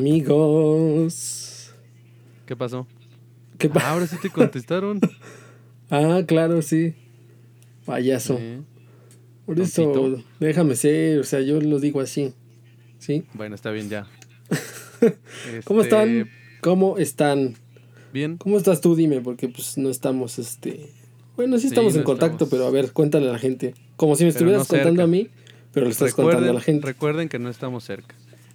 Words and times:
Amigos. 0.00 1.74
¿Qué 2.46 2.56
pasó? 2.56 2.86
¿Qué 3.58 3.68
pa- 3.68 3.80
Ah, 3.84 3.90
ahora 3.92 4.06
sí 4.06 4.16
te 4.20 4.30
contestaron. 4.30 4.98
ah, 5.90 6.22
claro, 6.26 6.62
sí. 6.62 6.94
Payaso. 7.84 8.38
Por 9.44 9.60
eso, 9.60 10.16
déjame 10.38 10.74
ser, 10.76 11.18
o 11.18 11.24
sea, 11.24 11.40
yo 11.42 11.60
lo 11.60 11.78
digo 11.80 12.00
así. 12.00 12.32
¿Sí? 12.98 13.24
Bueno, 13.34 13.54
está 13.54 13.70
bien 13.72 13.90
ya. 13.90 14.06
¿Cómo 15.64 15.82
Este, 15.82 15.94
están? 15.96 16.30
¿Cómo 16.62 16.98
están? 16.98 17.54
Bien. 18.12 18.36
¿Cómo 18.38 18.56
estás 18.56 18.80
tú? 18.80 18.94
Dime, 18.96 19.20
porque 19.20 19.48
pues 19.48 19.76
no 19.76 19.90
estamos, 19.90 20.38
este... 20.38 20.90
Bueno, 21.36 21.56
sí 21.56 21.62
Sí, 21.62 21.66
estamos 21.68 21.92
no 21.94 22.00
en 22.00 22.04
contacto, 22.04 22.44
estamos. 22.44 22.50
pero 22.50 22.66
a 22.66 22.70
ver, 22.70 22.92
cuéntale 22.92 23.28
a 23.28 23.32
la 23.32 23.38
gente. 23.38 23.74
Como 23.96 24.16
si 24.16 24.24
me 24.24 24.32
Pero 24.32 24.46
no 24.46 24.60
estuvieras 24.62 24.68
contando 24.68 25.02
a 25.02 25.06
mí, 25.06 25.28
pero 25.72 25.86
le 25.86 25.92
estás 25.92 26.14
contando 26.14 26.50
a 26.50 26.54
la 26.54 26.60
gente. 26.60 26.86
recuerden 26.86 27.28
que 27.28 27.38
no 27.38 27.48
estamos 27.50 27.84
cerca. 27.84 28.14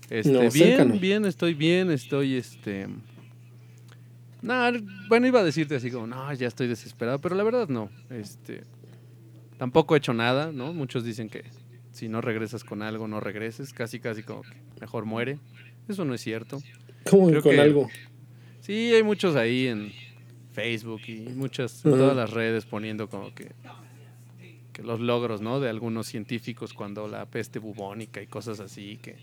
Este, 0.09 0.31
No, 0.31 0.51
bien, 0.51 0.99
bien, 0.99 1.25
estoy 1.25 1.53
bien, 1.53 1.89
estoy 1.91 2.35
este. 2.35 2.87
No, 4.41 4.53
bueno, 5.09 5.25
iba 5.27 5.39
a 5.39 5.43
decirte 5.43 5.75
así 5.75 5.89
como, 5.89 6.05
no, 6.05 6.31
ya 6.33 6.47
estoy 6.47 6.67
desesperado, 6.67 7.19
pero 7.19 7.35
la 7.35 7.43
verdad 7.43 7.67
no. 7.67 7.89
Este, 8.11 8.61
tampoco 9.57 9.95
he 9.95 9.97
hecho 9.97 10.13
nada, 10.13 10.51
¿no? 10.51 10.73
Muchos 10.73 11.03
dicen 11.03 11.29
que 11.29 11.43
si 11.91 12.09
no 12.09 12.21
regresas 12.21 12.63
con 12.63 12.83
algo, 12.83 13.07
no 13.07 13.19
regreses, 13.19 13.73
casi, 13.73 13.99
casi 13.99 14.21
como 14.21 14.43
que 14.43 14.55
mejor 14.79 15.05
muere. 15.05 15.39
Eso 15.87 16.05
no 16.05 16.13
es 16.13 16.21
cierto. 16.21 16.61
¿Cómo 17.09 17.29
creo 17.29 17.41
con 17.41 17.51
que- 17.53 17.61
algo? 17.61 17.89
Sí, 18.59 18.93
hay 18.93 19.03
muchos 19.03 19.35
ahí 19.35 19.67
en 19.67 19.91
Facebook 20.53 21.01
y 21.07 21.21
muchas, 21.35 21.83
en 21.85 21.91
todas 21.91 22.15
las 22.15 22.29
redes 22.31 22.65
poniendo 22.65 23.07
como 23.09 23.33
que, 23.33 23.51
que 24.73 24.83
los 24.83 24.99
logros, 24.99 25.41
¿no? 25.41 25.59
De 25.59 25.69
algunos 25.69 26.07
científicos 26.07 26.73
cuando 26.73 27.07
la 27.07 27.25
peste 27.25 27.59
bubónica 27.59 28.21
y 28.21 28.27
cosas 28.27 28.59
así, 28.59 28.97
que 29.01 29.15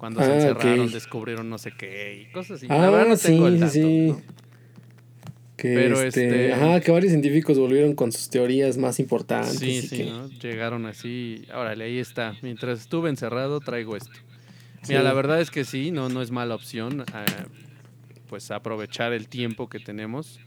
cuando 0.00 0.20
se 0.24 0.30
Ah, 0.32 0.34
encerraron 0.34 0.90
descubrieron 0.90 1.48
no 1.50 1.58
sé 1.58 1.72
qué 1.78 2.22
y 2.26 2.32
cosas 2.32 2.56
así. 2.56 2.66
Ah, 2.70 2.78
la 2.78 2.88
verdad 2.90 3.08
no 3.08 3.16
sí, 3.16 3.26
tengo 3.28 3.46
el 3.48 3.54
sí, 3.54 3.60
dato, 3.60 3.72
sí. 3.72 4.06
¿no? 4.08 4.22
Que, 5.58 5.74
Pero, 5.74 6.00
este, 6.00 6.24
este- 6.48 6.52
Ajá, 6.54 6.80
que 6.80 6.90
varios 6.90 7.10
científicos 7.12 7.58
volvieron 7.58 7.94
con 7.94 8.10
sus 8.12 8.30
teorías 8.30 8.78
más 8.78 8.98
importantes. 8.98 9.58
Sí, 9.58 9.82
sí, 9.82 9.96
que- 9.98 10.04
¿no? 10.06 10.26
Llegaron 10.30 10.86
así, 10.86 11.44
órale, 11.54 11.84
ahí 11.84 11.98
está. 11.98 12.34
Mientras 12.40 12.80
estuve 12.80 13.10
encerrado, 13.10 13.60
traigo 13.60 13.94
esto. 13.94 14.10
Mira, 14.88 15.00
Sí. 15.00 15.04
la 15.04 15.12
verdad 15.12 15.38
es 15.42 15.50
que 15.50 15.64
sí, 15.66 15.90
no, 15.90 16.08
no 16.08 16.22
es 16.22 16.30
mala 16.30 16.54
opción, 16.54 17.02
eh, 17.02 17.24
pues 18.30 18.50
aprovechar 18.50 19.12
el 19.12 19.28
tiempo 19.28 19.68
que 19.68 19.80
tenemos, 19.80 20.40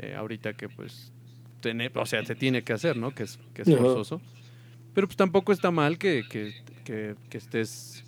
eh, 0.00 0.14
ahorita 0.16 0.54
que 0.54 0.68
pues, 0.68 1.12
tener, 1.60 1.96
o 1.96 2.04
sea, 2.04 2.24
se 2.24 2.34
tiene 2.34 2.64
que 2.64 2.72
hacer, 2.72 2.96
¿no? 2.96 3.14
Que 3.14 3.22
es, 3.22 3.38
que 3.54 3.62
es 3.62 3.68
forzoso. 3.76 4.20
Pero 4.92 5.06
pues 5.06 5.16
tampoco 5.16 5.52
está 5.52 5.70
mal 5.70 5.96
que, 5.98 6.24
que, 6.28 6.52
que, 6.84 7.14
que 7.30 7.38
estés 7.38 8.02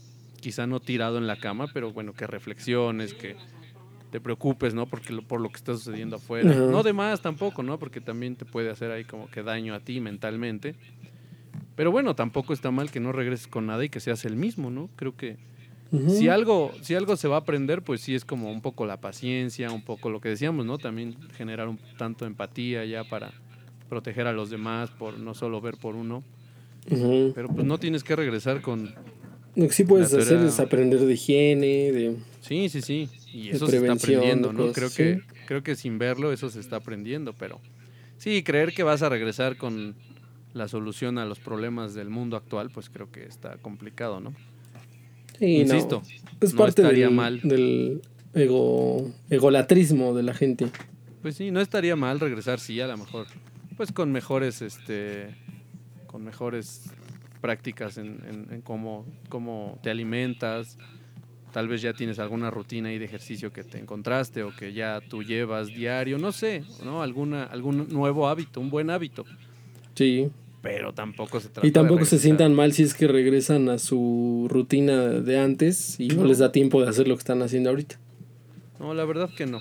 quizá 0.44 0.66
no 0.66 0.78
tirado 0.78 1.16
en 1.16 1.26
la 1.26 1.36
cama, 1.36 1.68
pero 1.72 1.90
bueno, 1.90 2.12
que 2.12 2.26
reflexiones, 2.26 3.14
que 3.14 3.34
te 4.10 4.20
preocupes, 4.20 4.74
¿no? 4.74 4.84
Porque 4.84 5.14
lo- 5.14 5.22
por 5.22 5.40
lo 5.40 5.48
que 5.48 5.56
está 5.56 5.72
sucediendo 5.72 6.16
afuera. 6.16 6.50
No 6.70 6.82
de 6.82 6.92
más 6.92 7.22
tampoco, 7.22 7.62
¿no? 7.62 7.78
Porque 7.78 8.02
también 8.02 8.36
te 8.36 8.44
puede 8.44 8.68
hacer 8.68 8.90
ahí 8.90 9.04
como 9.04 9.30
que 9.30 9.42
daño 9.42 9.74
a 9.74 9.80
ti 9.80 10.00
mentalmente. 10.00 10.74
Pero 11.76 11.90
bueno, 11.90 12.14
tampoco 12.14 12.52
está 12.52 12.70
mal 12.70 12.90
que 12.90 13.00
no 13.00 13.10
regreses 13.10 13.46
con 13.46 13.64
nada 13.66 13.82
y 13.82 13.88
que 13.88 14.00
seas 14.00 14.26
el 14.26 14.36
mismo, 14.36 14.68
¿no? 14.70 14.90
Creo 14.96 15.16
que 15.16 15.38
si 16.10 16.28
algo, 16.28 16.72
si 16.82 16.94
algo 16.94 17.16
se 17.16 17.26
va 17.26 17.36
a 17.36 17.38
aprender, 17.40 17.80
pues 17.82 18.02
sí 18.02 18.14
es 18.14 18.26
como 18.26 18.52
un 18.52 18.60
poco 18.60 18.84
la 18.84 18.98
paciencia, 19.00 19.70
un 19.72 19.82
poco 19.82 20.10
lo 20.10 20.20
que 20.20 20.28
decíamos, 20.28 20.66
¿no? 20.66 20.76
También 20.76 21.16
generar 21.38 21.68
un 21.68 21.78
tanto 21.96 22.26
empatía 22.26 22.84
ya 22.84 23.02
para 23.04 23.32
proteger 23.88 24.26
a 24.26 24.32
los 24.34 24.50
demás, 24.50 24.90
por 24.90 25.18
no 25.18 25.32
solo 25.32 25.62
ver 25.62 25.78
por 25.78 25.94
uno. 25.96 26.22
Pero 27.34 27.48
pues 27.48 27.64
no 27.66 27.78
tienes 27.78 28.04
que 28.04 28.14
regresar 28.14 28.60
con... 28.60 28.94
Lo 29.56 29.66
que 29.68 29.72
sí 29.72 29.84
puedes 29.84 30.12
hacer 30.12 30.40
es 30.40 30.58
aprender 30.58 31.00
de 31.00 31.12
higiene, 31.12 31.92
de... 31.92 32.16
Sí, 32.40 32.68
sí, 32.68 32.82
sí. 32.82 33.08
Y 33.32 33.50
eso 33.50 33.66
se 33.66 33.76
está 33.76 33.92
aprendiendo, 33.92 34.52
¿no? 34.52 34.72
Creo 34.72 34.88
sí. 34.88 34.96
que, 34.96 35.20
creo 35.46 35.62
que 35.62 35.76
sin 35.76 35.98
verlo 35.98 36.32
eso 36.32 36.50
se 36.50 36.60
está 36.60 36.76
aprendiendo, 36.76 37.32
pero... 37.32 37.60
Sí, 38.16 38.42
creer 38.42 38.72
que 38.72 38.82
vas 38.82 39.02
a 39.02 39.08
regresar 39.08 39.56
con 39.56 39.94
la 40.54 40.68
solución 40.68 41.18
a 41.18 41.26
los 41.26 41.40
problemas 41.40 41.94
del 41.94 42.08
mundo 42.08 42.36
actual, 42.36 42.70
pues 42.70 42.88
creo 42.88 43.10
que 43.10 43.24
está 43.24 43.56
complicado, 43.58 44.20
¿no? 44.20 44.32
Sí, 45.38 45.64
no. 45.64 45.74
Insisto, 45.74 46.02
Es 46.40 46.52
no 46.52 46.58
parte 46.58 46.82
estaría 46.82 47.06
del, 47.06 47.14
mal. 47.14 47.40
del 47.42 48.02
ego, 48.34 49.12
egolatrismo 49.30 50.14
de 50.14 50.22
la 50.22 50.32
gente. 50.32 50.68
Pues 51.22 51.36
sí, 51.36 51.50
no 51.50 51.60
estaría 51.60 51.96
mal 51.96 52.20
regresar, 52.20 52.60
sí, 52.60 52.80
a 52.80 52.86
lo 52.86 52.96
mejor, 52.96 53.26
pues 53.76 53.90
con 53.92 54.12
mejores, 54.12 54.62
este, 54.62 55.34
con 56.06 56.22
mejores 56.22 56.82
prácticas 57.48 57.98
en, 57.98 58.06
en- 58.26 58.46
en 58.54 58.60
cómo, 58.62 59.04
cómo 59.28 59.78
te 59.82 59.90
alimentas. 59.90 60.78
Tal 61.52 61.68
vez 61.68 61.82
ya 61.82 61.92
tienes 61.92 62.18
alguna 62.18 62.50
rutina 62.50 62.88
ahí 62.88 62.98
de 62.98 63.04
ejercicio 63.04 63.52
que 63.52 63.62
te 63.62 63.78
encontraste 63.78 64.42
o 64.42 64.56
que 64.56 64.72
ya 64.72 65.02
tú 65.10 65.22
llevas 65.22 65.66
diario, 65.68 66.16
no 66.16 66.32
sé, 66.32 66.64
¿no? 66.82 67.02
Alguna, 67.02 67.44
algún 67.44 67.86
nuevo 67.90 68.28
hábito, 68.28 68.60
un 68.62 68.70
buen 68.70 68.88
hábito. 68.88 69.26
Sí. 69.94 70.30
Pero 70.62 70.94
tampoco 70.94 71.38
se 71.38 71.48
trata 71.50 71.66
Y 71.66 71.70
de 71.70 71.74
tampoco 71.74 72.06
se 72.06 72.18
sientan 72.18 72.54
mal 72.54 72.72
si 72.72 72.82
es 72.82 72.94
que 72.94 73.06
regresan 73.06 73.68
a 73.68 73.76
su 73.78 74.46
rutina 74.50 75.02
de 75.02 75.38
antes 75.38 76.00
y 76.00 76.08
no, 76.08 76.22
No. 76.22 76.28
les 76.28 76.38
da 76.38 76.50
tiempo 76.50 76.80
de 76.82 76.88
hacer 76.88 77.06
lo 77.06 77.14
que 77.14 77.18
están 77.20 77.42
haciendo 77.42 77.68
ahorita. 77.68 78.00
No, 78.80 78.94
la 78.94 79.04
verdad 79.04 79.28
que 79.36 79.44
no. 79.44 79.60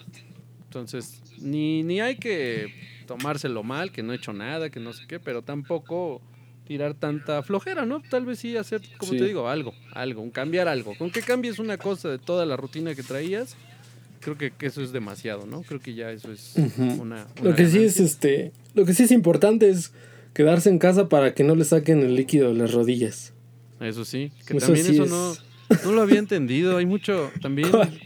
Entonces, 0.63 1.21
ni, 1.41 1.83
ni 1.83 1.99
hay 1.99 2.15
que 2.15 2.67
tomárselo 3.07 3.61
mal, 3.63 3.91
que 3.91 4.01
no 4.03 4.13
he 4.13 4.15
hecho 4.15 4.31
nada, 4.31 4.69
que 4.69 4.79
no 4.79 4.93
sé 4.93 5.03
qué, 5.05 5.19
pero 5.19 5.41
tampoco 5.41 6.21
tirar 6.67 6.93
tanta 6.93 7.43
flojera, 7.43 7.85
¿no? 7.85 8.01
Tal 8.09 8.25
vez 8.25 8.39
sí 8.39 8.55
hacer, 8.57 8.81
como 8.97 9.11
Sí. 9.11 9.17
te 9.17 9.25
digo, 9.25 9.49
algo, 9.49 9.73
algo, 9.91 10.21
un 10.21 10.31
cambiar 10.31 10.67
algo. 10.67 10.95
Con 10.97 11.11
que 11.11 11.21
cambies 11.21 11.59
una 11.59 11.77
cosa 11.77 12.09
de 12.09 12.17
toda 12.19 12.45
la 12.45 12.55
rutina 12.57 12.95
que 12.95 13.03
traías, 13.03 13.55
creo 14.21 14.37
que, 14.37 14.51
que 14.51 14.67
eso 14.67 14.81
es 14.81 14.91
demasiado, 14.93 15.45
¿no? 15.45 15.61
Creo 15.63 15.79
que 15.81 15.93
ya 15.93 16.11
eso 16.11 16.31
es 16.31 16.55
una, 16.99 17.27
Lo 17.41 17.53
que 17.55 17.67
sí 17.67 17.83
es 17.83 17.99
este, 17.99 18.51
lo 18.73 18.85
que 18.85 18.93
sí 18.93 19.03
es 19.03 19.11
importante 19.11 19.69
es 19.69 19.91
quedarse 20.33 20.69
en 20.69 20.79
casa 20.79 21.09
para 21.09 21.33
que 21.33 21.43
no 21.43 21.55
le 21.55 21.65
saquen 21.65 21.99
el 21.99 22.15
líquido 22.15 22.49
de 22.49 22.55
las 22.55 22.71
rodillas. 22.73 23.33
Eso 23.79 24.05
sí, 24.05 24.31
que 24.47 24.55
Eso 24.57 24.67
también 24.67 24.85
sí 24.85 24.93
eso 24.93 25.03
es- 25.03 25.09
no, 25.11 25.33
no 25.85 25.91
lo 25.91 26.01
había 26.01 26.19
entendido. 26.19 26.77
Hay 26.77 26.85
mucho 26.85 27.29
también. 27.41 27.69
¿Cuál? 27.71 27.99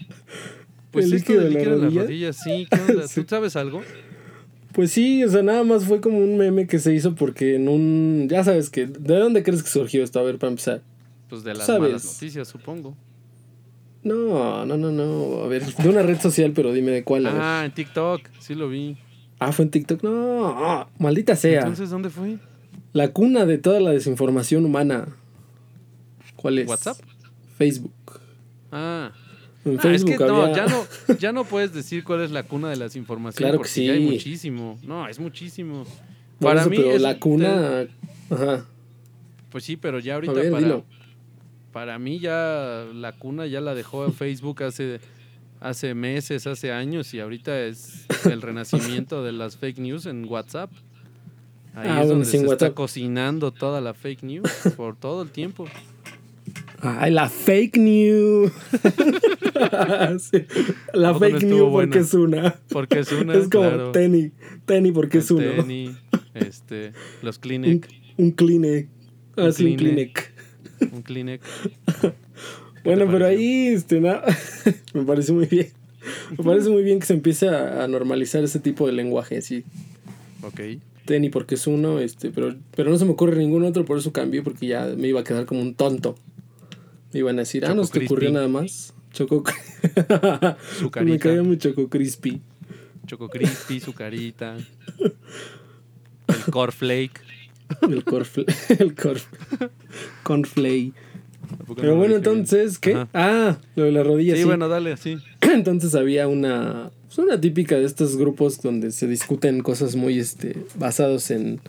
Pues 0.92 1.06
¿El 1.06 1.14
esto 1.14 1.34
líquido 1.34 1.44
de 1.44 1.52
la 1.52 1.60
en 1.62 1.70
las 1.70 1.80
rodilla? 1.82 2.02
rodillas, 2.02 2.38
sí, 2.44 2.68
¿qué 2.72 2.80
onda? 2.92 3.08
Sí. 3.08 3.22
¿Tú 3.22 3.28
sabes 3.30 3.56
algo? 3.56 3.84
Pues 4.78 4.92
sí, 4.92 5.24
o 5.24 5.30
sea, 5.30 5.42
nada 5.42 5.64
más 5.64 5.86
fue 5.86 6.00
como 6.02 6.20
un 6.20 6.38
meme 6.38 6.68
que 6.68 6.78
se 6.78 6.94
hizo 6.94 7.16
porque 7.16 7.56
en 7.56 7.68
un, 7.68 8.28
ya 8.30 8.44
sabes 8.44 8.70
que, 8.70 8.86
¿de 8.86 9.18
dónde 9.18 9.42
crees 9.42 9.64
que 9.64 9.70
surgió 9.70 10.04
esto? 10.04 10.20
A 10.20 10.22
ver, 10.22 10.38
para 10.38 10.52
empezar. 10.52 10.84
Pues 11.28 11.44
de 11.44 11.56
las 11.56 11.66
¿Sabes? 11.66 11.82
malas 11.82 12.06
noticias, 12.06 12.48
supongo. 12.48 12.96
No, 14.04 14.68
no, 14.68 14.78
no, 14.78 14.92
no, 14.92 15.42
a 15.44 15.48
ver, 15.48 15.66
de 15.66 15.90
una 15.90 16.04
red 16.04 16.22
social, 16.22 16.52
pero 16.54 16.74
dime 16.74 16.92
de 16.92 17.04
cuál. 17.04 17.26
Ah, 17.26 17.64
en 17.66 17.72
TikTok, 17.72 18.22
sí 18.38 18.54
lo 18.54 18.70
vi. 18.70 18.98
Ah, 19.40 19.52
fue 19.52 19.66
en 19.66 19.72
TikTok. 19.72 20.04
No, 20.04 20.88
maldita 21.00 21.36
sea. 21.36 21.62
Entonces, 21.62 21.90
¿dónde 21.90 22.12
fue? 22.12 22.38
La 22.94 23.12
cuna 23.14 23.48
de 23.48 23.58
toda 23.58 23.80
la 23.80 23.90
desinformación 23.90 24.64
humana. 24.64 25.08
¿Cuál 26.36 26.60
es? 26.60 26.70
¿WhatsApp? 26.70 26.98
Facebook. 27.58 27.94
Ah, 28.72 29.12
En 29.72 29.80
Ah, 29.84 29.94
es 29.94 30.04
que 30.06 30.18
no, 30.18 30.56
ya 30.56 30.66
no, 30.68 30.86
ya 31.20 31.32
no 31.32 31.44
puedes 31.44 31.74
decir 31.74 32.04
cuál 32.04 32.22
es 32.22 32.32
la 32.32 32.44
cuna 32.44 32.70
de 32.70 32.78
las 32.78 32.96
informaciones. 32.96 33.38
Claro 33.38 33.54
que 33.60 33.68
porque 33.70 33.86
ya 33.86 33.94
hay 33.94 34.00
sí. 34.08 34.12
muchísimo. 34.14 34.80
No, 34.84 35.08
es 35.08 35.20
muchísimo. 35.20 35.84
Por 36.40 36.50
Para 36.50 36.62
eso, 36.62 36.70
mí 36.70 36.78
pero 36.78 36.92
es- 36.92 37.02
la 37.02 37.20
cuna. 37.20 37.88
Ajá. 38.30 38.66
Pues 39.50 39.64
sí, 39.64 39.78
pero 39.78 40.00
ya 40.00 40.16
ahorita 40.16 40.34
ver, 40.34 40.52
para, 40.52 40.64
dilo. 40.64 40.86
para 41.72 41.98
mí 42.00 42.20
ya 42.20 42.86
la 42.94 43.14
cuna 43.14 43.48
ya 43.48 43.62
la 43.62 43.74
dejó 43.76 44.12
Facebook 44.12 44.62
hace, 44.64 45.00
hace 45.62 45.94
meses, 45.96 46.46
hace 46.48 46.72
años 46.72 47.14
y 47.14 47.20
ahorita 47.20 47.60
es 47.62 48.06
el 48.26 48.42
renacimiento 48.42 49.24
de 49.24 49.32
las 49.32 49.58
fake 49.58 49.80
news 49.80 50.06
en 50.06 50.26
WhatsApp. 50.26 50.70
Ahí 51.74 51.88
Ah, 51.90 52.02
es 52.04 52.10
donde 52.10 52.26
sí, 52.26 52.40
se 52.40 52.46
está 52.46 52.72
cocinando 52.74 53.52
toda 53.52 53.82
la 53.82 53.94
fake 53.94 54.24
news 54.24 54.50
por 54.76 54.96
todo 54.96 55.22
el 55.22 55.30
tiempo. 55.30 55.66
Ay, 56.82 57.12
la 57.12 57.30
fake 57.30 57.78
news. 57.78 58.52
Sí, 60.20 60.44
La 60.94 61.14
fake 61.18 61.44
news 61.44 61.72
porque 61.72 62.00
es 62.00 62.14
una. 62.14 62.56
Porque 62.70 63.00
es 63.00 63.12
una, 63.12 63.34
es 63.36 63.48
como 63.50 63.68
claro, 63.70 63.92
Tenny. 63.92 64.32
Tenny 64.66 64.92
porque 64.92 65.18
es 65.20 65.32
uno. 65.32 65.42
Tenny, 65.56 65.96
este, 66.36 66.94
los 67.22 67.40
Kleenex, 67.40 67.88
un 68.18 68.32
Kleenex. 68.32 68.88
Ah, 69.36 69.46
Un 69.46 69.54
sí, 69.54 69.66
un 69.66 69.76
Kleenex. 69.78 70.14
Kleenex. 70.78 70.94
un 70.94 71.02
Kleenex. 71.02 71.46
Bueno, 72.84 73.06
pero 73.12 73.26
ahí 73.26 73.68
este, 73.68 74.00
na- 74.00 74.22
me 74.94 75.04
parece 75.04 75.34
muy 75.34 75.46
bien. 75.48 75.68
Me 76.38 76.44
parece 76.44 76.70
muy 76.70 76.84
bien 76.84 77.00
que 77.00 77.06
se 77.06 77.14
empiece 77.16 77.50
a, 77.50 77.84
a 77.84 77.88
normalizar 77.90 78.42
ese 78.46 78.60
tipo 78.62 78.88
de 78.88 78.94
lenguaje, 78.94 79.36
así. 79.38 79.66
Ok. 80.42 80.62
Tenny 81.04 81.30
porque 81.30 81.56
es 81.56 81.68
uno, 81.68 82.00
este, 82.00 82.30
pero, 82.32 82.56
pero 82.78 82.90
no 82.90 82.98
se 82.98 83.04
me 83.04 83.12
ocurre 83.12 83.36
ningún 83.36 83.66
otro, 83.66 83.84
por 83.84 83.98
eso 83.98 84.14
cambié, 84.14 84.42
porque 84.42 84.68
ya 84.68 84.86
me 84.98 85.10
iba 85.10 85.20
a 85.20 85.24
quedar 85.26 85.46
como 85.46 85.60
un 85.62 85.74
tonto. 85.76 86.16
Iban 87.14 87.38
a 87.38 87.40
decir, 87.40 87.66
ah, 87.66 87.70
Choco 87.70 87.82
no 87.82 87.84
se 87.86 88.00
te 88.00 88.06
ocurrió 88.06 88.32
nada 88.32 88.48
más. 88.48 88.94
Choco. 89.14 89.44
Me 91.04 91.20
caía 91.20 91.44
muy 91.44 91.58
Choco 91.58 91.90
Crispy. 91.90 92.42
Choco 93.06 93.30
Crispy, 93.30 93.80
su 93.80 93.94
carita. 93.94 94.58
El 96.28 96.52
cornflake. 96.52 97.22
El 97.90 98.04
corfle. 98.04 98.46
El. 98.80 98.96
Cornflake. 100.24 100.94
Pero 101.76 101.96
bueno, 101.96 102.16
entonces, 102.16 102.78
¿qué? 102.78 103.08
Ah, 103.14 103.58
lo 103.76 103.86
de 103.86 103.92
la 103.92 104.04
rodilla. 104.04 104.36
Sí, 104.36 104.44
bueno, 104.44 104.68
dale, 104.68 104.98
sí. 104.98 105.18
entonces 105.42 105.96
había 105.96 106.28
una, 106.28 106.92
pues, 107.06 107.18
una 107.20 107.40
típica 107.40 107.78
de 107.78 107.86
estos 107.86 108.18
grupos 108.18 108.62
donde 108.62 108.92
se 108.92 109.08
discuten 109.08 109.62
cosas 109.62 109.96
muy 109.96 110.20
este, 110.20 110.58
basados 110.76 111.32
en, 111.32 111.62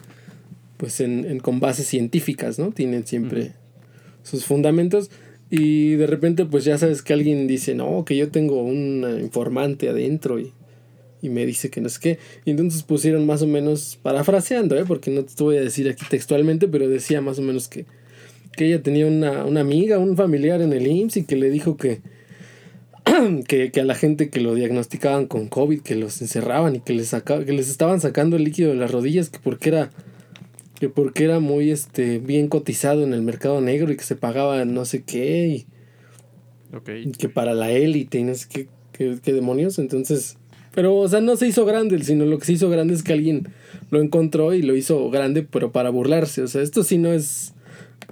pues 0.76 1.00
en, 1.00 1.24
en 1.24 1.38
con 1.38 1.60
bases 1.60 1.86
científicas, 1.86 2.58
¿no? 2.58 2.70
Tienen 2.70 3.06
siempre 3.06 3.54
sus 4.24 4.44
fundamentos. 4.44 5.10
Y 5.50 5.94
de 5.94 6.06
repente, 6.06 6.44
pues 6.44 6.64
ya 6.64 6.76
sabes 6.76 7.02
que 7.02 7.12
alguien 7.12 7.46
dice, 7.46 7.74
no, 7.74 8.04
que 8.04 8.16
yo 8.16 8.30
tengo 8.30 8.62
un 8.62 9.18
informante 9.20 9.88
adentro 9.88 10.38
y, 10.38 10.52
y 11.22 11.30
me 11.30 11.46
dice 11.46 11.70
que 11.70 11.80
no 11.80 11.86
es 11.86 11.98
qué. 11.98 12.18
Y 12.44 12.50
entonces 12.50 12.82
pusieron 12.82 13.26
más 13.26 13.42
o 13.42 13.46
menos, 13.46 13.98
parafraseando, 14.02 14.76
¿eh? 14.76 14.84
porque 14.86 15.10
no 15.10 15.24
te 15.24 15.42
voy 15.42 15.56
a 15.56 15.60
decir 15.60 15.88
aquí 15.88 16.04
textualmente, 16.08 16.68
pero 16.68 16.88
decía 16.88 17.20
más 17.20 17.38
o 17.38 17.42
menos 17.42 17.68
que, 17.68 17.86
que 18.56 18.66
ella 18.66 18.82
tenía 18.82 19.06
una, 19.06 19.44
una 19.44 19.60
amiga, 19.60 19.98
un 19.98 20.16
familiar 20.16 20.60
en 20.60 20.72
el 20.72 20.86
IMSS 20.86 21.18
y 21.18 21.24
que 21.24 21.36
le 21.36 21.50
dijo 21.50 21.76
que, 21.76 22.00
que, 23.46 23.70
que, 23.70 23.80
a 23.80 23.84
la 23.84 23.94
gente 23.94 24.28
que 24.28 24.40
lo 24.40 24.54
diagnosticaban 24.54 25.26
con 25.26 25.48
COVID, 25.48 25.80
que 25.80 25.94
los 25.94 26.20
encerraban 26.20 26.76
y 26.76 26.80
que 26.80 26.92
les, 26.92 27.08
saca, 27.08 27.44
que 27.44 27.52
les 27.52 27.70
estaban 27.70 28.00
sacando 28.00 28.36
el 28.36 28.44
líquido 28.44 28.70
de 28.70 28.76
las 28.76 28.90
rodillas, 28.90 29.30
que 29.30 29.38
porque 29.38 29.70
era 29.70 29.90
que 30.78 30.88
porque 30.88 31.24
era 31.24 31.40
muy 31.40 31.70
este 31.70 32.18
bien 32.18 32.48
cotizado 32.48 33.02
en 33.02 33.12
el 33.12 33.22
mercado 33.22 33.60
negro 33.60 33.92
y 33.92 33.96
que 33.96 34.04
se 34.04 34.16
pagaba 34.16 34.64
no 34.64 34.84
sé 34.84 35.02
qué 35.02 35.64
y, 36.94 37.12
que 37.12 37.28
para 37.28 37.54
la 37.54 37.72
élite 37.72 38.18
y 38.18 38.24
no 38.24 38.34
sé 38.34 38.46
qué, 38.48 38.68
qué, 39.22 39.32
demonios. 39.32 39.78
Entonces 39.78 40.36
pero 40.74 40.96
o 40.96 41.08
sea 41.08 41.20
no 41.20 41.34
se 41.36 41.48
hizo 41.48 41.64
grande 41.64 42.02
sino 42.04 42.24
lo 42.26 42.38
que 42.38 42.46
se 42.46 42.52
hizo 42.52 42.70
grande 42.70 42.94
es 42.94 43.02
que 43.02 43.12
alguien 43.12 43.48
lo 43.90 44.00
encontró 44.00 44.54
y 44.54 44.62
lo 44.62 44.76
hizo 44.76 45.10
grande 45.10 45.42
pero 45.42 45.72
para 45.72 45.90
burlarse. 45.90 46.42
O 46.42 46.48
sea 46.48 46.62
esto 46.62 46.84
sí 46.84 46.98
no 46.98 47.12
es 47.12 47.54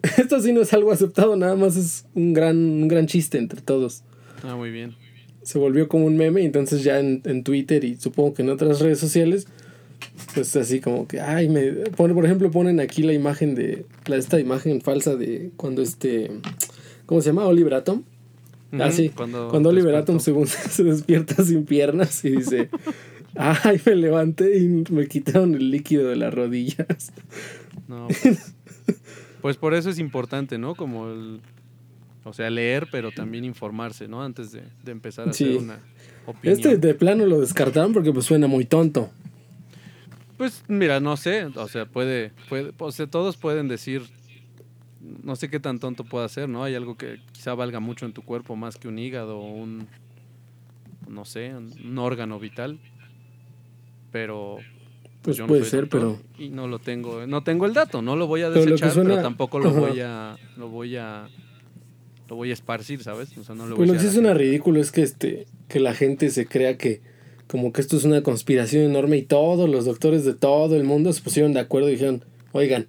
esto 0.19 0.41
sí 0.41 0.53
no 0.53 0.63
es 0.63 0.73
algo 0.73 0.91
aceptado 0.91 1.37
nada 1.37 1.55
más 1.55 1.77
es 1.77 2.07
un 2.15 2.33
gran 2.33 2.57
un 2.57 2.89
gran 2.89 3.07
chiste 3.07 3.39
entre 3.39 3.61
todos. 3.61 4.03
Ah 4.43 4.57
muy 4.57 4.71
bien. 4.71 4.97
Se 5.43 5.61
volvió 5.61 5.87
como 5.87 6.07
un 6.07 6.17
meme 6.17 6.45
entonces 6.45 6.83
ya 6.83 6.99
en, 6.99 7.23
en 7.27 7.45
Twitter 7.45 7.85
y 7.85 7.95
supongo 7.95 8.35
que 8.35 8.43
en 8.43 8.51
otras 8.51 8.81
redes 8.81 8.99
sociales 8.99 9.47
pues 10.35 10.55
así 10.57 10.81
como 10.81 11.07
que, 11.07 11.21
ay, 11.21 11.49
me 11.49 11.71
pone, 11.97 12.15
por 12.15 12.25
ejemplo, 12.25 12.51
ponen 12.51 12.81
aquí 12.81 13.03
la 13.03 13.13
imagen 13.13 13.55
de, 13.55 13.87
la, 14.07 14.17
esta 14.17 14.39
imagen 14.39 14.81
falsa 14.81 15.17
de 15.17 15.51
cuando 15.57 15.83
este, 15.83 16.31
¿cómo 17.07 17.21
se 17.21 17.31
llama? 17.31 17.47
Oliver 17.47 17.75
Atom. 17.75 18.03
ah, 18.79 18.91
sí, 18.91 19.11
cuando, 19.11 19.49
cuando 19.49 19.71
Oliver 19.71 19.95
Atom 19.95 20.21
se 20.21 20.85
despierta 20.85 21.43
sin 21.43 21.65
piernas 21.65 22.25
y 22.25 22.31
dice, 22.31 22.69
ay, 23.35 23.81
me 23.85 23.95
levanté 23.95 24.59
y 24.59 24.69
me 24.91 25.07
quitaron 25.07 25.55
el 25.55 25.71
líquido 25.71 26.09
de 26.09 26.17
las 26.17 26.33
rodillas. 26.33 27.13
No, 27.89 28.09
pues, 28.09 28.55
pues 29.43 29.57
por 29.57 29.75
eso 29.75 29.91
es 29.91 29.99
importante, 29.99 30.59
¿no? 30.59 30.75
Como 30.75 31.09
el, 31.09 31.41
o 32.25 32.33
sea, 32.33 32.51
leer, 32.51 32.89
pero 32.91 33.13
también 33.13 33.45
informarse, 33.45 34.09
¿no? 34.09 34.23
Antes 34.23 34.53
de, 34.53 34.63
de 34.85 34.93
empezar 34.93 35.29
a 35.29 35.31
hacer 35.31 35.57
una 35.57 35.79
opinión. 36.27 36.59
Este 36.59 36.77
de 36.77 36.95
plano 36.95 37.25
lo 37.27 37.41
descartaron 37.41 37.93
porque 37.93 38.13
pues 38.13 38.27
suena 38.27 38.47
muy 38.49 38.65
tonto. 38.65 39.11
Pues 40.37 40.65
mira, 40.69 41.01
no 41.01 41.17
sé, 41.17 41.45
o 41.45 41.69
sea, 41.69 41.87
puede, 41.87 42.33
puede, 42.49 42.73
o 42.79 42.93
sea, 42.93 43.07
todos 43.07 43.37
pueden 43.37 43.69
decir, 43.69 44.03
no 45.01 45.37
sé 45.37 45.49
qué 45.49 45.61
tan 45.61 45.79
tonto 45.79 46.05
pueda 46.05 46.29
ser, 46.29 46.49
¿no? 46.49 46.63
Hay 46.63 46.75
algo 46.75 46.97
que 46.97 47.21
quizá 47.33 47.55
valga 47.55 47.81
mucho 47.81 48.07
en 48.07 48.13
tu 48.13 48.23
cuerpo 48.23 48.55
más 48.57 48.77
que 48.77 48.89
un 48.89 48.99
hígado 48.99 49.39
o 49.39 49.51
un, 49.51 49.87
no 51.09 51.25
sé, 51.25 51.55
un, 51.55 51.99
órgano 51.99 52.39
vital, 52.39 52.79
pero 54.13 54.59
pues, 55.23 55.41
puede 55.41 55.65
ser, 55.65 55.89
pero 55.89 56.21
y 56.39 56.51
no 56.51 56.69
lo 56.69 56.81
tengo, 56.81 57.27
no 57.27 57.43
tengo 57.43 57.65
el 57.65 57.73
dato, 57.73 58.03
no 58.03 58.15
lo 58.15 58.27
voy 58.27 58.43
a 58.43 58.51
desechar, 58.51 58.93
pero, 58.95 59.23
tampoco 59.23 59.59
lo 59.59 59.71
voy 59.73 60.01
a, 60.01 60.37
lo 60.59 60.69
voy 60.69 60.97
a, 60.97 61.29
lo 62.29 62.37
voy 62.37 62.51
a 62.51 62.53
esparcir, 62.53 63.03
¿sabes? 63.03 63.37
O 63.39 63.45
sea, 63.45 63.55
no 63.55 63.67
lo 63.67 63.77
pues 63.77 63.89
lo 63.89 63.95
que 63.95 64.01
sí 64.01 64.11
suena 64.11 64.35
ridículo 64.35 64.81
es 64.81 64.93
que 64.93 65.03
este, 65.03 65.47
que 65.69 65.81
la 65.81 65.95
gente 65.95 66.29
se 66.29 66.47
crea 66.47 66.77
que 66.77 67.16
como 67.49 67.73
que 67.73 67.81
esto 67.81 67.97
es 67.97 68.05
una 68.05 68.23
conspiración 68.23 68.85
enorme 68.85 69.19
y 69.19 69.23
todos 69.23 69.69
los 69.69 69.85
doctores 69.85 70.25
de 70.25 70.35
todo 70.35 70.77
el 70.77 70.85
mundo 70.85 71.13
se 71.13 71.23
pusieron 71.23 71.53
de 71.53 71.61
acuerdo 71.61 71.89
y 71.89 71.93
dijeron, 71.93 72.25
oigan, 72.53 72.87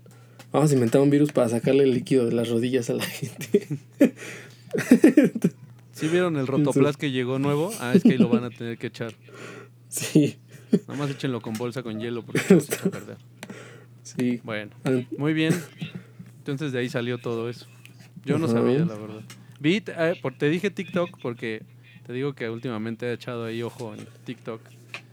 vamos 0.51 0.71
a 0.71 0.73
inventar 0.73 1.01
un 1.01 1.09
virus 1.09 1.31
para 1.31 1.49
sacarle 1.49 1.83
el 1.83 1.91
líquido 1.91 2.25
de 2.25 2.33
las 2.33 2.49
rodillas 2.49 2.89
a 2.89 2.93
la 2.93 3.05
gente. 3.05 3.67
¿Sí 5.93 6.07
vieron 6.07 6.37
el 6.37 6.47
rotoplas 6.47 6.97
que 6.97 7.11
llegó 7.11 7.39
nuevo? 7.39 7.71
Ah, 7.79 7.93
es 7.95 8.03
que 8.03 8.11
ahí 8.11 8.17
lo 8.17 8.29
van 8.29 8.43
a 8.43 8.49
tener 8.49 8.77
que 8.77 8.87
echar. 8.87 9.13
Sí. 9.89 10.37
Nada 10.87 10.99
más 10.99 11.09
échenlo 11.09 11.41
con 11.41 11.53
bolsa 11.53 11.81
con 11.81 11.99
hielo 11.99 12.23
porque 12.23 12.41
no 12.49 12.59
se 12.59 12.75
echa 12.75 12.87
a 12.87 12.91
perder. 12.91 13.17
Sí. 14.03 14.41
Bueno, 14.43 14.71
ah. 14.85 15.01
muy 15.17 15.33
bien. 15.33 15.53
Entonces 16.39 16.71
de 16.71 16.79
ahí 16.79 16.89
salió 16.89 17.17
todo 17.17 17.49
eso. 17.49 17.65
Yo 18.25 18.37
no 18.37 18.47
sabía, 18.47 18.79
la 18.79 18.95
verdad. 18.95 19.21
Vi, 19.59 19.83
eh, 19.87 20.21
te 20.37 20.49
dije 20.49 20.69
TikTok 20.69 21.19
porque 21.21 21.63
te 22.07 22.13
digo 22.13 22.33
que 22.33 22.49
últimamente 22.49 23.05
he 23.05 23.13
echado 23.13 23.45
ahí 23.45 23.61
ojo 23.61 23.93
en 23.93 24.07
TikTok. 24.23 24.61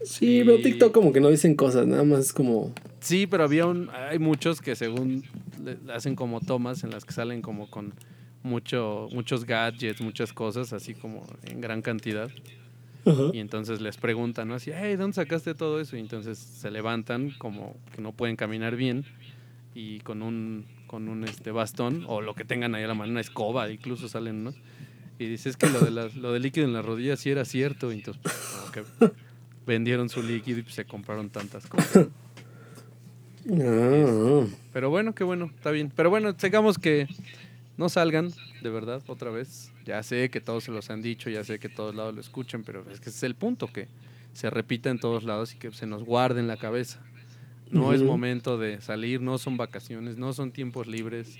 Sí, 0.03 0.43
pero 0.45 0.61
TikTok 0.61 0.93
como 0.93 1.11
que 1.11 1.19
no 1.19 1.29
dicen 1.29 1.55
cosas, 1.55 1.85
nada 1.85 2.05
más 2.05 2.31
como... 2.31 2.73
Sí, 3.01 3.27
pero 3.27 3.43
había 3.43 3.65
un... 3.65 3.89
Hay 4.09 4.17
muchos 4.17 4.61
que 4.61 4.77
según 4.77 5.23
hacen 5.93 6.15
como 6.15 6.39
tomas 6.39 6.85
en 6.85 6.91
las 6.91 7.03
que 7.03 7.11
salen 7.11 7.41
como 7.41 7.69
con 7.69 7.93
mucho, 8.43 9.09
muchos 9.11 9.43
gadgets, 9.43 9.99
muchas 9.99 10.31
cosas, 10.31 10.71
así 10.71 10.93
como 10.93 11.27
en 11.43 11.59
gran 11.59 11.81
cantidad. 11.81 12.31
Y 13.33 13.39
entonces 13.39 13.81
les 13.81 13.97
preguntan, 13.97 14.47
¿no? 14.47 14.55
Así, 14.55 14.71
hey, 14.73 14.95
¿dónde 14.95 15.15
sacaste 15.15 15.53
todo 15.53 15.81
eso? 15.81 15.97
Y 15.97 15.99
entonces 15.99 16.39
se 16.39 16.71
levantan 16.71 17.31
como 17.37 17.75
que 17.93 18.01
no 18.01 18.13
pueden 18.13 18.35
caminar 18.35 18.75
bien 18.75 19.05
y 19.75 19.99
con 19.99 20.21
un, 20.23 20.65
con 20.87 21.09
un 21.09 21.25
este, 21.25 21.51
bastón 21.51 22.05
o 22.07 22.21
lo 22.21 22.33
que 22.33 22.45
tengan 22.45 22.73
ahí 22.73 22.83
a 22.83 22.87
la 22.87 22.93
mano, 22.93 23.11
una 23.11 23.21
escoba, 23.21 23.69
incluso 23.69 24.07
salen, 24.07 24.45
¿no? 24.45 24.53
Y 25.17 25.27
dices 25.27 25.55
que 25.55 25.69
lo, 25.69 25.79
de 25.79 25.91
lo 25.91 26.33
del 26.33 26.41
líquido 26.41 26.65
en 26.65 26.73
la 26.73 26.81
rodilla 26.81 27.15
sí 27.15 27.29
era 27.29 27.45
cierto. 27.45 27.91
Y 27.91 27.95
entonces, 27.95 28.21
pues, 28.21 28.35
como 28.35 28.71
que 28.71 29.13
vendieron 29.65 30.09
su 30.09 30.21
líquido 30.21 30.59
y 30.59 30.63
pues, 30.63 30.75
se 30.75 30.85
compraron 30.85 31.29
tantas 31.29 31.67
cosas. 31.67 32.07
Ah. 33.47 34.45
Pero 34.73 34.89
bueno, 34.89 35.13
qué 35.13 35.23
bueno, 35.23 35.51
está 35.55 35.71
bien. 35.71 35.91
Pero 35.95 36.09
bueno, 36.09 36.33
sigamos 36.37 36.77
que 36.77 37.07
no 37.77 37.89
salgan, 37.89 38.31
de 38.61 38.69
verdad, 38.69 39.03
otra 39.07 39.29
vez. 39.29 39.71
Ya 39.85 40.01
sé 40.03 40.29
que 40.29 40.41
todos 40.41 40.63
se 40.63 40.71
los 40.71 40.89
han 40.89 41.01
dicho, 41.01 41.29
ya 41.29 41.43
sé 41.43 41.59
que 41.59 41.69
todos 41.69 41.93
lados 41.93 42.15
lo 42.15 42.21
escuchan, 42.21 42.63
pero 42.63 42.83
es 42.91 42.99
que 42.99 43.09
ese 43.09 43.17
es 43.17 43.23
el 43.23 43.35
punto, 43.35 43.67
que 43.67 43.87
se 44.33 44.49
repita 44.49 44.89
en 44.89 44.99
todos 44.99 45.23
lados 45.23 45.53
y 45.53 45.57
que 45.57 45.71
se 45.71 45.85
nos 45.85 46.03
guarde 46.03 46.39
en 46.39 46.47
la 46.47 46.57
cabeza. 46.57 46.99
No 47.69 47.93
es 47.93 48.01
momento 48.01 48.57
de 48.57 48.81
salir, 48.81 49.21
no 49.21 49.37
son 49.37 49.57
vacaciones, 49.57 50.17
no 50.17 50.33
son 50.33 50.51
tiempos 50.51 50.87
libres. 50.87 51.37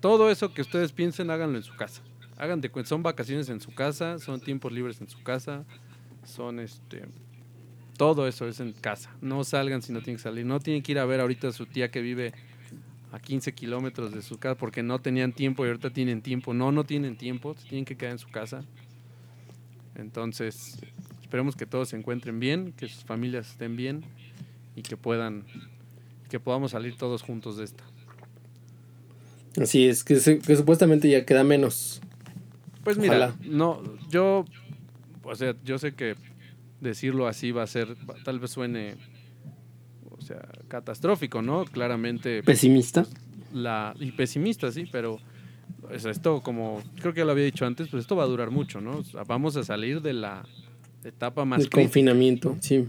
Todo 0.00 0.30
eso 0.30 0.52
que 0.52 0.62
ustedes 0.62 0.92
piensen, 0.92 1.30
háganlo 1.30 1.56
en 1.56 1.62
su 1.62 1.74
casa 1.76 2.02
hagan 2.36 2.60
de 2.60 2.70
cuenta, 2.70 2.88
son 2.88 3.02
vacaciones 3.02 3.48
en 3.48 3.60
su 3.60 3.74
casa, 3.74 4.18
son 4.18 4.40
tiempos 4.40 4.72
libres 4.72 5.00
en 5.00 5.08
su 5.08 5.22
casa, 5.22 5.64
son 6.24 6.60
este 6.60 7.04
todo 7.96 8.26
eso 8.26 8.48
es 8.48 8.60
en 8.60 8.72
casa. 8.72 9.10
No 9.20 9.44
salgan 9.44 9.82
si 9.82 9.92
no 9.92 10.00
tienen 10.00 10.16
que 10.16 10.22
salir. 10.22 10.44
No 10.44 10.60
tienen 10.60 10.82
que 10.82 10.92
ir 10.92 10.98
a 10.98 11.04
ver 11.04 11.20
ahorita 11.20 11.48
a 11.48 11.52
su 11.52 11.66
tía 11.66 11.90
que 11.90 12.02
vive 12.02 12.32
a 13.12 13.20
15 13.20 13.52
kilómetros 13.52 14.12
de 14.12 14.22
su 14.22 14.38
casa 14.38 14.56
porque 14.56 14.82
no 14.82 15.00
tenían 15.00 15.32
tiempo 15.32 15.64
y 15.64 15.68
ahorita 15.68 15.90
tienen 15.90 16.20
tiempo. 16.20 16.54
No, 16.54 16.72
no 16.72 16.84
tienen 16.84 17.16
tiempo, 17.16 17.54
tienen 17.54 17.84
que 17.84 17.96
quedar 17.96 18.12
en 18.12 18.18
su 18.18 18.28
casa. 18.28 18.64
Entonces, 19.94 20.78
esperemos 21.22 21.54
que 21.54 21.66
todos 21.66 21.90
se 21.90 21.96
encuentren 21.96 22.40
bien, 22.40 22.72
que 22.72 22.88
sus 22.88 23.04
familias 23.04 23.50
estén 23.50 23.76
bien 23.76 24.02
y 24.74 24.82
que 24.82 24.96
puedan, 24.96 25.44
que 26.28 26.40
podamos 26.40 26.72
salir 26.72 26.96
todos 26.96 27.22
juntos 27.22 27.56
de 27.56 27.64
esta. 27.64 27.84
Así 29.56 29.86
es, 29.86 30.02
que, 30.02 30.14
que 30.14 30.56
supuestamente 30.56 31.08
ya 31.08 31.24
queda 31.24 31.44
menos. 31.44 32.00
Pues 32.84 32.98
mira, 32.98 33.34
no, 33.42 33.82
yo, 34.10 34.44
o 35.22 35.34
sea, 35.34 35.54
yo 35.64 35.78
sé 35.78 35.94
que 35.94 36.14
decirlo 36.80 37.26
así 37.26 37.50
va 37.50 37.62
a 37.62 37.66
ser, 37.66 37.96
tal 38.24 38.38
vez 38.38 38.50
suene, 38.50 38.94
o 40.10 40.20
sea, 40.20 40.46
catastrófico, 40.68 41.42
¿no? 41.42 41.64
Claramente. 41.64 42.42
Pesimista. 42.42 43.04
Pues, 43.04 43.14
la, 43.52 43.94
y 43.98 44.12
pesimista, 44.12 44.70
sí, 44.70 44.86
pero 44.90 45.18
esto, 45.90 46.42
como 46.42 46.82
creo 47.00 47.14
que 47.14 47.20
ya 47.20 47.24
lo 47.24 47.32
había 47.32 47.44
dicho 47.44 47.64
antes, 47.66 47.88
pues 47.88 48.02
esto 48.02 48.16
va 48.16 48.24
a 48.24 48.26
durar 48.26 48.50
mucho, 48.50 48.80
¿no? 48.80 49.02
vamos 49.26 49.56
a 49.56 49.64
salir 49.64 50.02
de 50.02 50.12
la 50.12 50.44
etapa 51.04 51.44
más. 51.44 51.60
El 51.60 51.70
confinamiento, 51.70 52.56
sí. 52.60 52.88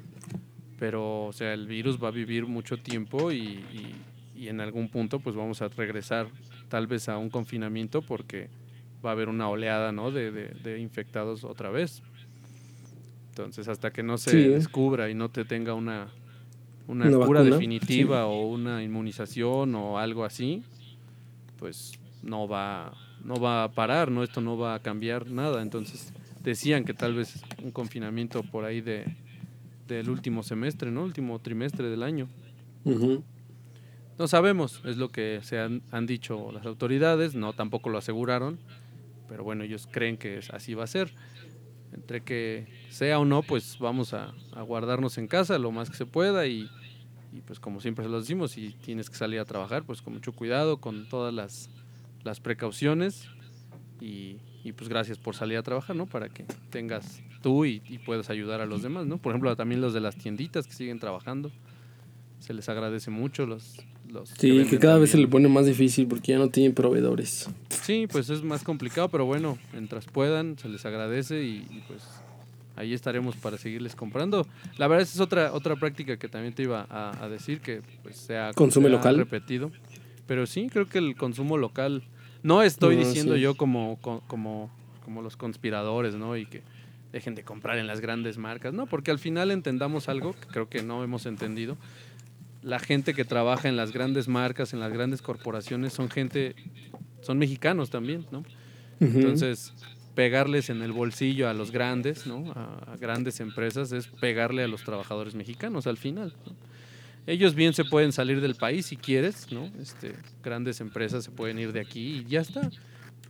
Pero, 0.77 1.27
o 1.27 1.33
sea, 1.33 1.53
el 1.53 1.67
virus 1.67 2.03
va 2.03 2.09
a 2.09 2.11
vivir 2.11 2.45
mucho 2.47 2.77
tiempo 2.77 3.31
y, 3.31 3.63
y 4.35 4.47
en 4.49 4.59
algún 4.59 4.89
punto, 4.89 5.19
pues 5.19 5.35
vamos 5.35 5.61
a 5.61 5.69
regresar 5.69 6.27
tal 6.67 6.87
vez 6.87 7.07
a 7.07 7.17
un 7.17 7.29
confinamiento 7.29 8.01
porque 8.01 8.49
va 9.05 9.11
a 9.11 9.13
haber 9.13 9.29
una 9.29 9.49
oleada 9.49 9.91
¿no? 9.91 10.11
de, 10.11 10.31
de, 10.31 10.79
infectados 10.79 11.43
otra 11.43 11.69
vez. 11.69 12.01
Entonces, 13.29 13.67
hasta 13.67 13.91
que 13.91 14.01
no 14.01 14.17
se 14.17 14.49
descubra 14.49 15.09
y 15.09 15.13
no 15.13 15.29
te 15.29 15.43
tenga 15.43 15.73
una, 15.73 16.07
una, 16.87 17.09
cura 17.25 17.43
definitiva 17.43 18.27
o 18.27 18.47
una 18.47 18.81
inmunización 18.81 19.75
o 19.75 19.99
algo 19.99 20.23
así, 20.23 20.63
pues 21.59 21.99
no 22.23 22.47
va, 22.47 22.93
no 23.23 23.35
va 23.35 23.65
a 23.65 23.71
parar, 23.71 24.09
¿no? 24.09 24.23
Esto 24.23 24.39
no 24.39 24.57
va 24.57 24.75
a 24.75 24.79
cambiar 24.79 25.29
nada. 25.29 25.61
Entonces, 25.61 26.13
decían 26.43 26.85
que 26.85 26.93
tal 26.93 27.13
vez 27.13 27.41
un 27.61 27.71
confinamiento 27.71 28.41
por 28.41 28.63
ahí 28.63 28.79
de, 28.79 29.05
del 29.87 30.09
último 30.09 30.43
semestre, 30.43 30.91
¿no? 30.91 31.03
Último 31.03 31.39
trimestre 31.39 31.89
del 31.89 32.03
año. 32.03 32.27
No 34.17 34.27
sabemos, 34.27 34.81
es 34.85 34.97
lo 34.97 35.09
que 35.09 35.39
se 35.43 35.59
han, 35.59 35.81
han, 35.91 36.05
dicho 36.05 36.51
las 36.53 36.65
autoridades, 36.65 37.35
no 37.35 37.51
tampoco 37.51 37.89
lo 37.89 37.97
aseguraron, 37.97 38.59
pero 39.27 39.43
bueno, 39.43 39.63
ellos 39.63 39.87
creen 39.91 40.17
que 40.17 40.39
así 40.51 40.73
va 40.73 40.83
a 40.83 40.87
ser. 40.87 41.11
Entre 41.93 42.21
que 42.21 42.67
sea 42.89 43.19
o 43.19 43.25
no, 43.25 43.41
pues 43.41 43.77
vamos 43.79 44.13
a, 44.13 44.33
guardarnos 44.67 45.17
en 45.17 45.27
casa 45.27 45.57
lo 45.57 45.71
más 45.71 45.89
que 45.89 45.95
se 45.95 46.05
pueda 46.05 46.45
y, 46.47 46.69
pues 47.45 47.59
como 47.59 47.79
siempre 47.79 48.05
se 48.05 48.09
lo 48.09 48.19
decimos, 48.19 48.51
si 48.51 48.71
tienes 48.71 49.09
que 49.09 49.15
salir 49.15 49.39
a 49.39 49.45
trabajar, 49.45 49.83
pues 49.83 50.01
con 50.01 50.13
mucho 50.13 50.33
cuidado, 50.33 50.77
con 50.77 51.07
todas 51.07 51.33
las, 51.33 51.69
las 52.23 52.39
precauciones 52.39 53.27
y, 54.01 54.37
y, 54.63 54.73
pues 54.73 54.89
gracias 54.89 55.17
por 55.17 55.35
salir 55.35 55.57
a 55.57 55.63
trabajar, 55.63 55.95
¿no? 55.95 56.05
Para 56.05 56.29
que 56.29 56.45
tengas 56.69 57.21
tú 57.41 57.65
y, 57.65 57.81
y 57.85 57.99
puedas 57.99 58.29
ayudar 58.29 58.61
a 58.61 58.65
los 58.65 58.81
demás, 58.81 59.05
¿no? 59.05 59.17
Por 59.17 59.31
ejemplo, 59.31 59.55
también 59.55 59.81
los 59.81 59.93
de 59.93 60.01
las 60.01 60.15
tienditas 60.17 60.67
que 60.67 60.73
siguen 60.73 60.99
trabajando 60.99 61.51
se 62.39 62.53
les 62.53 62.69
agradece 62.69 63.09
mucho 63.11 63.45
los... 63.45 63.77
los 64.15 64.29
sí, 64.29 64.63
que, 64.63 64.65
que 64.65 64.79
cada 64.79 64.97
vez 64.97 65.11
se 65.11 65.17
le 65.17 65.27
pone 65.27 65.47
más 65.47 65.65
difícil 65.65 66.07
porque 66.07 66.31
ya 66.31 66.39
no 66.39 66.49
tienen 66.49 66.73
proveedores. 66.73 67.47
Sí, 67.69 68.07
pues 68.11 68.29
es 68.29 68.41
más 68.43 68.63
complicado, 68.63 69.09
pero 69.09 69.25
bueno, 69.25 69.57
mientras 69.73 70.05
puedan, 70.05 70.57
se 70.57 70.69
les 70.69 70.85
agradece 70.85 71.43
y, 71.43 71.67
y 71.69 71.83
pues 71.87 72.01
ahí 72.75 72.93
estaremos 72.93 73.35
para 73.35 73.57
seguirles 73.57 73.95
comprando. 73.95 74.47
La 74.77 74.87
verdad 74.87 75.03
es 75.03 75.19
otra 75.19 75.53
otra 75.53 75.75
práctica 75.75 76.17
que 76.17 76.27
también 76.27 76.53
te 76.53 76.63
iba 76.63 76.87
a, 76.89 77.23
a 77.23 77.29
decir 77.29 77.59
que 77.61 77.81
pues 78.01 78.15
sea 78.15 78.51
consume 78.53 78.89
sea 78.89 78.97
local 78.97 79.17
repetido. 79.17 79.71
Pero 80.25 80.47
sí, 80.47 80.69
creo 80.71 80.87
que 80.87 80.97
el 80.97 81.15
consumo 81.15 81.57
local 81.57 82.03
no 82.41 82.63
estoy 82.63 82.95
no, 82.95 83.05
diciendo 83.05 83.35
sí. 83.35 83.41
yo 83.41 83.55
como, 83.55 83.99
como 84.01 84.71
como 85.05 85.21
los 85.21 85.37
conspiradores, 85.37 86.15
¿no? 86.15 86.35
Y 86.35 86.47
que 86.47 86.63
dejen 87.13 87.35
de 87.35 87.43
comprar 87.43 87.77
en 87.77 87.87
las 87.87 88.01
grandes 88.01 88.37
marcas, 88.37 88.73
no, 88.73 88.87
porque 88.87 89.11
al 89.11 89.19
final 89.19 89.51
entendamos 89.51 90.09
algo 90.09 90.33
que 90.33 90.47
creo 90.47 90.67
que 90.67 90.83
no 90.83 91.03
hemos 91.03 91.27
entendido 91.27 91.77
la 92.65 92.79
gente 92.79 93.13
que 93.13 93.23
trabaja 93.25 93.69
en 93.69 93.77
las 93.77 93.91
grandes 93.91 94.27
marcas, 94.27 94.73
en 94.73 94.79
las 94.79 94.91
grandes 94.91 95.21
corporaciones, 95.21 95.93
son 95.93 96.09
gente, 96.09 96.55
son 97.21 97.37
mexicanos 97.37 97.91
también, 97.91 98.25
¿no? 98.31 98.39
Uh 98.39 99.05
-huh. 99.05 99.15
Entonces, 99.15 99.71
pegarles 100.15 100.71
en 100.71 100.81
el 100.81 100.91
bolsillo 100.91 101.47
a 101.47 101.53
los 101.53 101.69
grandes, 101.69 102.25
¿no? 102.25 102.51
A, 102.55 102.93
a, 102.93 102.97
grandes 102.97 103.39
empresas 103.39 103.91
es 103.91 104.07
pegarle 104.07 104.63
a 104.63 104.67
los 104.67 104.83
trabajadores 104.83 105.35
mexicanos 105.35 105.85
al 105.85 105.97
final. 105.97 106.33
¿no? 106.45 106.53
Ellos 107.27 107.53
bien 107.53 107.73
se 107.73 107.85
pueden 107.85 108.11
salir 108.11 108.41
del 108.41 108.55
país 108.55 108.87
si 108.87 108.97
quieres, 108.97 109.51
¿no? 109.51 109.71
Este, 109.79 110.15
grandes 110.43 110.81
empresas 110.81 111.23
se 111.23 111.31
pueden 111.31 111.59
ir 111.59 111.71
de 111.71 111.81
aquí 111.81 112.19
y 112.19 112.25
ya 112.25 112.41
está. 112.41 112.71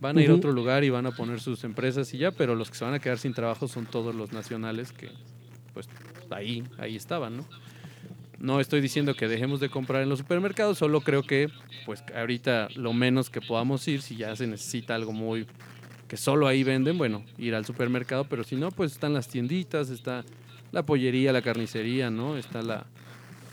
Van 0.00 0.16
a 0.16 0.22
ir 0.22 0.30
uh 0.30 0.32
-huh. 0.32 0.36
a 0.36 0.38
otro 0.38 0.52
lugar 0.52 0.82
y 0.82 0.88
van 0.88 1.04
a 1.04 1.10
poner 1.10 1.40
sus 1.40 1.62
empresas 1.64 2.14
y 2.14 2.18
ya, 2.18 2.30
pero 2.30 2.54
los 2.54 2.70
que 2.70 2.76
se 2.78 2.84
van 2.86 2.94
a 2.94 3.00
quedar 3.00 3.18
sin 3.18 3.34
trabajo 3.34 3.68
son 3.68 3.84
todos 3.84 4.14
los 4.14 4.32
nacionales 4.32 4.92
que, 4.92 5.10
pues, 5.74 5.88
ahí, 6.30 6.64
ahí 6.78 6.96
estaban, 6.96 7.36
¿no? 7.36 7.46
No 8.38 8.60
estoy 8.60 8.80
diciendo 8.80 9.14
que 9.14 9.28
dejemos 9.28 9.60
de 9.60 9.70
comprar 9.70 10.02
en 10.02 10.08
los 10.08 10.18
supermercados, 10.18 10.78
solo 10.78 11.00
creo 11.00 11.22
que 11.22 11.48
pues 11.86 12.02
ahorita 12.14 12.68
lo 12.74 12.92
menos 12.92 13.30
que 13.30 13.40
podamos 13.40 13.86
ir, 13.88 14.02
si 14.02 14.16
ya 14.16 14.36
se 14.36 14.46
necesita 14.46 14.94
algo 14.94 15.12
muy 15.12 15.46
que 16.08 16.16
solo 16.16 16.46
ahí 16.46 16.62
venden, 16.62 16.98
bueno, 16.98 17.24
ir 17.36 17.54
al 17.54 17.64
supermercado, 17.64 18.24
pero 18.24 18.44
si 18.44 18.54
no, 18.54 18.70
pues 18.70 18.92
están 18.92 19.12
las 19.12 19.26
tienditas, 19.28 19.90
está 19.90 20.24
la 20.70 20.84
pollería, 20.84 21.32
la 21.32 21.42
carnicería, 21.42 22.10
¿no? 22.10 22.36
Está 22.36 22.62
la 22.62 22.86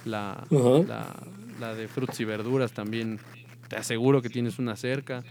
la, 0.05 0.43
uh 0.49 0.57
-huh. 0.57 0.87
la, 0.87 1.15
la, 1.59 1.75
de 1.75 1.87
frutas 1.87 2.19
y 2.19 2.25
verduras 2.25 2.73
también, 2.73 3.19
te 3.69 3.75
aseguro 3.75 4.21
que 4.21 4.29
tienes 4.29 4.59
una 4.59 4.75
cerca. 4.75 5.23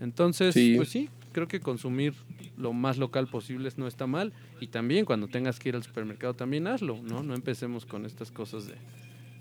Entonces, 0.00 0.54
sí. 0.54 0.74
pues 0.76 0.88
sí, 0.88 1.10
creo 1.32 1.48
que 1.48 1.60
consumir 1.60 2.14
lo 2.56 2.72
más 2.72 2.98
local 2.98 3.28
posible 3.28 3.68
no 3.76 3.86
está 3.86 4.06
mal 4.06 4.32
y 4.60 4.68
también 4.68 5.04
cuando 5.04 5.28
tengas 5.28 5.58
que 5.58 5.68
ir 5.68 5.76
al 5.76 5.82
supermercado 5.82 6.34
también 6.34 6.66
hazlo, 6.66 7.00
¿no? 7.02 7.22
No 7.22 7.34
empecemos 7.34 7.86
con 7.86 8.06
estas 8.06 8.30
cosas 8.30 8.66
de 8.66 8.74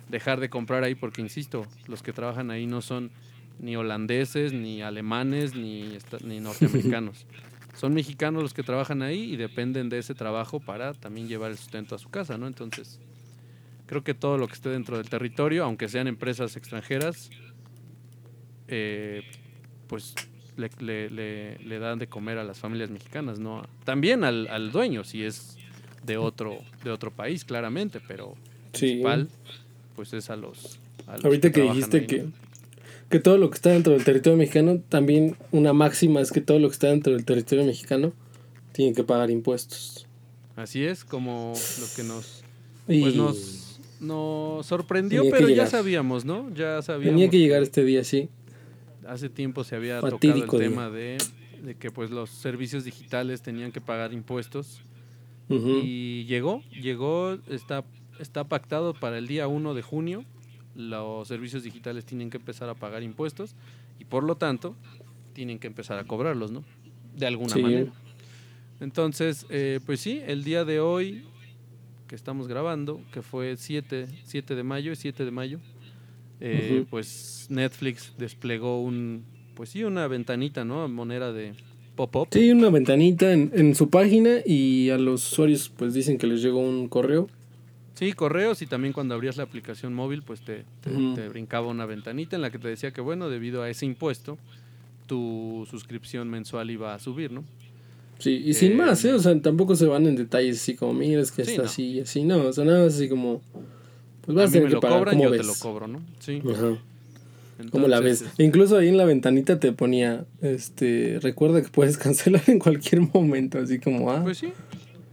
dejar 0.10 0.40
de 0.40 0.50
comprar 0.50 0.84
ahí 0.84 0.96
porque 0.96 1.22
insisto, 1.22 1.66
los 1.88 2.04
que 2.04 2.14
trabajan 2.14 2.52
ahí 2.52 2.68
no 2.68 2.82
son 2.82 3.12
ni 3.60 3.76
holandeses, 3.76 4.54
ni 4.54 4.82
alemanes, 4.82 5.56
ni, 5.56 5.98
ni 6.24 6.40
norteamericanos. 6.40 7.26
son 7.76 7.94
mexicanos 7.94 8.42
los 8.42 8.54
que 8.54 8.64
trabajan 8.64 9.02
ahí 9.02 9.34
y 9.34 9.38
dependen 9.38 9.90
de 9.90 10.00
ese 10.00 10.16
trabajo 10.16 10.60
para 10.60 10.94
también 10.94 11.28
llevar 11.28 11.52
el 11.52 11.58
sustento 11.58 11.96
a 11.96 11.98
su 11.98 12.10
casa, 12.10 12.38
¿no? 12.38 12.48
Entonces, 12.48 13.00
creo 13.86 14.04
que 14.04 14.14
todo 14.14 14.38
lo 14.38 14.48
que 14.48 14.54
esté 14.54 14.70
dentro 14.70 14.98
del 14.98 15.10
territorio, 15.10 15.64
aunque 15.64 15.88
sean 15.90 16.08
empresas 16.08 16.56
extranjeras, 16.56 17.30
eh, 18.68 19.24
pues 19.88 20.16
le, 20.58 20.70
le, 20.80 21.10
le, 21.10 21.58
le, 21.60 21.80
dan 21.80 22.00
de 22.00 22.08
comer 22.08 22.38
a 22.38 22.44
las 22.44 22.60
familias 22.60 22.90
mexicanas, 22.90 23.40
¿no? 23.40 23.64
También 23.84 24.24
al, 24.24 24.48
al, 24.48 24.72
dueño, 24.72 25.04
si 25.04 25.24
es 25.24 25.58
de 26.04 26.18
otro, 26.18 26.60
de 26.84 26.92
otro 26.92 27.12
país, 27.12 27.46
claramente, 27.46 28.00
pero 28.06 28.36
sí. 28.74 28.80
principal, 28.80 29.30
pues 29.96 30.14
es 30.14 30.30
a 30.30 30.36
los... 30.36 30.80
A 31.08 31.16
los 31.16 31.26
Ahorita 31.26 31.52
que, 31.52 31.62
que 31.62 31.68
dijiste 31.68 31.98
ahí, 31.98 32.08
que, 32.08 32.24
¿no? 32.24 32.32
que 33.10 33.20
todo 33.20 33.38
lo 33.38 33.50
que 33.50 33.56
está 33.56 33.72
dentro 33.72 33.94
del 33.94 34.04
territorio 34.04 34.38
mexicano, 34.38 34.80
también 34.90 35.36
una 35.52 35.74
máxima 35.74 36.22
es 36.22 36.32
que 36.32 36.42
todo 36.42 36.60
lo 36.60 36.70
que 36.70 36.74
está 36.74 36.88
dentro 36.88 37.14
del 37.14 37.26
territorio 37.26 37.66
mexicano 37.66 38.14
tiene 38.72 38.94
que 38.94 39.04
pagar 39.04 39.30
impuestos. 39.30 40.08
Así 40.56 40.84
es, 40.84 41.04
como 41.04 41.54
lo 41.80 41.88
que 41.96 42.04
nos... 42.04 42.44
Pues 42.86 43.14
y... 43.14 43.18
nos, 43.18 43.80
nos 44.00 44.66
sorprendió, 44.66 45.22
Tenía 45.22 45.36
pero 45.36 45.50
ya 45.50 45.68
sabíamos, 45.68 46.26
¿no? 46.26 46.54
Ya 46.54 46.82
sabíamos. 46.82 47.16
Tenía 47.16 47.30
que 47.30 47.40
llegar 47.40 47.62
este 47.64 47.84
día, 47.84 48.04
sí 48.04 48.30
hace 49.08 49.30
tiempo 49.30 49.64
se 49.64 49.76
había 49.76 50.02
Fatídico 50.02 50.46
tocado 50.46 50.62
el 50.62 50.70
tema 50.70 50.90
de, 50.90 51.18
de, 51.64 51.76
que 51.76 51.92
pues 51.92 52.12
los 52.12 52.30
servicios 52.30 52.84
digitales 52.84 53.42
tenían 53.42 53.72
que 53.72 53.82
pagar 53.82 54.14
impuestos 54.14 54.82
uh 55.50 55.56
-huh. 55.56 55.82
y 55.84 56.26
llegó, 56.26 56.62
llegó, 56.72 57.38
está, 57.50 57.84
está 58.20 58.44
pactado 58.46 58.94
para 58.94 59.18
el 59.18 59.28
día 59.28 59.48
1 59.48 59.74
de 59.74 59.82
junio, 59.82 60.26
los 60.76 61.28
servicios 61.28 61.64
digitales 61.64 62.06
tienen 62.06 62.30
que 62.30 62.38
empezar 62.38 62.70
a 62.70 62.76
pagar 62.76 63.04
impuestos 63.04 63.56
y 64.00 64.06
por 64.06 64.24
lo 64.24 64.36
tanto 64.36 64.76
tienen 65.34 65.60
que 65.60 65.68
empezar 65.68 65.98
a 65.98 66.04
cobrarlos, 66.06 66.52
¿no? 66.52 66.64
De 67.16 67.26
alguna 67.26 67.54
sí. 67.54 67.62
manera. 67.62 67.92
Entonces, 68.80 69.46
eh, 69.50 69.80
pues 69.86 70.02
sí, 70.02 70.22
el 70.26 70.44
día 70.44 70.66
de 70.66 70.80
hoy 70.80 71.24
que 72.08 72.16
estamos 72.16 72.48
grabando, 72.48 73.02
que 73.12 73.22
fue 73.22 73.58
7, 73.58 74.08
7 74.24 74.56
de 74.56 74.64
mayo, 74.64 74.96
7 74.96 75.26
de 75.26 75.32
mayo, 75.32 75.60
eh, 76.40 76.70
uh 76.72 76.76
-huh. 76.76 76.88
pues 76.90 77.48
Netflix 77.50 78.14
desplegó 78.18 78.82
un, 78.82 79.24
pues 79.56 79.70
sí, 79.70 79.84
una 79.84 80.08
ventanita, 80.08 80.66
¿no? 80.66 80.84
A 80.84 80.88
manera 80.88 81.32
de 81.32 81.54
pop-up. 81.96 82.28
Sí, 82.32 82.52
una 82.52 82.70
ventanita 82.70 83.32
en, 83.32 83.52
en, 83.54 83.76
su 83.76 83.90
página 83.90 84.40
y 84.46 84.90
a 84.90 84.98
los 84.98 85.32
usuarios 85.32 85.72
pues 85.76 85.94
dicen 85.94 86.18
que 86.18 86.28
les 86.28 86.42
llegó 86.42 86.60
un 86.60 86.88
correo. 86.88 87.28
Sí, 87.94 88.12
correos 88.12 88.62
y 88.62 88.68
también 88.68 88.94
cuando 88.94 89.16
abrías 89.16 89.38
la 89.38 89.44
aplicación 89.44 89.94
móvil 89.94 90.22
pues 90.22 90.42
te, 90.42 90.66
te, 90.82 90.90
uh 90.90 90.98
-huh. 90.98 91.16
te 91.16 91.30
brincaba 91.30 91.68
una 91.68 91.86
ventanita 91.86 92.36
en 92.36 92.42
la 92.42 92.52
que 92.52 92.60
te 92.60 92.68
decía 92.68 92.92
que 92.92 93.02
bueno, 93.02 93.30
debido 93.30 93.64
a 93.64 93.70
ese 93.70 93.86
impuesto, 93.86 94.38
tu 95.08 95.66
suscripción 95.70 96.30
mensual 96.30 96.70
iba 96.70 96.94
a 96.94 97.00
subir, 97.00 97.32
¿no? 97.32 97.44
Sí, 98.20 98.42
y 98.46 98.52
eh, 98.52 98.54
sin 98.54 98.78
más, 98.78 99.04
¿eh? 99.06 99.14
O 99.14 99.20
sea, 99.20 99.40
tampoco 99.42 99.76
se 99.76 99.86
van 99.86 100.06
en 100.08 100.16
detalles 100.16 100.62
así 100.62 100.76
como, 100.76 100.94
mira, 100.94 101.22
es 101.22 101.32
que 101.32 101.44
sí, 101.44 101.52
está 101.52 101.64
no. 101.64 101.70
así 101.70 102.00
así, 102.00 102.24
no, 102.24 102.38
o 102.44 102.54
sea, 102.54 102.66
nada 102.66 102.86
más 102.86 102.96
así 102.96 103.10
como 103.10 103.42
pues 104.26 104.36
vas 104.36 104.46
a, 104.46 104.50
a 104.50 104.52
tener 104.52 104.70
que 104.70 104.78
pagar. 104.80 105.00
Cobran, 105.00 105.20
yo 105.22 105.30
ves? 105.30 105.42
te 105.42 105.48
lo 105.48 105.54
cobro, 105.56 105.88
¿no? 105.88 106.02
Sí. 106.20 106.42
Ajá. 106.52 106.78
Entonces, 107.58 107.72
¿Cómo 107.72 107.88
la 107.88 108.00
ves? 108.02 108.26
Incluso 108.38 108.78
ahí 108.78 108.90
en 108.90 108.98
la 108.98 109.06
ventanita 109.06 109.60
te 109.60 109.72
ponía, 109.72 110.26
este, 110.42 111.20
recuerda 111.22 111.62
que 111.62 111.70
puedes 111.70 111.98
cancelar 112.00 112.44
en 112.48 112.60
cualquier 112.60 113.02
momento, 113.14 113.60
así 113.60 113.80
como, 113.80 114.12
ah. 114.12 114.22
Pues 114.24 114.40
sí. 114.40 114.52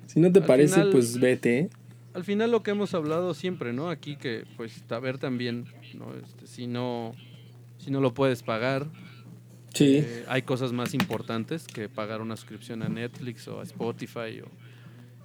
Si 0.07 0.21
no 0.21 0.33
te 0.33 0.41
al 0.41 0.47
parece, 0.47 0.75
final, 0.75 0.91
pues 0.91 1.19
vete. 1.21 1.59
¿eh? 1.59 1.71
Al 2.15 2.25
final 2.25 2.51
lo 2.51 2.63
que 2.63 2.73
hemos 2.73 2.95
hablado 2.95 3.33
siempre, 3.33 3.73
¿no? 3.73 3.89
Aquí 3.89 4.17
que, 4.17 4.45
pues, 4.57 4.83
a 4.91 4.99
ver 4.99 5.19
también, 5.19 5.67
¿no? 5.95 6.13
Este, 6.15 6.47
si 6.47 6.67
no, 6.67 7.15
si 7.79 7.91
no 7.91 8.01
lo 8.01 8.13
puedes 8.13 8.43
pagar. 8.43 8.89
Sí. 9.73 9.99
Eh, 9.99 10.25
hay 10.29 10.43
cosas 10.43 10.73
más 10.73 10.93
importantes 10.93 11.67
que 11.67 11.89
pagar 11.89 12.21
una 12.21 12.37
suscripción 12.37 12.83
a 12.83 12.89
Netflix 12.89 13.49
o 13.49 13.61
a 13.61 13.63
Spotify 13.63 14.41
o 14.45 14.49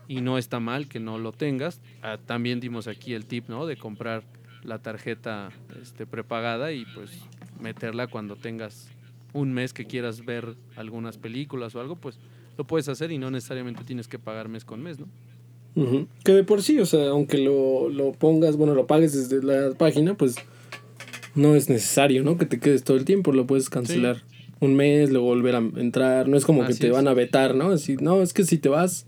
y 0.07 0.21
no 0.21 0.37
está 0.37 0.59
mal 0.59 0.87
que 0.87 0.99
no 0.99 1.17
lo 1.17 1.31
tengas. 1.31 1.81
Ah, 2.01 2.17
también 2.25 2.59
dimos 2.59 2.87
aquí 2.87 3.13
el 3.13 3.25
tip, 3.25 3.49
¿no? 3.49 3.65
De 3.65 3.77
comprar 3.77 4.23
la 4.63 4.79
tarjeta 4.79 5.51
este, 5.81 6.05
prepagada 6.05 6.71
y 6.71 6.85
pues 6.95 7.11
meterla 7.61 8.07
cuando 8.07 8.35
tengas 8.35 8.89
un 9.33 9.53
mes 9.53 9.73
que 9.73 9.85
quieras 9.85 10.25
ver 10.25 10.55
algunas 10.75 11.17
películas 11.17 11.75
o 11.75 11.81
algo, 11.81 11.95
pues 11.95 12.19
lo 12.57 12.65
puedes 12.65 12.89
hacer 12.89 13.11
y 13.11 13.17
no 13.17 13.29
necesariamente 13.31 13.83
tienes 13.83 14.07
que 14.07 14.19
pagar 14.19 14.49
mes 14.49 14.65
con 14.65 14.81
mes, 14.81 14.99
¿no? 14.99 15.07
Uh 15.75 15.83
-huh. 15.85 16.07
Que 16.23 16.31
de 16.33 16.43
por 16.43 16.63
sí, 16.63 16.79
o 16.79 16.85
sea, 16.85 17.09
aunque 17.09 17.37
lo, 17.37 17.89
lo 17.89 18.11
pongas, 18.13 18.57
bueno, 18.57 18.73
lo 18.73 18.87
pagues 18.87 19.13
desde 19.29 19.45
la 19.45 19.75
página, 19.77 20.15
pues 20.15 20.37
no 21.35 21.55
es 21.55 21.69
necesario, 21.69 22.23
¿no? 22.23 22.37
Que 22.37 22.45
te 22.45 22.59
quedes 22.59 22.83
todo 22.83 22.97
el 22.97 23.05
tiempo, 23.05 23.31
lo 23.31 23.45
puedes 23.45 23.69
cancelar 23.69 24.17
sí. 24.17 24.23
un 24.59 24.75
mes, 24.75 25.11
luego 25.11 25.27
volver 25.27 25.55
a 25.55 25.59
entrar, 25.59 26.27
no 26.27 26.35
es 26.35 26.45
como 26.45 26.63
Así 26.63 26.73
que 26.73 26.79
te 26.79 26.87
es. 26.87 26.93
van 26.93 27.07
a 27.07 27.13
vetar, 27.13 27.53
¿no? 27.53 27.69
Así, 27.69 27.95
no, 27.97 28.23
es 28.23 28.33
que 28.33 28.43
si 28.43 28.57
te 28.57 28.69
vas 28.69 29.05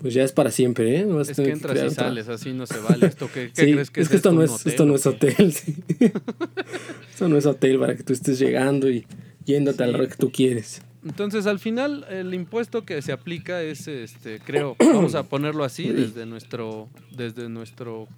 pues 0.00 0.14
ya 0.14 0.24
es 0.24 0.32
para 0.32 0.50
siempre, 0.50 1.00
¿eh? 1.00 1.04
No 1.04 1.16
vas 1.16 1.28
es 1.28 1.38
a 1.38 1.42
que 1.42 1.50
entras 1.50 1.78
que 1.78 1.86
y 1.86 1.90
sales, 1.90 2.28
así 2.28 2.52
no 2.52 2.66
se 2.66 2.78
vale. 2.78 3.06
¿Esto 3.06 3.28
qué, 3.32 3.50
qué 3.54 3.64
sí, 3.66 3.72
crees 3.72 3.90
que 3.90 4.00
es? 4.00 4.06
Es 4.06 4.10
que 4.10 4.16
esto, 4.16 4.32
no 4.32 4.42
es, 4.42 4.66
esto 4.66 4.86
no 4.86 4.94
es 4.94 5.06
hotel, 5.06 5.52
sí. 5.52 5.76
esto 7.10 7.28
no 7.28 7.36
es 7.36 7.44
hotel 7.44 7.78
para 7.78 7.94
que 7.94 8.02
tú 8.02 8.14
estés 8.14 8.38
llegando 8.38 8.90
y 8.90 9.04
yéndote 9.44 9.78
sí. 9.78 9.82
a 9.84 9.86
la 9.88 9.98
hora 9.98 10.08
que 10.08 10.16
tú 10.16 10.32
quieres. 10.32 10.80
Entonces, 11.04 11.46
al 11.46 11.58
final, 11.58 12.06
el 12.08 12.32
impuesto 12.32 12.84
que 12.84 13.00
se 13.02 13.12
aplica 13.12 13.62
es, 13.62 13.88
este, 13.88 14.38
creo, 14.40 14.74
vamos 14.80 15.14
a 15.14 15.24
ponerlo 15.24 15.64
así, 15.64 15.88
desde 15.88 16.24
nuestro, 16.24 16.88
desde 17.10 17.50
nuestro 17.50 18.08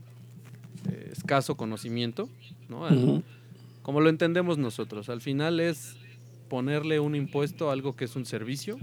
eh, 0.91 1.11
escaso 1.13 1.57
conocimiento, 1.57 2.29
¿no? 2.69 2.87
Al, 2.87 2.97
uh 2.97 3.17
-huh. 3.17 3.23
como 3.83 4.01
lo 4.01 4.09
entendemos 4.09 4.57
nosotros. 4.57 5.09
Al 5.09 5.21
final 5.21 5.59
es 5.59 5.97
ponerle 6.49 7.01
un 7.01 7.17
impuesto 7.17 7.71
a 7.71 7.73
algo 7.73 7.97
que 7.97 8.05
es 8.05 8.15
un 8.15 8.25
servicio, 8.25 8.79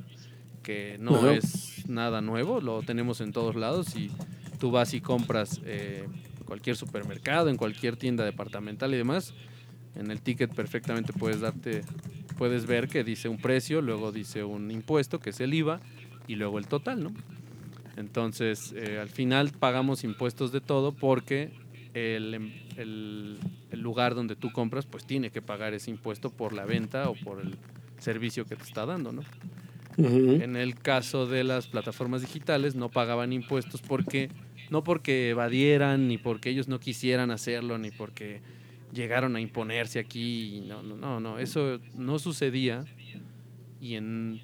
que 0.69 0.97
no 0.99 1.31
es 1.31 1.89
nada 1.89 2.21
nuevo, 2.21 2.61
lo 2.61 2.83
tenemos 2.83 3.21
en 3.21 3.31
todos 3.31 3.55
lados 3.55 3.95
y 3.95 4.11
tú 4.59 4.69
vas 4.69 4.93
y 4.93 5.01
compras 5.01 5.59
eh, 5.65 6.05
en 6.05 6.45
cualquier 6.45 6.75
supermercado, 6.75 7.49
en 7.49 7.57
cualquier 7.57 7.97
tienda 7.97 8.23
departamental 8.23 8.93
y 8.93 8.97
demás, 8.97 9.33
en 9.95 10.11
el 10.11 10.21
ticket 10.21 10.53
perfectamente 10.53 11.11
puedes 11.11 11.39
darte, 11.39 11.81
puedes 12.38 12.67
ver 12.67 12.88
que 12.88 13.03
dice 13.03 13.29
un 13.29 13.39
precio, 13.39 13.81
luego 13.81 14.11
dice 14.11 14.43
un 14.43 14.69
impuesto, 14.69 15.19
que 15.19 15.31
es 15.31 15.39
el 15.39 15.55
IVA, 15.55 15.79
y 16.27 16.35
luego 16.35 16.59
el 16.59 16.67
total, 16.67 17.01
¿no? 17.01 17.13
Entonces, 17.97 18.71
eh, 18.75 18.99
al 19.01 19.09
final 19.09 19.49
pagamos 19.49 20.03
impuestos 20.03 20.51
de 20.51 20.61
todo 20.61 20.91
porque 20.91 21.51
el, 21.95 22.53
el, 22.77 23.39
lugar 23.71 24.13
donde 24.13 24.35
tú 24.35 24.51
compras, 24.51 24.85
pues 24.85 25.03
tiene 25.03 25.31
que 25.31 25.41
pagar 25.41 25.73
ese 25.73 25.89
impuesto 25.89 26.29
por 26.29 26.53
la 26.53 26.65
venta 26.65 27.09
o 27.09 27.15
por 27.15 27.41
el 27.41 27.57
servicio 27.97 28.45
que 28.45 28.55
te 28.55 28.65
está 28.65 28.85
dando, 28.85 29.11
¿no? 29.11 29.23
En 30.00 30.56
el 30.56 30.75
caso 30.75 31.25
de 31.25 31.44
las 31.44 31.68
plataformas 31.68 32.22
digitales 32.22 32.75
no 32.75 32.89
pagaban 32.89 33.34
impuestos 33.34 33.82
porque 33.82 34.29
no 34.70 34.84
porque 34.84 35.29
evadieran 35.29 36.08
ni 36.08 36.18
porque 36.18 36.50
ellos 36.50 36.68
no 36.68 36.79
quisieran 36.79 37.32
hacerlo 37.32 37.77
ni 37.77 37.91
porque 37.91 38.41
llegaron 38.94 39.36
a 39.36 39.41
imponerse 39.41 40.00
aquí, 40.00 40.63
no, 40.68 40.82
no, 40.84 40.96
no, 40.96 41.20
no, 41.20 41.39
eso 41.39 41.79
no 41.96 42.18
sucedía 42.18 42.86
y 43.82 43.96
en 43.96 44.41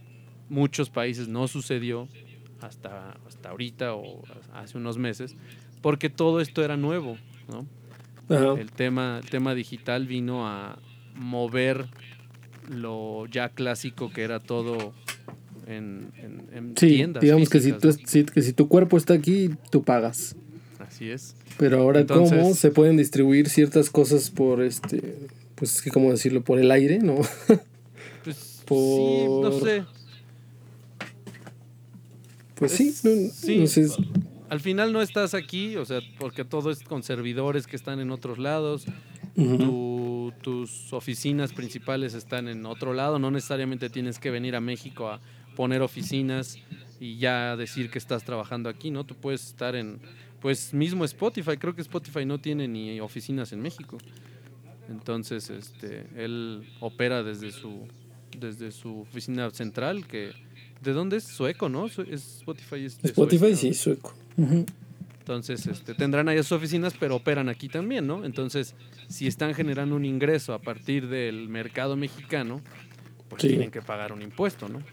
muchos 0.50 0.90
países 0.90 1.28
no 1.28 1.48
sucedió 1.48 2.08
hasta, 2.62 3.18
hasta 3.28 3.50
ahorita 3.50 3.96
o 3.96 4.24
hace 4.54 4.78
unos 4.78 4.98
meses, 4.98 5.36
porque 5.82 6.10
todo 6.10 6.42
esto 6.42 6.64
era 6.64 6.78
nuevo, 6.78 7.18
¿no? 7.50 7.66
El, 8.58 8.72
tema, 8.72 9.20
el 9.22 9.30
tema 9.30 9.54
digital 9.54 10.08
vino 10.08 10.48
a 10.48 10.80
mover 11.14 11.86
lo 12.68 13.28
ya 13.28 13.50
clásico 13.50 14.10
que 14.10 14.24
era 14.24 14.40
todo 14.40 14.94
en, 15.68 16.12
en, 16.52 16.74
sí, 16.78 17.06
Digamos 17.22 17.50
que, 17.50 17.60
si 17.60 17.72
tu, 17.74 17.90
que 18.34 18.42
si 18.42 18.54
tu 18.54 18.68
cuerpo 18.68 18.98
está 18.98 19.14
aquí, 19.14 19.52
tú 19.72 19.84
pagas. 19.84 20.36
Así 20.80 21.10
es. 21.10 21.36
Pero 21.58 21.80
ahora, 21.80 22.06
¿cómo 22.06 22.54
se 22.54 22.72
pueden 22.72 22.98
distribuir 22.98 23.50
ciertas 23.50 23.90
cosas 23.90 24.30
por 24.30 24.62
este. 24.62 25.16
Pues, 25.56 25.82
¿cómo 25.94 26.12
decirlo? 26.12 26.44
Por 26.44 26.60
el 26.60 26.70
aire, 26.72 27.00
¿no? 27.00 27.16
pues, 28.24 28.38
sí, 28.68 29.26
no 29.42 29.52
sé. 29.60 29.86
Pues 32.56 32.72
sí, 32.72 33.58
no, 33.58 33.68
sé. 33.68 33.88
Al 34.50 34.60
final 34.62 34.94
no 34.94 35.02
estás 35.02 35.34
aquí, 35.34 35.76
o 35.76 35.86
sea, 35.86 36.00
porque 36.20 36.46
todo 36.46 36.72
es 36.72 36.80
con 36.84 37.04
servidores 37.04 37.68
que 37.68 37.76
están 37.76 38.00
en 38.00 38.12
otros 38.12 38.38
lados. 38.38 38.86
tus 40.42 40.94
oficinas 40.94 41.52
principales 41.52 42.14
están 42.14 42.48
en 42.48 42.66
otro 42.66 42.94
lado. 42.94 43.20
No 43.20 43.32
necesariamente 43.32 43.90
tienes 43.90 44.20
que 44.20 44.30
venir 44.30 44.56
a 44.56 44.62
México 44.62 45.10
a 45.10 45.20
poner 45.56 45.82
oficinas 45.82 46.60
y 47.00 47.18
ya 47.18 47.56
decir 47.56 47.90
que 47.90 47.98
estás 47.98 48.24
trabajando 48.24 48.70
aquí, 48.70 48.92
¿no? 48.92 49.04
Tú 49.04 49.16
puedes 49.16 49.46
estar 49.46 49.76
en, 49.76 50.00
pues 50.42 50.74
mismo 50.74 51.06
Spotify. 51.06 51.58
Creo 51.58 51.76
que 51.76 51.82
Spotify 51.82 52.26
no 52.26 52.40
tiene 52.40 52.68
ni 52.68 53.00
oficinas 53.00 53.52
en 53.52 53.62
México. 53.62 53.98
Entonces, 54.90 55.50
este, 55.50 56.08
él 56.16 56.68
opera 56.80 57.24
desde 57.24 57.52
su, 57.52 57.88
desde 58.40 58.72
su 58.72 59.02
oficina 59.02 59.50
central 59.50 60.06
que 60.06 60.34
¿De 60.86 60.94
dónde 60.94 61.18
es? 61.18 61.24
Sueco, 61.24 61.68
¿no? 61.68 61.88
Es 61.88 61.98
Spotify 61.98 62.86
es 62.86 63.00
Spotify 63.04 63.56
sí, 63.56 63.74
sueco. 63.74 64.14
Entonces, 64.38 65.66
este, 65.66 65.96
tendrán 65.96 66.30
ahí 66.30 66.38
sus 66.38 66.52
oficinas, 66.52 66.94
pero 67.00 67.16
operan 67.16 67.50
aquí 67.50 67.68
también, 67.68 68.06
¿no? 68.06 68.24
Entonces, 68.24 68.76
si 69.08 69.26
están 69.26 69.56
generando 69.56 69.96
un 69.96 70.06
ingreso 70.06 70.54
a 70.54 70.60
partir 70.60 71.08
del 71.08 71.50
mercado 71.50 71.96
mexicano, 71.96 72.62
pues 73.30 73.42
tienen 73.42 73.72
que 73.72 73.82
pagar 73.82 74.14
un 74.14 74.22
impuesto, 74.22 74.70
¿no? 74.70 74.84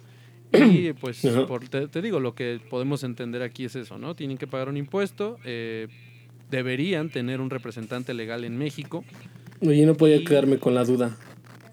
Y 0.52 0.92
pues, 1.00 1.22
te, 1.90 2.02
digo, 2.02 2.20
lo 2.20 2.34
que 2.34 2.60
podemos 2.68 3.04
entender 3.04 3.42
aquí 3.42 3.64
es 3.64 3.76
eso, 3.76 3.98
¿no? 3.98 4.14
Tienen 4.14 4.38
que 4.38 4.46
pagar 4.46 4.68
un 4.68 4.76
impuesto, 4.76 5.38
eh, 5.44 5.88
deberían 6.50 7.10
tener 7.10 7.40
un 7.40 7.50
representante 7.50 8.14
legal 8.14 8.44
en 8.44 8.56
México. 8.56 9.04
Oye, 9.60 9.86
no 9.86 9.94
podía 9.94 10.22
quedarme 10.24 10.58
con 10.58 10.74
la 10.74 10.84
duda. 10.84 11.16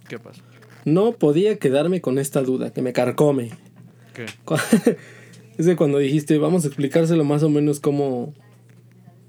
¿Qué 0.07 0.19
pasa? 0.19 0.43
No 0.85 1.13
podía 1.13 1.57
quedarme 1.59 2.01
con 2.01 2.17
esta 2.17 2.41
duda, 2.41 2.71
que 2.71 2.81
me 2.81 2.93
carcome. 2.93 3.51
es 5.57 5.65
de 5.65 5.75
cuando 5.75 5.97
dijiste, 5.97 6.37
vamos 6.37 6.65
a 6.65 6.67
explicárselo 6.67 7.23
más 7.23 7.43
o 7.43 7.49
menos 7.49 7.79
cómo, 7.79 8.33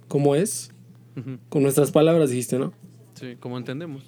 cómo 0.08 0.34
es. 0.34 0.72
Con 1.50 1.62
nuestras 1.62 1.90
palabras 1.90 2.30
dijiste, 2.30 2.58
¿no? 2.58 2.72
Sí, 3.14 3.36
como 3.38 3.58
entendemos. 3.58 4.04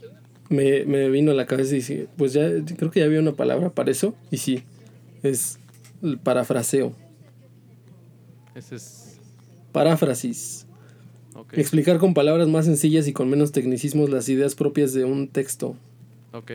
Me, 0.48 0.86
me 0.86 1.10
vino 1.10 1.32
a 1.32 1.34
la 1.34 1.46
cabeza 1.46 1.74
y 1.74 1.78
dije, 1.78 2.06
pues 2.16 2.32
ya 2.32 2.48
creo 2.78 2.90
que 2.90 3.00
ya 3.00 3.06
había 3.06 3.20
una 3.20 3.32
palabra 3.32 3.68
para 3.68 3.90
eso. 3.90 4.14
Y 4.30 4.38
sí, 4.38 4.64
es 5.22 5.58
el 6.02 6.18
parafraseo. 6.18 6.92
Ese 8.54 8.76
es. 8.76 9.18
Paráfrasis. 9.72 10.66
Explicar 11.52 11.98
con 11.98 12.14
palabras 12.14 12.48
más 12.48 12.66
sencillas 12.66 13.08
y 13.08 13.12
con 13.12 13.28
menos 13.28 13.52
tecnicismos 13.52 14.10
las 14.10 14.28
ideas 14.28 14.54
propias 14.54 14.92
de 14.92 15.04
un 15.04 15.28
texto. 15.28 15.76
Ok. 16.32 16.50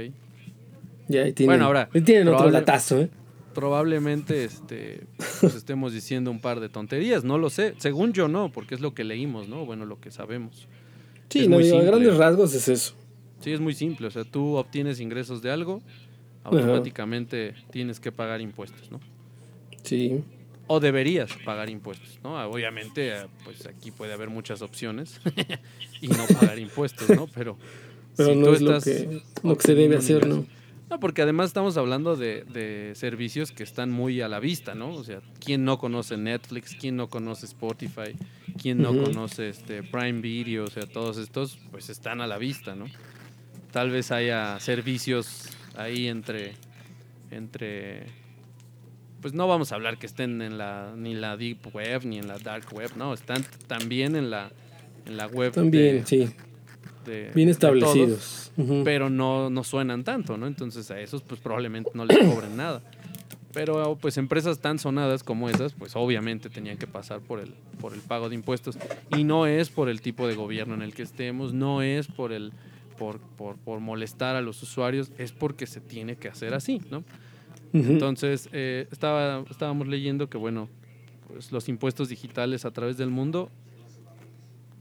Ya, 1.07 1.23
ahí 1.23 1.33
tienen, 1.33 1.55
bueno, 1.55 1.65
ahora, 1.65 1.89
tienen 2.05 2.27
otro 2.27 2.49
latazo, 2.51 3.01
¿eh? 3.01 3.09
probablemente 3.57 4.43
este, 4.43 5.07
pues 5.41 5.55
estemos 5.55 5.91
diciendo 5.91 6.29
un 6.29 6.39
par 6.39 6.59
de 6.59 6.69
tonterías, 6.69 7.23
no 7.23 7.39
lo 7.39 7.49
sé. 7.49 7.73
Según 7.77 8.13
yo 8.13 8.27
no, 8.27 8.51
porque 8.51 8.75
es 8.75 8.81
lo 8.81 8.93
que 8.93 9.03
leímos, 9.03 9.49
¿no? 9.49 9.65
Bueno, 9.65 9.85
lo 9.85 9.99
que 9.99 10.11
sabemos. 10.11 10.67
Sí, 11.29 11.47
no, 11.47 11.57
a 11.57 11.81
grandes 11.81 12.17
rasgos 12.17 12.53
es 12.53 12.67
eso. 12.67 12.93
Sí, 13.39 13.51
es 13.51 13.59
muy 13.59 13.73
simple. 13.73 14.05
O 14.05 14.11
sea, 14.11 14.25
tú 14.25 14.57
obtienes 14.57 14.99
ingresos 14.99 15.41
de 15.41 15.49
algo, 15.49 15.81
automáticamente 16.47 17.53
tienes 17.71 17.99
que 17.99 18.11
pagar 18.11 18.41
impuestos, 18.41 18.91
¿no? 18.91 18.99
Sí. 19.83 20.23
O 20.67 20.79
deberías 20.79 21.31
pagar 21.45 21.69
impuestos, 21.69 22.19
¿no? 22.23 22.35
Obviamente, 22.49 23.13
pues 23.43 23.65
aquí 23.67 23.91
puede 23.91 24.13
haber 24.13 24.29
muchas 24.29 24.61
opciones 24.61 25.21
y 26.01 26.07
no 26.07 26.25
pagar 26.39 26.59
impuestos, 26.59 27.09
¿no? 27.09 27.27
Pero, 27.27 27.57
Pero 28.15 28.35
no 28.35 28.53
es 28.53 28.61
lo 28.61 28.81
que, 28.81 29.21
lo 29.43 29.57
que 29.57 29.63
se 29.63 29.75
debe 29.75 29.97
hacer, 29.97 30.27
¿no? 30.27 30.45
No, 30.89 31.01
porque 31.01 31.21
además 31.21 31.47
estamos 31.47 31.75
hablando 31.75 32.15
de, 32.15 32.91
servicios 32.95 33.51
que 33.51 33.63
están 33.63 33.91
muy 33.91 34.21
a 34.21 34.29
la 34.29 34.39
vista, 34.39 34.73
¿no? 34.73 34.93
O 34.93 35.03
sea, 35.03 35.21
¿quién 35.43 35.65
no 35.65 35.77
conoce 35.77 36.15
Netflix? 36.15 36.75
¿Quién 36.75 36.95
no 36.95 37.09
conoce 37.09 37.45
Spotify? 37.45 38.15
¿Quién 38.61 38.81
no 38.81 38.97
conoce 38.97 39.49
este 39.49 39.83
Prime 39.83 40.21
Video? 40.21 40.63
O 40.63 40.69
sea, 40.69 40.85
todos 40.85 41.17
estos 41.17 41.59
pues 41.71 41.89
están 41.89 42.21
a 42.21 42.27
la 42.27 42.37
vista, 42.37 42.75
¿no? 42.75 42.85
Tal 43.71 43.91
vez 43.91 44.11
haya 44.11 44.59
servicios 44.61 45.56
ahí 45.77 46.07
entre 46.07 46.53
entre 47.31 48.07
pues 49.21 49.33
no 49.33 49.47
vamos 49.47 49.71
a 49.71 49.75
hablar 49.75 49.97
que 49.97 50.05
estén 50.05 50.41
en 50.41 50.57
la 50.57 50.93
ni 50.95 51.13
la 51.13 51.37
deep 51.37 51.73
web 51.73 52.05
ni 52.05 52.17
en 52.17 52.27
la 52.27 52.37
dark 52.37 52.73
web, 52.73 52.91
no, 52.95 53.13
están 53.13 53.43
también 53.67 54.15
en 54.15 54.29
la 54.29 54.51
en 55.05 55.17
la 55.17 55.27
web 55.27 55.53
También, 55.53 56.05
sí 56.05 56.29
bien 57.33 57.49
establecidos. 57.49 58.51
Pero 58.83 59.09
no, 59.09 59.49
no 59.49 59.63
suenan 59.63 60.03
tanto, 60.03 60.37
¿no? 60.37 60.47
Entonces 60.47 60.89
a 60.91 60.99
esos 60.99 61.21
pues 61.21 61.39
probablemente 61.39 61.91
no 61.93 62.05
les 62.05 62.17
cobren 62.17 62.57
nada. 62.57 62.81
Pero 63.53 63.97
pues 63.99 64.17
empresas 64.17 64.59
tan 64.59 64.77
sonadas 64.77 65.23
como 65.23 65.49
esas, 65.49 65.73
pues 65.73 65.95
obviamente 65.95 66.49
tenían 66.49 66.77
que 66.77 66.85
pasar 66.85 67.21
por 67.21 67.39
el, 67.39 67.53
por 67.79 67.93
el 67.93 68.01
pago 68.01 68.29
de 68.29 68.35
impuestos. 68.35 68.77
Y 69.15 69.23
no 69.23 69.45
es 69.47 69.69
por 69.69 69.89
el 69.89 70.01
tipo 70.01 70.27
de 70.27 70.35
gobierno 70.35 70.75
en 70.75 70.81
el 70.81 70.93
que 70.93 71.03
estemos, 71.03 71.53
no 71.53 71.81
es 71.81 72.07
por 72.07 72.33
el 72.33 72.51
por, 72.97 73.19
por, 73.19 73.79
molestar 73.79 74.35
a 74.35 74.41
los 74.41 74.61
usuarios, 74.63 75.11
es 75.17 75.31
porque 75.31 75.67
se 75.67 75.81
tiene 75.81 76.15
que 76.15 76.27
hacer 76.27 76.53
así, 76.53 76.81
¿no? 76.89 77.03
Entonces, 77.73 78.49
eh, 78.53 78.87
estaba, 78.91 79.43
estábamos 79.49 79.87
leyendo 79.87 80.29
que, 80.29 80.37
bueno, 80.37 80.69
pues 81.27 81.51
los 81.51 81.69
impuestos 81.69 82.09
digitales 82.09 82.65
a 82.65 82.71
través 82.71 82.97
del 82.97 83.09
mundo 83.09 83.51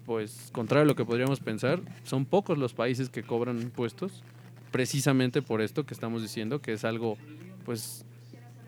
pues 0.07 0.51
contrario 0.53 0.85
a 0.85 0.87
lo 0.87 0.95
que 0.95 1.05
podríamos 1.05 1.41
pensar, 1.41 1.83
son 2.05 2.25
pocos 2.25 2.57
los 2.57 2.73
países 2.73 3.11
que 3.11 3.25
cobran 3.25 3.61
impuestos, 3.61 4.23
precisamente 4.71 5.43
por 5.43 5.61
esto 5.61 5.85
que 5.85 5.93
estamos 5.93 6.23
diciendo, 6.23 6.61
que 6.61 6.73
es 6.73 6.85
algo 6.85 7.19
pues 7.65 8.07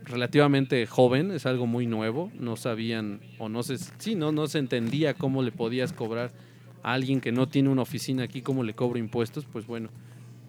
relativamente 0.05 0.85
joven, 0.87 1.31
es 1.31 1.47
algo 1.47 1.67
muy 1.67 1.87
nuevo, 1.87 2.33
no 2.35 2.57
sabían 2.57 3.21
o 3.39 3.49
no 3.49 3.63
se 3.63 3.79
sí, 3.79 4.17
no 4.17 4.33
no 4.33 4.49
se 4.49 4.59
entendía 4.59 5.15
cómo 5.15 5.43
le 5.43 5.53
podías 5.53 5.93
cobrar 5.93 6.33
a 6.83 6.93
alguien 6.93 7.21
que 7.21 7.33
no 7.33 7.49
tiene 7.49 7.69
una 7.69 7.83
oficina 7.83 8.25
aquí 8.25 8.43
cómo 8.43 8.63
le 8.63 8.75
cobro 8.75 8.99
impuestos, 8.99 9.45
pues 9.45 9.67
bueno, 9.67 9.89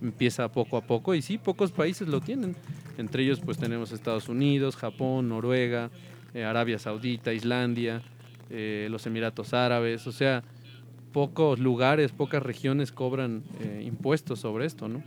empieza 0.02 0.52
poco 0.52 0.78
a 0.78 0.82
poco 0.82 1.15
y 1.15 1.22
sí, 1.22 1.38
pocos 1.38 1.72
países 1.72 2.08
lo 2.08 2.22
tienen. 2.22 2.56
Entre 2.98 3.24
ellos 3.24 3.39
pues 3.39 3.58
tenemos 3.58 3.92
Estados 3.92 4.30
Unidos, 4.30 4.76
Japón, 4.76 5.30
Noruega, 5.30 5.89
eh, 6.34 6.44
Arabia 6.44 6.80
Saudita, 6.80 7.34
Islandia, 7.34 8.02
eh, 8.50 8.88
los 8.89 9.06
Emiratos 9.06 9.54
Árabes, 9.54 10.06
o 10.08 10.12
sea, 10.12 10.44
pocos 11.12 11.60
lugares, 11.60 12.12
pocas 12.12 12.44
regiones 12.44 12.92
cobran 12.92 13.44
eh, 13.60 13.84
impuestos 13.86 14.39
sobre 14.39 14.65
esto, 14.65 14.88
¿no? 14.88 15.04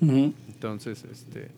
Entonces, 0.00 1.04
este... 1.10 1.48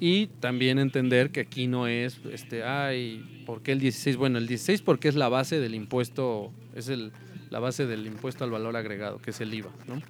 Y 0.00 0.26
también 0.26 0.78
entender 0.78 1.30
que 1.30 1.40
aquí 1.40 1.66
no 1.66 1.86
es, 1.86 2.20
este, 2.30 2.64
ay, 2.64 3.44
¿por 3.46 3.62
qué 3.62 3.72
el 3.72 3.80
16? 3.80 4.16
Bueno, 4.16 4.38
el 4.38 4.46
16 4.46 4.82
porque 4.82 5.08
es 5.08 5.14
la 5.14 5.28
base 5.28 5.60
del 5.60 5.74
impuesto, 5.74 6.52
es 6.74 6.88
el, 6.88 7.12
la 7.54 7.60
base 7.60 7.86
del 7.86 8.04
impuesto 8.04 8.42
al 8.42 8.50
valor 8.50 8.76
agregado, 8.76 9.18
que 9.18 9.30
es 9.30 9.40
el 9.40 9.54
IVA, 9.54 9.70
¿no? 9.86 10.02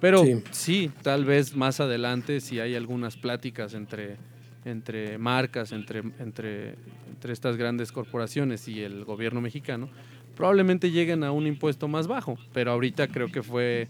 Pero 0.00 0.24
sí. 0.50 0.90
tal 1.02 1.24
vez 1.24 1.54
más 1.54 1.78
adelante, 1.78 2.40
si 2.40 2.58
hay 2.58 2.74
algunas 2.74 3.16
pláticas 3.16 3.74
entre, 3.74 4.16
entre 4.64 5.16
marcas, 5.16 5.70
entre, 5.70 6.00
entre, 6.18 6.74
entre 7.08 7.32
estas 7.32 7.56
grandes 7.56 7.92
corporaciones 7.92 8.66
y 8.66 8.82
el 8.82 9.04
gobierno 9.04 9.40
mexicano, 9.40 9.88
probablemente 10.34 10.90
lleguen 10.90 11.22
a 11.22 11.30
un 11.30 11.46
impuesto 11.46 11.86
más 11.86 12.08
bajo. 12.08 12.36
Pero 12.52 12.72
ahorita 12.72 13.06
creo 13.06 13.30
que 13.30 13.44
fue 13.44 13.86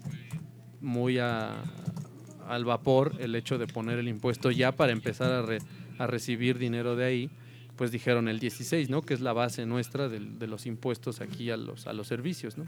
muy 0.82 1.18
al 1.18 2.64
vapor 2.66 3.14
el 3.18 3.34
hecho 3.34 3.56
de 3.56 3.66
poner 3.66 3.98
el 3.98 4.08
impuesto 4.08 4.50
ya 4.50 4.72
para 4.72 4.92
empezar 4.92 5.32
a, 5.32 6.04
a 6.04 6.06
recibir 6.06 6.58
dinero 6.58 6.96
de 6.96 7.04
ahí 7.06 7.30
pues 7.76 7.92
dijeron 7.92 8.28
el 8.28 8.40
16, 8.40 8.90
¿no? 8.90 9.00
Que 9.00 9.14
es 9.14 9.22
la 9.22 9.32
base 9.32 9.64
nuestra 9.64 10.10
de, 10.10 10.20
de 10.20 10.46
los 10.46 10.66
impuestos 10.66 11.22
aquí 11.22 11.50
a 11.50 11.56
los, 11.56 11.86
a 11.86 11.94
los 11.94 12.08
servicios, 12.08 12.58
¿no? 12.58 12.66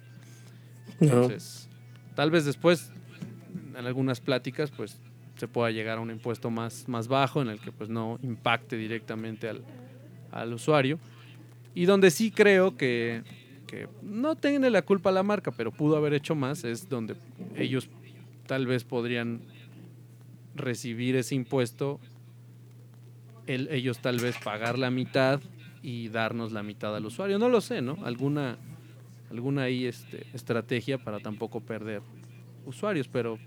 Entonces, 1.00 1.68
tal 2.14 2.30
vez 2.30 2.44
después, 2.44 2.92
en 3.76 3.86
algunas 3.86 4.20
pláticas, 4.20 4.70
pues 4.70 4.98
se 5.36 5.48
pueda 5.48 5.70
llegar 5.70 5.98
a 5.98 6.00
un 6.00 6.10
impuesto 6.10 6.50
más, 6.50 6.88
más 6.88 7.08
bajo 7.08 7.42
en 7.42 7.48
el 7.48 7.60
que 7.60 7.72
pues 7.72 7.88
no 7.90 8.18
impacte 8.22 8.76
directamente 8.76 9.48
al, 9.48 9.62
al 10.30 10.52
usuario. 10.52 10.98
Y 11.74 11.86
donde 11.86 12.10
sí 12.10 12.30
creo 12.30 12.76
que, 12.76 13.22
que 13.66 13.88
no 14.02 14.36
tiene 14.36 14.70
la 14.70 14.82
culpa 14.82 15.10
la 15.10 15.22
marca, 15.22 15.50
pero 15.50 15.72
pudo 15.72 15.96
haber 15.96 16.14
hecho 16.14 16.34
más, 16.34 16.64
es 16.64 16.88
donde 16.88 17.16
ellos 17.56 17.88
tal 18.46 18.66
vez 18.66 18.84
podrían 18.84 19.40
recibir 20.54 21.16
ese 21.16 21.34
impuesto 21.34 21.98
ellos 23.46 23.98
tal 23.98 24.18
vez 24.18 24.36
pagar 24.38 24.78
la 24.78 24.90
mitad 24.90 25.40
y 25.82 26.08
darnos 26.08 26.52
la 26.52 26.62
mitad 26.62 26.94
al 26.94 27.06
usuario. 27.06 27.38
No 27.38 27.48
lo 27.48 27.60
sé, 27.60 27.82
¿no? 27.82 27.98
Alguna, 28.04 28.56
alguna 29.32 29.62
ahí 29.62 29.86
este, 29.86 30.26
estrategia 30.34 30.98
para 30.98 31.18
tampoco 31.18 31.60
perder 31.60 32.02
usuarios, 32.66 33.08
pero 33.08 33.38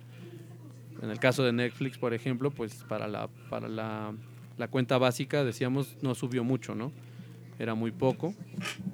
en 1.01 1.09
el 1.09 1.19
caso 1.19 1.43
de 1.43 1.53
Netflix, 1.53 1.97
por 1.97 2.13
ejemplo, 2.13 2.49
pues 2.51 2.83
para 2.89 3.07
la, 3.07 3.27
para 3.49 3.67
la, 3.67 4.13
la 4.57 4.67
cuenta 4.67 4.97
básica, 4.97 5.43
decíamos, 5.43 5.97
no 6.01 6.15
subió 6.15 6.43
mucho, 6.43 6.73
¿no? 6.73 6.91
Era 7.59 7.75
muy 7.75 7.91
poco. 7.91 8.33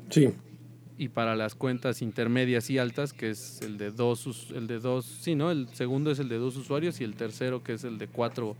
Sí. 0.09 0.29
Y 0.97 1.09
para 1.09 1.35
las 1.35 1.55
cuentas 1.55 2.01
intermedias 2.01 2.69
y 2.69 2.77
altas, 2.77 3.13
que 3.13 3.29
es 3.29 3.61
el 3.61 3.77
de 3.77 3.91
dos, 3.91 4.51
el 4.53 4.67
de 4.67 4.79
dos, 4.79 5.05
sí, 5.05 5.33
¿no? 5.33 5.49
El 5.49 5.69
segundo 5.69 6.11
es 6.11 6.19
el 6.19 6.29
de 6.29 6.37
dos 6.37 6.57
usuarios 6.57 6.99
y 7.01 7.05
el 7.05 7.15
tercero 7.15 7.63
que 7.63 7.73
es 7.73 7.83
el 7.83 7.97
de 7.97 8.07
cuatro, 8.07 8.55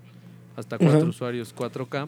hasta 0.56 0.78
cuatro 0.78 1.10
usuarios 1.10 1.54
4K 1.54 2.08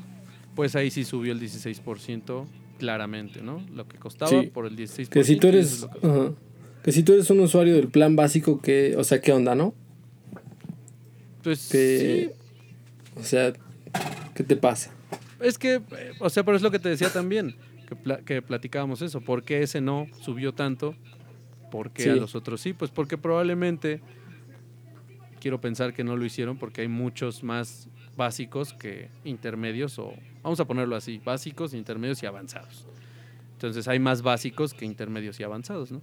pues 0.55 0.75
ahí 0.75 0.91
sí 0.91 1.03
subió 1.03 1.33
el 1.33 1.41
16% 1.41 2.45
claramente, 2.77 3.41
¿no? 3.41 3.63
Lo 3.73 3.87
que 3.87 3.97
costaba 3.97 4.31
por 4.53 4.65
el 4.65 4.75
16%. 4.75 5.09
Que 5.09 5.23
si 5.23 5.37
tú 5.37 5.47
eres, 5.47 5.87
que 6.83 6.91
si 6.91 7.03
tú 7.03 7.13
eres 7.13 7.29
un 7.29 7.39
usuario 7.39 7.75
del 7.75 7.87
plan 7.89 8.15
básico, 8.15 8.61
que, 8.61 8.95
o 8.97 9.03
sea, 9.03 9.21
¿qué 9.21 9.31
onda, 9.31 9.55
no? 9.55 9.73
Pues 11.43 11.59
sí. 11.59 12.29
O 13.15 13.23
sea, 13.23 13.53
¿qué 14.33 14.43
te 14.43 14.55
pasa? 14.55 14.91
Es 15.39 15.57
que, 15.57 15.81
o 16.19 16.29
sea, 16.29 16.43
pero 16.43 16.55
es 16.57 16.63
lo 16.63 16.71
que 16.71 16.79
te 16.79 16.89
decía 16.89 17.09
también, 17.11 17.55
que, 17.87 18.23
que 18.23 18.41
platicábamos 18.41 19.01
eso. 19.01 19.21
¿Por 19.21 19.43
qué 19.43 19.61
ese 19.61 19.81
no 19.81 20.07
subió 20.21 20.53
tanto? 20.53 20.95
¿Por 21.69 21.91
qué 21.91 22.11
a 22.11 22.15
los 22.15 22.35
otros 22.35 22.61
sí? 22.61 22.73
Pues 22.73 22.91
porque 22.91 23.17
probablemente, 23.17 24.01
quiero 25.39 25.59
pensar 25.59 25.93
que 25.93 26.03
no 26.03 26.15
lo 26.15 26.23
hicieron 26.23 26.57
porque 26.57 26.81
hay 26.81 26.87
muchos 26.87 27.43
más 27.43 27.89
básicos 28.15 28.73
que 28.73 29.09
intermedios 29.23 29.97
o 29.99 30.13
vamos 30.41 30.59
a 30.59 30.65
ponerlo 30.65 30.95
así, 30.95 31.21
básicos, 31.23 31.73
intermedios 31.73 32.21
y 32.23 32.25
avanzados. 32.25 32.85
Entonces 33.53 33.87
hay 33.87 33.99
más 33.99 34.21
básicos 34.21 34.73
que 34.73 34.85
intermedios 34.85 35.39
y 35.39 35.43
avanzados, 35.43 35.91
¿no? 35.91 36.01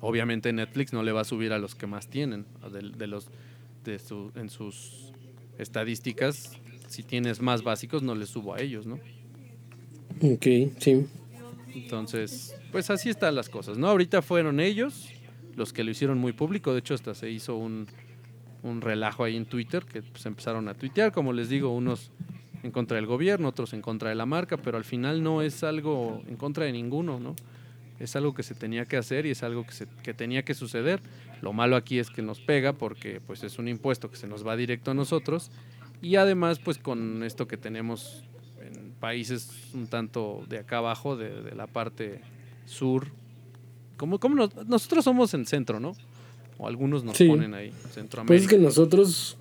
Obviamente 0.00 0.52
Netflix 0.52 0.92
no 0.92 1.02
le 1.02 1.12
va 1.12 1.20
a 1.20 1.24
subir 1.24 1.52
a 1.52 1.58
los 1.58 1.74
que 1.74 1.86
más 1.86 2.08
tienen, 2.08 2.46
de, 2.72 3.06
los 3.06 3.28
de 3.84 3.98
su, 3.98 4.32
en 4.34 4.48
sus 4.48 5.12
estadísticas, 5.58 6.58
si 6.88 7.02
tienes 7.02 7.40
más 7.40 7.62
básicos 7.62 8.02
no 8.02 8.14
le 8.14 8.26
subo 8.26 8.54
a 8.54 8.60
ellos, 8.60 8.86
¿no? 8.86 8.98
Ok, 10.22 10.46
sí. 10.78 11.06
Entonces, 11.74 12.56
pues 12.72 12.90
así 12.90 13.10
están 13.10 13.34
las 13.34 13.48
cosas, 13.48 13.78
¿no? 13.78 13.88
Ahorita 13.88 14.22
fueron 14.22 14.58
ellos 14.58 15.08
los 15.54 15.72
que 15.72 15.84
lo 15.84 15.90
hicieron 15.90 16.18
muy 16.18 16.32
público, 16.32 16.72
de 16.72 16.80
hecho 16.80 16.94
hasta 16.94 17.14
se 17.14 17.30
hizo 17.30 17.56
un, 17.56 17.86
un 18.62 18.80
relajo 18.80 19.24
ahí 19.24 19.36
en 19.36 19.46
Twitter, 19.46 19.84
que 19.84 20.02
pues 20.02 20.24
empezaron 20.26 20.68
a 20.68 20.74
tuitear, 20.74 21.12
como 21.12 21.32
les 21.32 21.48
digo, 21.48 21.74
unos 21.74 22.10
en 22.62 22.70
contra 22.70 22.96
del 22.96 23.06
gobierno, 23.06 23.48
otros 23.48 23.72
en 23.72 23.82
contra 23.82 24.10
de 24.10 24.14
la 24.14 24.26
marca, 24.26 24.56
pero 24.56 24.76
al 24.76 24.84
final 24.84 25.22
no 25.22 25.42
es 25.42 25.64
algo 25.64 26.22
en 26.26 26.36
contra 26.36 26.64
de 26.64 26.72
ninguno, 26.72 27.18
¿no? 27.18 27.34
Es 27.98 28.16
algo 28.16 28.34
que 28.34 28.42
se 28.42 28.54
tenía 28.54 28.86
que 28.86 28.96
hacer 28.96 29.26
y 29.26 29.30
es 29.30 29.42
algo 29.42 29.64
que, 29.64 29.72
se, 29.72 29.86
que 30.02 30.14
tenía 30.14 30.42
que 30.42 30.54
suceder. 30.54 31.00
Lo 31.42 31.52
malo 31.52 31.76
aquí 31.76 31.98
es 31.98 32.10
que 32.10 32.22
nos 32.22 32.40
pega 32.40 32.72
porque 32.72 33.20
pues 33.26 33.42
es 33.42 33.58
un 33.58 33.68
impuesto 33.68 34.10
que 34.10 34.16
se 34.16 34.26
nos 34.26 34.46
va 34.46 34.56
directo 34.56 34.90
a 34.90 34.94
nosotros 34.94 35.50
y 36.02 36.16
además 36.16 36.58
pues 36.58 36.78
con 36.78 37.22
esto 37.22 37.46
que 37.46 37.56
tenemos 37.56 38.24
en 38.60 38.92
países 38.92 39.70
un 39.74 39.86
tanto 39.86 40.44
de 40.48 40.58
acá 40.58 40.78
abajo, 40.78 41.16
de, 41.16 41.54
la 41.54 41.66
parte 41.66 42.20
sur, 42.64 43.08
como, 43.96 44.18
como 44.18 44.48
nosotros 44.66 45.04
somos 45.04 45.34
en 45.34 45.44
centro, 45.46 45.80
¿no? 45.80 45.92
O 46.60 46.68
algunos 46.68 47.04
nos 47.04 47.16
ponen 47.16 47.54
ahí, 47.54 47.72
Centroamérica. 47.90 48.26
Pues 48.26 48.42
es 48.42 48.48
que 48.48 48.58
nosotros, 48.58 49.38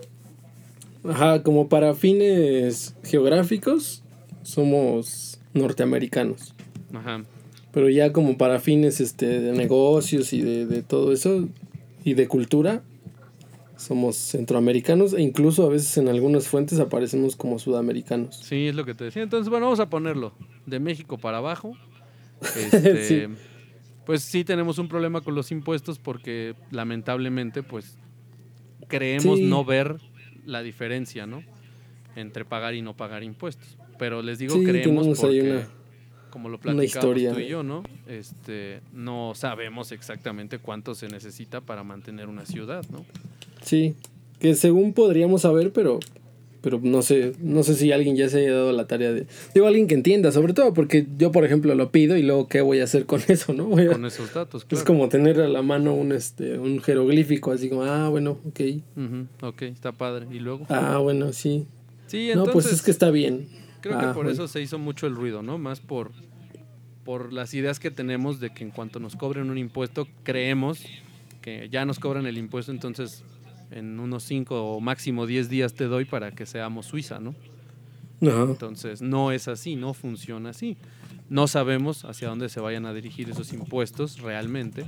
ajá, 1.04 1.44
como 1.44 1.68
para 1.68 1.94
fines 1.94 2.96
geográficos, 3.04 4.04
somos 4.44 5.38
norteamericanos. 5.54 6.56
Ajá. 6.94 7.26
Pero 7.74 7.90
ya 7.90 8.14
como 8.14 8.38
para 8.38 8.62
fines 8.62 9.02
este, 9.02 9.42
de 9.42 9.52
negocios 9.52 10.32
y 10.32 10.42
de, 10.42 10.82
todo 10.82 11.12
eso, 11.12 11.50
y 12.06 12.14
de 12.14 12.30
cultura, 12.30 12.84
somos 13.76 14.16
centroamericanos 14.16 15.14
e 15.14 15.22
incluso 15.22 15.66
a 15.66 15.70
veces 15.70 15.98
en 15.98 16.08
algunas 16.08 16.48
fuentes 16.48 16.80
aparecemos 16.80 17.36
como 17.36 17.60
sudamericanos. 17.60 18.38
Sí, 18.38 18.68
es 18.68 18.76
lo 18.76 18.86
que 18.86 18.94
te 18.94 19.04
decía. 19.04 19.24
Entonces, 19.24 19.50
bueno, 19.50 19.66
vamos 19.66 19.82
a 19.82 19.90
ponerlo 19.90 20.32
de 20.66 20.80
México 20.80 21.18
para 21.18 21.40
abajo. 21.40 21.76
Este, 22.56 23.04
sí 23.04 23.28
pues 24.10 24.24
sí 24.24 24.44
tenemos 24.44 24.80
un 24.80 24.88
problema 24.88 25.22
con 25.22 25.36
los 25.36 25.52
impuestos 25.52 26.00
porque 26.00 26.56
lamentablemente 26.72 27.62
pues 27.62 27.96
creemos 28.88 29.40
no 29.40 29.64
ver 29.64 29.98
la 30.48 30.64
diferencia, 30.64 31.28
¿no? 31.28 31.44
Entre 32.16 32.44
pagar 32.44 32.74
y 32.74 32.82
no 32.82 32.98
pagar 32.98 33.22
impuestos. 33.22 33.78
Pero 34.00 34.24
les 34.24 34.40
digo 34.40 34.56
creemos 34.64 35.16
porque 35.16 35.64
como 36.32 36.50
lo 36.50 36.60
platicamos 36.60 37.14
tú 37.14 37.40
y 37.40 37.50
yo, 37.50 37.62
¿no? 37.62 37.84
Este, 38.08 38.82
no 38.94 39.34
sabemos 39.36 39.92
exactamente 39.92 40.58
cuánto 40.58 40.96
se 40.96 41.08
necesita 41.08 41.62
para 41.62 41.84
mantener 41.84 42.30
una 42.30 42.48
ciudad, 42.48 42.84
¿no? 42.90 43.06
Sí, 43.62 43.94
que 44.40 44.56
según 44.56 44.94
podríamos 44.94 45.44
saber, 45.44 45.72
pero 45.72 46.00
pero 46.62 46.80
no 46.82 47.02
sé, 47.02 47.34
no 47.40 47.64
sé 47.64 47.76
si 47.76 47.92
alguien 47.92 48.16
ya 48.16 48.30
se 48.30 48.40
haya 48.40 48.54
dado 48.54 48.72
la 48.72 48.88
tarea 48.88 49.12
de, 49.12 49.28
digo, 49.54 49.68
alguien 49.68 49.88
que 49.88 49.96
entienda, 49.96 50.32
sobre 50.32 50.54
todo 50.54 50.74
porque 50.74 51.08
yo, 51.18 51.32
por 51.32 51.46
ejemplo, 51.46 51.74
lo 51.76 51.92
pido 51.92 52.18
y 52.18 52.24
luego, 52.24 52.48
¿qué 52.48 52.62
voy 52.62 52.80
a 52.80 52.84
hacer 52.84 53.06
con 53.06 53.22
eso, 53.28 53.54
no? 53.54 53.70
con 53.70 54.06
esos 54.06 54.34
datos, 54.34 54.66
Es 54.70 54.84
como 54.84 55.10
tener 55.10 55.40
a 55.40 55.48
la 55.48 55.62
mano 55.62 55.94
un, 55.94 56.12
este, 56.12 56.58
un 56.58 56.82
jeroglífico, 56.82 57.52
así 57.52 57.70
como, 57.70 57.84
ah, 57.84 58.10
bueno, 58.10 58.40
ok. 58.48 58.60
ok, 59.42 59.62
está 59.64 59.92
padre. 59.92 60.28
¿Y 60.32 60.40
luego? 60.40 60.66
Ah, 60.70 60.98
bueno, 60.98 61.34
sí. 61.34 61.66
Sí, 62.08 62.30
entonces... 62.30 62.48
No, 62.48 62.54
pues 62.54 62.74
es 62.74 62.82
que 62.82 62.92
está 62.92 63.12
bien. 63.12 63.48
Creo 63.82 64.00
que 64.00 64.06
ah, 64.08 64.14
por 64.14 64.28
eso 64.30 64.48
se 64.48 64.62
hizo 64.62 64.78
mucho 64.78 65.08
el 65.08 65.16
ruido, 65.16 65.42
¿no? 65.42 65.58
Más 65.58 65.80
por, 65.80 66.12
por 67.06 67.32
las 67.32 67.54
ideas 67.54 67.80
que 67.80 67.92
tenemos 67.92 68.40
de 68.40 68.50
que 68.50 68.64
en 68.64 68.72
cuanto 68.72 69.00
nos 69.00 69.16
cobren 69.16 69.50
un 69.50 69.58
impuesto, 69.58 70.08
creemos 70.24 70.84
que 71.42 71.70
ya 71.70 71.86
nos 71.86 72.00
cobran 72.00 72.26
el 72.26 72.38
impuesto, 72.38 72.72
entonces 72.72 73.24
en 73.72 74.00
unos 74.00 74.24
5 74.24 74.76
o 74.76 74.80
máximo 74.80 75.26
10 75.26 75.50
días 75.50 75.74
te 75.74 75.86
doy 75.86 76.06
para 76.06 76.32
que 76.32 76.46
seamos 76.46 76.88
Suiza, 76.88 77.20
¿no? 77.20 77.36
Entonces, 78.22 79.02
no 79.02 79.32
es 79.32 79.48
así, 79.48 79.76
no 79.76 79.94
funciona 79.94 80.50
así. 80.50 80.78
No 81.30 81.48
sabemos 81.48 82.06
hacia 82.06 82.28
dónde 82.28 82.50
se 82.50 82.60
vayan 82.60 82.86
a 82.86 82.94
dirigir 82.94 83.30
esos 83.30 83.54
impuestos 83.54 84.20
realmente, 84.20 84.86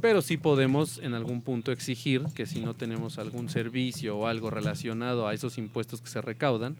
pero 0.00 0.20
sí 0.20 0.36
podemos 0.36 0.98
en 0.98 1.14
algún 1.14 1.42
punto 1.42 1.72
exigir 1.72 2.24
que 2.34 2.46
si 2.46 2.60
no 2.60 2.74
tenemos 2.74 3.18
algún 3.18 3.48
servicio 3.48 4.18
o 4.18 4.26
algo 4.26 4.50
relacionado 4.50 5.26
a 5.26 5.34
esos 5.34 5.58
impuestos 5.58 6.02
que 6.02 6.10
se 6.10 6.20
recaudan, 6.20 6.76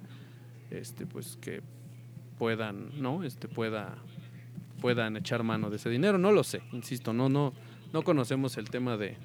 este, 0.71 1.07
pues 1.07 1.39
que 1.41 1.63
puedan, 2.39 3.01
¿no? 3.01 3.23
Este, 3.23 3.49
pueda, 3.49 3.97
puedan 4.81 5.17
echar 5.17 5.45
mano 5.45 5.71
de 5.71 5.77
ese 5.77 5.89
dinero. 5.89 6.19
No 6.19 6.33
lo 6.33 6.43
sé, 6.43 6.63
insisto, 6.73 7.13
no, 7.13 7.29
no, 7.29 7.53
no 7.93 8.03
conocemos 8.03 8.57
el 8.57 8.71
tema 8.71 8.97
de, 8.97 9.17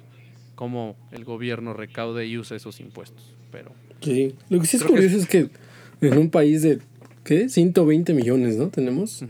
cómo 0.56 0.96
el 1.12 1.24
gobierno 1.24 1.72
recaude 1.72 2.26
y 2.26 2.36
usa 2.36 2.56
esos 2.56 2.80
impuestos. 2.80 3.22
Pero 3.52 3.70
sí, 4.00 4.34
lo 4.48 4.58
que 4.58 4.66
sí 4.66 4.78
es 4.78 4.82
curioso 4.82 5.16
es 5.16 5.26
que 5.26 5.48
en 6.00 6.18
un 6.18 6.30
país 6.30 6.62
de, 6.62 6.80
¿qué? 7.22 7.48
120 7.48 8.12
millones, 8.12 8.56
¿no? 8.56 8.68
Tenemos. 8.68 9.22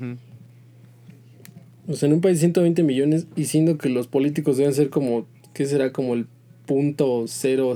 O 1.86 1.94
sea, 1.94 2.08
en 2.08 2.14
un 2.14 2.20
país 2.22 2.38
de 2.38 2.40
120 2.40 2.82
millones 2.82 3.26
y 3.36 3.44
siendo 3.44 3.76
que 3.76 3.90
los 3.90 4.06
políticos 4.06 4.56
deben 4.56 4.72
ser 4.72 4.88
como, 4.88 5.26
¿qué 5.52 5.66
será? 5.66 5.92
Como 5.92 6.14
el 6.14 6.26
punto 6.64 7.24
cero 7.28 7.74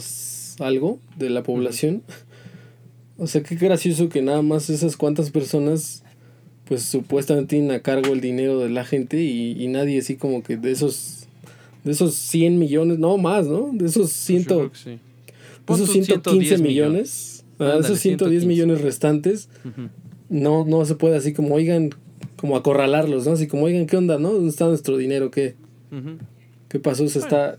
algo 0.59 0.99
de 1.19 1.29
la 1.29 1.43
población. 1.43 2.03
O 3.23 3.27
sea, 3.27 3.43
qué 3.43 3.55
gracioso 3.55 4.09
que 4.09 4.23
nada 4.23 4.41
más 4.41 4.71
esas 4.71 4.97
cuantas 4.97 5.31
personas 5.31 6.03
pues 6.65 6.85
supuestamente 6.85 7.51
tienen 7.51 7.71
a 7.71 7.81
cargo 7.81 8.15
el 8.15 8.23
dinero 8.23 8.59
de 8.61 8.71
la 8.71 8.83
gente 8.83 9.21
y, 9.21 9.63
y 9.63 9.69
nadie 9.69 9.99
así 9.99 10.17
como 10.17 10.43
que 10.43 10.57
de 10.57 10.71
esos 10.71 11.20
de 11.85 11.93
esos 11.93 12.15
100 12.15 12.59
millones, 12.59 12.99
no 12.99 13.17
más, 13.19 13.47
¿no? 13.47 13.71
De 13.73 13.87
esos 13.87 14.11
100, 14.13 14.43
Yo 14.43 14.47
creo 14.47 14.71
que 14.73 14.79
sí. 14.79 14.91
de 14.91 15.75
esos 15.75 15.79
tus 15.81 15.91
115 15.91 16.57
110 16.57 16.61
millones, 16.63 17.45
ah, 17.59 17.65
Ándale, 17.65 17.81
esos 17.81 17.99
110 18.01 18.43
115. 18.43 18.47
millones 18.47 18.81
restantes, 18.83 19.49
Ujú. 19.65 19.89
no, 20.29 20.65
no 20.65 20.85
se 20.85 20.95
puede 20.95 21.17
así 21.17 21.33
como, 21.33 21.55
oigan, 21.55 21.91
como 22.37 22.57
acorralarlos, 22.57 23.27
¿no? 23.27 23.33
Así 23.33 23.47
como, 23.47 23.65
oigan, 23.65 23.87
¿qué 23.87 23.97
onda, 23.97 24.19
no? 24.19 24.33
¿Dónde 24.33 24.51
está 24.51 24.67
nuestro 24.67 24.97
dinero? 24.97 25.31
¿Qué, 25.31 25.55
Ujú. 25.93 26.19
qué 26.69 26.79
pasó? 26.81 27.05
O 27.05 27.09
sea, 27.09 27.23
está, 27.23 27.59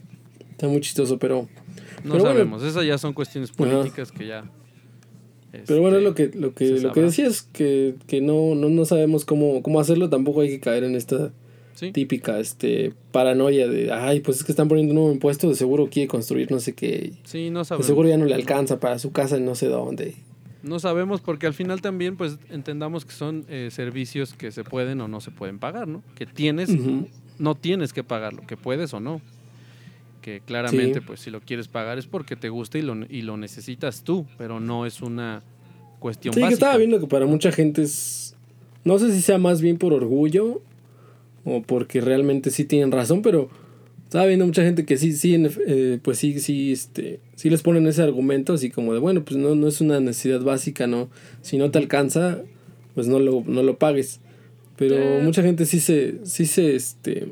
está 0.52 0.68
muy 0.68 0.82
chistoso, 0.82 1.18
pero... 1.20 1.48
No 2.04 2.14
Pero 2.14 2.24
bueno. 2.24 2.30
sabemos, 2.40 2.64
esas 2.64 2.84
ya 2.86 2.98
son 2.98 3.14
cuestiones 3.14 3.52
políticas 3.52 4.12
que 4.12 4.26
ya. 4.26 4.50
Pero 5.68 5.82
bueno, 5.82 5.98
este, 5.98 6.04
lo 6.10 6.16
que, 6.16 6.32
lo 6.36 6.54
que, 6.56 6.80
lo 6.80 6.94
que 6.94 7.02
decía 7.02 7.28
es 7.28 7.44
que, 7.44 7.96
que 8.08 8.22
no, 8.22 8.56
no, 8.56 8.70
no 8.70 8.86
sabemos 8.86 9.24
cómo, 9.26 9.62
cómo 9.62 9.80
hacerlo, 9.80 10.10
tampoco 10.10 10.42
hay 10.42 10.50
que 10.50 10.60
caer 10.60 10.84
en 10.86 10.96
esta 10.96 11.32
Sí, 11.76 11.92
típica 11.92 12.40
este, 12.40 12.94
paranoia 13.12 13.68
de, 13.68 13.92
ay, 13.92 14.20
pues 14.20 14.38
es 14.38 14.44
que 14.44 14.52
están 14.52 14.68
poniendo 14.68 14.92
un 14.92 14.96
nuevo 15.00 15.12
impuesto, 15.14 15.50
de 15.50 15.56
seguro 15.56 15.90
quiere 15.90 16.08
construir 16.08 16.52
no 16.52 16.60
sé 16.60 16.74
qué, 16.74 17.14
sí, 17.24 17.50
no 17.50 17.60
de 17.60 17.66
sabemos. 17.66 17.88
seguro 17.88 18.08
ya 18.10 18.18
no 18.18 18.26
le 18.26 18.36
alcanza 18.36 18.80
para 18.80 19.00
su 19.00 19.12
casa 19.12 19.38
en 19.38 19.46
no 19.46 19.56
sé 19.56 19.68
dónde. 19.68 20.16
No 20.64 20.80
sabemos 20.80 21.22
porque 21.22 21.48
al 21.48 21.56
final 21.56 21.82
también 21.82 22.18
pues 22.18 22.38
entendamos 22.52 23.04
que 23.06 23.14
son 23.14 23.46
eh, 23.50 23.70
servicios 23.72 24.34
que 24.34 24.52
se 24.52 24.64
pueden 24.64 25.02
o 25.02 25.08
no 25.08 25.20
se 25.20 25.32
pueden 25.32 25.58
pagar, 25.58 25.88
¿no? 25.88 26.04
Que 26.14 26.28
tienes, 26.28 26.70
no 27.40 27.56
tienes 27.56 27.94
que 27.94 28.04
pagarlo, 28.04 28.46
que 28.46 28.58
puedes 28.58 28.94
o 28.94 29.00
no. 29.00 29.22
Que 30.22 30.40
claramente 30.42 31.00
Sí. 31.00 31.06
pues 31.08 31.20
si 31.22 31.32
lo 31.32 31.42
quieres 31.42 31.68
pagar 31.68 31.98
es 31.98 32.06
porque 32.06 32.36
te 32.36 32.50
gusta 32.50 32.78
y 32.78 32.84
lo, 32.84 32.96
y 33.10 33.24
lo 33.24 33.38
necesitas 33.38 34.04
tú, 34.04 34.28
pero 34.38 34.60
no 34.60 34.86
es 34.86 35.02
una 35.02 35.42
cuestión 35.98 36.34
Sí, 36.36 36.40
que 36.40 36.44
básica. 36.44 36.54
estaba 36.66 36.78
viendo 36.78 37.00
que 37.00 37.08
para 37.08 37.26
mucha 37.26 37.52
gente 37.52 37.82
es, 37.82 38.36
no 38.84 39.00
sé 39.00 39.12
si 39.12 39.22
sea 39.22 39.40
más 39.40 39.62
bien 39.62 39.78
por 39.80 39.94
orgullo 39.94 40.62
o 41.46 41.62
porque 41.62 42.02
realmente 42.02 42.52
sí 42.52 42.66
tienen 42.66 42.92
razón, 42.92 43.22
pero 43.22 43.50
estaba 44.04 44.26
viendo 44.26 44.46
mucha 44.46 44.64
gente 44.64 44.86
que 44.86 44.98
sí, 44.98 45.14
sí, 45.14 45.36
eh, 45.68 46.00
pues 46.02 46.18
sí, 46.18 46.40
sí, 46.40 46.72
este, 46.72 47.20
sí 47.36 47.50
les 47.50 47.62
ponen 47.62 47.88
ese 47.88 48.02
argumento 48.04 48.54
así 48.54 48.70
como 48.70 48.94
de, 48.94 49.00
bueno, 49.00 49.24
pues 49.24 49.38
no, 49.38 49.56
no 49.56 49.68
es 49.68 49.80
una 49.82 50.00
necesidad 50.00 50.42
básica, 50.42 50.86
¿no? 50.88 51.10
Si 51.42 51.58
no 51.58 51.72
te 51.72 51.78
alcanza, 51.80 52.42
pues 52.94 53.08
no 53.08 53.20
lo, 53.20 53.44
no 53.48 53.64
lo 53.64 53.78
pagues. 53.78 54.20
Pero 54.76 54.96
Eh. 54.96 55.22
mucha 55.24 55.42
gente 55.44 55.66
sí 55.66 55.80
se, 55.80 56.20
sí 56.26 56.46
se, 56.46 56.76
este, 56.76 57.28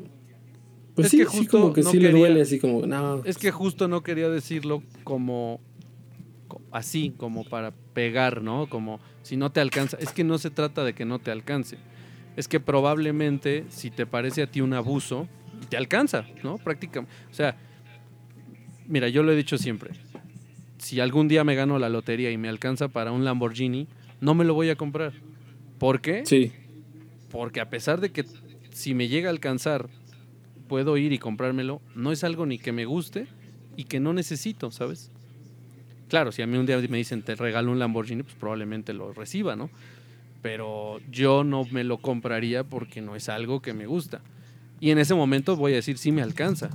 pues 0.95 1.08
Es 1.08 1.12
sí, 1.12 1.17
que 1.17 1.26
sí 1.26 1.38
justo 1.38 1.60
como 1.60 1.74
que 1.74 1.82
no 1.82 1.91
sí 1.91 2.00
le 2.00 2.12
duele 2.12 2.41
así 2.41 2.60
como, 2.60 2.86
no. 2.86 3.24
Es 3.26 3.38
que 3.38 3.52
justo 3.52 3.88
no 3.88 4.02
quería 4.04 4.30
decirlo 4.30 4.82
como 5.04 5.60
co- 6.48 6.62
así, 6.72 7.13
como 7.17 7.43
para 7.43 7.72
pegar, 7.93 8.41
¿no? 8.41 8.69
Como 8.69 9.00
si 9.24 9.36
no 9.36 9.52
te 9.52 9.60
alcanza. 9.60 9.98
Es 10.00 10.12
que 10.12 10.24
no 10.24 10.38
se 10.38 10.50
trata 10.50 10.84
de 10.84 10.93
que 10.93 11.06
no 11.06 11.19
te 11.19 11.32
alcance. 11.32 11.78
Es 12.36 12.48
que 12.48 12.60
probablemente 12.60 13.65
si 13.70 13.92
te 13.92 14.06
parece 14.06 14.44
a 14.44 14.48
ti 14.48 14.62
un 14.62 14.74
abuso, 14.74 15.28
te 15.70 15.78
alcanza, 15.78 16.26
¿no? 16.44 16.58
Prácticamente. 16.58 17.13
O 17.32 17.34
sea, 17.34 17.56
mira, 18.88 19.10
yo 19.10 19.24
lo 19.24 19.32
he 19.32 19.36
dicho 19.36 19.58
siempre. 19.58 19.92
Si 20.78 21.00
algún 21.00 21.28
día 21.28 21.44
me 21.44 21.56
gano 21.56 21.78
la 21.80 21.89
lotería 21.89 22.32
y 22.32 22.38
me 22.38 22.50
alcanza 22.50 22.88
para 22.88 23.12
un 23.12 23.26
Lamborghini, 23.26 23.88
no 24.22 24.34
me 24.34 24.46
lo 24.46 24.54
voy 24.54 24.70
a 24.70 24.76
comprar. 24.76 25.13
¿Por 25.78 26.02
qué? 26.02 26.26
Sí, 26.26 26.52
Porque 27.32 27.62
a 27.62 27.70
pesar 27.70 28.02
de 28.02 28.12
que 28.12 28.26
si 28.72 28.94
me 28.94 29.08
llega 29.08 29.30
a 29.30 29.32
alcanzar, 29.32 29.89
puedo 30.68 30.98
ir 30.98 31.12
y 31.13 31.20
comprármelo, 31.20 31.82
no 31.96 32.12
es 32.12 32.24
algo 32.24 32.46
ni 32.46 32.58
que 32.58 32.72
me 32.72 32.86
guste 32.86 33.28
y 33.76 33.86
que 33.86 34.00
no 34.00 34.13
necesito, 34.13 34.72
¿sabes? 34.72 35.12
Claro, 36.08 36.32
si 36.32 36.42
a 36.42 36.48
mí 36.48 36.58
un 36.58 36.65
día 36.65 36.78
me 36.89 36.98
dicen 36.98 37.22
te 37.22 37.36
regalo 37.36 37.72
un 37.72 37.80
Lamborghini, 37.80 38.24
pues 38.24 38.36
probablemente 38.36 38.94
lo 38.94 39.13
reciba, 39.13 39.56
¿no? 39.56 39.70
Pero 40.41 40.99
yo 41.12 41.43
no 41.43 41.65
me 41.65 41.84
lo 41.84 41.97
compraría 41.97 42.63
porque 42.63 43.02
no 43.02 43.15
es 43.15 43.30
algo 43.30 43.62
que 43.62 43.73
me 43.73 43.86
gusta. 43.86 44.21
Y 44.80 44.91
en 44.91 44.97
ese 44.97 45.13
momento 45.13 45.56
voy 45.56 45.73
a 45.73 45.75
decir, 45.75 45.97
sí 45.97 46.12
me 46.12 46.21
alcanza, 46.21 46.69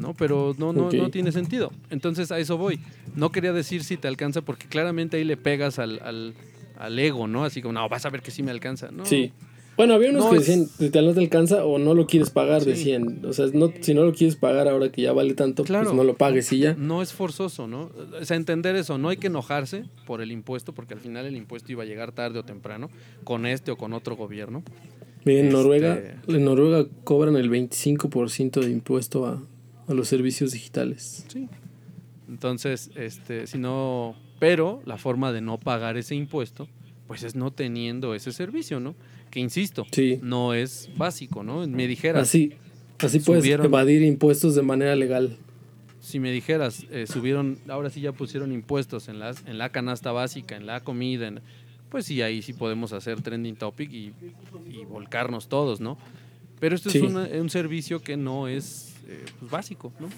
¿no? 0.00 0.14
Pero 0.14 0.54
no, 0.58 0.72
no, 0.72 0.90
no 0.90 1.10
tiene 1.10 1.30
sentido. 1.30 1.72
Entonces 1.90 2.32
a 2.32 2.38
eso 2.38 2.58
voy. 2.58 2.80
No 3.14 3.30
quería 3.30 3.52
decir 3.52 3.84
si 3.84 3.96
te 3.96 4.08
alcanza 4.08 4.42
porque 4.42 4.66
claramente 4.66 5.16
ahí 5.16 5.24
le 5.24 5.36
pegas 5.36 5.78
al, 5.78 6.00
al, 6.02 6.34
al 6.76 6.98
ego, 6.98 7.28
¿no? 7.28 7.44
Así 7.44 7.62
como, 7.62 7.74
no, 7.74 7.88
vas 7.88 8.04
a 8.06 8.10
ver 8.10 8.22
que 8.22 8.30
sí 8.32 8.42
me 8.42 8.50
alcanza, 8.50 8.90
¿no? 8.90 9.04
sí. 9.04 9.32
Bueno, 9.78 9.94
había 9.94 10.10
unos 10.10 10.24
No, 10.24 10.30
que 10.32 10.36
es- 10.38 10.46
decían, 10.46 10.66
si 10.66 10.90
te 10.90 11.00
no 11.00 11.14
te 11.14 11.20
alcanza 11.20 11.64
o 11.64 11.78
no 11.78 11.94
lo 11.94 12.06
quieres 12.06 12.28
pagar, 12.30 12.62
Sí. 12.62 12.70
decían. 12.70 13.24
O 13.24 13.32
sea, 13.32 13.46
no, 13.54 13.72
si 13.80 13.94
no 13.94 14.02
lo 14.04 14.12
quieres 14.12 14.34
pagar 14.36 14.68
ahora 14.68 14.90
que 14.92 15.00
ya 15.02 15.12
vale 15.12 15.32
tanto, 15.34 15.62
Claro. 15.64 15.84
pues 15.84 15.96
no 15.96 16.02
lo 16.04 16.16
pagues 16.16 16.52
y 16.52 16.58
ya. 16.58 16.74
No 16.74 17.00
es 17.00 17.12
forzoso, 17.12 17.66
¿no? 17.68 17.90
O 18.20 18.24
sea, 18.24 18.36
entender 18.36 18.74
eso, 18.76 18.98
no 18.98 19.08
hay 19.08 19.16
que 19.18 19.28
enojarse 19.28 19.84
por 20.04 20.20
el 20.20 20.32
impuesto, 20.32 20.74
porque 20.74 20.92
al 20.94 21.00
final 21.00 21.24
el 21.24 21.36
impuesto 21.36 21.72
iba 21.72 21.84
a 21.84 21.86
llegar 21.86 22.10
tarde 22.12 22.40
o 22.40 22.44
temprano, 22.44 22.90
con 23.24 23.46
este 23.46 23.70
o 23.70 23.76
con 23.76 23.92
otro 23.92 24.16
gobierno. 24.16 24.62
Este- 25.20 25.42
Noruega, 25.44 26.00
en 26.26 26.44
Noruega 26.44 26.86
cobran 27.04 27.36
el 27.36 27.48
25% 27.48 28.60
de 28.60 28.70
impuesto 28.70 29.26
a, 29.26 29.42
a 29.86 29.94
los 29.94 30.08
servicios 30.08 30.52
digitales. 30.52 31.24
Sí. 31.28 31.48
Entonces, 32.28 32.90
este, 32.96 33.46
si 33.46 33.58
no, 33.58 34.16
pero 34.38 34.82
la 34.86 34.98
forma 34.98 35.32
de 35.32 35.40
no 35.40 35.58
pagar 35.58 35.96
ese 35.96 36.14
impuesto, 36.14 36.68
pues 37.06 37.22
es 37.22 37.34
no 37.34 37.50
teniendo 37.52 38.14
ese 38.14 38.32
servicio, 38.32 38.80
¿no? 38.80 38.94
Que 39.38 39.42
insisto, 39.42 39.86
Sí. 39.92 40.18
no 40.20 40.52
es 40.52 40.90
básico, 40.96 41.44
¿no? 41.44 41.64
Me 41.68 41.86
dijeras, 41.86 42.24
Así, 42.24 42.54
así 42.98 43.20
puedes 43.20 43.44
Subieron- 43.44 43.66
evadir 43.66 44.02
impuestos 44.02 44.56
de 44.56 44.62
manera 44.62 44.96
legal. 44.96 45.36
si 46.00 46.18
me 46.18 46.32
dijeras, 46.32 46.84
eh, 46.90 47.06
subieron, 47.06 47.56
ahora 47.68 47.88
sí 47.88 48.00
ya 48.00 48.10
pusieron 48.10 48.50
impuestos 48.50 49.06
en, 49.08 49.20
las, 49.20 49.44
en 49.46 49.56
la 49.58 49.68
canasta 49.70 50.10
básica, 50.10 50.56
en 50.56 50.66
la 50.66 50.80
comida, 50.82 51.28
en- 51.28 51.40
pues 51.88 52.06
sí, 52.06 52.20
ahí 52.20 52.42
sí 52.42 52.52
podemos 52.52 52.92
hacer 52.92 53.20
trending 53.22 53.54
topic 53.54 53.92
y, 53.92 54.12
y 54.68 54.84
volcarnos 54.86 55.48
todos, 55.48 55.80
¿no? 55.80 55.98
Pero 56.58 56.74
esto 56.74 56.90
Sí. 56.90 56.98
es 56.98 57.04
una- 57.04 57.28
un 57.40 57.48
servicio 57.50 58.02
que 58.02 58.16
no 58.16 58.48
es 58.48 58.96
eh, 59.08 59.24
pues, 59.38 59.50
básico, 59.52 59.92
¿no? 60.00 60.08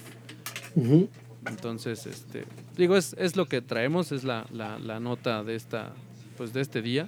Entonces, 1.47 2.07
este, 2.07 2.45
digo, 2.75 2.97
es, 2.97 3.15
es 3.19 3.35
lo 3.35 3.45
que 3.45 3.61
traemos, 3.61 4.11
es 4.11 4.23
la, 4.23 4.47
la, 4.51 4.79
la 4.79 4.99
nota 4.99 5.43
de 5.43 5.53
esta, 5.55 5.93
pues 6.37 6.53
de 6.53 6.61
este 6.61 6.81
día. 6.81 7.07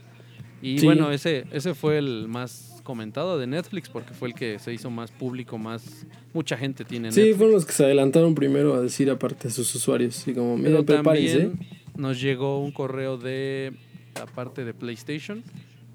Y 0.64 0.80
Sí. 0.80 0.86
bueno, 0.86 1.12
ese, 1.12 1.46
ese 1.52 1.74
fue 1.76 1.98
el 1.98 2.28
más 2.28 2.82
comentado 2.84 3.38
de 3.38 3.48
Netflix 3.48 3.90
porque 3.90 4.14
fue 4.14 4.30
el 4.30 4.34
que 4.34 4.60
se 4.60 4.74
hizo 4.74 4.90
más 4.90 5.12
público, 5.12 5.58
más 5.58 6.06
mucha 6.34 6.58
gente 6.58 6.84
tiene 6.86 7.12
Sí, 7.12 7.34
fueron 7.34 7.54
los 7.54 7.66
que 7.66 7.72
se 7.74 7.84
adelantaron 7.86 8.34
primero 8.36 8.74
a 8.74 8.82
decir 8.82 9.10
aparte 9.10 9.48
a 9.50 9.52
sus 9.52 9.74
usuarios. 9.76 10.28
Y 10.28 10.34
como, 10.34 10.56
Pero 10.56 10.70
miren, 10.70 10.86
prepárense. 10.86 11.40
también 11.48 11.68
nos 11.96 12.20
llegó 12.20 12.60
un 12.60 12.72
correo 12.72 13.18
de 13.18 13.74
la 14.16 14.26
parte 14.26 14.64
de 14.66 14.74
PlayStation, 14.74 15.44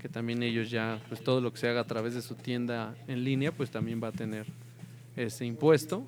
que 0.00 0.08
también 0.08 0.42
ellos 0.42 0.70
ya, 0.70 1.00
pues 1.08 1.22
todo 1.24 1.40
lo 1.40 1.52
que 1.52 1.58
se 1.58 1.68
haga 1.68 1.80
a 1.80 1.86
través 1.86 2.14
de 2.14 2.22
su 2.22 2.34
tienda 2.36 2.94
en 3.08 3.24
línea, 3.24 3.50
pues 3.52 3.70
también 3.70 4.00
va 4.02 4.08
a 4.08 4.12
tener 4.12 4.46
ese 5.16 5.44
impuesto. 5.44 6.04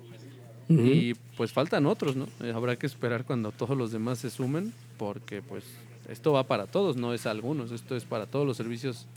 Y 0.69 1.15
pues 1.35 1.51
faltan 1.51 1.85
otros, 1.85 2.15
¿no? 2.15 2.27
Eh, 2.41 2.53
habrá 2.55 2.77
que 2.77 2.85
esperar 2.87 3.25
cuando 3.25 3.51
todos 3.51 3.75
los 3.77 3.91
demás 3.91 4.19
se 4.19 4.29
sumen, 4.29 4.71
porque 4.97 5.41
pues 5.41 5.65
esto 6.11 6.33
va 6.33 6.45
para 6.45 6.67
todos, 6.67 6.97
no 6.97 7.13
es 7.13 7.25
algunos, 7.25 7.71
esto 7.71 7.95
es 7.95 8.03
para 8.03 8.25
todos 8.25 8.45
los 8.45 8.57
servicios 8.57 9.07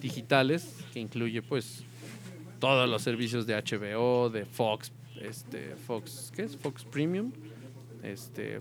digitales, 0.00 0.76
que 0.92 1.00
incluye 1.00 1.42
pues 1.42 1.84
todos 2.58 2.88
los 2.88 3.02
servicios 3.02 3.46
de 3.46 3.54
HBO, 3.54 4.30
de 4.30 4.44
Fox, 4.44 4.90
este, 5.20 5.74
Fox, 5.86 6.32
¿qué 6.34 6.42
es? 6.42 6.56
Fox 6.56 6.84
Premium, 6.84 7.30
este, 8.02 8.60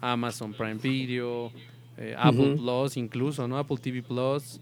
Amazon 0.00 0.52
Prime 0.52 0.74
Video, 0.74 1.52
eh, 1.96 2.14
Apple. 2.18 2.56
Plus 2.56 2.96
incluso, 2.96 3.46
¿no? 3.46 3.58
Apple 3.58 3.76
TV 3.78 4.02
Plus, 4.02 4.60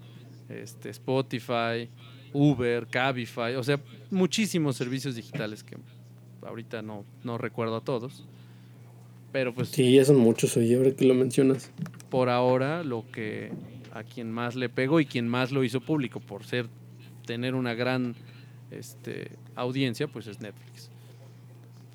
este, 0.48 0.90
Spotify, 0.90 1.88
Uber, 2.32 2.86
Cabify, 2.86 3.54
o 3.54 3.62
sea, 3.62 3.80
muchísimos 4.10 4.76
servicios 4.76 5.14
digitales 5.14 5.62
que 5.64 5.76
ahorita 6.42 6.82
no, 6.82 7.04
no 7.24 7.38
recuerdo 7.38 7.76
a 7.76 7.80
todos. 7.80 8.24
Pero 9.32 9.54
pues 9.54 9.68
Sí, 9.68 9.92
ya 9.92 10.04
son 10.04 10.18
muchos, 10.18 10.56
oye, 10.56 10.76
ahora 10.76 10.90
que 10.92 11.04
lo 11.04 11.14
mencionas. 11.14 11.70
Por 12.10 12.28
ahora 12.28 12.82
lo 12.84 13.04
que 13.10 13.52
a 13.92 14.02
quien 14.02 14.30
más 14.32 14.54
le 14.54 14.68
pegó 14.68 15.00
y 15.00 15.06
quien 15.06 15.28
más 15.28 15.50
lo 15.52 15.64
hizo 15.64 15.80
público 15.80 16.20
por 16.20 16.44
ser 16.44 16.68
tener 17.26 17.54
una 17.54 17.74
gran 17.74 18.14
este, 18.70 19.32
audiencia 19.54 20.08
pues 20.08 20.26
es 20.26 20.40
Netflix. 20.40 20.90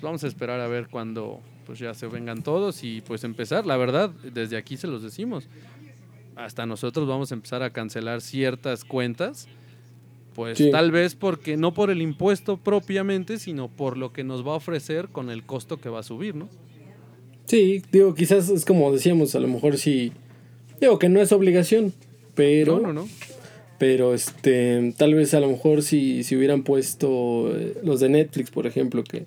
Vamos 0.01 0.23
a 0.23 0.27
esperar 0.27 0.59
a 0.59 0.67
ver 0.67 0.87
cuando 0.89 1.39
pues 1.65 1.79
ya 1.79 1.93
se 1.93 2.07
vengan 2.07 2.43
todos 2.43 2.83
y 2.83 3.01
pues 3.01 3.23
empezar. 3.23 3.65
La 3.65 3.77
verdad 3.77 4.09
desde 4.09 4.57
aquí 4.57 4.75
se 4.77 4.87
los 4.87 5.01
decimos. 5.01 5.47
Hasta 6.35 6.65
nosotros 6.65 7.07
vamos 7.07 7.31
a 7.31 7.35
empezar 7.35 7.63
a 7.63 7.69
cancelar 7.69 8.21
ciertas 8.21 8.83
cuentas 8.83 9.47
pues 10.33 10.57
Sí. 10.57 10.71
tal 10.71 10.91
vez 10.91 11.13
porque 11.15 11.57
no 11.57 11.75
por 11.75 11.91
el 11.91 12.01
impuesto 12.01 12.57
propiamente 12.57 13.37
sino 13.37 13.67
por 13.67 13.97
lo 13.97 14.11
que 14.13 14.23
nos 14.23 14.45
va 14.45 14.53
a 14.53 14.55
ofrecer 14.55 15.09
con 15.09 15.29
el 15.29 15.43
costo 15.43 15.79
que 15.79 15.89
va 15.89 15.99
a 15.99 16.03
subir 16.03 16.33
no 16.33 16.49
Sí, 17.53 17.83
digo, 17.91 18.15
quizás 18.15 18.49
es 18.49 18.65
como 18.65 18.91
decíamos, 18.91 19.35
a 19.35 19.39
lo 19.39 19.47
mejor 19.47 19.77
sí. 19.77 20.11
Digo 20.81 20.97
que 20.97 21.07
no 21.07 21.21
es 21.21 21.31
obligación, 21.31 21.93
pero. 22.33 22.79
no 22.79 22.87
no 22.87 22.93
no 23.03 23.07
Pero 23.77 24.15
este, 24.15 24.93
tal 24.97 25.13
vez 25.13 25.35
a 25.35 25.39
lo 25.39 25.49
mejor 25.49 25.83
si, 25.83 26.23
si 26.23 26.35
hubieran 26.35 26.63
puesto 26.63 27.55
eh, 27.55 27.77
los 27.83 27.99
de 27.99 28.09
Netflix, 28.09 28.49
por 28.49 28.65
ejemplo, 28.65 29.03
que 29.03 29.25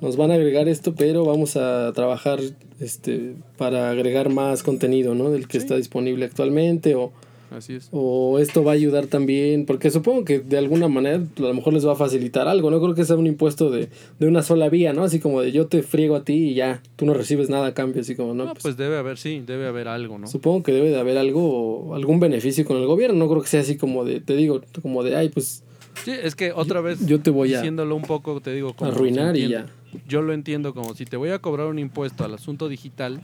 nos 0.00 0.16
van 0.16 0.30
a 0.30 0.34
agregar 0.34 0.66
esto, 0.66 0.94
pero 0.94 1.26
vamos 1.26 1.56
a 1.56 1.92
trabajar 1.94 2.40
este, 2.80 3.34
para 3.58 3.90
agregar 3.90 4.30
más 4.30 4.62
contenido, 4.62 5.14
¿no? 5.14 5.30
Del 5.30 5.46
que 5.46 5.58
Sí. 5.58 5.64
está 5.64 5.76
disponible 5.76 6.24
actualmente 6.24 6.94
o, 6.94 7.12
así 7.56 7.74
es. 7.74 7.88
O 7.92 8.38
esto 8.38 8.64
va 8.64 8.72
a 8.72 8.74
ayudar 8.74 9.06
también, 9.06 9.66
porque 9.66 9.90
supongo 9.90 10.24
que 10.24 10.40
de 10.40 10.58
alguna 10.58 10.88
manera 10.88 11.16
a 11.16 11.40
lo 11.40 11.54
mejor 11.54 11.72
les 11.72 11.86
va 11.86 11.92
a 11.92 11.96
facilitar 11.96 12.48
algo, 12.48 12.70
no 12.70 12.80
creo 12.80 12.94
que 12.94 13.04
sea 13.04 13.16
un 13.16 13.26
impuesto 13.26 13.70
de, 13.70 13.88
de 14.18 14.26
una 14.26 14.42
sola 14.42 14.68
vía, 14.68 14.92
¿no? 14.92 15.04
Así 15.04 15.20
como 15.20 15.40
de 15.40 15.52
yo 15.52 15.66
te 15.66 15.82
friego 15.82 16.16
a 16.16 16.24
ti 16.24 16.50
y 16.50 16.54
ya, 16.54 16.82
tú 16.96 17.06
no 17.06 17.14
recibes 17.14 17.48
nada 17.48 17.68
a 17.68 17.74
cambio, 17.74 18.02
así 18.02 18.14
como, 18.14 18.34
¿no? 18.34 18.44
No, 18.46 18.54
pues, 18.54 18.76
debe 18.76 18.96
haber, 18.96 19.18
sí, 19.18 19.42
debe 19.46 19.66
haber 19.66 19.88
algo, 19.88 20.18
¿no? 20.18 20.26
Supongo 20.26 20.62
que 20.62 20.72
debe 20.72 20.90
de 20.90 20.98
haber 20.98 21.18
algo, 21.18 21.94
algún 21.94 22.20
beneficio 22.20 22.64
con 22.64 22.76
el 22.76 22.86
gobierno, 22.86 23.18
no 23.18 23.28
creo 23.28 23.42
que 23.42 23.48
sea 23.48 23.60
así 23.60 23.76
como 23.76 24.04
de, 24.04 24.20
te 24.20 24.34
digo, 24.36 24.62
como 24.82 25.02
de, 25.02 25.16
ay, 25.16 25.28
pues... 25.28 25.64
Sí, 26.04 26.10
es 26.10 26.34
que 26.34 26.52
otra 26.52 26.80
vez, 26.80 27.06
yo 27.06 27.20
te 27.20 27.30
voy 27.30 27.52
a 27.52 27.58
diciéndolo 27.58 27.94
un 27.94 28.02
poco, 28.02 28.40
te 28.40 28.52
digo, 28.52 28.74
como 28.74 28.90
arruinar 28.90 29.36
y 29.36 29.48
ya. 29.48 29.66
Yo 30.08 30.22
lo 30.22 30.32
entiendo 30.32 30.72
como 30.72 30.94
si 30.94 31.04
te 31.04 31.18
voy 31.18 31.30
a 31.30 31.38
cobrar 31.40 31.66
un 31.66 31.78
impuesto 31.78 32.24
al 32.24 32.32
asunto 32.32 32.68
digital, 32.68 33.20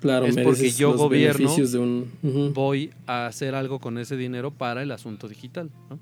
Claro, 0.00 0.26
Es 0.26 0.36
porque 0.36 0.70
yo, 0.70 0.96
gobierno, 0.96 1.54
de 1.56 1.78
un... 1.78 2.52
Voy 2.54 2.90
a 3.06 3.26
hacer 3.26 3.54
algo 3.56 3.80
con 3.80 3.98
ese 3.98 4.16
dinero 4.16 4.52
para 4.52 4.82
el 4.82 4.92
asunto 4.92 5.28
digital, 5.28 5.70
¿no? 5.90 5.98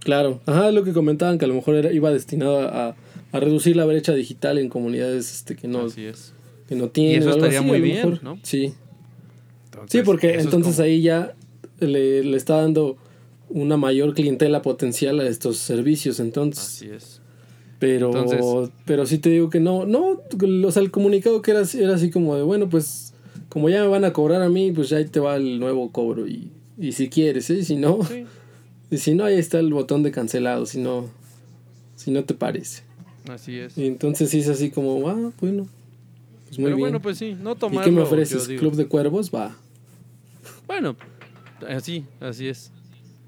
Claro, 0.00 0.40
ajá, 0.44 0.70
lo 0.70 0.84
que 0.84 0.92
comentaban 0.92 1.38
que 1.38 1.46
a 1.46 1.48
lo 1.48 1.54
mejor 1.54 1.76
era, 1.76 1.90
iba 1.90 2.10
destinado 2.10 2.60
a, 2.68 2.94
a 3.32 3.40
reducir 3.40 3.76
la 3.76 3.86
brecha 3.86 4.12
digital 4.12 4.58
en 4.58 4.68
comunidades 4.68 5.32
este, 5.32 5.56
que, 5.56 5.66
no, 5.66 5.86
Así 5.86 6.04
es. 6.04 6.34
que 6.68 6.74
no 6.76 6.88
tienen. 6.88 7.20
eso 7.22 7.30
o 7.30 7.32
algo 7.32 7.44
estaría 7.46 7.60
así, 7.60 7.66
muy 7.68 7.80
bien, 7.80 8.10
mejor. 8.10 8.22
¿no? 8.22 8.38
Sí, 8.42 8.74
Entonces, 9.64 9.90
sí, 10.00 10.02
porque 10.04 10.30
eso 10.32 10.38
es 10.40 10.44
entonces 10.44 10.74
como- 10.76 10.84
ahí 10.84 11.00
ya 11.00 11.34
le, 11.80 12.22
le 12.22 12.36
está 12.36 12.56
dando 12.56 12.98
una 13.48 13.78
mayor 13.78 14.12
clientela 14.12 14.60
potencial 14.60 15.20
a 15.20 15.26
estos 15.26 15.56
servicios, 15.56 16.20
entonces. 16.20 16.64
Así 16.64 16.86
es. 16.90 17.20
Pero, 17.78 18.08
Entonces- 18.08 18.70
pero 18.86 19.04
sí 19.06 19.18
te 19.18 19.30
digo 19.30 19.50
que 19.50 19.60
no, 19.60 19.84
no, 19.84 20.20
o 20.66 20.70
sea, 20.70 20.82
el 20.82 20.90
comunicado 20.90 21.42
que 21.42 21.50
era, 21.50 21.60
así- 21.60 21.82
era 21.82 21.94
así 21.94 22.10
como 22.10 22.36
de, 22.36 22.42
bueno, 22.42 22.68
pues 22.68 23.03
como 23.54 23.68
ya 23.70 23.80
me 23.82 23.86
van 23.88 24.04
a 24.04 24.12
cobrar 24.12 24.42
a 24.42 24.48
mí, 24.50 24.72
pues 24.72 24.88
ya 24.90 24.96
ahí 24.98 25.04
te 25.06 25.20
va 25.20 25.36
el 25.36 25.60
nuevo 25.60 25.90
cobro 25.92 26.26
y, 26.26 26.50
y 26.76 26.90
si 26.92 27.08
quieres, 27.08 27.48
¿eh? 27.50 27.58
Y 27.60 27.64
si 27.64 27.76
no, 27.76 28.02
Sí, 28.04 28.26
y 28.90 28.98
si 28.98 29.14
no, 29.14 29.24
ahí 29.24 29.38
está 29.38 29.60
el 29.60 29.72
botón 29.72 30.02
de 30.02 30.10
cancelado, 30.10 30.66
si 30.66 30.80
no, 30.80 31.08
si 31.94 32.10
no 32.10 32.24
te 32.24 32.34
parece. 32.34 32.82
así 33.30 33.56
es. 33.58 33.78
Y 33.78 33.86
entonces 33.86 34.28
sí 34.30 34.40
es 34.40 34.48
así 34.48 34.70
como, 34.70 35.08
ah, 35.08 35.32
bueno, 35.40 35.68
pues 36.48 36.58
muy 36.58 36.64
Pero 36.66 36.76
bien. 36.76 36.78
bueno, 36.80 37.00
pues 37.00 37.16
sí, 37.16 37.36
no 37.40 37.52
¿Y 37.52 37.56
tomarlo. 37.56 37.84
qué 37.84 37.90
me 37.92 38.02
ofreces? 38.02 38.48
¿Club 38.58 38.74
de 38.74 38.86
cuervos? 38.86 39.30
Va. 39.32 39.56
Bueno, 40.66 40.96
así, 41.68 42.04
así 42.20 42.48
es. 42.48 42.72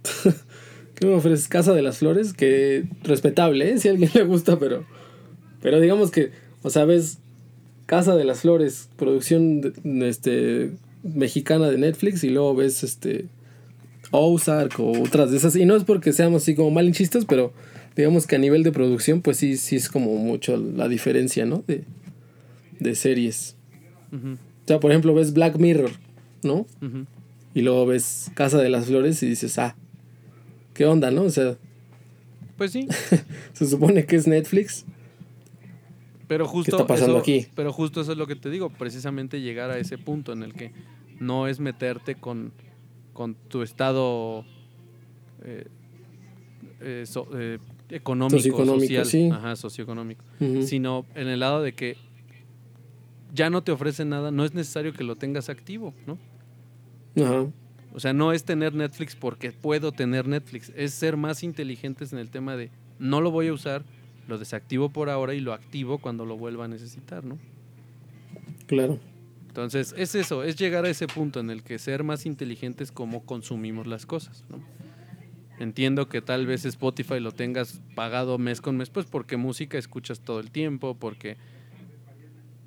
¿Qué 0.96 1.06
me 1.06 1.14
ofreces? 1.14 1.46
Casa 1.48 1.72
de 1.72 1.82
las 1.82 1.98
Flores, 1.98 2.32
que 2.32 2.84
respetable, 3.04 3.70
¿eh? 3.70 3.78
Si 3.78 3.88
a 3.88 3.92
alguien 3.92 4.10
le 4.14 4.24
gusta, 4.24 4.58
pero, 4.58 4.84
pero 5.62 5.80
digamos 5.80 6.10
que, 6.10 6.32
o 6.62 6.70
sea, 6.70 6.84
ves 6.84 7.18
Casa 7.86 8.16
de 8.16 8.24
las 8.24 8.40
Flores, 8.40 8.88
producción 8.96 9.60
de- 9.60 10.08
este, 10.08 10.72
mexicana 11.02 11.70
de 11.70 11.78
Netflix, 11.78 12.24
y 12.24 12.30
luego 12.30 12.54
ves 12.54 12.82
este 12.82 13.26
Ozark 14.10 14.78
o 14.80 15.02
otras 15.02 15.30
de 15.30 15.36
esas. 15.36 15.56
Y 15.56 15.64
no 15.66 15.76
es 15.76 15.84
porque 15.84 16.12
seamos 16.12 16.42
así 16.42 16.54
como 16.54 16.70
malinchistas, 16.70 17.24
pero 17.24 17.52
digamos 17.96 18.26
que 18.26 18.36
a 18.36 18.38
nivel 18.38 18.62
de 18.62 18.72
producción, 18.72 19.20
pues 19.22 19.36
sí, 19.38 19.56
sí 19.56 19.76
es 19.76 19.88
como 19.88 20.16
mucho 20.16 20.56
la 20.56 20.88
diferencia, 20.88 21.46
¿no? 21.46 21.62
De, 21.66 21.84
de 22.80 22.94
series. 22.94 23.56
O 24.12 24.66
sea, 24.66 24.80
por 24.80 24.90
ejemplo, 24.90 25.14
ves 25.14 25.32
Black 25.32 25.58
Mirror, 25.58 25.90
¿no? 26.42 26.66
Y 27.54 27.62
luego 27.62 27.86
ves 27.86 28.30
Casa 28.34 28.58
de 28.58 28.68
las 28.68 28.86
Flores 28.86 29.22
y 29.22 29.28
dices, 29.28 29.58
ah, 29.58 29.76
¿qué 30.74 30.86
onda, 30.86 31.10
no? 31.10 31.22
O 31.22 31.30
sea, 31.30 31.56
Pues 32.56 32.72
sí, 32.72 32.86
se 33.54 33.66
supone 33.66 34.04
que 34.06 34.16
es 34.16 34.26
Netflix. 34.26 34.84
Pero 36.26 36.46
justo 36.46 36.76
está 36.76 36.86
pasando 36.86 37.14
eso- 37.14 37.20
aquí? 37.20 37.46
Pero 37.54 37.72
justo 37.72 38.00
eso 38.00 38.12
es 38.12 38.18
lo 38.18 38.26
que 38.26 38.36
te 38.36 38.50
digo, 38.50 38.70
precisamente 38.70 39.40
llegar 39.40 39.70
a 39.70 39.78
ese 39.78 39.98
punto 39.98 40.32
en 40.32 40.42
el 40.42 40.52
que 40.54 40.72
no 41.20 41.46
es 41.48 41.60
meterte 41.60 42.14
con, 42.16 42.52
con 43.12 43.34
tu 43.34 43.62
estado 43.62 44.44
eh, 45.44 45.66
eh, 46.80 47.04
so- 47.06 47.28
eh, 47.34 47.58
económico, 47.90 48.36
Socioeconómico, 48.38 48.82
social, 48.86 49.06
sí. 49.06 49.28
ajá, 49.32 49.56
socioeconómico, 49.56 50.24
sino 50.62 51.06
en 51.14 51.28
el 51.28 51.40
lado 51.40 51.62
de 51.62 51.72
que 51.72 51.96
ya 53.32 53.50
no 53.50 53.62
te 53.62 53.70
ofrecen 53.72 54.08
nada, 54.08 54.30
no 54.30 54.44
es 54.44 54.54
necesario 54.54 54.92
que 54.92 55.04
lo 55.04 55.16
tengas 55.16 55.48
activo, 55.48 55.94
¿no? 56.06 56.18
Ajá. 57.22 57.46
O 57.94 58.00
sea, 58.00 58.12
no 58.12 58.32
es 58.32 58.44
tener 58.44 58.74
Netflix 58.74 59.14
porque 59.16 59.52
puedo 59.52 59.92
tener 59.92 60.26
Netflix, 60.26 60.70
es 60.76 60.92
ser 60.92 61.16
más 61.16 61.42
inteligentes 61.42 62.12
en 62.12 62.18
el 62.18 62.30
tema 62.30 62.56
de 62.56 62.70
no 62.98 63.20
lo 63.20 63.30
voy 63.30 63.48
a 63.48 63.52
usar, 63.52 63.84
lo 64.26 64.38
desactivo 64.38 64.90
por 64.90 65.10
ahora 65.10 65.34
y 65.34 65.40
lo 65.40 65.52
activo 65.52 65.98
cuando 65.98 66.24
lo 66.24 66.36
vuelva 66.36 66.64
a 66.64 66.68
necesitar, 66.68 67.24
¿no? 67.24 67.38
Claro. 68.66 68.98
Entonces, 69.48 69.94
es 69.96 70.14
eso, 70.14 70.42
es 70.42 70.56
llegar 70.56 70.84
a 70.84 70.90
ese 70.90 71.06
punto 71.06 71.40
en 71.40 71.50
el 71.50 71.62
que 71.62 71.78
ser 71.78 72.04
más 72.04 72.26
inteligentes 72.26 72.92
como 72.92 73.24
consumimos 73.24 73.86
las 73.86 74.04
cosas, 74.04 74.44
¿no? 74.50 74.60
Entiendo 75.58 76.08
que 76.08 76.20
tal 76.20 76.46
vez 76.46 76.66
Spotify 76.66 77.20
lo 77.20 77.32
tengas 77.32 77.80
pagado 77.94 78.36
mes 78.36 78.60
con 78.60 78.76
mes, 78.76 78.90
pues 78.90 79.06
porque 79.06 79.38
música 79.38 79.78
escuchas 79.78 80.20
todo 80.20 80.40
el 80.40 80.50
tiempo, 80.50 80.94
porque, 80.94 81.38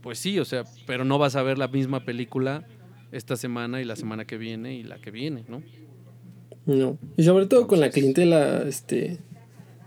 pues 0.02 0.18
sí, 0.18 0.40
o 0.40 0.46
sea, 0.46 0.64
pero 0.88 1.06
no 1.06 1.20
vas 1.20 1.36
a 1.36 1.44
ver 1.44 1.60
la 1.60 1.68
misma 1.68 2.04
película 2.06 2.66
esta 3.12 3.36
semana 3.36 3.82
y 3.82 3.86
la 3.86 3.96
semana 3.96 4.26
que 4.26 4.38
viene 4.38 4.74
y 4.74 4.84
la 4.84 4.98
que 4.98 5.12
viene, 5.12 5.44
¿no? 5.48 5.62
No. 6.66 6.98
Y 7.18 7.24
sobre 7.24 7.46
todo 7.46 7.68
con 7.68 7.80
la 7.80 7.92
clientela, 7.92 8.64
este, 8.68 9.20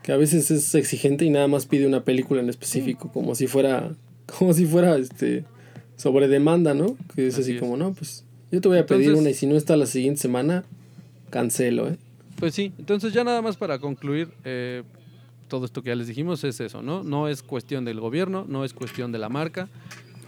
que 0.02 0.12
a 0.12 0.16
veces 0.16 0.50
es 0.50 0.74
exigente 0.74 1.24
y 1.24 1.30
nada 1.30 1.48
más 1.48 1.66
pide 1.66 1.86
una 1.86 2.04
película 2.04 2.40
en 2.40 2.48
específico, 2.48 3.10
como 3.12 3.34
si 3.34 3.46
fuera, 3.46 3.92
como 4.38 4.52
si 4.52 4.66
fuera, 4.66 4.96
este, 4.96 5.44
sobre 5.96 6.28
demanda, 6.28 6.74
¿no? 6.74 6.96
Que 7.14 7.28
es 7.28 7.34
así, 7.34 7.42
Así 7.42 7.52
es. 7.54 7.60
como, 7.60 7.76
no, 7.76 7.92
pues 7.92 8.24
yo 8.50 8.60
te 8.60 8.68
voy 8.68 8.78
a 8.78 8.86
pedir 8.86 9.14
una 9.14 9.30
y 9.30 9.34
si 9.34 9.46
no 9.46 9.56
está 9.56 9.76
la 9.76 9.86
siguiente 9.86 10.20
semana, 10.20 10.64
cancelo, 11.30 11.88
¿eh? 11.88 11.96
Pues 12.38 12.54
sí, 12.54 12.72
entonces 12.78 13.12
ya 13.12 13.22
nada 13.22 13.40
más 13.40 13.56
para 13.56 13.78
concluir, 13.78 14.28
eh, 14.44 14.82
todo 15.48 15.64
esto 15.64 15.82
que 15.82 15.90
ya 15.90 15.94
les 15.94 16.08
dijimos 16.08 16.42
es 16.44 16.60
eso, 16.60 16.82
¿no? 16.82 17.04
No 17.04 17.28
es 17.28 17.42
cuestión 17.42 17.84
del 17.84 18.00
gobierno, 18.00 18.44
no 18.48 18.64
es 18.64 18.72
cuestión 18.72 19.12
de 19.12 19.18
la 19.18 19.28
marca, 19.28 19.68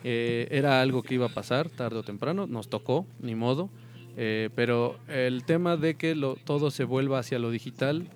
eh, 0.04 0.46
era 0.50 0.80
algo 0.80 1.02
que 1.02 1.14
iba 1.14 1.26
a 1.26 1.30
pasar 1.30 1.70
tarde 1.70 1.98
o 1.98 2.02
temprano, 2.02 2.46
nos 2.46 2.68
tocó, 2.68 3.06
ni 3.20 3.34
modo, 3.34 3.70
eh, 4.16 4.50
pero 4.54 4.96
el 5.08 5.44
tema 5.44 5.76
de 5.76 5.96
que 5.96 6.14
lo, 6.14 6.36
todo 6.36 6.70
se 6.70 6.84
vuelva 6.84 7.18
hacia 7.18 7.38
lo 7.38 7.50
digital, 7.50 8.06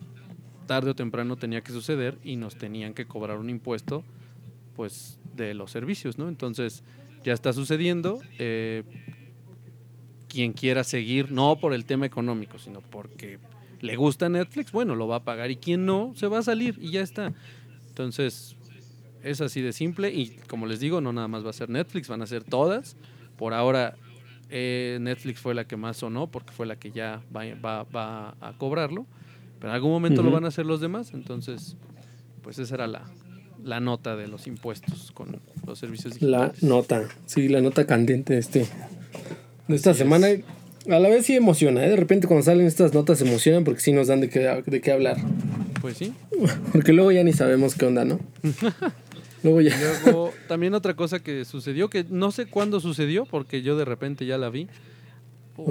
tarde 0.68 0.90
o 0.90 0.94
temprano 0.94 1.34
tenía 1.34 1.62
que 1.62 1.72
suceder 1.72 2.16
y 2.22 2.36
nos 2.36 2.56
tenían 2.56 2.94
que 2.94 3.06
cobrar 3.06 3.38
un 3.38 3.50
impuesto, 3.50 4.04
pues, 4.76 5.18
de 5.34 5.54
los 5.54 5.72
servicios, 5.72 6.16
¿no? 6.18 6.28
Entonces, 6.28 6.84
ya 7.24 7.32
está 7.32 7.52
sucediendo. 7.52 8.20
eh, 8.38 8.84
quien 10.28 10.52
quiera 10.52 10.84
seguir, 10.84 11.32
no 11.32 11.56
por 11.58 11.72
el 11.72 11.84
tema 11.86 12.04
económico, 12.06 12.58
sino 12.58 12.82
porque 12.82 13.38
le 13.80 13.96
gusta 13.96 14.28
Netflix, 14.28 14.72
bueno, 14.72 14.94
lo 14.94 15.08
va 15.08 15.16
a 15.16 15.24
pagar. 15.24 15.50
Y 15.50 15.56
quien 15.56 15.86
no, 15.86 16.12
se 16.14 16.26
va 16.26 16.38
a 16.38 16.42
salir 16.42 16.76
y 16.80 16.90
ya 16.90 17.00
está. 17.00 17.32
Entonces, 17.88 18.54
es 19.22 19.40
así 19.40 19.62
de 19.62 19.72
simple. 19.72 20.10
Y 20.12 20.36
como 20.46 20.66
les 20.66 20.80
digo, 20.80 21.00
no 21.00 21.12
nada 21.14 21.28
más 21.28 21.44
va 21.46 21.50
a 21.50 21.54
ser 21.54 21.70
Netflix, 21.70 22.08
van 22.08 22.20
a 22.22 22.26
ser 22.26 22.44
todas. 22.44 22.96
Por 23.38 23.54
ahora, 23.54 23.94
eh, 24.50 24.98
Netflix 25.00 25.40
fue 25.40 25.54
la 25.54 25.64
que 25.66 25.76
más 25.78 25.96
sonó 25.96 26.26
porque 26.26 26.52
fue 26.52 26.66
la 26.66 26.76
que 26.76 26.90
ya 26.90 27.22
va, 27.34 27.44
va- 27.54 27.84
va 27.84 28.36
a 28.40 28.52
cobrarlo. 28.58 29.06
Pero 29.58 29.70
en 29.70 29.74
algún 29.74 29.90
momento 29.90 30.22
lo 30.22 30.28
Ujú. 30.28 30.34
van 30.36 30.44
a 30.44 30.48
hacer 30.48 30.66
los 30.66 30.80
demás. 30.80 31.12
Entonces, 31.14 31.76
pues 32.42 32.58
esa 32.58 32.74
era 32.76 32.86
la, 32.86 33.02
la 33.64 33.80
nota 33.80 34.16
de 34.16 34.28
los 34.28 34.46
impuestos 34.46 35.10
con 35.12 35.40
los 35.66 35.78
servicios 35.78 36.20
La 36.22 36.38
digitales. 36.48 36.62
nota, 36.62 37.08
sí, 37.26 37.48
la 37.48 37.60
nota 37.60 37.86
candente 37.86 38.34
de 38.34 38.38
este, 38.40 38.66
de 39.68 39.76
esta 39.76 39.90
Así 39.90 39.96
es. 39.98 40.04
semana. 40.04 40.28
A 40.88 40.98
la 41.00 41.08
vez 41.10 41.26
sí 41.26 41.34
emociona, 41.36 41.84
¿eh? 41.84 41.90
De 41.90 41.96
repente 41.96 42.26
cuando 42.26 42.44
salen 42.44 42.66
estas 42.66 42.94
notas 42.94 43.20
emocionan 43.20 43.64
porque 43.64 43.80
sí 43.80 43.92
nos 43.92 44.06
dan 44.06 44.20
de 44.20 44.30
qué, 44.30 44.62
de 44.64 44.80
qué 44.80 44.92
hablar. 44.92 45.18
Pues 45.82 45.96
sí. 45.96 46.12
Porque 46.72 46.92
luego 46.92 47.12
ya 47.12 47.22
ni 47.22 47.32
sabemos 47.32 47.74
qué 47.76 47.86
onda, 47.86 48.04
¿no? 48.04 48.18
Luego 49.44 49.60
ya. 49.60 49.76
Luego, 50.04 50.32
también 50.48 50.74
otra 50.74 50.96
cosa 50.96 51.20
que 51.20 51.44
sucedió, 51.44 51.88
que 51.88 52.04
no 52.10 52.32
sé 52.32 52.46
cuándo 52.46 52.80
sucedió, 52.80 53.24
porque 53.26 53.62
yo 53.62 53.76
de 53.78 53.84
repente 53.84 54.26
ya 54.26 54.36
la 54.38 54.50
vi. 54.50 54.66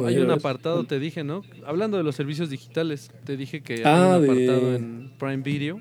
Hay 0.06 0.18
un 0.18 0.32
apartado, 0.32 0.84
te 0.86 1.00
dije, 1.00 1.24
¿no? 1.24 1.44
Hablando 1.66 1.98
de 1.98 2.04
los 2.04 2.16
servicios 2.16 2.50
digitales, 2.50 3.12
te 3.24 3.38
dije 3.38 3.62
que 3.62 3.84
Ah, 3.86 4.16
hay 4.16 4.20
un 4.20 4.26
de- 4.28 4.32
apartado 4.46 4.76
en 4.76 5.12
Prime 5.18 5.38
Video 5.38 5.80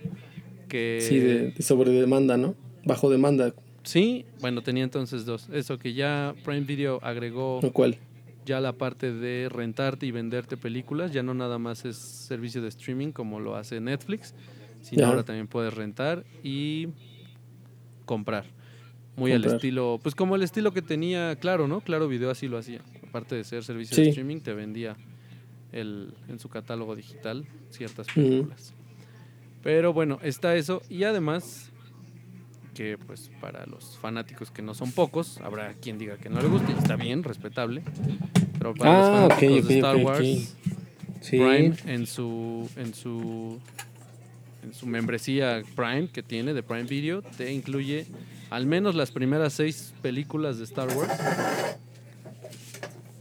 que... 0.68 0.98
Sí, 1.00 1.18
de, 1.18 1.50
de 1.52 1.62
sobre 1.62 1.90
demanda, 1.90 2.36
¿no? 2.36 2.54
Bajo 2.84 3.10
demanda, 3.10 3.52
Sí, 3.82 4.24
bueno, 4.40 4.62
tenía 4.62 4.82
entonces 4.84 5.24
dos. 5.26 5.48
Eso 5.52 5.78
que 5.78 5.92
ya 5.94 6.34
Prime 6.44 6.60
Video 6.62 6.98
agregó 7.04 7.60
lo 7.62 7.72
cual. 7.72 7.96
ya 8.44 8.60
la 8.60 8.72
parte 8.72 9.12
de 9.12 9.48
rentarte 9.48 10.06
y 10.06 10.10
venderte 10.10 10.56
películas, 10.56 11.12
ya 11.12 11.22
no 11.22 11.34
nada 11.34 11.58
más 11.58 11.84
es 11.84 11.96
servicio 11.96 12.62
de 12.62 12.68
streaming 12.68 13.12
como 13.12 13.38
lo 13.38 13.54
hace 13.54 13.80
Netflix, 13.80 14.34
sino 14.82 15.02
Ajá. 15.02 15.10
ahora 15.12 15.22
también 15.24 15.46
puedes 15.46 15.72
rentar 15.74 16.24
y 16.42 16.88
comprar. 18.04 18.44
Muy 19.16 19.32
al 19.32 19.44
estilo, 19.44 19.98
pues 20.02 20.14
como 20.14 20.36
el 20.36 20.42
estilo 20.42 20.72
que 20.72 20.82
tenía 20.82 21.36
Claro, 21.36 21.66
¿no? 21.68 21.80
Claro 21.80 22.06
Video 22.08 22.30
así 22.30 22.48
lo 22.48 22.58
hacía. 22.58 22.80
Aparte 23.16 23.34
de 23.34 23.44
ser 23.44 23.64
servicio 23.64 23.94
Sí. 23.96 24.02
de 24.02 24.08
streaming, 24.10 24.40
te 24.40 24.52
vendía 24.52 24.94
el, 25.72 26.12
en 26.28 26.38
su 26.38 26.50
catálogo 26.50 26.94
digital 26.94 27.46
ciertas 27.70 28.06
películas. 28.08 28.74
Pero 29.62 29.94
bueno, 29.94 30.18
está 30.22 30.54
eso. 30.54 30.82
Y 30.90 31.04
además, 31.04 31.70
que 32.74 32.98
pues 32.98 33.30
para 33.40 33.64
los 33.64 33.96
fanáticos 33.96 34.50
que 34.50 34.60
no 34.60 34.74
son 34.74 34.92
pocos, 34.92 35.38
habrá 35.42 35.72
quien 35.80 35.96
diga 35.96 36.18
que 36.18 36.28
no 36.28 36.42
le 36.42 36.48
guste, 36.48 36.72
y 36.72 36.76
está 36.76 36.96
bien, 36.96 37.22
respetable. 37.22 37.82
Pero 38.58 38.74
para 38.74 38.90
Ah, 38.90 39.00
los 39.00 39.32
fanáticos 39.38 39.58
ok, 39.64 39.68
de 39.68 39.74
Star 39.76 39.96
ok, 39.96 40.04
Wars. 40.04 40.56
Sí. 41.22 41.38
Prime 41.38 41.74
en 41.86 42.06
su 42.06 42.68
en 42.76 42.92
su 42.94 43.58
en 44.62 44.74
su 44.74 44.86
membresía 44.86 45.62
Prime 45.74 46.08
que 46.08 46.22
tiene 46.22 46.52
de 46.52 46.62
Prime 46.62 46.84
Video 46.84 47.22
te 47.22 47.50
incluye 47.50 48.06
al 48.50 48.66
menos 48.66 48.94
las 48.94 49.10
primeras 49.10 49.54
seis 49.54 49.94
películas 50.02 50.58
de 50.58 50.64
Star 50.64 50.94
Wars. 50.94 51.10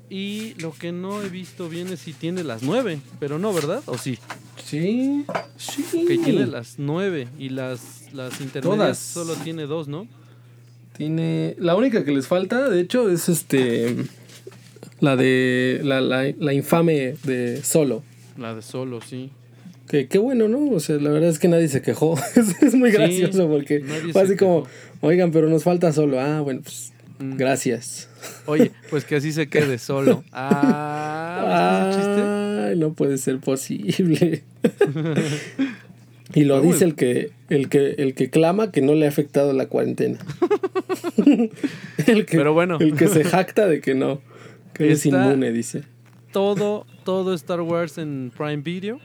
Y 0.10 0.54
lo 0.62 0.72
que 0.72 0.92
no 0.92 1.22
he 1.24 1.30
visto 1.30 1.68
bien 1.68 1.88
es 1.88 2.00
si 2.02 2.14
tiene 2.14 2.44
las 2.44 2.62
nueve, 2.62 3.00
pero 3.20 3.40
no, 3.40 3.54
¿verdad? 3.54 3.82
¿O 3.88 3.98
sí? 3.98 4.20
Sí. 4.64 5.26
Sí. 5.58 6.06
Que 6.08 6.18
tiene 6.18 6.46
las 6.46 6.76
nueve 6.78 7.28
y 7.40 7.50
las, 7.50 8.14
las 8.14 8.40
intermedias 8.42 8.78
Todas. 8.78 8.98
solo 9.00 9.34
tiene 9.44 9.64
dos, 9.64 9.88
¿no? 9.88 10.08
Tiene. 10.98 11.56
La 11.60 11.76
única 11.76 12.06
que 12.06 12.12
les 12.12 12.28
falta, 12.28 12.70
de 12.70 12.80
hecho, 12.82 13.10
es 13.10 13.30
este. 13.30 13.96
La 15.00 15.16
de. 15.16 15.82
La, 15.84 16.02
la, 16.02 16.32
la 16.38 16.54
infame 16.54 17.16
de 17.24 17.62
Solo. 17.64 18.04
La 18.38 18.54
de 18.56 18.62
solo, 18.62 19.02
sí. 19.02 19.32
Que 19.88 20.08
qué 20.08 20.18
bueno, 20.18 20.48
¿no? 20.48 20.70
O 20.72 20.80
sea, 20.80 20.96
la 20.98 21.10
verdad 21.10 21.30
es 21.30 21.38
que 21.40 21.48
nadie 21.48 21.68
se 21.68 21.82
quejó. 21.82 22.18
es, 22.36 22.74
muy 22.76 22.92
Sí, 22.92 22.98
gracioso 22.98 23.48
porque 23.48 23.84
fue 24.12 24.22
así 24.22 24.36
como, 24.36 24.66
oigan, 25.02 25.32
pero 25.32 25.50
nos 25.50 25.64
falta 25.64 25.92
Solo. 25.94 26.20
Ah, 26.20 26.42
bueno, 26.42 26.62
pues. 26.64 26.92
Gracias. 27.20 28.10
Oye, 28.46 28.72
pues 28.90 29.06
que 29.06 29.16
así 29.16 29.32
se 29.32 29.48
quede 29.48 29.78
solo. 29.78 30.24
Ah, 31.38 31.88
¿viste 31.88 32.02
ese 32.02 32.16
chiste? 32.16 32.22
Ay, 32.70 32.78
no 32.78 32.94
puede 32.94 33.18
ser 33.18 33.40
posible. 33.40 34.44
y 36.34 36.44
lo 36.46 36.62
Pero 36.62 36.72
dice 36.72 36.86
el 36.86 36.96
que, 36.96 37.32
el 37.50 37.68
que 37.70 37.96
el 37.98 38.16
que 38.16 38.30
clama 38.30 38.72
que 38.72 38.82
no 38.82 38.94
le 38.94 39.06
ha 39.06 39.10
afectado 39.10 39.52
la 39.54 39.68
cuarentena. 39.68 40.18
el 42.08 42.26
que, 42.26 42.38
Pero 42.38 42.54
bueno. 42.54 42.78
El 42.80 42.96
que 42.96 43.08
se 43.08 43.24
jacta 43.24 43.68
de 43.68 43.82
que 43.82 43.96
no. 43.96 44.22
Que 44.74 44.92
es 44.92 45.06
inmune, 45.06 45.52
dice. 45.52 45.84
Todo, 46.32 46.86
todo 47.04 47.34
Star 47.34 47.62
Wars 47.62 47.98
en 47.98 48.32
Prime 48.36 48.58
Video. 48.58 49.00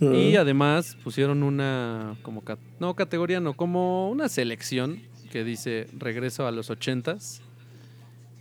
Ah. 0.00 0.14
Y 0.14 0.36
además 0.36 0.96
pusieron 1.02 1.42
una 1.42 2.16
como 2.22 2.42
no 2.78 2.94
categoría, 2.96 3.40
no, 3.40 3.54
como 3.54 4.10
una 4.10 4.28
selección 4.28 5.00
que 5.30 5.44
dice 5.44 5.86
regreso 5.96 6.46
a 6.46 6.50
los 6.50 6.70
ochentas. 6.70 7.40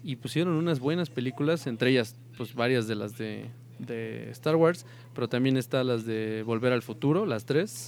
Y 0.04 0.16
pusieron 0.16 0.54
unas 0.54 0.80
buenas 0.80 1.10
películas, 1.10 1.68
entre 1.68 1.92
ellas, 1.92 2.16
pues 2.38 2.54
varias 2.56 2.88
de 2.88 2.96
las 2.96 3.18
de, 3.18 3.46
de 3.80 4.30
Star 4.32 4.56
Wars, 4.56 4.86
pero 5.14 5.28
también 5.28 5.58
está 5.58 5.84
las 5.84 6.06
de 6.06 6.44
Volver 6.46 6.72
al 6.74 6.82
Futuro, 6.82 7.26
las 7.26 7.46
tres. 7.46 7.88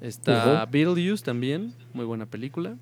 Está 0.00 0.62
Ujú. 0.64 0.70
Beetlejuice 0.72 1.24
también, 1.24 1.74
muy 1.92 2.04
buena 2.04 2.26
película. 2.26 2.76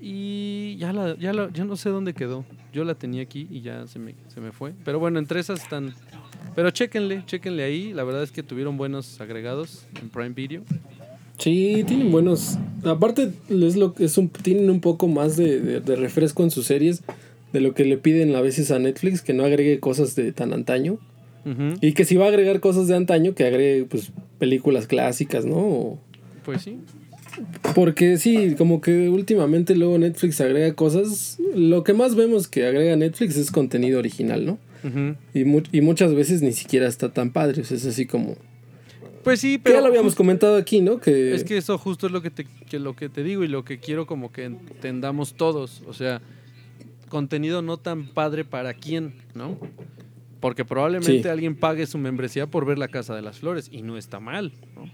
Y 0.00 0.76
ya 0.76 0.92
la, 0.92 1.16
ya 1.16 1.32
la, 1.32 1.50
ya 1.52 1.64
no 1.64 1.76
sé 1.76 1.88
dónde 1.90 2.14
quedó. 2.14 2.44
Yo 2.72 2.84
la 2.84 2.94
tenía 2.94 3.22
aquí 3.22 3.46
y 3.50 3.60
ya 3.60 3.86
se 3.86 3.98
me, 3.98 4.14
se 4.28 4.40
me 4.40 4.52
fue. 4.52 4.74
Pero 4.84 4.98
bueno, 4.98 5.18
entre 5.18 5.40
esas 5.40 5.62
están. 5.62 5.94
Pero 6.54 6.70
chéquenle, 6.70 7.24
chéquenle 7.26 7.64
ahí. 7.64 7.92
La 7.92 8.04
verdad 8.04 8.22
es 8.22 8.30
que 8.32 8.42
tuvieron 8.42 8.76
buenos 8.76 9.20
agregados 9.20 9.86
en 10.00 10.10
Prime 10.10 10.30
Video. 10.30 10.62
Sí, 11.38 11.84
tienen 11.86 12.10
buenos. 12.12 12.58
Aparte, 12.84 13.30
es 13.50 13.76
lo 13.76 13.94
que 13.94 14.04
es 14.04 14.16
un, 14.18 14.28
tienen 14.28 14.70
un 14.70 14.80
poco 14.80 15.08
más 15.08 15.36
de, 15.36 15.60
de- 15.60 15.80
de 15.80 15.96
refresco 15.96 16.42
en 16.44 16.50
sus 16.50 16.66
series 16.66 17.02
de 17.52 17.60
lo 17.60 17.74
que 17.74 17.84
le 17.84 17.96
piden 17.96 18.34
a 18.34 18.40
veces 18.40 18.70
a 18.70 18.78
Netflix, 18.78 19.20
que 19.22 19.32
no 19.32 19.44
agregue 19.44 19.78
cosas 19.80 20.14
de 20.16 20.32
tan 20.32 20.52
antaño. 20.52 20.98
Y 21.82 21.92
que 21.92 22.04
si 22.06 22.16
va 22.16 22.24
a 22.24 22.28
agregar 22.28 22.60
cosas 22.60 22.88
de 22.88 22.96
antaño, 22.96 23.34
que 23.34 23.44
agregue 23.44 23.84
pues 23.84 24.12
películas 24.38 24.86
clásicas, 24.86 25.44
¿no? 25.44 25.56
O- 25.56 25.98
Pues 26.44 26.62
sí. 26.62 26.78
Porque 27.74 28.16
sí, 28.16 28.54
como 28.56 28.80
que 28.80 29.08
últimamente 29.08 29.74
luego 29.74 29.98
Netflix 29.98 30.40
agrega 30.40 30.72
cosas. 30.74 31.38
Lo 31.54 31.82
que 31.84 31.92
más 31.92 32.14
vemos 32.14 32.48
que 32.48 32.64
agrega 32.66 32.96
Netflix 32.96 33.36
es 33.36 33.50
contenido 33.50 33.98
original, 33.98 34.46
¿no? 34.46 34.58
Y, 35.34 35.44
mu- 35.44 35.62
y 35.72 35.80
muchas 35.80 36.14
veces 36.14 36.42
ni 36.42 36.52
siquiera 36.52 36.86
está 36.86 37.10
tan 37.12 37.30
padre. 37.32 37.62
O 37.62 37.64
sea, 37.64 37.76
es 37.76 37.86
así 37.86 38.06
como. 38.06 38.36
Pues 39.24 39.40
sí, 39.40 39.58
pero. 39.58 39.76
ya 39.76 39.80
lo 39.80 39.88
habíamos 39.88 40.14
comentado 40.14 40.56
aquí, 40.56 40.80
¿no? 40.80 40.98
Que, 41.00 41.34
Es 41.34 41.42
que 41.44 41.56
eso 41.56 41.76
justo 41.78 42.06
es 42.06 42.12
lo 42.12 42.20
que, 42.22 42.30
te, 42.30 42.44
que 42.44 42.78
lo 42.78 42.94
que 42.94 43.08
te 43.08 43.22
digo 43.24 43.42
y 43.42 43.48
lo 43.48 43.64
que 43.64 43.78
quiero 43.80 44.06
como 44.06 44.30
que 44.30 44.44
entendamos 44.44 45.34
todos. 45.34 45.82
O 45.86 45.94
sea, 45.94 46.20
contenido 47.08 47.62
no 47.62 47.76
tan 47.78 48.06
padre 48.06 48.44
para 48.44 48.74
quién, 48.74 49.14
¿no? 49.34 49.58
Porque 50.40 50.64
probablemente 50.64 51.22
Sí. 51.22 51.28
alguien 51.28 51.56
pague 51.56 51.86
su 51.86 51.96
membresía 51.98 52.46
por 52.46 52.66
ver 52.66 52.78
la 52.78 52.88
Casa 52.88 53.14
de 53.14 53.22
las 53.22 53.38
Flores 53.38 53.68
y 53.72 53.82
no 53.82 53.96
está 53.96 54.20
mal, 54.20 54.52
¿no? 54.76 54.90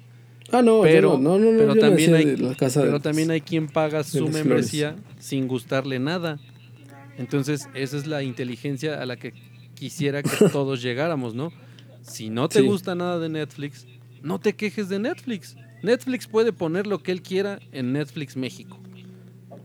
Ah, 0.53 0.63
no, 0.63 0.81
pero, 0.83 1.17
no, 1.19 1.39
no, 1.39 1.53
no, 1.53 1.59
pero 1.59 1.75
también 1.77 2.15
hay, 2.15 2.25
de 2.25 2.39
la 2.39 2.55
casa 2.57 2.81
pero 2.81 2.95
de- 2.95 3.01
también 3.01 3.31
hay 3.31 3.41
quien 3.41 3.69
paga 3.69 4.03
su 4.03 4.27
membresía 4.29 4.97
sin 5.21 5.47
gustarle 5.47 5.99
nada. 6.01 6.39
Entonces, 7.19 7.69
esa 7.75 7.97
es 7.97 8.07
la 8.07 8.23
inteligencia 8.25 9.01
a 9.01 9.07
la 9.07 9.17
que 9.17 9.33
quisiera 9.75 10.23
que 10.23 10.31
todos 10.53 10.83
llegáramos, 10.83 11.35
¿no? 11.35 11.53
Si 12.03 12.31
no 12.31 12.49
te 12.49 12.61
Sí. 12.61 12.67
gusta 12.67 12.95
nada 12.97 13.19
de 13.21 13.29
Netflix, 13.29 13.87
no 14.23 14.39
te 14.39 14.55
quejes 14.55 14.89
de 14.89 14.99
Netflix. 14.99 15.57
Netflix 15.83 16.27
puede 16.27 16.53
poner 16.53 16.87
lo 16.87 17.03
que 17.03 17.13
él 17.13 17.23
quiera 17.23 17.59
en 17.73 17.93
Netflix 17.93 18.37
México. 18.37 18.79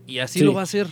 Y 0.06 0.18
así 0.18 0.38
Sí. 0.40 0.44
lo 0.44 0.54
va 0.54 0.60
a 0.60 0.64
hacer. 0.64 0.86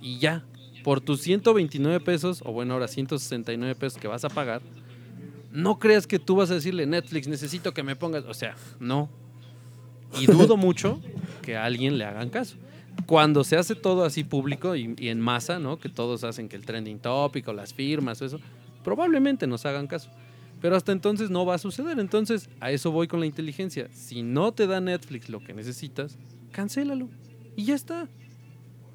Y 0.00 0.18
ya. 0.18 0.44
Por 0.82 1.00
tus 1.02 1.20
129 1.20 2.00
pesos, 2.00 2.42
o 2.46 2.52
bueno, 2.52 2.72
ahora 2.74 2.88
169 2.88 3.74
pesos 3.74 3.98
que 4.00 4.08
vas 4.08 4.24
a 4.24 4.30
pagar, 4.30 4.62
no 5.52 5.78
creas 5.78 6.06
que 6.06 6.18
tú 6.18 6.36
vas 6.36 6.50
a 6.50 6.54
decirle, 6.54 6.86
Netflix, 6.86 7.28
necesito 7.28 7.74
que 7.74 7.82
me 7.82 7.96
pongas. 7.96 8.24
O 8.24 8.32
sea, 8.34 8.56
no. 8.78 9.10
Y 10.18 10.26
dudo 10.26 10.56
mucho 10.56 11.00
que 11.42 11.56
a 11.56 11.64
alguien 11.64 11.98
le 11.98 12.04
hagan 12.04 12.30
caso. 12.30 12.56
Cuando 13.06 13.44
se 13.44 13.56
hace 13.56 13.74
todo 13.74 14.04
así 14.04 14.24
público 14.24 14.74
y, 14.74 14.94
y 14.98 15.08
en 15.08 15.20
masa, 15.20 15.58
¿no? 15.58 15.78
Que 15.78 15.88
todos 15.88 16.24
hacen 16.24 16.48
que 16.48 16.56
el 16.56 16.64
trending 16.64 16.98
topic 16.98 17.46
o 17.48 17.52
las 17.52 17.74
firmas 17.74 18.20
o 18.22 18.26
eso, 18.26 18.40
probablemente 18.82 19.46
nos 19.46 19.66
hagan 19.66 19.86
caso. 19.86 20.10
Pero 20.60 20.76
hasta 20.76 20.92
entonces 20.92 21.30
no 21.30 21.46
va 21.46 21.54
a 21.54 21.58
suceder. 21.58 21.98
Entonces, 21.98 22.50
a 22.60 22.70
eso 22.70 22.90
voy 22.90 23.08
con 23.08 23.20
la 23.20 23.26
inteligencia. 23.26 23.88
Si 23.92 24.22
no 24.22 24.52
te 24.52 24.66
da 24.66 24.80
Netflix 24.80 25.28
lo 25.28 25.42
que 25.42 25.54
necesitas, 25.54 26.18
cancélalo. 26.52 27.08
Y 27.56 27.64
ya 27.64 27.74
está. 27.74 28.08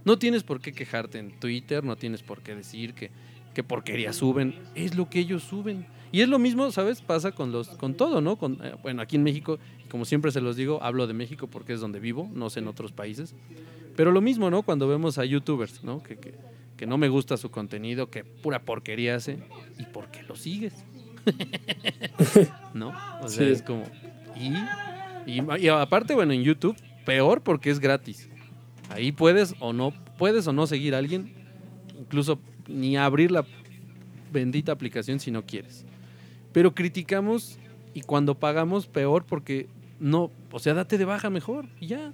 No 0.03 0.19
tienes 0.19 0.43
por 0.43 0.61
qué 0.61 0.71
quejarte 0.71 1.17
en 1.17 1.39
Twitter, 1.39 1.83
no 1.83 1.95
tienes 1.95 2.21
por 2.21 2.41
qué 2.41 2.55
decir 2.55 2.93
que, 2.93 3.09
que 3.55 3.63
porquería 3.63 4.13
suben. 4.13 4.55
Es 4.75 4.95
lo 4.95 5.09
que 5.09 5.19
ellos 5.19 5.43
suben. 5.43 5.87
Y 6.11 6.21
es 6.21 6.29
lo 6.29 6.37
mismo, 6.37 6.71
¿sabes? 6.71 7.01
Pasa 7.01 7.31
con 7.31 7.51
los 7.51 7.69
con 7.69 7.95
todo, 7.95 8.21
¿no? 8.21 8.37
Con, 8.37 8.59
eh, 8.63 8.75
bueno, 8.83 9.01
aquí 9.01 9.15
en 9.15 9.23
México, 9.23 9.57
como 9.89 10.05
siempre 10.05 10.31
se 10.31 10.41
los 10.41 10.55
digo, 10.55 10.81
hablo 10.83 11.07
de 11.07 11.13
México 11.13 11.47
porque 11.47 11.73
es 11.73 11.81
donde 11.81 11.99
vivo, 11.99 12.29
no 12.33 12.51
sé 12.51 12.59
en 12.59 12.67
otros 12.67 12.91
países. 12.91 13.33
Pero 13.95 14.11
lo 14.11 14.21
mismo, 14.21 14.51
¿no? 14.51 14.61
Cuando 14.61 14.87
vemos 14.87 15.17
a 15.17 15.25
youtubers, 15.25 15.83
¿no? 15.83 16.03
Que, 16.03 16.17
que, 16.17 16.35
que 16.77 16.85
no 16.85 16.97
me 16.97 17.09
gusta 17.09 17.35
su 17.37 17.49
contenido, 17.49 18.09
que 18.09 18.23
pura 18.23 18.61
porquería 18.61 19.15
hace. 19.15 19.39
¿Y 19.79 19.85
por 19.85 20.09
qué 20.11 20.21
lo 20.23 20.35
sigues? 20.35 20.85
¿No? 22.73 22.93
O 23.21 23.27
sea, 23.27 23.45
Sí. 23.45 23.51
es 23.51 23.61
como... 23.61 23.83
¿y? 24.35 24.53
y 25.31 25.41
y 25.65 25.67
aparte, 25.69 26.13
bueno, 26.13 26.33
en 26.33 26.43
YouTube, 26.43 26.75
peor 27.05 27.41
porque 27.41 27.69
es 27.69 27.79
gratis. 27.79 28.29
Ahí 28.89 29.11
puedes 29.11 29.55
o 29.59 29.73
no 29.73 29.93
puedes 30.17 30.45
o 30.47 30.53
no 30.53 30.67
seguir 30.67 30.93
a 30.95 30.99
alguien, 30.99 31.33
incluso 31.99 32.39
ni 32.67 32.97
abrir 32.97 33.31
la 33.31 33.45
bendita 34.31 34.71
aplicación 34.71 35.19
si 35.19 35.31
no 35.31 35.45
quieres. 35.45 35.85
Pero 36.53 36.73
criticamos 36.75 37.57
y 37.93 38.01
cuando 38.01 38.35
pagamos 38.35 38.87
peor 38.87 39.25
porque 39.25 39.67
no, 39.99 40.31
o 40.51 40.59
sea, 40.59 40.73
date 40.73 40.97
de 40.97 41.05
baja 41.05 41.29
mejor 41.29 41.65
y 41.79 41.87
ya. 41.87 42.13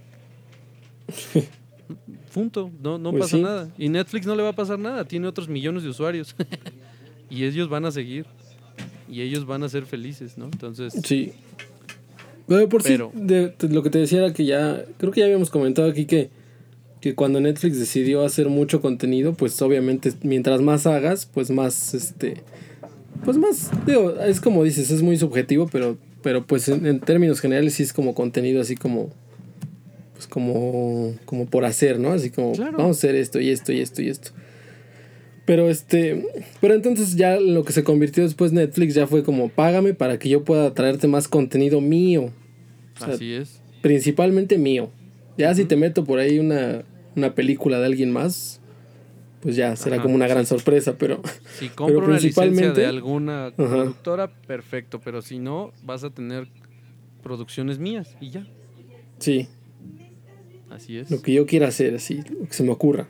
Punto, 2.34 2.72
no, 2.82 2.98
no 2.98 3.12
Pues 3.12 3.24
pasa 3.24 3.38
sí. 3.38 3.44
nada. 3.44 3.70
Y 3.78 3.90
Netflix 3.90 4.26
no 4.26 4.36
le 4.36 4.44
va 4.44 4.50
a 4.50 4.56
pasar 4.56 4.80
nada, 4.80 5.04
tiene 5.06 5.28
otros 5.28 5.50
millones 5.50 5.84
de 5.84 5.90
usuarios. 5.90 6.36
y 7.30 7.44
ellos 7.44 7.68
van 7.68 7.86
a 7.86 7.92
seguir. 7.92 8.26
Y 9.12 9.22
ellos 9.22 9.46
van 9.46 9.62
a 9.64 9.70
ser 9.70 9.86
felices, 9.86 10.38
¿no? 10.38 10.46
Entonces, 10.46 10.94
Sí. 11.04 11.34
Pero 12.48 12.68
por 12.68 12.82
Pero- 12.84 13.12
sí, 13.14 13.22
de- 13.24 13.54
de 13.60 13.70
lo 13.70 13.84
que 13.84 13.90
te 13.90 14.00
decía 14.00 14.20
era 14.20 14.34
que 14.34 14.46
ya, 14.46 14.84
creo 14.98 15.12
que 15.12 15.20
ya 15.20 15.26
habíamos 15.28 15.50
comentado 15.50 15.90
aquí 15.90 16.06
que, 16.06 16.30
que 17.00 17.14
cuando 17.16 17.40
Netflix 17.40 17.78
decidió 17.80 18.24
hacer 18.26 18.50
mucho 18.50 18.82
contenido, 18.82 19.34
pues 19.34 19.62
obviamente 19.62 20.12
mientras 20.24 20.60
más 20.62 20.86
hagas, 20.88 21.26
pues 21.26 21.50
más, 21.50 21.94
este, 21.94 22.42
pues 23.24 23.38
más, 23.38 23.70
digo, 23.86 24.16
es 24.20 24.42
como 24.42 24.64
dices, 24.64 24.92
es 24.92 25.02
muy 25.02 25.18
subjetivo, 25.18 25.68
pero, 25.72 25.98
pero 26.24 26.46
pues 26.46 26.68
en, 26.68 26.86
en 26.86 27.00
términos 27.00 27.40
generales 27.40 27.76
sí 27.76 27.84
es 27.84 27.94
como 27.94 28.14
contenido 28.16 28.60
así 28.62 28.76
como, 28.76 29.12
pues 30.14 30.28
como, 30.28 31.14
como 31.26 31.46
por 31.46 31.64
hacer, 31.66 32.00
¿no? 32.00 32.12
Así 32.12 32.32
como, 32.32 32.52
Claro. 32.54 32.78
vamos 32.78 32.98
a 32.98 33.00
hacer 33.00 33.16
esto 33.16 33.40
y 33.40 33.50
esto 33.50 33.72
y 33.72 33.80
esto 33.80 34.02
y 34.02 34.10
esto. 34.10 34.32
Pero 35.52 35.70
este, 35.70 36.26
pero 36.62 36.76
entonces 36.76 37.18
ya 37.18 37.38
lo 37.38 37.66
que 37.66 37.74
se 37.74 37.84
convirtió 37.84 38.24
después 38.24 38.54
Netflix 38.54 38.94
ya 38.94 39.06
fue 39.06 39.22
como 39.22 39.50
págame 39.50 39.94
para 39.94 40.18
que 40.18 40.30
yo 40.30 40.46
pueda 40.46 40.74
traerte 40.74 41.10
más 41.10 41.28
contenido 41.28 41.82
mío, 41.82 42.32
o 42.96 43.00
sea, 43.04 43.16
así 43.16 43.34
es. 43.34 43.62
principalmente 43.82 44.58
mío. 44.58 44.92
Ya 45.38 45.54
si 45.54 45.66
te 45.66 45.76
meto 45.76 46.06
por 46.06 46.20
ahí 46.20 46.40
una, 46.40 46.84
una 47.18 47.36
película 47.36 47.80
de 47.82 47.86
alguien 47.88 48.12
más, 48.12 48.62
pues 49.42 49.58
ya 49.58 49.76
será 49.76 49.98
Ajá, 49.98 50.04
como 50.04 50.16
una 50.16 50.26
gran 50.30 50.46
sorpresa, 50.46 50.96
pero 50.98 51.22
Si 51.60 51.68
compro 51.76 51.98
una 52.06 52.14
licencia 52.16 52.44
principalmente- 52.44 52.80
de 52.80 52.88
alguna 52.88 53.52
productora, 53.54 54.32
perfecto, 54.48 55.02
pero 55.04 55.22
si 55.22 55.38
no, 55.40 55.74
vas 55.84 56.06
a 56.06 56.12
tener 56.12 56.48
producciones 57.22 57.78
mías 57.78 58.16
y 58.22 58.30
ya. 58.30 58.48
sí, 59.20 59.50
Así 60.70 60.98
es. 60.98 61.12
lo 61.12 61.22
que 61.22 61.34
yo 61.34 61.46
quiera 61.46 61.68
hacer, 61.68 61.94
así, 61.96 62.22
lo 62.40 62.48
que 62.48 62.54
se 62.54 62.64
me 62.64 62.72
ocurra. 62.72 63.10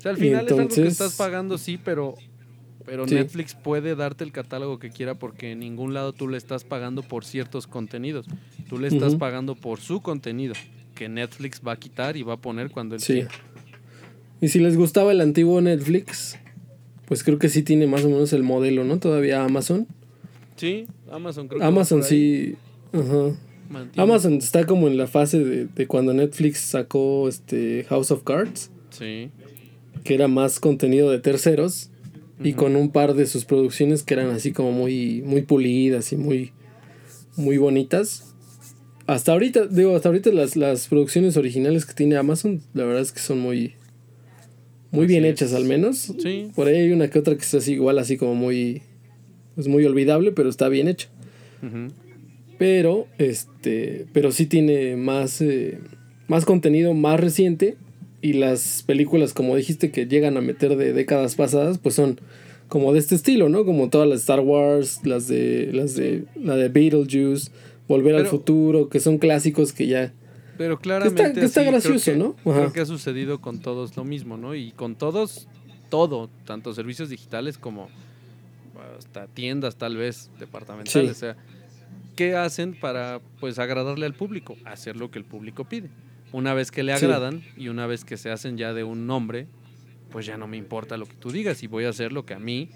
Sí. 0.00 0.02
O 0.02 0.02
sea, 0.02 0.10
al 0.12 0.16
final 0.16 0.46
es 0.46 0.52
algo 0.52 0.68
que 0.68 0.86
estás 0.86 1.16
pagando, 1.16 1.58
sí, 1.58 1.78
pero, 1.82 2.14
Pero 2.86 3.06
Sí. 3.06 3.14
Netflix 3.14 3.54
puede 3.54 3.94
darte 3.94 4.24
el 4.24 4.32
catálogo 4.32 4.78
que 4.78 4.88
quiera 4.90 5.14
porque 5.14 5.52
en 5.52 5.60
ningún 5.60 5.92
lado 5.94 6.12
tú 6.14 6.26
le 6.28 6.38
estás 6.38 6.64
pagando 6.64 7.02
por 7.02 7.24
ciertos 7.26 7.66
contenidos. 7.68 8.26
Tú 8.68 8.78
le 8.78 8.88
estás 8.88 9.14
pagando 9.16 9.54
por 9.54 9.80
su 9.80 10.00
contenido, 10.00 10.54
que 10.94 11.08
Netflix 11.08 11.60
va 11.64 11.72
a 11.72 11.76
quitar 11.76 12.16
y 12.16 12.22
va 12.22 12.32
a 12.34 12.36
poner 12.38 12.70
cuando 12.70 12.94
él 12.96 13.00
Sí. 13.02 13.12
quiera. 13.12 13.30
Y 14.40 14.48
si 14.48 14.58
les 14.58 14.76
gustaba 14.78 15.12
el 15.12 15.20
antiguo 15.20 15.60
Netflix, 15.60 16.36
pues 17.06 17.22
creo 17.22 17.38
que 17.38 17.48
sí 17.50 17.62
tiene 17.62 17.86
más 17.86 18.02
o 18.04 18.08
menos 18.08 18.32
el 18.32 18.42
modelo, 18.42 18.82
¿no? 18.82 18.98
Todavía 18.98 19.44
Amazon. 19.44 19.86
Sí, 20.56 20.86
Amazon 21.12 21.46
creo 21.48 21.60
que 21.60 21.66
Amazon 21.66 22.02
sí. 22.02 22.56
Ajá. 22.92 23.36
Mantiene- 23.70 24.02
Amazon 24.02 24.32
está 24.34 24.64
como 24.64 24.88
en 24.88 24.96
la 24.96 25.06
fase 25.06 25.38
de, 25.44 25.66
de 25.66 25.86
cuando 25.86 26.12
Netflix 26.14 26.58
sacó 26.60 27.28
este 27.28 27.84
House 27.90 28.10
of 28.10 28.24
Cards, 28.24 28.70
Sí. 28.90 29.30
Que 30.04 30.14
era 30.14 30.28
más 30.28 30.60
contenido 30.60 31.10
de 31.10 31.18
terceros, 31.18 31.90
y 32.42 32.54
con 32.54 32.74
un 32.74 32.90
par 32.90 33.12
de 33.14 33.26
sus 33.26 33.44
producciones 33.44 34.02
que 34.02 34.14
eran 34.14 34.30
así 34.30 34.52
como 34.52 34.72
muy, 34.72 35.20
muy 35.22 35.42
pulidas 35.42 36.10
y 36.12 36.16
muy, 36.16 36.52
muy 37.36 37.58
bonitas. 37.58 38.34
Hasta 39.06 39.32
ahorita, 39.32 39.66
digo, 39.66 39.94
hasta 39.94 40.08
ahorita 40.08 40.30
las, 40.30 40.56
las 40.56 40.88
producciones 40.88 41.36
originales 41.36 41.84
que 41.84 41.92
tiene 41.92 42.16
Amazon, 42.16 42.62
la 42.72 42.84
verdad 42.84 43.02
es 43.02 43.12
que 43.12 43.20
son 43.20 43.40
muy, 43.40 43.74
muy 44.90 45.04
Así 45.04 45.12
bien 45.12 45.24
es. 45.26 45.32
hechas 45.32 45.52
al 45.52 45.64
menos. 45.66 46.14
Sí. 46.18 46.50
Por 46.54 46.68
ahí 46.68 46.76
hay 46.76 46.92
una 46.92 47.10
que 47.10 47.18
otra 47.18 47.34
que 47.34 47.42
es 47.42 47.52
así, 47.54 47.74
igual 47.74 47.98
así 47.98 48.16
como 48.16 48.34
muy, 48.34 48.82
pues 49.54 49.68
muy 49.68 49.84
olvidable, 49.84 50.32
pero 50.32 50.48
está 50.48 50.68
bien 50.70 50.88
hecha. 50.88 51.08
Pero, 52.58 53.06
este, 53.18 54.06
pero 54.14 54.32
sí 54.32 54.46
tiene 54.46 54.96
más, 54.96 55.42
eh, 55.42 55.78
más 56.26 56.46
contenido 56.46 56.94
más 56.94 57.20
reciente. 57.20 57.76
Y 58.22 58.34
las 58.34 58.82
películas, 58.86 59.32
como 59.32 59.56
dijiste, 59.56 59.90
que 59.90 60.06
llegan 60.06 60.36
a 60.36 60.40
meter 60.40 60.76
de 60.76 60.92
décadas 60.92 61.36
pasadas, 61.36 61.78
pues 61.78 61.94
son 61.94 62.20
como 62.68 62.92
de 62.92 62.98
este 62.98 63.14
estilo, 63.14 63.48
¿no? 63.48 63.64
Como 63.64 63.88
todas 63.88 64.08
las 64.08 64.20
Star 64.20 64.40
Wars, 64.40 65.00
las 65.04 65.26
de, 65.26 65.70
las 65.72 65.94
de, 65.96 66.24
la 66.36 66.56
de 66.56 66.68
Beetlejuice, 66.68 67.50
Volver 67.88 68.14
al 68.14 68.26
futuro, 68.26 68.88
que 68.88 69.00
son 69.00 69.18
clásicos 69.18 69.72
que 69.72 69.88
ya. 69.88 70.12
Pero 70.56 70.78
claramente. 70.78 71.40
que 71.40 71.44
está 71.44 71.64
gracioso, 71.64 72.12
que- 72.12 72.16
¿no? 72.16 72.36
Ajá. 72.44 72.60
Creo 72.60 72.72
que 72.72 72.80
ha 72.82 72.86
sucedido 72.86 73.40
con 73.40 73.58
todos 73.58 73.96
lo 73.96 74.04
mismo, 74.04 74.36
¿no? 74.36 74.54
Y 74.54 74.70
con 74.70 74.94
todos, 74.94 75.48
todo, 75.88 76.30
tanto 76.44 76.72
servicios 76.72 77.08
digitales 77.08 77.58
como 77.58 77.88
hasta 78.96 79.26
tiendas, 79.26 79.74
tal 79.74 79.96
vez, 79.96 80.30
departamentales. 80.38 81.08
Sí. 81.08 81.10
O 81.10 81.14
sea, 81.18 81.36
¿qué 82.14 82.36
hacen 82.36 82.78
para 82.78 83.20
pues 83.40 83.58
agradarle 83.58 84.06
al 84.06 84.14
público? 84.14 84.56
Hacer 84.64 84.94
lo 84.96 85.10
que 85.10 85.18
el 85.18 85.24
público 85.24 85.64
pide. 85.64 85.90
Una 86.32 86.54
vez 86.54 86.70
que 86.70 86.82
le 86.82 86.96
Sí. 86.96 87.04
agradan 87.04 87.42
y 87.56 87.68
una 87.68 87.86
vez 87.86 88.04
que 88.04 88.16
se 88.16 88.30
hacen 88.30 88.56
ya 88.56 88.72
de 88.72 88.84
un 88.84 89.06
nombre, 89.06 89.46
pues 90.10 90.26
ya 90.26 90.36
no 90.36 90.46
me 90.46 90.56
importa 90.56 90.96
lo 90.96 91.06
que 91.06 91.14
tú 91.16 91.30
digas 91.30 91.62
y 91.62 91.66
voy 91.66 91.84
a 91.84 91.88
hacer 91.90 92.12
lo 92.12 92.24
que 92.24 92.34
a 92.34 92.38
mí, 92.38 92.68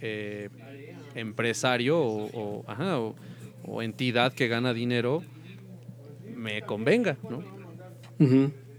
eh, 0.00 0.48
empresario 1.14 1.98
o, 1.98 2.30
o- 2.32 2.64
ajá, 2.66 2.98
o- 2.98 3.14
o 3.62 3.82
entidad 3.82 4.32
que 4.32 4.48
gana 4.48 4.72
dinero, 4.74 5.22
me 6.36 6.62
convenga, 6.62 7.16
¿no? 7.28 7.42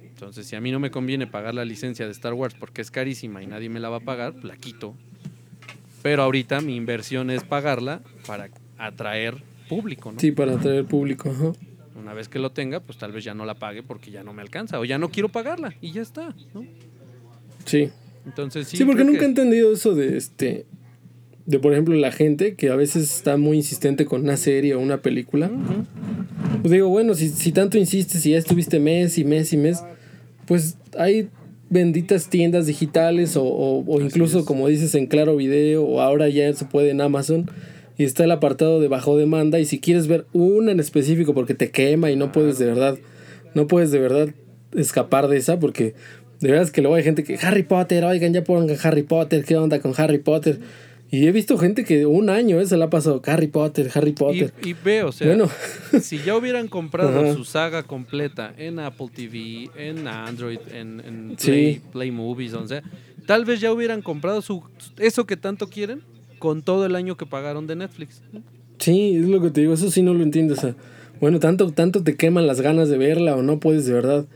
Entonces, 0.01 0.47
si 0.47 0.55
a 0.55 0.61
mí 0.61 0.71
no 0.71 0.79
me 0.79 0.91
conviene 0.91 1.27
pagar 1.27 1.53
la 1.53 1.65
licencia 1.65 2.05
de 2.05 2.11
Star 2.11 2.33
Wars 2.33 2.55
porque 2.57 2.81
es 2.81 2.89
carísima 2.91 3.43
y 3.43 3.47
nadie 3.47 3.69
me 3.69 3.79
la 3.79 3.89
va 3.89 3.97
a 3.97 4.01
pagar, 4.01 4.33
la 4.43 4.55
quito. 4.55 4.95
Pero 6.01 6.23
ahorita 6.23 6.61
mi 6.61 6.75
inversión 6.75 7.29
es 7.31 7.43
pagarla 7.43 8.01
para 8.25 8.49
atraer 8.77 9.35
público, 9.67 10.11
¿no? 10.11 10.19
Sí, 10.19 10.31
para 10.31 10.53
atraer 10.53 10.85
público. 10.85 11.29
Ajá. 11.29 11.51
Una 11.97 12.13
vez 12.13 12.27
que 12.27 12.39
lo 12.39 12.51
tenga, 12.51 12.81
pues 12.81 12.97
tal 12.97 13.11
vez 13.13 13.23
ya 13.23 13.33
no 13.33 13.45
la 13.45 13.55
pague 13.55 13.81
porque 13.81 14.11
ya 14.11 14.23
no 14.23 14.33
me 14.33 14.41
alcanza 14.41 14.79
o 14.79 14.85
ya 14.85 14.97
no 14.97 15.09
quiero 15.09 15.29
pagarla 15.29 15.73
y 15.81 15.91
ya 15.91 16.01
está, 16.01 16.35
¿no? 16.53 16.65
Sí. 17.65 17.89
Entonces 18.25 18.67
sí. 18.67 18.77
Sí, 18.77 18.85
porque 18.85 19.03
nunca 19.03 19.17
he 19.17 19.21
que- 19.21 19.25
entendido 19.27 19.71
eso 19.71 19.95
de 19.95 20.17
este. 20.17 20.65
De 21.45 21.59
por 21.59 21.73
ejemplo 21.73 21.93
la 21.95 22.11
gente 22.11 22.55
que 22.55 22.69
a 22.69 22.75
veces 22.75 23.03
está 23.03 23.37
muy 23.37 23.57
insistente 23.57 24.05
con 24.05 24.21
una 24.23 24.35
serie 24.35 24.73
o 24.75 24.79
una 24.79 24.97
película. 25.01 25.47
Ujú. 25.47 25.85
Pues 26.61 26.71
digo, 26.71 26.89
bueno, 26.89 27.13
si, 27.13 27.29
si 27.29 27.51
tanto 27.51 27.77
insistes 27.77 28.25
y 28.25 28.31
ya 28.31 28.37
estuviste 28.39 28.79
mes 28.79 29.17
y 29.19 29.23
mes 29.23 29.53
y 29.53 29.57
mes, 29.57 29.83
pues 30.47 30.77
hay 30.97 31.29
benditas 31.69 32.29
tiendas 32.29 32.65
digitales 32.65 33.37
o, 33.37 33.43
o- 33.43 33.83
o 33.87 34.01
incluso 34.01 34.43
como 34.45 34.67
dices 34.67 34.95
en 34.95 35.05
Claro 35.07 35.35
Video 35.35 35.83
o 35.85 36.01
ahora 36.01 36.27
ya 36.29 36.51
se 36.53 36.65
puede 36.65 36.89
en 36.89 37.01
Amazon 37.01 37.49
y 37.97 38.03
está 38.03 38.23
el 38.25 38.31
apartado 38.31 38.79
de 38.79 38.87
bajo 38.87 39.17
demanda 39.17 39.59
y 39.59 39.65
si 39.65 39.79
quieres 39.79 40.07
ver 40.07 40.25
una 40.33 40.71
en 40.71 40.79
específico 40.79 41.33
porque 41.33 41.53
te 41.53 41.71
quema 41.71 42.11
y 42.11 42.15
no 42.15 42.31
puedes 42.31 42.57
de 42.59 42.65
verdad, 42.65 42.97
no 43.53 43.67
puedes 43.67 43.91
de 43.91 43.99
verdad 43.99 44.29
escapar 44.73 45.27
de 45.27 45.37
esa 45.37 45.59
porque 45.59 45.93
de 46.41 46.49
verdad 46.49 46.63
es 46.65 46.71
que 46.71 46.81
luego 46.81 46.95
hay 46.95 47.03
gente 47.03 47.23
que 47.23 47.37
Harry 47.41 47.63
Potter, 47.63 48.03
oigan 48.03 48.33
ya 48.33 48.43
pongan 48.43 48.75
Harry 48.83 49.03
Potter, 49.03 49.45
¿qué 49.45 49.55
onda 49.55 49.79
con 49.79 49.93
Harry 49.97 50.19
Potter? 50.19 50.59
Y 51.11 51.27
he 51.27 51.31
visto 51.31 51.57
gente 51.57 51.85
que 51.85 52.05
un 52.05 52.29
año 52.29 52.59
eh, 52.59 52.65
se 52.65 52.75
la 52.75 52.85
ha 52.85 52.89
pasado 52.89 53.21
Harry 53.25 53.47
Potter, 53.47 53.89
Harry 53.93 54.11
Potter. 54.11 54.51
Y, 54.63 54.69
y 54.71 54.73
veo, 54.73 55.09
o 55.09 55.11
sea, 55.11 55.27
bueno, 55.27 55.49
si 56.01 56.17
ya 56.17 56.35
hubieran 56.35 56.67
comprado 56.67 57.19
Ajá. 57.21 57.33
su 57.33 57.45
saga 57.45 57.83
completa 57.83 58.53
en 58.57 58.79
Apple 58.79 59.07
TV, 59.15 59.69
en 59.77 60.07
Android, 60.07 60.59
en, 60.73 60.99
en 60.99 61.35
Sí. 61.37 61.51
Play, 61.51 61.81
Play 61.93 62.11
Movies, 62.11 62.53
o 62.55 62.67
sea, 62.67 62.81
tal 63.27 63.45
vez 63.45 63.61
ya 63.61 63.71
hubieran 63.71 64.01
comprado 64.01 64.41
su 64.41 64.63
eso 64.97 65.25
que 65.25 65.37
tanto 65.37 65.69
quieren 65.69 66.01
con 66.45 66.61
todo 66.61 66.85
el 66.85 66.95
año 66.95 67.17
que 67.17 67.25
pagaron 67.25 67.65
de 67.65 67.75
Netflix. 67.75 68.21
Sí, 68.77 69.15
es 69.15 69.27
lo 69.27 69.41
que 69.41 69.49
te 69.49 69.61
digo, 69.61 69.73
eso 69.73 69.89
sí 69.89 70.03
no 70.03 70.13
lo 70.13 70.21
entiendo. 70.21 70.53
O 70.53 70.57
sea, 70.57 70.75
bueno, 71.19 71.39
tanto, 71.39 71.71
tanto 71.71 72.03
te 72.03 72.15
queman 72.15 72.45
las 72.45 72.61
ganas 72.61 72.87
de 72.87 72.99
verla 72.99 73.35
o 73.35 73.41
no 73.41 73.59
puedes 73.59 73.87
de 73.87 73.93
verdad 73.93 74.27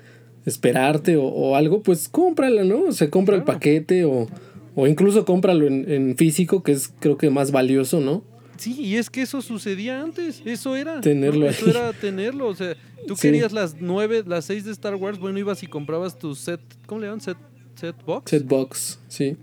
esperarte 0.45 1.17
o, 1.17 1.23
o 1.25 1.55
algo, 1.55 1.83
pues 1.83 2.09
cómprala, 2.09 2.63
¿no? 2.63 2.85
O 2.85 2.91
sea, 2.91 3.09
compra 3.11 3.35
el 3.35 3.43
Claro. 3.43 3.59
paquete 3.59 4.05
o, 4.05 4.27
o 4.75 4.87
incluso 4.87 5.23
cómpralo 5.23 5.67
en, 5.67 5.85
en 5.91 6.17
físico, 6.17 6.63
que 6.63 6.71
es 6.71 6.91
creo 6.99 7.15
que 7.17 7.29
más 7.29 7.51
valioso, 7.51 7.99
¿no? 7.99 8.23
Sí, 8.57 8.75
y 8.79 8.95
es 8.95 9.09
que 9.09 9.21
eso 9.21 9.41
sucedía 9.41 10.01
antes, 10.01 10.41
eso 10.45 10.75
era. 10.75 10.99
Tenerlo 11.01 11.45
¿no? 11.45 11.51
Eso 11.51 11.65
ahí. 11.65 11.71
era 11.71 11.93
tenerlo, 11.93 12.47
o 12.47 12.55
sea, 12.55 12.75
tú 13.07 13.15
Sí. 13.15 13.21
querías 13.23 13.51
las 13.53 13.75
nueve, 13.79 14.23
las 14.25 14.45
seis 14.45 14.65
de 14.65 14.71
Star 14.71 14.95
Wars, 14.95 15.19
bueno, 15.19 15.37
ibas 15.39 15.61
y 15.63 15.67
comprabas 15.67 16.17
tu 16.17 16.33
set, 16.35 16.59
¿cómo 16.85 17.01
le 17.01 17.07
llaman? 17.07 17.21
Set, 17.21 17.37
set 17.75 17.95
box. 18.05 18.31
Setbox, 18.31 18.99
sí. 19.07 19.37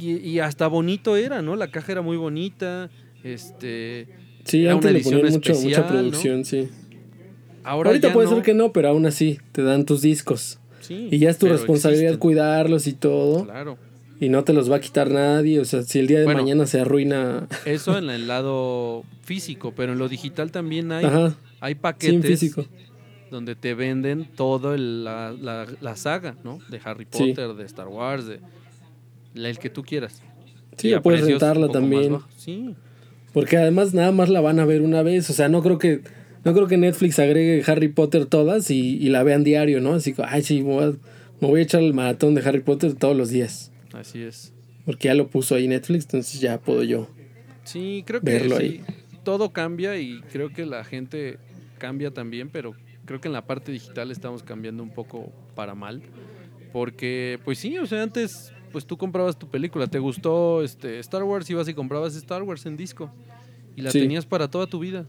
Y, 0.00 0.16
y 0.16 0.40
hasta 0.40 0.66
bonito 0.66 1.16
era, 1.16 1.40
¿no? 1.42 1.56
La 1.56 1.68
caja 1.70 1.92
era 1.92 2.02
muy 2.02 2.16
bonita, 2.16 2.90
este... 3.24 4.08
Sí, 4.44 4.62
Era 4.64 4.72
antes 4.72 4.84
una 4.86 4.92
le 4.92 4.98
edición 5.00 5.20
mucho, 5.22 5.52
especial, 5.52 5.62
mucha 5.64 5.80
¿no? 5.80 5.86
producción, 5.88 6.44
sí. 6.44 6.68
Ahora 7.64 7.90
Ahorita 7.90 8.12
puede 8.12 8.28
no. 8.28 8.34
ser 8.34 8.42
que 8.44 8.54
no, 8.54 8.72
pero 8.72 8.88
aún 8.88 9.04
así 9.06 9.38
te 9.52 9.62
dan 9.62 9.84
tus 9.84 10.00
discos. 10.02 10.58
Sí, 10.80 11.08
Y 11.10 11.18
ya 11.18 11.28
es 11.30 11.38
tu 11.38 11.46
responsabilidad 11.46 12.04
existen. 12.12 12.20
cuidarlos 12.20 12.86
y 12.86 12.92
todo. 12.94 13.44
Claro. 13.44 13.76
Y 14.20 14.30
no 14.30 14.42
te 14.44 14.52
los 14.54 14.70
va 14.70 14.76
a 14.76 14.80
quitar 14.80 15.10
nadie. 15.10 15.60
O 15.60 15.64
sea, 15.66 15.82
si 15.82 15.98
el 15.98 16.06
día 16.06 16.18
de 16.18 16.24
Bueno. 16.24 16.40
mañana 16.40 16.66
se 16.66 16.80
arruina. 16.80 17.46
Eso 17.66 17.98
en 17.98 18.08
el 18.10 18.26
lado 18.26 19.04
físico, 19.22 19.74
pero 19.76 19.92
en 19.92 19.98
lo 19.98 20.08
digital 20.08 20.50
también 20.50 20.92
hay, 20.92 21.04
Ajá, 21.04 21.36
hay 21.60 21.74
sí, 21.74 21.80
paquetes 21.80 22.24
físico. 22.40 22.64
donde 23.30 23.54
te 23.54 23.74
venden 23.74 24.28
todo 24.34 24.72
el- 24.74 25.04
la, 25.04 25.32
la- 25.38 25.66
la 25.80 25.96
saga, 25.96 26.36
¿no? 26.42 26.58
De 26.70 26.80
Harry 26.84 27.06
Sí. 27.10 27.28
Potter, 27.34 27.54
de 27.54 27.64
Star 27.66 27.88
Wars, 27.88 28.26
de 28.26 28.40
el 29.34 29.58
que 29.58 29.70
tú 29.70 29.82
quieras. 29.82 30.22
Sí, 30.76 30.92
puedes 31.02 31.22
rentarla 31.26 31.68
también. 31.68 32.18
Sí, 32.36 32.74
Porque 33.32 33.56
además 33.56 33.94
nada 33.94 34.12
más 34.12 34.28
la 34.28 34.40
van 34.40 34.60
a 34.60 34.64
ver 34.64 34.82
una 34.82 35.02
vez. 35.02 35.28
O 35.30 35.32
sea, 35.32 35.48
no 35.48 35.62
creo 35.62 35.78
que. 35.78 36.02
No 36.44 36.54
creo 36.54 36.68
que 36.68 36.76
Netflix 36.76 37.18
agregue 37.18 37.62
Harry 37.66 37.88
Potter 37.88 38.24
todas 38.26 38.70
y, 38.70 38.96
y 38.96 39.08
la 39.08 39.22
vean 39.24 39.42
diario, 39.44 39.80
¿no? 39.80 39.94
Así 39.94 40.14
que, 40.14 40.22
ay, 40.24 40.42
sí, 40.42 40.62
me 40.62 40.72
voy, 40.72 40.84
a, 40.84 40.88
me 41.40 41.48
voy 41.48 41.60
a 41.60 41.62
echar 41.64 41.82
el 41.82 41.92
maratón 41.94 42.34
de 42.34 42.42
Harry 42.48 42.60
Potter 42.60 42.94
todos 42.94 43.16
los 43.16 43.30
días. 43.30 43.72
así 43.92 44.22
es. 44.22 44.52
Porque 44.86 45.08
ya 45.08 45.14
lo 45.14 45.26
puso 45.28 45.56
ahí 45.56 45.66
Netflix, 45.68 46.04
entonces 46.04 46.40
ya 46.40 46.58
puedo 46.60 46.84
yo. 46.84 47.08
Sí, 47.64 48.04
creo 48.06 48.20
que 48.20 48.30
Verlo 48.30 48.56
sí, 48.56 48.62
ahí. 48.62 48.82
todo 49.24 49.50
cambia 49.52 49.98
y 49.98 50.20
creo 50.32 50.50
que 50.50 50.64
la 50.64 50.84
gente 50.84 51.38
cambia 51.78 52.12
también, 52.12 52.48
pero 52.50 52.74
creo 53.04 53.20
que 53.20 53.28
en 53.28 53.34
la 53.34 53.44
parte 53.44 53.72
digital 53.72 54.10
estamos 54.12 54.42
cambiando 54.44 54.82
un 54.82 54.90
poco 54.90 55.32
para 55.56 55.74
mal. 55.74 56.00
Porque, 56.72 57.38
pues 57.44 57.58
sí, 57.58 57.76
o 57.78 57.86
sea, 57.86 58.02
antes 58.04 58.52
pues 58.78 58.86
tú 58.86 58.96
comprabas 58.96 59.36
tu 59.36 59.48
película, 59.48 59.88
te 59.88 59.98
gustó 59.98 60.62
este 60.62 61.00
Star 61.00 61.24
Wars, 61.24 61.50
ibas 61.50 61.66
y 61.68 61.74
comprabas 61.74 62.14
Star 62.14 62.44
Wars 62.44 62.64
en 62.64 62.76
disco 62.76 63.10
y 63.74 63.80
la 63.82 63.90
Sí. 63.90 63.98
tenías 63.98 64.24
para 64.24 64.48
toda 64.52 64.68
tu 64.68 64.78
vida. 64.78 65.04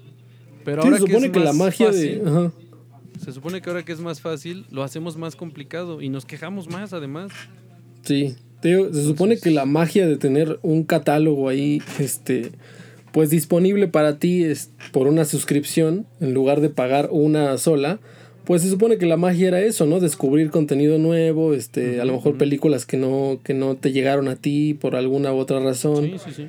Pero 0.65 0.81
Sí, 0.81 0.87
ahora 0.87 0.97
se 0.99 1.05
supone 1.05 1.27
es 1.27 1.31
que, 1.31 1.39
la 1.39 1.53
magia 1.53 1.85
fácil, 1.85 2.23
de. 2.23 2.29
Ajá. 2.31 2.51
se 3.23 3.31
supone 3.31 3.61
que 3.61 3.69
ahora 3.69 3.85
que 3.85 3.91
es 3.91 3.99
más 3.99 4.21
fácil, 4.21 4.65
lo 4.71 4.81
hacemos 4.81 5.17
más 5.17 5.35
complicado 5.35 6.01
y 6.01 6.09
nos 6.09 6.25
quejamos 6.25 6.67
más 6.67 6.93
además. 6.93 7.31
Sí. 8.01 8.35
Se 8.63 9.03
supone 9.03 9.37
que 9.37 9.51
la 9.51 9.65
magia 9.65 10.07
de 10.07 10.17
tener 10.17 10.57
un 10.63 10.83
catálogo 10.83 11.47
ahí, 11.47 11.79
este, 11.99 12.51
pues 13.11 13.29
disponible 13.29 13.87
para 13.87 14.17
ti 14.17 14.45
es 14.45 14.71
por 14.91 15.05
una 15.07 15.25
suscripción, 15.25 16.07
en 16.19 16.33
lugar 16.33 16.59
de 16.59 16.71
pagar 16.71 17.09
una 17.11 17.55
sola, 17.59 17.99
pues 18.45 18.61
se 18.63 18.69
supone 18.69 18.97
que 18.97 19.05
la 19.05 19.17
magia 19.17 19.47
era 19.47 19.61
eso, 19.61 19.85
¿no? 19.85 19.99
Descubrir 19.99 20.49
contenido 20.49 20.97
nuevo, 20.97 21.53
este, 21.53 22.01
a 22.01 22.05
lo 22.05 22.13
mejor 22.13 22.37
películas 22.37 22.85
que 22.85 22.97
no, 22.97 23.39
que 23.43 23.53
no 23.53 23.75
te 23.75 23.91
llegaron 23.91 24.27
a 24.27 24.35
ti 24.35 24.73
por 24.73 24.95
alguna 24.95 25.33
u 25.33 25.37
otra 25.37 25.59
razón. 25.59 26.05
Sí, 26.05 26.15
sí, 26.25 26.31
sí. 26.35 26.47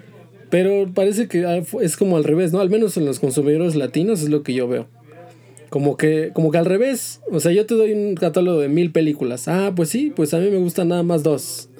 Pero 0.50 0.90
parece 0.92 1.28
que 1.28 1.46
ah, 1.46 1.62
es 1.80 1.96
como 1.96 2.16
al 2.16 2.24
revés, 2.24 2.52
¿no? 2.52 2.60
Al 2.60 2.70
menos 2.70 2.96
en 2.96 3.04
los 3.04 3.20
consumidores 3.20 3.76
latinos 3.76 4.22
es 4.22 4.28
lo 4.28 4.42
que 4.42 4.52
yo 4.52 4.66
veo. 4.66 4.88
Como 5.70 5.96
que, 5.96 6.30
como 6.34 6.50
que 6.50 6.58
al 6.58 6.66
revés. 6.66 7.20
O 7.30 7.38
sea, 7.38 7.52
yo 7.52 7.64
te 7.64 7.74
doy 7.74 7.92
un 7.92 8.16
catálogo 8.16 8.58
de 8.58 8.68
mil 8.68 8.90
películas. 8.90 9.46
Ah, 9.46 9.72
pues 9.74 9.88
sí, 9.88 10.12
pues 10.14 10.34
a 10.34 10.38
mí 10.38 10.50
me 10.50 10.58
gustan 10.58 10.88
nada 10.88 11.04
más 11.04 11.22
dos. 11.22 11.70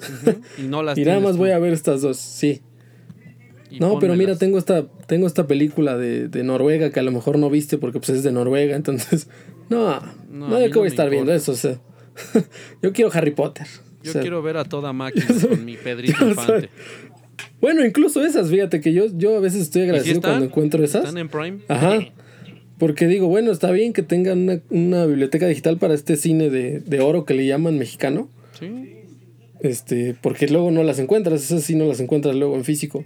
Y 0.57 0.63
no 0.63 0.81
las 0.83 0.97
y 0.97 1.03
nada 1.03 1.19
más 1.19 1.33
tú. 1.33 1.39
voy 1.39 1.51
a 1.51 1.59
ver 1.59 1.73
estas 1.73 2.01
dos, 2.01 2.17
sí. 2.17 2.61
y 3.69 3.79
No, 3.79 3.99
pero 3.99 4.15
mira, 4.15 4.37
tengo 4.37 4.57
esta, 4.57 4.87
tengo 5.07 5.27
esta 5.27 5.45
película 5.45 5.97
de, 5.97 6.29
de 6.29 6.43
Noruega 6.43 6.91
que 6.91 7.01
a 7.01 7.03
lo 7.03 7.11
mejor 7.11 7.37
no 7.37 7.49
viste 7.49 7.77
porque 7.77 7.99
pues 7.99 8.11
es 8.11 8.23
de 8.23 8.31
Noruega, 8.31 8.75
entonces. 8.77 9.27
No, 9.77 9.99
No, 10.29 10.47
no, 10.49 10.59
yo 10.59 10.65
que 10.71 10.79
voy 10.79 10.79
no 10.79 10.83
a 10.83 10.87
estar 10.87 11.09
viendo 11.09 11.33
eso, 11.33 11.51
o 11.53 11.55
sea. 11.55 11.79
yo 12.81 12.93
quiero 12.93 13.09
Harry 13.13 13.31
Potter. 13.31 13.65
o 13.65 14.03
Yo 14.03 14.11
sea, 14.13 14.21
quiero 14.21 14.41
ver 14.41 14.57
a 14.57 14.65
toda 14.65 14.93
máquina 14.93 15.25
con 15.49 15.65
mi 15.65 15.77
Pedrito 15.77 16.27
Infante. 16.27 16.69
Bueno, 17.59 17.85
incluso 17.85 18.23
esas, 18.23 18.49
fíjate 18.49 18.81
que 18.81 18.91
yo, 18.93 19.05
yo 19.15 19.37
a 19.37 19.39
veces 19.39 19.61
estoy 19.61 19.81
¿Y 19.81 19.85
si 19.85 19.89
agradecido 19.89 20.15
están? 20.17 20.31
cuando 20.31 20.45
encuentro 20.47 20.83
esas. 20.83 21.03
¿Están 21.05 21.17
en 21.19 21.29
Prime? 21.29 21.59
Ajá. 21.67 21.99
Porque 22.77 23.05
digo, 23.07 23.27
bueno, 23.27 23.51
está 23.51 23.71
bien 23.71 23.93
que 23.93 24.01
tengan 24.01 24.39
una, 24.39 24.61
una 24.71 25.05
biblioteca 25.05 25.45
digital 25.47 25.77
para 25.77 25.93
este 25.93 26.17
cine 26.17 26.49
de, 26.49 26.79
de 26.79 26.99
oro 26.99 27.25
que 27.25 27.35
le 27.35 27.45
llaman 27.45 27.77
mexicano. 27.77 28.29
Sí. 28.59 28.95
Este, 29.59 30.15
porque 30.19 30.47
luego 30.47 30.71
no 30.71 30.81
las 30.81 30.97
encuentras, 30.97 31.43
esas 31.43 31.63
sí 31.63 31.75
no 31.75 31.85
las 31.85 31.99
encuentras 31.99 32.35
luego 32.35 32.55
en 32.55 32.63
físico. 32.63 33.05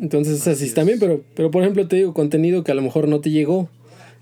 Entonces 0.00 0.36
esas 0.40 0.58
sí 0.58 0.66
están 0.66 0.82
es. 0.82 0.86
bien, 0.86 0.98
pero, 1.00 1.24
pero 1.34 1.50
por 1.50 1.62
ejemplo 1.62 1.86
te 1.88 1.96
digo, 1.96 2.14
contenido 2.14 2.62
que 2.62 2.70
a 2.70 2.76
lo 2.76 2.82
mejor 2.82 3.08
no 3.08 3.20
te 3.20 3.30
llegó. 3.30 3.68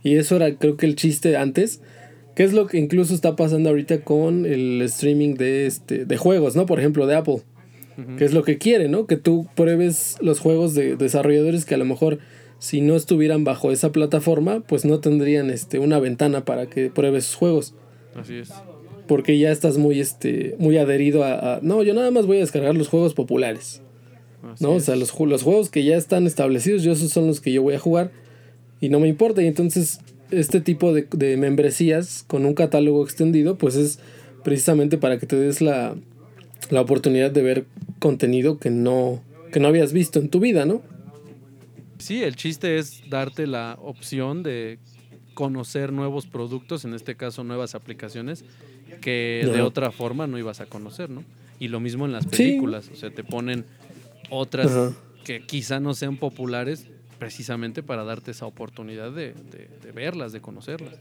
Y 0.02 0.16
eso 0.16 0.36
era 0.36 0.54
creo 0.54 0.76
que 0.76 0.86
el 0.86 0.96
chiste 0.96 1.36
antes. 1.36 1.80
Que 2.34 2.44
es 2.44 2.52
lo 2.52 2.66
que 2.68 2.78
incluso 2.78 3.14
está 3.14 3.34
pasando 3.34 3.68
ahorita 3.70 4.02
con 4.02 4.46
el 4.46 4.80
streaming 4.82 5.34
de, 5.34 5.66
este, 5.66 6.04
de 6.04 6.16
juegos, 6.16 6.54
¿no? 6.54 6.66
Por 6.66 6.78
ejemplo, 6.78 7.06
de 7.06 7.16
Apple. 7.16 7.42
Que 8.16 8.24
es 8.24 8.32
lo 8.32 8.44
que 8.44 8.58
quiere, 8.58 8.88
¿no? 8.88 9.06
Que 9.08 9.16
tú 9.16 9.48
pruebes 9.56 10.18
los 10.20 10.38
juegos 10.38 10.72
de 10.74 10.94
desarrolladores 10.94 11.64
que 11.64 11.74
a 11.74 11.78
lo 11.78 11.84
mejor 11.84 12.20
si 12.60 12.80
no 12.80 12.94
estuvieran 12.94 13.42
bajo 13.42 13.72
esa 13.72 13.90
plataforma, 13.90 14.60
pues 14.60 14.84
no 14.84 15.00
tendrían 15.00 15.50
este, 15.50 15.80
una 15.80 15.98
ventana 15.98 16.44
para 16.44 16.66
que 16.66 16.90
pruebes 16.90 17.24
sus 17.24 17.34
juegos 17.34 17.74
Así 18.14 18.36
es. 18.36 18.50
porque 19.08 19.36
ya 19.38 19.50
estás 19.50 19.78
muy 19.78 19.98
este 19.98 20.54
muy 20.60 20.76
adherido 20.76 21.24
a, 21.24 21.56
a- 21.56 21.60
no 21.60 21.82
yo 21.82 21.92
nada 21.94 22.10
más 22.12 22.26
voy 22.26 22.36
a 22.36 22.40
descargar 22.40 22.76
los 22.76 22.86
juegos 22.88 23.14
populares 23.14 23.82
Así 24.44 24.62
no 24.64 24.72
o 24.72 24.80
sea 24.80 24.94
los, 24.96 25.12
los 25.18 25.42
juegos 25.42 25.68
que 25.70 25.82
ya 25.84 25.96
están 25.96 26.26
establecidos 26.28 26.82
yo 26.84 26.92
esos 26.92 27.10
son 27.10 27.26
los 27.28 27.40
que 27.40 27.52
yo 27.52 27.62
voy 27.62 27.74
a 27.74 27.78
jugar 27.80 28.10
y 28.80 28.88
no 28.88 29.00
me 29.00 29.08
importa 29.08 29.42
y 29.42 29.46
entonces 29.46 30.00
este 30.30 30.60
tipo 30.60 30.92
de, 30.92 31.06
de 31.12 31.36
membresías 31.36 32.24
con 32.26 32.44
un 32.44 32.54
catálogo 32.54 33.02
extendido 33.04 33.56
pues 33.58 33.74
es 33.76 33.98
precisamente 34.44 34.98
para 34.98 35.18
que 35.18 35.26
te 35.26 35.36
des 35.36 35.60
la, 35.60 35.96
la 36.70 36.80
oportunidad 36.80 37.30
de 37.30 37.42
ver 37.42 37.64
contenido 37.98 38.58
que 38.58 38.70
no 38.70 39.22
que 39.52 39.60
no 39.60 39.68
habías 39.68 39.92
visto 39.92 40.18
en 40.18 40.28
tu 40.28 40.40
vida 40.40 40.64
no 40.66 40.82
Sí, 41.98 42.22
el 42.22 42.36
chiste 42.36 42.78
es 42.78 43.02
darte 43.10 43.46
la 43.48 43.76
opción 43.82 44.42
de 44.44 44.78
conocer 45.34 45.92
nuevos 45.92 46.26
productos, 46.26 46.84
en 46.84 46.94
este 46.94 47.16
caso 47.16 47.42
nuevas 47.42 47.74
aplicaciones, 47.74 48.44
que 49.00 49.48
de 49.52 49.62
otra 49.62 49.90
forma 49.90 50.26
no 50.28 50.38
ibas 50.38 50.60
a 50.60 50.66
conocer, 50.66 51.10
¿no? 51.10 51.24
Y 51.58 51.68
lo 51.68 51.80
mismo 51.80 52.06
en 52.06 52.12
las 52.12 52.24
Sí. 52.24 52.30
películas, 52.30 52.88
o 52.92 52.96
sea, 52.96 53.10
te 53.10 53.24
ponen 53.24 53.64
otras 54.30 54.66
Ajá. 54.70 54.92
que 55.24 55.44
quizá 55.44 55.80
no 55.80 55.92
sean 55.94 56.18
populares 56.18 56.86
precisamente 57.18 57.82
para 57.82 58.04
darte 58.04 58.30
esa 58.30 58.46
oportunidad 58.46 59.10
de, 59.12 59.32
de- 59.32 59.68
de 59.82 59.92
verlas, 59.92 60.32
de 60.32 60.40
conocerlas. 60.40 60.94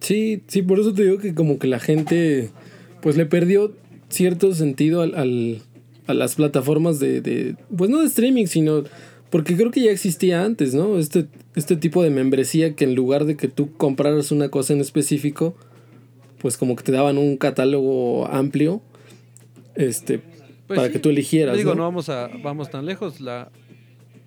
Sí, 0.00 0.42
sí, 0.46 0.62
por 0.62 0.78
eso 0.78 0.92
te 0.94 1.04
digo 1.04 1.18
que 1.18 1.34
como 1.34 1.58
que 1.58 1.66
la 1.66 1.80
gente 1.80 2.50
pues 3.02 3.16
le 3.16 3.26
perdió 3.26 3.72
cierto 4.08 4.54
sentido 4.54 5.02
al, 5.02 5.14
al- 5.14 5.62
a 6.06 6.14
las 6.14 6.36
plataformas 6.36 7.00
de, 7.00 7.20
de, 7.20 7.56
pues 7.76 7.90
no 7.90 8.00
de 8.00 8.06
streaming, 8.06 8.46
sino 8.46 8.84
porque 9.30 9.56
creo 9.56 9.70
que 9.72 9.80
ya 9.82 9.90
existía 9.90 10.44
antes, 10.44 10.72
¿no? 10.74 10.98
Este, 10.98 11.26
este 11.56 11.76
tipo 11.76 12.02
de 12.04 12.10
membresía 12.10 12.74
que 12.76 12.84
en 12.84 12.94
lugar 12.94 13.24
de 13.24 13.36
que 13.36 13.48
tú 13.48 13.72
compraras 13.76 14.30
una 14.30 14.48
cosa 14.48 14.72
en 14.72 14.80
específico, 14.80 15.56
pues 16.38 16.56
como 16.56 16.76
que 16.76 16.84
te 16.84 16.92
daban 16.92 17.18
un 17.18 17.36
catálogo 17.36 18.26
amplio, 18.28 18.80
este, 19.74 20.20
Pues 20.68 20.76
para 20.76 20.86
sí, 20.88 20.92
que 20.92 20.98
tú 21.00 21.08
eligieras, 21.08 21.56
Digo, 21.56 21.70
¿no? 21.70 21.78
no 21.78 21.82
vamos 21.84 22.08
a 22.08 22.28
vamos 22.42 22.70
tan 22.70 22.86
lejos. 22.86 23.20
La, 23.20 23.50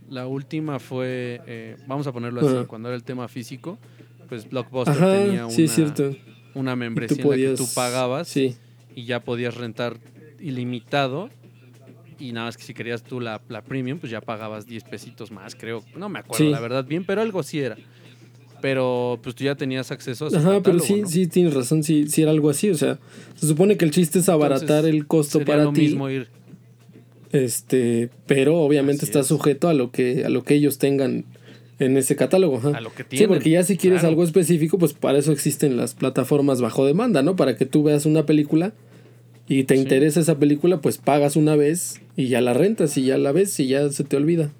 la 0.10 0.28
última 0.28 0.80
fue, 0.80 1.42
eh, 1.48 1.78
vamos 1.88 2.08
a 2.08 2.12
ponerlo 2.12 2.42
así, 2.42 2.50
Ajá. 2.50 2.66
cuando 2.68 2.90
era 2.90 2.96
el 2.96 3.04
tema 3.04 3.28
físico, 3.28 3.78
pues 4.28 4.50
Blockbuster 4.50 4.96
Ajá, 4.96 5.12
tenía 5.24 5.46
una, 5.46 5.56
sí, 5.56 5.68
cierto. 5.68 6.16
una 6.54 6.76
membresía 6.76 7.24
en 7.24 7.30
la 7.30 7.36
que 7.36 7.56
tú 7.56 7.68
pagabas 7.74 8.28
Sí, 8.28 8.56
y 8.96 9.06
ya 9.06 9.20
podías 9.22 9.56
rentar 9.56 9.98
ilimitado. 10.40 11.30
Y 12.20 12.34
nada 12.34 12.48
más 12.48 12.58
que 12.58 12.64
si 12.64 12.74
querías 12.74 13.02
tú 13.04 13.22
la, 13.22 13.42
la 13.48 13.62
premium, 13.62 13.98
pues 13.98 14.12
ya 14.12 14.20
pagabas 14.20 14.66
10 14.66 14.84
pesitos 14.84 15.32
más, 15.32 15.56
creo. 15.56 15.84
No 15.96 16.10
me 16.10 16.20
acuerdo 16.20 16.46
Sí. 16.46 16.52
la 16.52 16.60
verdad 16.60 16.84
bien, 16.86 17.06
pero 17.06 17.22
algo 17.22 17.44
sí 17.44 17.60
era. 17.62 17.78
Pero 18.62 19.18
pues 19.24 19.36
tú 19.36 19.46
ya 19.46 19.56
tenías 19.56 19.90
acceso 19.92 20.26
a 20.26 20.38
Ajá, 20.38 20.62
pero 20.62 20.80
sí, 20.80 21.02
¿no? 21.02 21.08
sí 21.08 21.28
tienes 21.28 21.54
razón, 21.54 21.82
sí, 21.82 22.10
sí 22.10 22.24
era 22.24 22.32
algo 22.32 22.50
así, 22.50 22.70
o 22.70 22.76
sea, 22.76 23.00
se 23.36 23.48
supone 23.48 23.78
que 23.78 23.86
el 23.86 23.92
chiste 23.92 24.20
es 24.20 24.28
abaratar 24.28 24.80
Entonces, 24.86 24.94
el 24.96 25.08
costo 25.08 25.40
Sería 25.40 25.54
para 25.54 25.64
lo 25.64 25.72
ti. 25.74 25.82
mismo 25.82 26.10
ir. 26.10 26.28
Este, 27.32 28.10
pero 28.26 28.58
obviamente 28.58 29.04
Así 29.04 29.06
está 29.12 29.20
es. 29.20 29.28
sujeto 29.28 29.68
a 29.70 29.74
lo 29.74 29.92
que 29.92 30.26
a 30.26 30.30
lo 30.30 30.44
que 30.44 30.56
ellos 30.56 30.78
tengan 30.80 31.26
en 31.80 31.96
ese 31.98 32.16
catálogo. 32.16 32.60
A 32.76 32.82
lo 32.82 32.92
que 32.94 33.04
Sí, 33.04 33.10
tienen, 33.10 33.30
porque 33.30 33.52
ya 33.52 33.64
si 33.64 33.78
quieres 33.78 34.00
claro. 34.02 34.10
algo 34.14 34.24
específico, 34.24 34.78
pues 34.78 34.94
para 34.94 35.18
eso 35.20 35.32
existen 35.32 35.78
las 35.78 35.94
plataformas 35.94 36.60
bajo 36.60 36.86
demanda, 36.86 37.22
¿no? 37.22 37.36
Para 37.36 37.56
que 37.56 37.66
tú 37.66 37.84
veas 37.84 38.06
una 38.06 38.26
película 38.26 38.74
y 39.48 39.64
te 39.64 39.76
Sí. 39.76 39.82
interesa 39.82 40.20
esa 40.20 40.38
película, 40.40 40.82
pues 40.82 40.98
pagas 40.98 41.36
una 41.36 41.56
vez 41.56 42.02
y 42.16 42.28
ya 42.28 42.42
la 42.42 42.54
rentas 42.54 42.98
y 42.98 43.04
ya 43.06 43.18
la 43.18 43.32
ves 43.32 43.60
y 43.60 43.68
ya 43.68 43.90
se 43.90 44.04
te 44.04 44.18
olvida. 44.18 44.52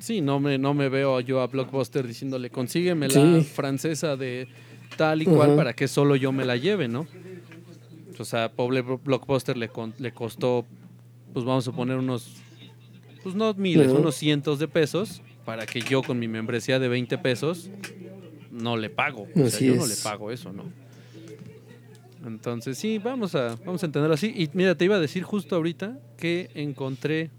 Sí, 0.00 0.20
no 0.20 0.40
me, 0.40 0.58
no 0.58 0.74
me 0.74 0.88
veo 0.88 1.20
yo 1.20 1.40
a 1.40 1.46
Blockbuster 1.46 2.06
diciéndole, 2.06 2.50
consígueme 2.50 3.06
la 3.08 3.38
Sí. 3.40 3.44
francesa 3.44 4.16
de 4.16 4.48
tal 4.96 5.22
y 5.22 5.26
cual 5.26 5.50
Ajá. 5.50 5.56
para 5.56 5.72
que 5.74 5.86
solo 5.86 6.16
yo 6.16 6.32
me 6.32 6.44
la 6.44 6.56
lleve, 6.56 6.88
¿no? 6.88 7.06
O 8.18 8.24
sea, 8.24 8.50
pobre 8.52 8.84
Blo- 8.84 9.00
Blockbuster 9.02 9.56
le, 9.56 9.68
con- 9.68 9.94
le 9.98 10.12
costó, 10.12 10.64
pues 11.32 11.44
vamos 11.44 11.66
a 11.68 11.72
poner 11.72 11.96
unos, 11.98 12.36
pues 13.22 13.34
no 13.34 13.52
miles, 13.54 13.88
unos 13.92 14.14
cientos 14.16 14.58
de 14.58 14.68
pesos 14.68 15.22
para 15.44 15.66
que 15.66 15.80
yo 15.80 16.02
con 16.02 16.18
mi 16.18 16.28
membresía 16.28 16.78
de 16.78 16.88
20 16.88 17.18
pesos 17.18 17.70
no 18.50 18.76
le 18.76 18.90
pago. 18.90 19.22
O 19.34 19.38
sea, 19.38 19.46
Así 19.46 19.66
yo 19.66 19.76
no 19.76 19.86
le 19.86 19.94
pago 20.02 20.30
eso, 20.30 20.52
¿no? 20.52 20.64
Entonces, 22.26 22.78
sí, 22.78 22.98
vamos 22.98 23.34
a, 23.34 23.56
vamos 23.64 23.82
a 23.82 23.86
entenderlo 23.86 24.14
así. 24.14 24.32
Y 24.36 24.48
mira, 24.52 24.76
te 24.76 24.84
iba 24.84 24.96
a 24.96 25.00
decir 25.00 25.24
justo 25.24 25.56
ahorita 25.56 25.98
que 26.16 26.50
encontré, 26.54 27.30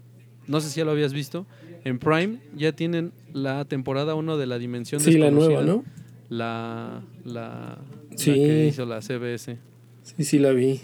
no 0.46 0.60
sé 0.60 0.68
si 0.68 0.78
ya 0.80 0.84
lo 0.84 0.90
habías 0.90 1.12
visto, 1.14 1.46
en 1.84 1.98
Prime 1.98 2.38
ya 2.54 2.72
tienen 2.72 3.12
la 3.32 3.64
temporada 3.64 4.14
1 4.14 4.36
de 4.36 4.46
la 4.46 4.58
Dimensión 4.58 5.00
Sí, 5.00 5.12
la 5.16 5.30
nueva, 5.30 5.62
¿no? 5.62 5.84
La, 6.28 7.02
la, 7.24 7.78
la 8.10 8.16
Sí. 8.16 8.32
que 8.34 8.66
hizo 8.66 8.84
la 8.84 9.00
CBS. 9.00 9.56
Sí, 10.04 10.22
sí 10.24 10.38
la 10.38 10.52
vi. 10.52 10.80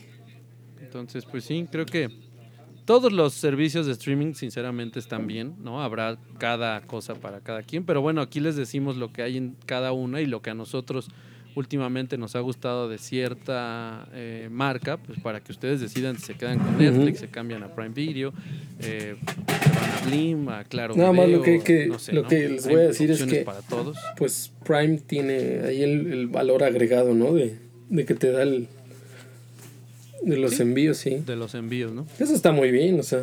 Entonces, 0.83 1.25
pues 1.25 1.45
sí, 1.45 1.67
creo 1.71 1.87
que 1.87 2.09
todos 2.85 3.13
los 3.13 3.35
servicios 3.35 3.87
de 3.87 3.93
streaming 3.93 4.33
sinceramente 4.35 4.99
están 4.99 5.27
bien, 5.29 5.55
¿no? 5.63 5.83
Habrá 5.83 6.19
cada 6.39 6.81
cosa 6.83 7.15
para 7.15 7.41
cada 7.41 7.63
quien, 7.63 7.85
pero 7.85 8.01
bueno, 8.03 8.21
aquí 8.21 8.41
les 8.41 8.57
decimos 8.57 8.97
lo 8.97 9.13
que 9.13 9.23
hay 9.23 9.37
en 9.37 9.55
cada 9.67 9.93
una 9.93 10.21
y 10.21 10.27
lo 10.27 10.43
que 10.43 10.51
a 10.51 10.55
nosotros 10.55 11.09
últimamente 11.55 12.17
nos 12.17 12.35
ha 12.37 12.41
gustado 12.41 12.89
de 12.89 12.99
cierta 12.99 14.09
eh, 14.13 14.49
marca, 14.51 14.97
pues 14.97 15.21
para 15.21 15.41
que 15.41 15.53
ustedes 15.53 15.81
decidan 15.81 16.17
si 16.19 16.27
se 16.27 16.35
quedan 16.35 16.59
con 16.59 16.79
Netflix, 16.79 17.19
se 17.21 17.29
cambian 17.29 17.63
a 17.63 17.75
Prime 17.75 17.91
Video, 17.91 18.33
eh, 18.81 19.17
se 19.47 19.69
van 19.71 19.91
a 19.91 20.07
Blim, 20.09 20.49
a 20.49 20.65
Claro 20.65 20.95
Nada 20.97 21.13
más 21.13 21.29
lo 21.29 21.43
que- 21.43 21.61
que- 21.61 21.87
no 21.87 21.99
sé, 21.99 22.13
lo 22.13 22.23
¿no? 22.23 22.29
que 22.29 22.49
les 22.49 22.65
voy 22.67 22.75
a 22.77 22.79
decir 22.89 23.11
es 23.11 23.23
que- 23.25 23.43
para 23.43 23.63
todos. 23.63 23.97
Pues 24.17 24.53
Prime 24.65 24.99
tiene 25.07 25.61
ahí 25.67 25.83
el, 25.83 26.13
el 26.13 26.27
valor 26.29 26.63
agregado, 26.65 27.15
¿no? 27.15 27.33
De, 27.35 27.59
de 27.89 28.05
que 28.05 28.15
te 28.15 28.31
da 28.33 28.43
el 28.45 28.69
de 30.23 30.37
los 30.37 30.53
Sí. 30.57 30.63
envíos, 30.63 30.97
sí. 30.99 31.17
de 31.27 31.37
los 31.37 31.55
envíos, 31.55 31.93
¿no? 31.93 32.07
Eso 32.19 32.35
está 32.35 32.53
muy 32.53 32.71
bien, 32.71 32.99
o 33.01 33.03
sea. 33.03 33.23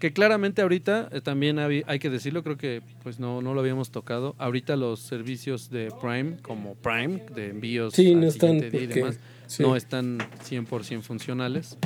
Que 0.00 0.12
claramente 0.12 0.62
ahorita 0.62 1.08
eh, 1.12 1.20
también 1.20 1.58
habi- 1.58 1.84
hay 1.86 1.98
que 2.00 2.10
decirlo, 2.10 2.42
creo 2.42 2.56
que 2.56 2.82
pues 3.04 3.20
no, 3.20 3.40
no 3.40 3.54
lo 3.54 3.60
habíamos 3.60 3.90
tocado. 3.92 4.34
Ahorita 4.38 4.74
los 4.76 4.98
servicios 5.00 5.70
de 5.70 5.90
Prime, 6.00 6.38
como 6.42 6.74
Prime, 6.74 7.22
de 7.34 7.50
envíos 7.50 7.94
Sí, 7.94 8.14
no 8.14 8.26
están 8.26 8.58
día 8.58 8.66
y 8.68 8.70
porque- 8.70 8.86
demás, 8.94 9.18
sí. 9.46 9.62
no 9.62 9.76
están 9.76 10.18
100% 10.48 11.02
funcionales, 11.02 11.76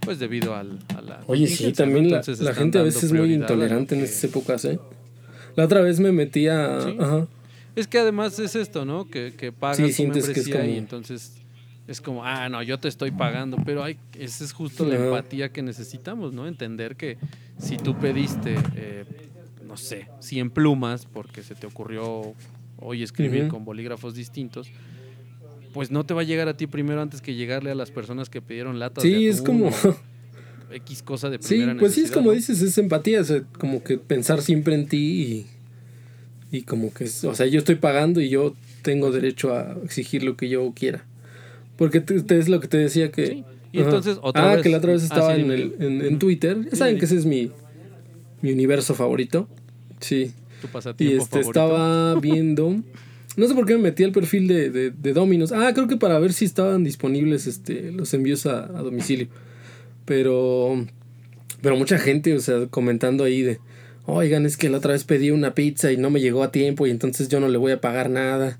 pues 0.00 0.18
debido 0.18 0.54
al, 0.54 0.78
a 0.96 1.02
la 1.02 1.20
Oye, 1.26 1.46
sí, 1.46 1.72
también 1.72 2.10
la, 2.10 2.22
gente 2.54 2.78
a 2.78 2.82
veces 2.82 3.04
es 3.04 3.12
muy 3.12 3.34
intolerante 3.34 3.94
en 3.96 4.00
estas 4.02 4.24
épocas, 4.24 4.64
¿eh? 4.64 4.78
La 5.54 5.64
otra 5.64 5.82
vez 5.82 6.00
me 6.00 6.12
metí 6.12 6.46
a... 6.48 6.80
Sí. 6.80 6.96
Ajá. 6.98 7.26
Es 7.76 7.86
que 7.86 7.98
además 7.98 8.38
es 8.38 8.56
esto, 8.56 8.84
¿no? 8.86 9.08
Que, 9.10 9.34
que 9.36 9.52
pagas 9.52 9.76
Sí, 9.76 9.92
sientes 9.92 10.28
que 10.30 10.40
es 10.40 10.48
y 10.48 10.52
entonces 10.78 11.34
es 11.88 12.00
como, 12.00 12.24
ah, 12.24 12.48
no, 12.48 12.62
yo 12.62 12.78
te 12.78 12.86
estoy 12.88 13.10
pagando, 13.10 13.56
pero 13.64 13.82
hay, 13.82 13.96
esa 14.18 14.44
es 14.44 14.52
justo 14.52 14.84
la 14.84 14.96
empatía 14.96 15.48
que 15.50 15.62
necesitamos, 15.62 16.32
¿no? 16.32 16.46
Entender 16.46 16.94
que 16.96 17.16
si 17.58 17.76
tú 17.78 17.98
pediste, 17.98 18.54
eh, 18.76 19.04
no 19.66 19.76
sé, 19.76 20.06
100 20.20 20.50
plumas 20.50 21.06
porque 21.06 21.42
se 21.42 21.54
te 21.54 21.66
ocurrió 21.66 22.34
hoy 22.80 23.02
escribir 23.02 23.48
con 23.48 23.64
bolígrafos 23.64 24.14
distintos, 24.14 24.68
pues 25.72 25.90
no 25.90 26.04
te 26.04 26.14
va 26.14 26.20
a 26.22 26.24
llegar 26.24 26.48
a 26.48 26.54
ti 26.56 26.66
primero 26.66 27.00
antes 27.00 27.20
que 27.20 27.34
llegarle 27.34 27.70
a 27.70 27.74
las 27.74 27.90
personas 27.90 28.28
que 28.30 28.40
pidieron 28.40 28.78
latas 28.78 29.04
de 29.04 29.10
Sí, 29.10 29.26
es 29.26 29.36
atún 29.40 29.46
como... 29.46 29.70
X 30.70 31.02
cosa 31.02 31.30
de 31.30 31.38
Sí, 31.38 31.54
primera 31.56 31.74
pues 31.78 31.94
sí, 31.94 32.02
es 32.02 32.10
como 32.10 32.28
¿no? 32.28 32.34
dices, 32.36 32.60
es 32.60 32.76
empatía, 32.76 33.22
o 33.22 33.24
sea, 33.24 33.42
como 33.58 33.82
que 33.82 33.96
pensar 33.96 34.42
siempre 34.42 34.74
en 34.74 34.86
ti 34.86 35.46
y, 36.52 36.56
y 36.58 36.62
como 36.62 36.92
que, 36.92 37.04
es- 37.04 37.24
o 37.24 37.34
sea, 37.34 37.46
yo 37.46 37.58
estoy 37.58 37.76
pagando 37.76 38.20
y 38.20 38.28
yo 38.28 38.54
tengo 38.82 39.10
derecho 39.10 39.54
a 39.54 39.76
exigir 39.82 40.22
lo 40.22 40.36
que 40.36 40.50
yo 40.50 40.70
quiera. 40.76 41.06
Porque 41.78 42.00
te, 42.00 42.36
es 42.38 42.48
lo 42.50 42.60
que 42.60 42.68
te 42.68 42.76
decía 42.76 43.10
que... 43.10 43.26
Sí, 43.26 43.44
y 43.72 43.78
Ajá. 43.78 43.86
entonces, 43.88 44.18
otra 44.20 44.50
ah, 44.50 44.54
vez- 44.56 44.62
que 44.62 44.68
la 44.68 44.76
otra 44.78 44.92
vez 44.92 45.02
ah, 45.02 45.06
estaba 45.06 45.34
sí, 45.34 45.40
en, 45.40 45.50
el, 45.50 45.74
en, 45.78 46.04
en 46.04 46.18
Twitter. 46.18 46.58
Ya 46.70 46.76
saben 46.76 46.98
que 46.98 47.06
ese 47.06 47.16
es 47.16 47.24
mi, 47.24 47.50
mi 48.42 48.52
universo 48.52 48.94
favorito. 48.94 49.48
Sí. 50.00 50.32
Tu 50.60 50.66
Y 50.66 50.70
pasatiempo 50.70 51.22
este, 51.22 51.42
favorito. 51.42 51.50
estaba 51.50 52.20
viendo. 52.20 52.76
No 53.36 53.46
sé 53.46 53.54
por 53.54 53.64
qué 53.66 53.76
me 53.76 53.82
metí 53.84 54.02
al 54.04 54.12
perfil 54.12 54.48
de, 54.48 54.70
de, 54.70 54.90
de 54.90 55.12
Dominos. 55.12 55.52
Ah, 55.52 55.70
creo 55.72 55.86
que 55.86 55.96
para 55.96 56.18
ver 56.18 56.32
si 56.32 56.44
estaban 56.44 56.82
disponibles 56.82 57.46
este, 57.46 57.92
los 57.92 58.12
envíos 58.12 58.44
a, 58.46 58.64
a 58.64 58.82
domicilio. 58.82 59.28
Pero. 60.04 60.84
Pero 61.60 61.76
mucha 61.76 61.98
gente, 61.98 62.34
o 62.34 62.40
sea, 62.40 62.66
comentando 62.66 63.22
ahí 63.24 63.42
de. 63.42 63.60
Oigan, 64.06 64.46
es 64.46 64.56
que 64.56 64.70
la 64.70 64.78
otra 64.78 64.92
vez 64.92 65.04
pedí 65.04 65.30
una 65.30 65.54
pizza 65.54 65.92
y 65.92 65.98
no 65.98 66.08
me 66.10 66.20
llegó 66.20 66.42
a 66.42 66.50
tiempo 66.50 66.86
y 66.86 66.90
entonces 66.90 67.28
yo 67.28 67.38
no 67.40 67.48
le 67.48 67.58
voy 67.58 67.72
a 67.72 67.80
pagar 67.80 68.08
nada. 68.10 68.58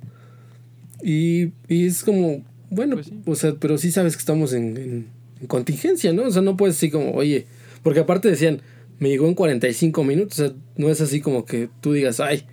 Y, 1.03 1.53
y 1.69 1.87
es 1.87 2.05
como. 2.05 2.45
Bueno, 2.71 2.97
Pues 2.97 3.07
sí. 3.07 3.21
o 3.27 3.35
sea, 3.35 3.55
pero 3.59 3.79
sí 3.79 3.91
sabes 3.91 4.15
que 4.17 4.21
estamos 4.21 4.53
en, 4.53 4.77
en- 4.77 5.07
en 5.41 5.47
contingencia, 5.47 6.13
¿no? 6.13 6.25
O 6.25 6.31
sea, 6.31 6.43
no 6.43 6.57
puedes 6.57 6.77
así 6.77 6.91
como, 6.91 7.13
oye. 7.13 7.47
Porque 7.83 8.01
aparte 8.01 8.29
decían, 8.29 8.61
me 8.99 9.09
llegó 9.09 9.27
en 9.29 9.35
45 9.35 10.03
minutos. 10.05 10.39
O 10.41 10.47
sea, 10.49 10.55
no 10.77 10.89
es 10.91 11.01
así 11.01 11.21
como 11.21 11.45
que 11.45 11.69
tú 11.81 11.93
digas, 11.93 12.21
ay, 12.21 12.45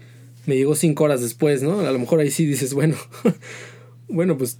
me 0.45 0.55
llegó 0.55 0.75
5 0.75 1.03
horas 1.03 1.21
después, 1.21 1.63
¿no? 1.63 1.79
A 1.81 1.91
lo 1.91 1.99
mejor 1.99 2.19
ahí 2.19 2.29
sí 2.31 2.45
dices, 2.45 2.73
bueno, 2.73 2.95
bueno, 4.07 4.37
pues. 4.37 4.59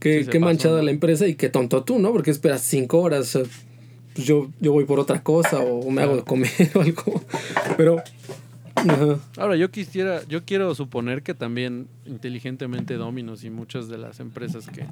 Qué, 0.00 0.24
Sí 0.24 0.30
qué 0.30 0.38
manchada 0.38 0.82
la 0.82 0.90
empresa 0.90 1.26
y 1.26 1.34
qué 1.34 1.48
tonto 1.48 1.82
tú, 1.82 1.98
¿no? 1.98 2.12
Porque 2.12 2.30
esperas 2.30 2.60
5 2.62 3.00
horas. 3.00 3.20
O 3.34 3.40
sea, 3.40 3.50
pues 4.14 4.26
yo, 4.26 4.50
yo 4.60 4.72
voy 4.72 4.84
por 4.84 5.00
otra 5.00 5.22
cosa 5.22 5.58
o 5.60 5.90
me 5.90 6.02
hago 6.02 6.16
de 6.16 6.22
comer 6.22 6.50
o 6.74 6.80
algo. 6.80 7.22
Pero. 7.76 8.02
Ahora, 9.36 9.56
yo 9.56 9.70
quisiera, 9.70 10.22
yo 10.28 10.44
quiero 10.44 10.74
suponer 10.74 11.22
que 11.22 11.34
también 11.34 11.88
inteligentemente 12.06 12.94
Dominos 12.94 13.44
y 13.44 13.50
muchas 13.50 13.88
de 13.88 13.98
las 13.98 14.20
empresas 14.20 14.68
que 14.68 14.84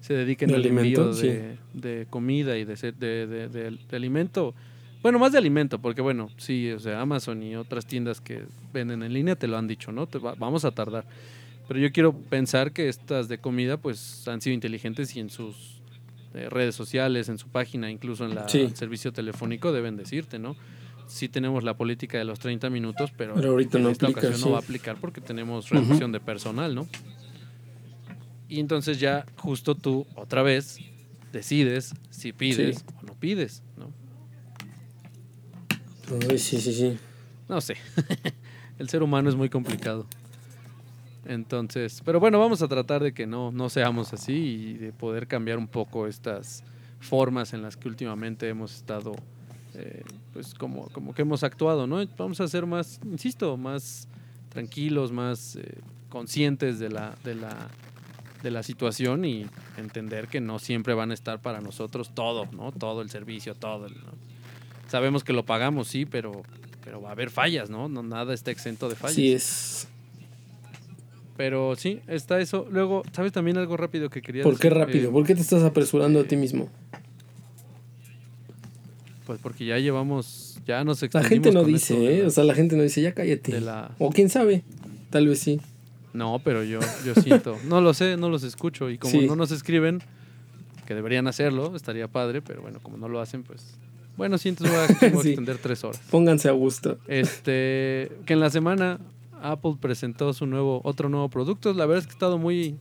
se 0.00 0.14
dediquen 0.14 0.48
De 0.48 0.56
al 0.56 0.66
envío 0.66 1.12
de, 1.14 1.56
de 1.74 2.06
comida 2.10 2.56
y 2.58 2.64
de, 2.64 2.74
de, 2.74 3.26
de- 3.26 3.48
de- 3.48 3.70
de 3.88 3.96
alimento, 3.96 4.54
bueno, 5.02 5.18
más 5.18 5.32
de 5.32 5.38
alimento, 5.38 5.80
porque 5.80 6.00
bueno, 6.00 6.30
sí, 6.36 6.70
o 6.70 6.78
sea, 6.78 7.00
Amazon 7.00 7.42
y 7.42 7.56
otras 7.56 7.86
tiendas 7.86 8.20
que 8.20 8.42
venden 8.72 9.02
en 9.02 9.12
línea 9.12 9.34
te 9.36 9.48
lo 9.48 9.56
han 9.58 9.66
dicho, 9.66 9.90
¿no? 9.92 10.06
Te 10.06 10.18
va- 10.18 10.34
vamos 10.36 10.64
a 10.64 10.70
tardar. 10.70 11.04
Pero 11.68 11.80
yo 11.80 11.90
quiero 11.92 12.12
pensar 12.12 12.72
que 12.72 12.88
estas 12.88 13.28
de 13.28 13.38
comida, 13.38 13.76
pues, 13.76 14.26
han 14.28 14.40
sido 14.40 14.54
inteligentes 14.54 15.14
y 15.16 15.20
en 15.20 15.30
sus 15.30 15.80
eh, 16.34 16.48
redes 16.50 16.74
sociales, 16.74 17.28
en 17.28 17.38
su 17.38 17.48
página, 17.48 17.90
incluso 17.90 18.24
en 18.24 18.34
la, 18.34 18.48
Sí. 18.48 18.60
el 18.60 18.74
servicio 18.76 19.12
telefónico, 19.12 19.72
deben 19.72 19.96
decirte, 19.96 20.38
¿no? 20.38 20.56
Sí 21.06 21.28
tenemos 21.28 21.62
la 21.64 21.76
política 21.76 22.18
de 22.18 22.24
los 22.24 22.38
30 22.38 22.70
minutos, 22.70 23.12
pero, 23.16 23.34
Pero 23.34 23.50
ahorita 23.50 23.78
en 23.78 23.84
no 23.84 23.90
esta 23.90 24.06
aplica, 24.06 24.20
ocasión 24.20 24.38
sí. 24.38 24.44
no 24.46 24.52
va 24.52 24.58
a 24.58 24.60
aplicar 24.62 24.96
porque 25.00 25.20
tenemos 25.20 25.68
reducción 25.70 26.10
de 26.12 26.20
personal, 26.20 26.74
¿no? 26.74 26.86
Y 28.48 28.60
entonces 28.60 28.98
ya 29.00 29.24
justo 29.36 29.74
tú 29.74 30.06
otra 30.14 30.42
vez 30.42 30.78
decides 31.32 31.94
si 32.10 32.32
pides 32.32 32.78
Sí. 32.78 32.84
o 33.00 33.06
no 33.06 33.14
pides, 33.14 33.62
¿no? 33.78 33.90
Sí, 36.36 36.60
sí, 36.60 36.72
sí. 36.72 36.98
No 37.48 37.60
sé. 37.60 37.76
El 38.78 38.88
ser 38.88 39.02
humano 39.02 39.28
es 39.28 39.36
muy 39.36 39.48
complicado. 39.48 40.06
Entonces, 41.24 42.02
pero 42.04 42.18
bueno, 42.20 42.38
vamos 42.40 42.62
a 42.62 42.68
tratar 42.68 43.02
de 43.02 43.14
que 43.14 43.26
no, 43.26 43.52
no 43.52 43.68
seamos 43.70 44.12
así 44.12 44.32
y 44.32 44.72
de 44.74 44.92
poder 44.92 45.28
cambiar 45.28 45.56
un 45.58 45.68
poco 45.68 46.06
estas 46.06 46.64
formas 47.00 47.52
en 47.52 47.62
las 47.62 47.76
que 47.76 47.88
últimamente 47.88 48.48
hemos 48.48 48.74
estado, 48.74 49.14
eh, 49.74 50.02
pues 50.32 50.54
como, 50.54 50.88
como 50.90 51.14
que 51.14 51.22
hemos 51.22 51.42
actuado, 51.42 51.86
¿no? 51.86 52.04
Vamos 52.18 52.40
a 52.40 52.48
ser 52.48 52.66
más, 52.66 53.00
insisto, 53.04 53.56
más 53.56 54.08
tranquilos, 54.50 55.12
más 55.12 55.56
eh, 55.56 55.62
conscientes 56.10 56.78
de 56.78 56.90
la, 56.90 57.14
de, 57.24 57.34
la, 57.34 57.68
de 58.42 58.50
la 58.50 58.62
situación 58.62 59.24
y 59.24 59.46
entender 59.78 60.28
que 60.28 60.40
no 60.40 60.58
siempre 60.58 60.92
van 60.94 61.10
a 61.10 61.14
estar 61.14 61.40
para 61.40 61.60
nosotros 61.60 62.10
todo, 62.14 62.46
¿no? 62.52 62.70
Todo 62.72 63.00
el 63.02 63.08
servicio, 63.10 63.54
todo. 63.54 63.86
el- 63.86 63.94
¿no? 63.94 64.12
Sabemos 64.88 65.24
que 65.24 65.32
lo 65.32 65.44
pagamos, 65.44 65.88
sí, 65.88 66.04
pero, 66.04 66.42
pero 66.84 67.00
va 67.00 67.08
a 67.08 67.12
haber 67.12 67.30
fallas, 67.30 67.70
¿no? 67.70 67.88
no 67.88 68.02
nada 68.02 68.34
está 68.34 68.50
exento 68.50 68.88
de 68.90 68.94
fallas. 68.96 69.12
Así 69.12 69.32
es. 69.32 69.88
Pero 71.36 71.74
sí, 71.76 72.00
está 72.08 72.40
eso. 72.40 72.66
Luego, 72.70 73.02
¿sabes 73.12 73.32
también 73.32 73.56
algo 73.56 73.76
rápido 73.78 74.10
que 74.10 74.20
quería 74.20 74.42
¿Por 74.42 74.58
qué 74.58 74.68
decir? 74.68 74.78
rápido? 74.78 75.08
Eh, 75.08 75.12
¿Por 75.12 75.26
qué 75.26 75.34
te 75.34 75.40
estás 75.40 75.62
apresurando 75.62 76.20
a 76.20 76.24
ti 76.24 76.36
mismo? 76.36 76.68
Pues 79.32 79.40
porque 79.42 79.64
ya 79.64 79.78
llevamos, 79.78 80.58
ya 80.66 80.84
nos 80.84 81.00
La 81.14 81.22
gente 81.24 81.52
no 81.52 81.64
dice, 81.64 81.94
esto 81.94 82.08
¿eh? 82.24 82.26
O 82.26 82.30
sea, 82.30 82.44
la 82.44 82.54
gente 82.54 82.76
no 82.76 82.82
dice, 82.82 83.00
ya 83.00 83.12
cállate. 83.14 83.60
la- 83.62 83.90
O 83.98 84.10
quién 84.10 84.28
sabe, 84.28 84.62
tal 85.10 85.26
vez 85.26 85.38
sí. 85.38 85.58
No, 86.12 86.38
pero 86.44 86.62
yo, 86.62 86.80
yo 87.06 87.14
siento. 87.14 87.56
No 87.66 87.80
lo 87.80 87.94
sé, 87.94 88.18
no 88.18 88.28
los 88.28 88.42
escucho. 88.42 88.90
Y 88.90 88.98
como 88.98 89.12
Sí. 89.12 89.26
no 89.26 89.34
nos 89.34 89.50
escriben, 89.50 90.02
que 90.86 90.94
deberían 90.94 91.26
hacerlo, 91.28 91.74
estaría 91.74 92.08
padre, 92.08 92.42
pero 92.42 92.60
bueno, 92.60 92.78
como 92.82 92.98
no 92.98 93.08
lo 93.08 93.20
hacen, 93.20 93.42
pues. 93.42 93.78
Bueno, 94.18 94.36
sí, 94.36 94.50
entonces 94.50 94.76
voy 94.76 94.84
a, 94.84 95.00
Sí. 95.22 95.28
extender 95.30 95.56
tres 95.56 95.82
horas. 95.84 96.02
Pónganse 96.10 96.50
a 96.50 96.52
gusto. 96.52 96.98
Este, 97.08 98.12
que 98.26 98.34
en 98.34 98.40
la 98.40 98.50
semana 98.50 99.00
Apple 99.40 99.76
presentó 99.80 100.34
su 100.34 100.44
nuevo, 100.44 100.82
otro 100.84 101.08
nuevo 101.08 101.30
producto. 101.30 101.72
La 101.72 101.86
verdad 101.86 102.00
es 102.00 102.06
que 102.06 102.12
ha 102.12 102.16
estado 102.16 102.36
muy, 102.36 102.76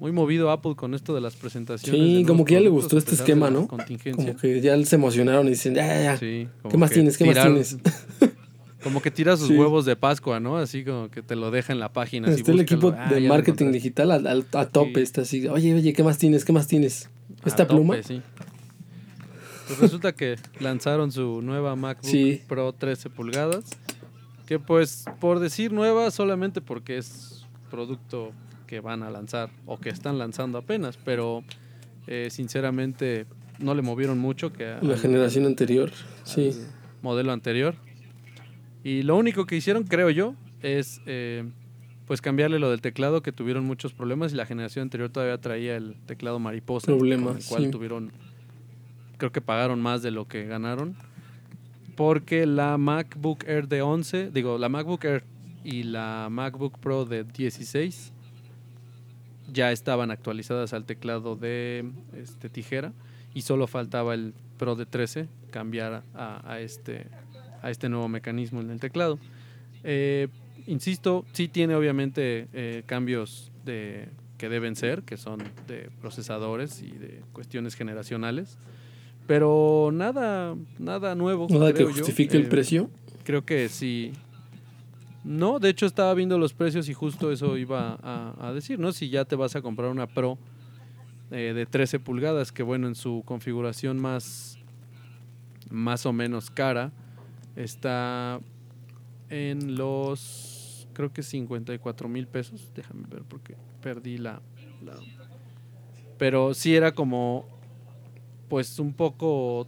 muy 0.00 0.10
movido 0.12 0.50
Apple 0.50 0.74
con 0.76 0.94
esto 0.94 1.14
de 1.14 1.20
las 1.20 1.36
presentaciones. 1.36 2.00
Sí, 2.00 2.24
como 2.26 2.44
que 2.44 2.54
ya 2.54 2.60
le 2.60 2.68
gustó 2.70 2.96
a 2.96 2.98
este 2.98 3.14
esquema, 3.14 3.50
¿no? 3.50 3.68
Como 3.68 3.84
que 3.86 4.60
ya 4.60 4.82
se 4.84 4.96
emocionaron 4.96 5.46
y 5.46 5.50
dicen, 5.50 5.74
ya, 5.74 6.02
ya. 6.02 6.16
Sí, 6.16 6.48
¿Qué 6.68 6.76
más 6.76 6.90
tienes? 6.90 7.16
¿Qué 7.16 7.24
más 7.26 7.34
tienes? 7.44 7.76
Como 8.82 9.02
que 9.02 9.10
tira 9.10 9.36
sus 9.36 9.48
Sí. 9.48 9.58
huevos 9.58 9.84
de 9.84 9.94
Pascua, 9.94 10.40
¿no? 10.40 10.56
Así 10.56 10.84
como 10.86 11.10
que 11.10 11.20
te 11.20 11.36
lo 11.36 11.50
deja 11.50 11.70
en 11.74 11.80
la 11.80 11.92
página. 11.92 12.28
así, 12.28 12.40
Está 12.40 12.52
el 12.52 12.56
búscalo. 12.60 12.78
equipo 12.88 12.94
Ah, 12.98 13.12
de 13.12 13.28
marketing 13.28 13.72
digital 13.72 14.10
al- 14.10 14.26
al- 14.26 14.46
a, 14.54 14.64
tope. 14.64 14.94
Sí. 14.94 15.00
Está 15.02 15.20
así, 15.20 15.46
oye, 15.48 15.74
oye, 15.74 15.92
¿qué 15.92 16.02
más 16.02 16.16
tienes? 16.16 16.46
¿Qué 16.46 16.54
más 16.54 16.66
tienes? 16.66 17.10
A 17.44 17.48
¿Esta 17.48 17.66
tope, 17.66 17.74
pluma? 17.74 18.02
sí. 18.02 18.22
Pues 19.66 19.80
resulta 19.80 20.12
que 20.12 20.36
lanzaron 20.60 21.12
su 21.12 21.42
nueva 21.42 21.76
MacBook. 21.76 22.40
Pro 22.48 22.72
13 22.72 23.10
pulgadas. 23.10 23.64
Que 24.46 24.58
pues, 24.58 25.04
por 25.20 25.40
decir 25.40 25.72
nueva, 25.74 26.10
solamente 26.10 26.62
porque 26.62 26.96
es 26.96 27.44
producto 27.70 28.32
que 28.70 28.78
van 28.80 29.02
a 29.02 29.10
lanzar 29.10 29.50
o 29.66 29.78
que 29.80 29.88
están 29.88 30.16
lanzando 30.16 30.56
apenas. 30.58 30.96
Pero 30.96 31.42
eh, 32.06 32.28
sinceramente 32.30 33.26
no 33.58 33.74
le 33.74 33.82
movieron 33.82 34.18
mucho 34.18 34.52
que 34.52 34.66
a- 34.68 34.78
La 34.80 34.94
al- 34.94 35.00
generación 35.00 35.44
anterior. 35.44 35.90
Sí. 36.22 36.52
modelo 37.02 37.32
anterior. 37.32 37.74
Y 38.84 39.02
lo 39.02 39.16
único 39.16 39.44
que 39.44 39.56
hicieron, 39.56 39.82
creo 39.84 40.08
yo, 40.10 40.34
es 40.62 41.02
eh, 41.06 41.44
pues 42.06 42.20
cambiarle 42.20 42.58
lo 42.60 42.70
del 42.70 42.80
teclado, 42.80 43.22
que 43.22 43.32
tuvieron 43.32 43.64
muchos 43.64 43.92
problemas 43.92 44.32
y 44.32 44.36
la 44.36 44.46
generación 44.46 44.84
anterior 44.84 45.10
todavía 45.10 45.38
traía 45.38 45.76
el 45.76 45.96
teclado 46.06 46.38
mariposa. 46.38 46.86
Problemas, 46.86 47.26
con 47.28 47.36
el 47.38 47.44
cual 47.44 47.64
sí. 47.64 47.70
tuvieron, 47.70 48.12
creo 49.18 49.32
que 49.32 49.40
pagaron 49.40 49.80
más 49.80 50.02
de 50.02 50.10
lo 50.12 50.28
que 50.28 50.44
ganaron. 50.46 50.94
Porque 51.96 52.46
la 52.46 52.78
MacBook 52.78 53.44
Air 53.46 53.66
de 53.68 53.82
11, 53.82 54.30
digo, 54.30 54.56
la 54.58 54.68
MacBook 54.68 55.04
Air 55.04 55.24
y 55.64 55.82
la 55.82 56.28
MacBook 56.30 56.78
Pro 56.78 57.04
de 57.04 57.24
16 57.24 58.12
ya 59.52 59.72
estaban 59.72 60.10
actualizadas 60.10 60.72
al 60.72 60.84
teclado 60.84 61.36
de 61.36 61.84
este, 62.16 62.48
tijera 62.48 62.92
y 63.34 63.42
solo 63.42 63.66
faltaba 63.66 64.14
el 64.14 64.34
Pro 64.58 64.74
de 64.76 64.86
13 64.86 65.28
cambiar 65.50 66.02
a, 66.14 66.42
a 66.52 66.60
este, 66.60 67.06
a 67.62 67.70
este 67.70 67.88
nuevo 67.88 68.08
mecanismo 68.08 68.60
en 68.60 68.70
el 68.70 68.80
teclado. 68.80 69.18
Eh, 69.84 70.28
insisto, 70.66 71.24
sí 71.32 71.48
tiene 71.48 71.74
obviamente 71.74 72.48
eh, 72.52 72.82
cambios 72.86 73.50
de, 73.64 74.08
que 74.36 74.48
deben 74.48 74.76
ser, 74.76 75.02
que 75.02 75.16
son 75.16 75.42
de 75.66 75.88
procesadores 76.00 76.82
y 76.82 76.90
de 76.90 77.22
cuestiones 77.32 77.74
generacionales, 77.74 78.58
pero 79.26 79.90
nada, 79.92 80.56
nada 80.78 81.14
nuevo. 81.14 81.46
Nada 81.50 81.72
que 81.72 81.84
yo. 81.84 81.90
justifique 81.90 82.36
el 82.36 82.44
Eh, 82.44 82.48
precio. 82.48 82.90
Creo 83.24 83.44
que 83.44 83.68
sí. 83.68 84.12
No, 85.22 85.58
de 85.58 85.68
hecho 85.68 85.86
estaba 85.86 86.14
viendo 86.14 86.38
los 86.38 86.54
precios 86.54 86.88
y 86.88 86.94
justo 86.94 87.30
eso 87.30 87.56
iba 87.58 87.98
a, 88.02 88.52
decir, 88.52 88.78
¿no? 88.78 88.92
Si 88.92 89.10
ya 89.10 89.24
te 89.24 89.36
vas 89.36 89.54
a 89.54 89.62
comprar 89.62 89.90
una 89.90 90.06
Pro 90.06 90.38
eh, 91.30 91.52
de 91.54 91.66
13 91.66 92.00
pulgadas, 92.00 92.52
que 92.52 92.62
bueno, 92.62 92.88
en 92.88 92.94
su 92.94 93.22
configuración 93.26 93.98
más, 93.98 94.58
más 95.68 96.06
o 96.06 96.12
menos 96.12 96.50
cara, 96.50 96.90
está 97.54 98.40
en 99.28 99.76
los, 99.76 100.88
creo 100.94 101.12
que 101.12 101.22
54 101.22 102.08
mil 102.08 102.26
pesos. 102.26 102.70
Déjame 102.74 103.06
ver 103.08 103.22
porque 103.22 103.56
perdí 103.82 104.16
la, 104.16 104.40
la... 104.84 104.94
Pero 106.16 106.54
sí 106.54 106.74
era 106.74 106.92
como, 106.92 107.44
pues 108.48 108.78
un 108.78 108.94
poco 108.94 109.66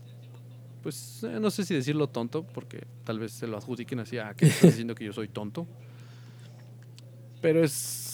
pues 0.82 1.22
eh, 1.24 1.38
no 1.40 1.50
sé 1.50 1.64
si 1.64 1.74
decirlo 1.74 2.08
tonto, 2.08 2.44
porque 2.44 2.86
tal 3.04 3.18
vez 3.18 3.32
se 3.32 3.46
lo 3.46 3.56
adjudiquen 3.56 4.00
así, 4.00 4.18
ah, 4.18 4.34
que 4.36 4.46
estás 4.46 4.70
diciendo 4.70 4.94
que 4.94 5.04
yo 5.04 5.12
soy 5.12 5.28
tonto. 5.28 5.66
Pero 7.40 7.64
es 7.64 8.12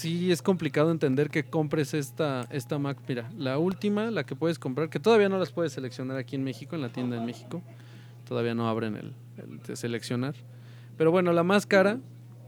sí 0.00 0.32
es 0.32 0.40
complicado 0.40 0.90
entender 0.90 1.28
que 1.28 1.44
compres 1.44 1.92
esta, 1.92 2.46
esta 2.50 2.78
Mac. 2.78 2.98
Mira, 3.06 3.30
la 3.36 3.58
última, 3.58 4.10
la 4.10 4.24
que 4.24 4.34
puedes 4.34 4.58
comprar, 4.58 4.88
que 4.88 4.98
todavía 4.98 5.28
no 5.28 5.38
las 5.38 5.52
puedes 5.52 5.72
seleccionar 5.74 6.16
aquí 6.16 6.36
en 6.36 6.42
México, 6.42 6.74
en 6.74 6.80
la 6.80 6.88
tienda 6.90 7.18
en 7.18 7.26
México. 7.26 7.62
Todavía 8.26 8.54
no 8.54 8.66
abren 8.66 8.96
el, 8.96 9.12
el 9.36 9.58
de 9.58 9.76
seleccionar. 9.76 10.34
Pero 10.96 11.10
bueno, 11.10 11.34
la 11.34 11.42
más 11.42 11.66
cara, 11.66 11.98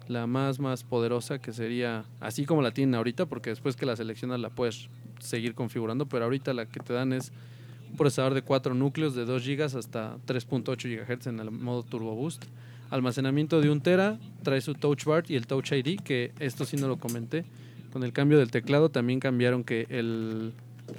la 0.09 0.27
más 0.27 0.61
más 0.61 0.83
poderosa, 0.83 1.41
que 1.41 1.53
sería 1.53 2.07
así 2.21 2.47
como 2.47 2.63
la 2.63 2.71
tienen 2.71 2.95
ahorita, 2.95 3.27
porque 3.27 3.51
después 3.51 3.77
que 3.77 3.85
la 3.85 3.97
seleccionas 3.97 4.41
la 4.41 4.49
puedes 4.49 4.89
seguir 5.21 5.55
configurando, 5.55 6.07
pero 6.07 6.25
ahorita 6.25 6.55
la 6.55 6.65
que 6.67 6.81
te 6.81 6.95
dan 6.95 7.13
es 7.13 7.33
un 7.93 7.97
procesador 7.97 8.35
de 8.35 8.43
4 8.43 8.75
núcleos 8.75 9.15
de 9.15 9.25
2 9.25 9.47
GB 9.47 9.63
hasta 9.77 10.17
3.8 10.27 11.07
GHz 11.07 11.27
en 11.29 11.39
el 11.41 11.51
modo 11.51 11.83
Turbo 11.83 12.15
Boost. 12.15 12.45
Almacenamiento 12.91 13.61
de 13.61 13.71
1 13.71 13.81
tera, 13.83 14.19
trae 14.43 14.61
su 14.61 14.75
Touch 14.75 15.05
Bar 15.05 15.25
y 15.29 15.37
el 15.37 15.47
Touch 15.47 15.73
ID, 15.73 16.01
que 16.01 16.33
esto 16.41 16.65
sí 16.65 16.77
no 16.77 16.89
lo 16.89 16.97
comenté. 16.99 17.45
Con 17.93 18.03
el 18.05 18.13
cambio 18.13 18.39
del 18.39 18.51
teclado 18.51 18.91
también 18.91 19.21
cambiaron 19.21 19.65
que 19.65 19.87
el, 19.91 20.53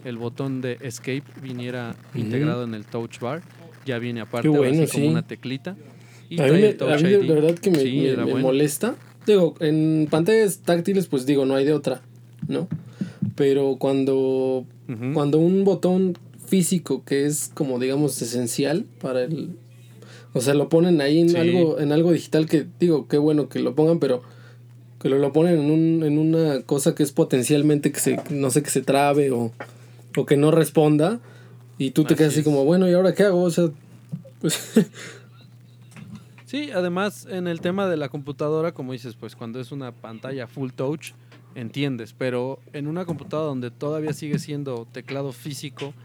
el 0.05 0.17
botón 0.17 0.61
de 0.61 0.77
Escape 0.81 1.23
viniera 1.41 1.95
integrado 2.15 2.63
en 2.63 2.73
el 2.73 2.85
Touch 2.85 3.19
Bar. 3.19 3.41
Ya 3.85 3.99
viene 3.99 4.21
aparte, 4.21 4.47
bueno, 4.49 4.85
sí 4.87 4.91
como 4.93 5.09
una 5.09 5.23
teclita. 5.27 5.75
Y 6.29 6.39
A 6.41 6.45
mí, 6.45 6.51
me- 6.61 6.93
a 6.93 6.97
mí 6.97 7.03
de 7.09 7.17
verdad 7.19 7.55
que 7.55 7.69
me, 7.69 7.79
Sí, 7.79 8.01
me- 8.15 8.23
bueno. 8.23 8.39
molesta. 8.39 8.95
Digo, 9.27 9.55
en 9.59 10.07
pantallas 10.09 10.59
táctiles, 10.59 11.07
pues 11.07 11.25
digo, 11.25 11.45
no 11.45 11.55
hay 11.55 11.65
de 11.65 11.73
otra, 11.73 12.01
¿no? 12.47 12.67
Pero 13.35 13.77
cuando, 13.79 14.65
cuando 15.13 15.37
un 15.39 15.63
botón 15.63 16.17
físico 16.53 17.03
que 17.03 17.25
es 17.25 17.49
como 17.55 17.79
digamos 17.79 18.21
esencial 18.21 18.85
para 19.01 19.23
el... 19.23 19.55
O 20.33 20.41
sea, 20.41 20.53
lo 20.53 20.69
ponen 20.69 21.01
ahí 21.01 21.19
en, 21.19 21.29
Sí. 21.29 21.37
algo, 21.37 21.79
en 21.79 21.91
algo 21.91 22.11
digital 22.11 22.45
que 22.47 22.67
digo, 22.79 23.07
qué 23.07 23.17
bueno 23.17 23.49
que 23.49 23.57
lo 23.57 23.73
pongan, 23.73 23.97
pero 23.97 24.21
que 25.01 25.09
lo, 25.09 25.17
lo 25.17 25.33
ponen 25.33 25.59
en, 25.59 25.71
un, 25.71 26.03
en 26.03 26.19
una 26.19 26.61
cosa 26.61 26.93
que 26.93 27.01
es 27.01 27.11
potencialmente 27.11 27.91
que 27.91 27.99
se, 27.99 28.19
no 28.29 28.51
sé, 28.51 28.61
que 28.61 28.69
se 28.69 28.83
trabe 28.83 29.31
o, 29.31 29.51
o 30.15 30.25
que 30.27 30.37
no 30.37 30.51
responda. 30.51 31.19
Y 31.79 31.89
tú 31.89 32.03
te 32.03 32.13
quedas 32.15 32.33
así 32.33 32.43
como, 32.43 32.65
bueno, 32.65 32.87
¿y 32.87 32.93
ahora 32.93 33.15
qué 33.15 33.23
hago? 33.23 33.41
O 33.41 33.49
sea, 33.49 33.69
pues... 34.39 34.59
Sí, 36.45 36.69
además 36.69 37.25
en 37.31 37.47
el 37.47 37.61
tema 37.61 37.87
de 37.87 37.97
la 37.97 38.09
computadora, 38.09 38.73
como 38.73 38.91
dices, 38.93 39.15
pues 39.15 39.35
cuando 39.35 39.59
es 39.59 39.71
una 39.71 39.91
pantalla 39.91 40.45
full 40.45 40.69
touch, 40.69 41.13
entiendes, 41.55 42.13
pero 42.15 42.59
en 42.73 42.85
una 42.85 43.05
computadora 43.05 43.47
donde 43.47 43.71
todavía 43.71 44.13
sigue 44.13 44.37
siendo 44.37 44.87
teclado 44.91 45.31
físico 45.31 45.95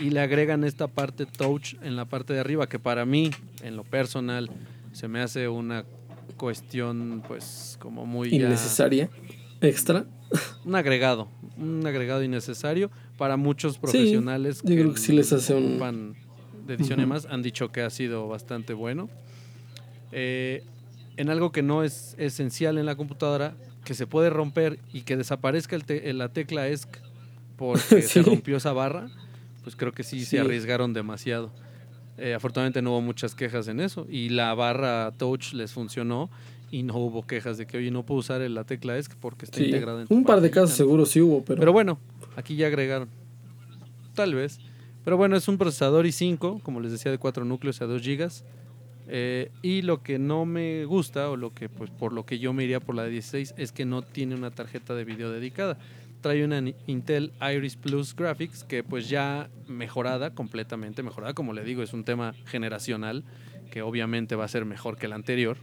y 0.00 0.10
le 0.10 0.20
agregan 0.20 0.64
esta 0.64 0.88
parte 0.88 1.26
touch 1.26 1.74
en 1.82 1.94
la 1.96 2.04
parte 2.06 2.32
de 2.32 2.40
arriba, 2.40 2.68
que 2.68 2.78
para 2.78 3.04
mí, 3.04 3.30
en 3.62 3.76
lo 3.76 3.84
personal, 3.84 4.50
se 4.92 5.08
me 5.08 5.20
hace 5.20 5.48
una 5.48 5.84
cuestión 6.36 7.22
pues 7.28 7.76
como 7.80 8.06
muy... 8.06 8.30
ya- 8.30 8.46
innecesaria, 8.46 9.10
extra. 9.60 10.06
un 10.64 10.74
agregado, 10.74 11.28
un 11.58 11.86
agregado 11.86 12.22
innecesario 12.22 12.90
para 13.18 13.36
muchos 13.36 13.78
profesionales 13.78 14.62
yo 14.64 14.74
creo 14.74 14.94
que 14.94 15.00
sí 15.00 15.12
les 15.12 15.32
hace 15.32 15.54
un- 15.54 16.14
de 16.66 16.74
edición 16.74 17.00
y 17.00 17.06
más 17.06 17.26
han 17.26 17.42
dicho 17.42 17.70
que 17.72 17.82
ha 17.82 17.90
sido 17.90 18.28
bastante 18.28 18.72
bueno. 18.74 19.08
Eh, 20.12 20.62
en 21.16 21.28
algo 21.28 21.52
que 21.52 21.62
no 21.62 21.82
es 21.84 22.14
esencial 22.18 22.78
en 22.78 22.86
la 22.86 22.94
computadora, 22.96 23.54
que 23.84 23.94
se 23.94 24.06
puede 24.06 24.30
romper 24.30 24.78
y 24.92 25.02
que 25.02 25.16
desaparezca 25.16 25.76
el 25.76 25.84
te- 25.84 26.12
la 26.12 26.28
tecla 26.30 26.68
ESC 26.68 26.88
porque 27.56 27.80
se 28.02 28.02
Sí. 28.02 28.22
rompió 28.22 28.56
esa 28.56 28.72
barra, 28.72 29.08
pues 29.62 29.76
creo 29.76 29.92
que 29.92 30.02
sí, 30.02 30.20
Sí. 30.20 30.26
se 30.26 30.40
arriesgaron 30.40 30.92
demasiado. 30.92 31.52
Eh, 32.18 32.34
afortunadamente 32.34 32.82
no 32.82 32.90
hubo 32.90 33.00
muchas 33.00 33.34
quejas 33.34 33.66
en 33.68 33.80
eso 33.80 34.06
y 34.08 34.28
la 34.28 34.52
barra 34.54 35.10
touch 35.16 35.52
les 35.54 35.72
funcionó 35.72 36.30
y 36.70 36.82
no 36.82 36.96
hubo 36.98 37.26
quejas 37.26 37.56
de 37.58 37.66
que, 37.66 37.78
oye, 37.78 37.90
no 37.90 38.04
puedo 38.04 38.20
usar 38.20 38.40
la 38.42 38.64
tecla 38.64 38.96
ESC 38.98 39.16
porque 39.20 39.44
está 39.46 39.58
Sí, 39.58 39.64
integrada 39.64 40.02
en 40.02 40.06
un 40.10 40.24
par 40.24 40.40
de 40.40 40.48
pantalla". 40.48 40.62
casos 40.66 40.76
seguro 40.76 41.06
sí 41.06 41.20
hubo, 41.20 41.44
pero, 41.44 41.60
Pero 41.60 41.72
bueno, 41.72 41.98
aquí 42.36 42.56
ya 42.56 42.66
agregaron. 42.66 43.08
Tal 44.14 44.34
vez. 44.34 44.60
Pero 45.04 45.16
bueno, 45.16 45.34
es 45.36 45.48
un 45.48 45.56
procesador 45.56 46.04
i5, 46.04 46.60
como 46.62 46.80
les 46.80 46.92
decía, 46.92 47.10
de 47.10 47.18
4 47.18 47.44
núcleos 47.44 47.80
a 47.80 47.86
2 47.86 48.02
GB. 48.02 48.44
Eh, 49.12 49.50
y 49.62 49.82
lo 49.82 50.02
que 50.02 50.18
no 50.18 50.44
me 50.44 50.84
gusta, 50.84 51.30
o 51.30 51.36
lo 51.36 51.52
que 51.54 51.68
pues 51.68 51.90
por 51.90 52.12
lo 52.12 52.26
que 52.26 52.38
yo 52.38 52.52
me 52.52 52.64
iría 52.64 52.80
por 52.80 52.94
la 52.94 53.04
de 53.04 53.10
16, 53.10 53.54
es 53.56 53.72
que 53.72 53.84
no 53.86 54.02
tiene 54.02 54.34
una 54.34 54.50
tarjeta 54.50 54.94
de 54.94 55.04
video 55.04 55.32
dedicada. 55.32 55.78
Trae 56.20 56.44
una 56.44 56.62
Intel 56.86 57.32
Iris 57.40 57.76
Plus 57.76 58.14
Graphics 58.14 58.64
que 58.64 58.82
pues 58.82 59.08
ya 59.08 59.48
mejorada, 59.68 60.34
completamente 60.34 61.02
mejorada. 61.02 61.32
Como 61.32 61.52
le 61.52 61.64
digo, 61.64 61.82
es 61.82 61.92
un 61.92 62.04
tema 62.04 62.34
generacional 62.46 63.24
que 63.70 63.82
obviamente 63.82 64.36
va 64.36 64.44
a 64.44 64.48
ser 64.48 64.64
mejor 64.64 64.98
que 64.98 65.08
la 65.08 65.14
anterior. 65.14 65.56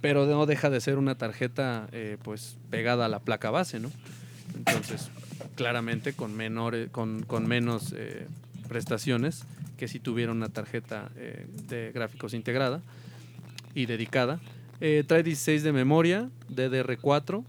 Pero 0.00 0.26
no 0.26 0.46
deja 0.46 0.70
de 0.70 0.80
ser 0.80 0.98
una 0.98 1.16
tarjeta 1.16 1.88
eh, 1.92 2.16
pues 2.22 2.56
pegada 2.70 3.06
a 3.06 3.08
la 3.08 3.20
placa 3.20 3.50
base, 3.50 3.80
¿no? 3.80 3.90
Entonces, 4.56 5.10
claramente 5.54 6.12
con, 6.12 6.34
menores, 6.36 6.90
con, 6.90 7.22
con 7.22 7.46
menos 7.46 7.94
eh, 7.96 8.26
prestaciones 8.68 9.44
que 9.76 9.88
si 9.88 10.00
tuviera 10.00 10.32
una 10.32 10.48
tarjeta 10.48 11.10
eh, 11.16 11.46
de 11.68 11.90
gráficos 11.92 12.34
integrada 12.34 12.80
y 13.74 13.86
dedicada. 13.86 14.40
Trae 15.06 15.22
16 15.22 15.62
de 15.62 15.72
memoria, 15.72 16.28
DDR4 16.50 17.42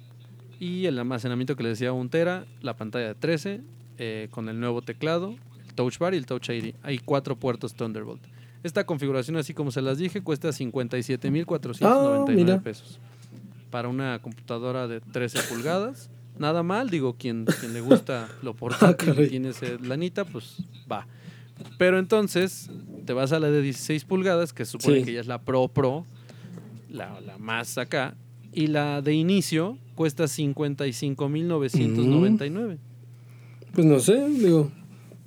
y 0.60 0.86
el 0.86 0.98
almacenamiento 1.00 1.56
que 1.56 1.64
les 1.64 1.80
decía 1.80 1.92
1 1.94 2.10
tera, 2.10 2.46
la 2.62 2.76
pantalla 2.76 3.08
de 3.08 3.16
13 3.16 3.62
eh, 3.98 4.28
con 4.32 4.50
el 4.50 4.60
nuevo 4.60 4.82
teclado, 4.82 5.36
el 5.66 5.74
Touch 5.74 5.98
Bar 5.98 6.14
y 6.14 6.18
el 6.18 6.26
Touch 6.26 6.50
ID. 6.50 6.76
Hay 6.84 7.00
cuatro 7.00 7.36
puertos 7.38 7.74
Thunderbolt. 7.76 8.22
Esta 8.64 8.86
configuración, 8.86 9.38
así 9.38 9.54
como 9.54 9.72
se 9.72 9.82
las 9.82 9.98
dije, 10.00 10.22
cuesta 10.22 10.50
57.499 10.50 11.82
Ah, 11.84 12.26
mira. 12.32 12.60
pesos. 12.60 13.00
Para 13.70 13.88
una 13.90 14.20
computadora 14.22 14.88
de 14.88 15.02
13 15.02 15.40
pulgadas. 15.54 16.10
Nada 16.38 16.64
mal, 16.64 16.90
digo, 16.90 17.16
quien, 17.16 17.46
quien 17.46 17.74
le 17.74 17.82
gusta 17.82 18.28
lo 18.42 18.54
portátil 18.56 19.10
Ah, 19.10 19.14
caray. 19.14 19.26
y 19.26 19.30
tiene 19.30 19.50
ese 19.50 19.78
lanita, 19.80 20.26
pues 20.26 20.58
va. 20.92 21.08
Pero 21.78 22.00
entonces 22.00 22.70
te 23.06 23.14
vas 23.14 23.32
a 23.32 23.40
la 23.40 23.50
de 23.50 23.62
16 23.62 24.04
pulgadas, 24.06 24.52
que 24.52 24.66
supone 24.66 25.00
Sí. 25.00 25.06
que 25.06 25.14
ya 25.14 25.22
es 25.22 25.28
la 25.28 25.42
Pro 25.42 25.68
Pro, 25.70 26.06
la, 26.90 27.20
la 27.22 27.38
más 27.38 27.78
acá, 27.78 28.16
y 28.56 28.68
la 28.68 29.02
de 29.02 29.14
inicio 29.14 29.78
cuesta 29.96 30.26
55.999. 30.26 32.78
pues 33.74 33.86
no 33.86 34.00
sé, 34.00 34.28
digo. 34.30 34.72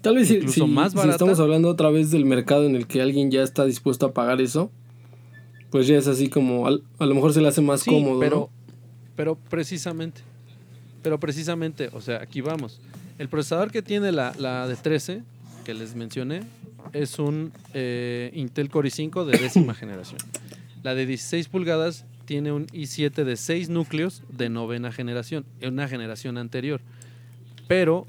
Tal 0.01 0.17
vez 0.17 0.29
si, 0.29 0.47
si- 0.49 0.63
más 0.65 0.93
si 0.93 1.09
estamos 1.09 1.41
hablando 1.41 1.69
otra 1.69 1.91
vez 1.91 2.11
del 2.11 2.25
mercado 2.25 2.65
en 2.65 2.77
el 2.77 2.87
que 2.87 3.03
alguien 3.03 3.31
ya 3.31 3.43
está 3.43 3.65
dispuesto 3.65 4.07
a 4.07 4.13
pagar 4.15 4.41
eso, 4.41 4.71
pues 5.71 5.87
ya 5.87 5.97
es 5.99 6.07
así 6.07 6.29
como, 6.29 6.67
al- 6.67 6.83
a 6.99 7.07
lo 7.07 7.15
mejor 7.15 7.33
se 7.33 7.41
le 7.41 7.49
hace 7.49 7.61
más 7.61 7.81
Sí, 7.83 7.91
cómodo. 7.91 8.21
pero, 8.21 8.37
¿no? 8.37 8.51
pero 9.17 9.35
precisamente, 9.37 10.21
pero 11.03 11.19
precisamente, 11.21 11.91
o 11.93 12.01
sea, 12.01 12.23
aquí 12.23 12.41
vamos. 12.41 12.81
El 13.19 13.29
procesador 13.29 13.71
que 13.73 13.83
tiene 13.83 14.13
la, 14.13 14.33
la 14.39 14.69
de 14.69 14.77
13, 14.77 15.23
que 15.65 15.75
les 15.75 15.97
mencioné, 15.97 16.43
es 16.93 17.19
un 17.19 17.51
eh, 17.75 18.31
Intel 18.35 18.71
Core 18.71 18.89
i5 18.91 19.25
de 19.25 19.37
décima 19.37 19.75
generación. 19.75 20.21
La 20.85 20.95
de 20.95 21.07
16 21.07 21.49
pulgadas 21.49 22.07
tiene 22.29 22.53
un 22.53 22.67
i7 22.67 23.25
de 23.25 23.37
6 23.39 23.71
núcleos 23.71 24.23
de 24.29 24.51
novena 24.51 24.93
generación, 24.93 25.47
una 25.63 25.89
generación 25.89 26.37
anterior. 26.37 26.83
Pero, 27.69 28.07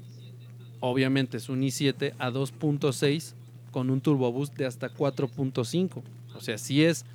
obviamente, 0.80 1.38
es 1.38 1.48
un 1.48 1.62
i7 1.62 2.12
a 2.18 2.30
2.6 2.30 3.32
con 3.70 3.88
un 3.88 4.02
turbo 4.02 4.30
boost 4.30 4.54
de 4.58 4.66
hasta 4.66 4.92
4.5. 4.92 6.02
O 6.34 6.40
sea, 6.42 6.58
sí 6.58 6.84
es 6.84 7.06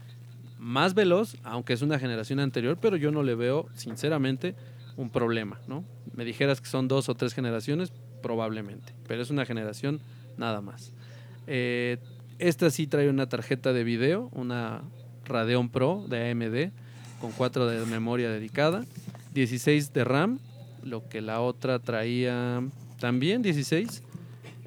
más 0.57 0.95
veloz, 0.95 1.37
aunque 1.43 1.73
es 1.73 1.83
una 1.83 1.99
generación 1.99 2.39
anterior, 2.39 2.79
pero 2.81 2.97
yo 2.97 3.11
no 3.11 3.21
le 3.21 3.35
veo, 3.35 3.69
sinceramente, 3.75 4.55
un 4.97 5.11
problema, 5.11 5.61
¿no? 5.67 5.83
Me 6.15 6.25
dijeras 6.25 6.59
que 6.59 6.67
son 6.67 6.87
dos 6.87 7.07
o 7.07 7.13
tres 7.13 7.35
generaciones, 7.35 7.93
probablemente, 8.23 8.95
pero 9.07 9.21
es 9.21 9.29
una 9.29 9.45
generación 9.45 9.99
nada 10.37 10.59
más. 10.59 10.91
Eh, 11.45 11.99
esta 12.39 12.71
sí 12.71 12.87
trae 12.87 13.11
una 13.11 13.29
tarjeta 13.29 13.73
de 13.73 13.83
video, 13.83 14.31
una 14.31 14.81
Radeon 15.25 15.69
Pro 15.69 16.03
de 16.09 16.31
AMD, 16.31 16.84
con 17.25 17.31
4 17.31 17.65
de 17.65 17.85
memoria 17.87 18.29
dedicada, 18.29 18.85
16 19.33 19.93
de 19.93 20.03
RAM, 20.03 20.37
lo 20.83 21.09
que 21.09 21.21
la 21.21 21.41
otra 21.41 21.79
traía 21.79 22.61
también 22.99 23.41
16. 23.41 24.03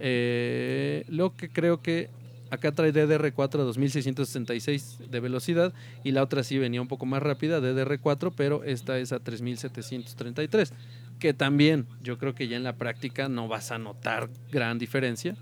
Eh, 0.00 1.04
lo 1.08 1.36
que 1.36 1.50
creo 1.50 1.82
que 1.82 2.10
acá 2.50 2.72
trae 2.72 2.92
DDR4 2.92 3.60
a 3.60 3.62
2666 3.62 4.98
de 5.08 5.20
velocidad 5.20 5.72
y 6.02 6.10
la 6.10 6.24
otra 6.24 6.42
sí 6.42 6.58
venía 6.58 6.82
un 6.82 6.88
poco 6.88 7.06
más 7.06 7.22
rápida, 7.22 7.60
DDR4, 7.60 8.32
pero 8.36 8.64
esta 8.64 8.98
es 8.98 9.12
a 9.12 9.20
3733, 9.20 10.72
que 11.20 11.34
también 11.34 11.86
yo 12.02 12.18
creo 12.18 12.34
que 12.34 12.48
ya 12.48 12.56
en 12.56 12.64
la 12.64 12.74
práctica 12.74 13.28
no 13.28 13.46
vas 13.46 13.70
a 13.70 13.78
notar 13.78 14.28
gran 14.50 14.80
diferencia. 14.80 15.36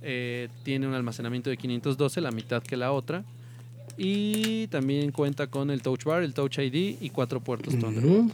Eh, 0.00 0.48
tiene 0.62 0.86
un 0.86 0.94
almacenamiento 0.94 1.50
de 1.50 1.58
512, 1.58 2.22
la 2.22 2.30
mitad 2.30 2.62
que 2.62 2.78
la 2.78 2.92
otra. 2.92 3.24
Y 3.96 4.66
también 4.68 5.10
cuenta 5.12 5.46
con 5.46 5.70
el 5.70 5.82
Touch 5.82 6.04
Bar, 6.04 6.22
el 6.22 6.34
Touch 6.34 6.58
ID 6.58 6.96
y 7.00 7.10
cuatro 7.10 7.40
puertos 7.40 7.78
Thunderbolt. 7.78 8.30
Ujú. 8.30 8.32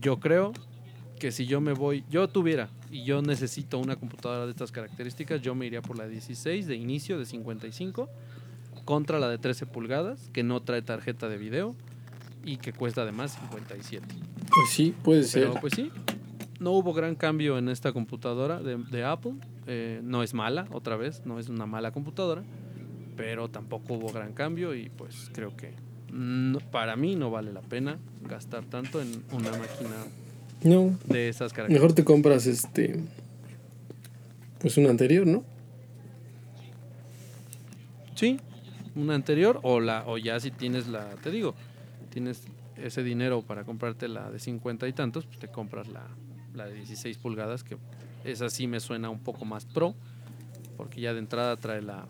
Yo 0.00 0.18
creo 0.18 0.52
que 1.18 1.32
si 1.32 1.46
yo 1.46 1.60
me 1.60 1.72
voy, 1.72 2.04
yo 2.10 2.28
tuviera 2.28 2.68
y 2.90 3.04
yo 3.04 3.22
necesito 3.22 3.78
una 3.78 3.96
computadora 3.96 4.44
de 4.44 4.50
estas 4.50 4.72
características, 4.72 5.40
yo 5.40 5.54
me 5.54 5.66
iría 5.66 5.82
por 5.82 5.96
la 5.96 6.06
16 6.06 6.66
de 6.66 6.76
inicio 6.76 7.18
de 7.18 7.26
55 7.26 8.08
contra 8.84 9.18
la 9.18 9.28
de 9.28 9.38
13 9.38 9.66
pulgadas 9.66 10.30
que 10.32 10.42
no 10.42 10.62
trae 10.62 10.82
tarjeta 10.82 11.28
de 11.28 11.38
video 11.38 11.74
y 12.44 12.58
que 12.58 12.72
cuesta 12.72 13.02
además 13.02 13.38
57. 13.40 14.06
Pues 14.06 14.70
sí, 14.70 14.94
puede 15.02 15.22
ser. 15.24 15.48
Pero 15.48 15.60
pues 15.60 15.72
sí, 15.74 15.90
no 16.60 16.72
hubo 16.72 16.92
gran 16.92 17.14
cambio 17.14 17.56
en 17.58 17.68
esta 17.68 17.92
computadora 17.92 18.60
de, 18.60 18.76
de 18.76 19.04
Apple. 19.04 19.34
Eh, 19.66 20.00
no 20.02 20.22
es 20.22 20.34
mala, 20.34 20.66
otra 20.72 20.96
vez, 20.96 21.22
no 21.24 21.38
es 21.38 21.48
una 21.48 21.66
mala 21.66 21.90
computadora, 21.90 22.44
pero 23.16 23.48
tampoco 23.48 23.94
hubo 23.94 24.12
gran 24.12 24.32
cambio 24.32 24.74
y 24.74 24.88
pues 24.88 25.30
creo 25.32 25.56
que 25.56 25.72
no- 26.12 26.58
para 26.60 26.96
mí 26.96 27.16
no 27.16 27.30
vale 27.30 27.52
la 27.52 27.60
pena 27.62 27.98
gastar 28.28 28.64
tanto 28.64 29.00
en 29.02 29.22
una 29.32 29.50
máquina 29.50 29.96
No, 30.62 30.96
de 31.06 31.28
esas 31.28 31.52
características. 31.52 31.70
mejor 31.70 31.92
te 31.94 32.04
compras 32.04 32.46
este. 32.46 33.00
Pues 34.60 34.76
un 34.78 34.86
anterior, 34.86 35.26
¿no? 35.26 35.44
Sí, 38.14 38.38
una 38.94 39.14
anterior 39.14 39.60
o 39.62 39.80
la 39.80 40.04
o 40.06 40.18
ya 40.18 40.38
si 40.40 40.50
tienes 40.50 40.86
la, 40.88 41.10
te 41.16 41.30
digo, 41.30 41.54
tienes 42.10 42.44
ese 42.76 43.02
dinero 43.02 43.42
para 43.42 43.64
comprarte 43.64 44.08
la 44.08 44.30
de 44.30 44.38
50 44.38 44.86
y 44.88 44.92
tantos, 44.92 45.26
pues 45.26 45.38
te 45.38 45.48
compras 45.48 45.88
la, 45.88 46.06
la 46.54 46.66
de 46.66 46.74
16 46.74 47.18
pulgadas, 47.18 47.64
que 47.64 47.76
esa 48.24 48.48
sí 48.50 48.66
me 48.66 48.80
suena 48.80 49.10
un 49.10 49.18
poco 49.20 49.44
más 49.44 49.64
pro, 49.66 49.94
porque 50.76 51.00
ya 51.00 51.12
de 51.12 51.18
entrada 51.18 51.56
trae 51.56 51.82
la, 51.82 52.06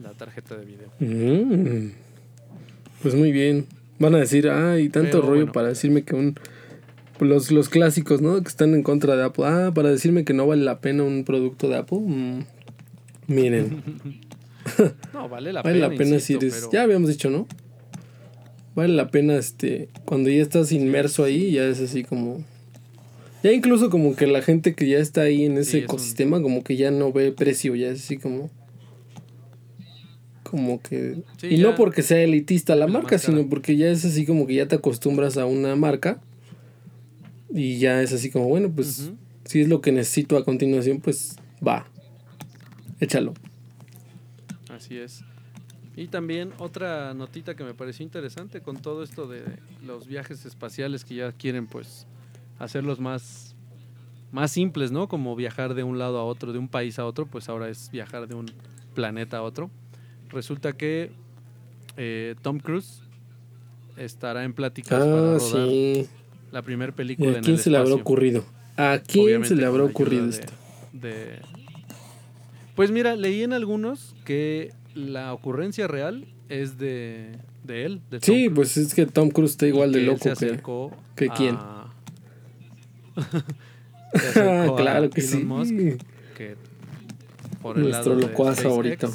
la 0.00 0.10
tarjeta 0.12 0.56
de 0.56 0.64
video. 0.64 0.88
Mm. 1.00 1.90
Pues 3.02 3.14
muy 3.14 3.32
bien. 3.32 3.66
Van 3.98 4.14
a 4.14 4.18
decir, 4.18 4.48
ay, 4.48 4.88
tanto 4.88 5.10
Pero 5.18 5.22
rollo 5.22 5.40
bueno. 5.42 5.52
para 5.52 5.68
decirme 5.68 6.02
que 6.02 6.14
un... 6.14 6.34
Los, 7.20 7.52
los 7.52 7.68
clásicos, 7.68 8.20
¿no? 8.20 8.40
Que 8.42 8.48
están 8.48 8.74
en 8.74 8.82
contra 8.82 9.14
de 9.16 9.22
Apple. 9.22 9.44
Ah, 9.46 9.70
para 9.74 9.90
decirme 9.90 10.24
que 10.24 10.32
no 10.34 10.46
vale 10.46 10.64
la 10.64 10.80
pena 10.80 11.04
un 11.04 11.24
producto 11.24 11.68
de 11.68 11.76
Apple. 11.76 11.98
Mm. 12.00 12.40
Miren, 13.28 13.82
No, 15.14 15.28
vale 15.28 15.52
la 15.52 15.62
vale 15.62 15.76
pena. 15.76 15.88
la 15.88 15.96
pena 15.96 16.14
insisto, 16.16 16.40
pero- 16.40 16.70
Ya 16.72 16.82
habíamos 16.82 17.08
dicho, 17.10 17.30
¿no? 17.30 17.46
Vale 18.74 18.92
la 18.94 19.08
pena, 19.10 19.36
este... 19.36 19.88
Cuando 20.04 20.30
ya 20.30 20.42
estás 20.42 20.72
inmerso 20.72 21.22
ahí, 21.24 21.52
ya 21.52 21.64
es 21.66 21.80
así 21.80 22.02
como... 22.04 22.42
Ya 23.44 23.52
incluso 23.52 23.90
como 23.90 24.16
que 24.16 24.26
la 24.26 24.40
gente 24.42 24.74
que 24.74 24.88
ya 24.88 24.98
está 24.98 25.22
ahí 25.22 25.44
en 25.44 25.58
ese 25.58 25.64
Sí, 25.72 25.76
es 25.78 25.82
un- 25.82 25.90
ecosistema, 25.90 26.40
como 26.42 26.64
que 26.64 26.76
ya 26.76 26.90
no 26.90 27.12
ve 27.12 27.30
precio, 27.32 27.74
ya 27.76 27.88
es 27.88 28.02
así 28.04 28.16
como... 28.16 28.50
Como 30.52 30.82
que... 30.82 31.22
Sí, 31.38 31.46
y 31.46 31.56
ya 31.56 31.62
no 31.62 31.74
porque 31.76 32.02
sea 32.02 32.20
elitista 32.20 32.76
la 32.76 32.86
marca, 32.86 33.16
sino 33.16 33.48
porque 33.48 33.74
ya 33.74 33.88
es 33.88 34.04
así 34.04 34.26
como 34.26 34.46
que 34.46 34.52
ya 34.56 34.68
te 34.68 34.74
acostumbras 34.74 35.38
a 35.38 35.46
una 35.46 35.74
marca. 35.76 36.20
Y 37.48 37.78
ya 37.78 38.02
es 38.02 38.12
así 38.12 38.30
como, 38.30 38.48
bueno, 38.48 38.70
pues 38.70 39.12
si 39.46 39.62
es 39.62 39.68
lo 39.68 39.80
que 39.80 39.92
necesito 39.92 40.36
a 40.36 40.44
continuación, 40.44 41.00
pues 41.00 41.36
va. 41.66 41.86
Échalo. 43.00 43.32
Así 44.68 44.98
es. 44.98 45.24
Y 45.96 46.08
también 46.08 46.52
otra 46.58 47.14
notita 47.14 47.56
que 47.56 47.64
me 47.64 47.72
pareció 47.72 48.04
interesante 48.04 48.60
con 48.60 48.76
todo 48.76 49.02
esto 49.02 49.26
de 49.26 49.40
los 49.86 50.06
viajes 50.06 50.44
espaciales 50.44 51.06
que 51.06 51.14
ya 51.14 51.32
quieren 51.32 51.66
pues 51.66 52.06
hacerlos 52.58 53.00
más 53.00 53.56
más 54.32 54.52
simples, 54.52 54.92
¿no? 54.92 55.08
Como 55.08 55.34
viajar 55.34 55.72
de 55.72 55.82
un 55.82 55.98
lado 55.98 56.18
a 56.18 56.24
otro, 56.24 56.52
de 56.52 56.58
un 56.58 56.68
país 56.68 56.98
a 56.98 57.06
otro, 57.06 57.24
pues 57.24 57.48
ahora 57.48 57.70
es 57.70 57.90
viajar 57.90 58.28
de 58.28 58.34
un 58.34 58.50
planeta 58.94 59.38
a 59.38 59.42
otro. 59.42 59.70
Resulta 60.32 60.72
que 60.72 61.10
eh, 61.96 62.34
Tom 62.42 62.58
Cruise 62.58 63.02
estará 63.96 64.44
en 64.44 64.54
pláticas 64.54 64.98
para 65.00 65.34
Ah, 65.34 65.38
rodar 65.38 65.68
sí. 65.68 66.08
la 66.50 66.62
primera 66.62 66.90
¿Y 66.92 66.94
película 66.94 67.32
a 67.32 67.36
en 67.38 67.44
quién 67.44 67.56
el 67.56 67.62
se 67.62 67.70
le 67.70 67.76
habrá 67.78 67.94
ocurrido? 67.94 68.44
¿A 68.76 68.98
quién 69.06 69.24
Obviamente 69.24 69.48
se 69.48 69.56
le 69.56 69.66
habrá 69.66 69.84
ocurrido 69.84 70.24
de- 70.26 70.30
esto? 70.30 70.52
de- 70.92 71.38
Pues 72.74 72.90
mira, 72.90 73.14
leí 73.16 73.42
en 73.42 73.52
algunos 73.52 74.14
que 74.24 74.72
la 74.94 75.32
ocurrencia 75.34 75.86
real 75.86 76.26
es 76.48 76.78
de, 76.78 77.36
de 77.64 77.84
él. 77.84 78.00
De 78.10 78.20
Sí, 78.20 78.46
Cruise, 78.46 78.52
pues 78.54 78.76
es 78.78 78.94
que 78.94 79.04
Tom 79.06 79.28
Cruise 79.30 79.50
está 79.52 79.66
y 79.66 79.68
igual 79.68 79.92
de 79.92 79.98
que 79.98 80.04
él 80.04 80.10
loco 80.10 80.34
se 80.34 80.46
que... 80.46 80.62
que 81.14 81.28
quién. 81.28 81.54
a- 81.58 81.92
acercó 84.14 84.74
a 84.74 84.76
claro 84.76 85.10
que 85.10 85.20
Elon 85.20 85.30
sí. 85.40 85.44
Musk, 85.44 85.74
que 86.36 86.56
por 87.60 87.76
el 87.76 87.84
Nuestro 87.84 88.14
lado 88.16 88.28
locuaz 88.28 88.60
favorito. 88.62 89.10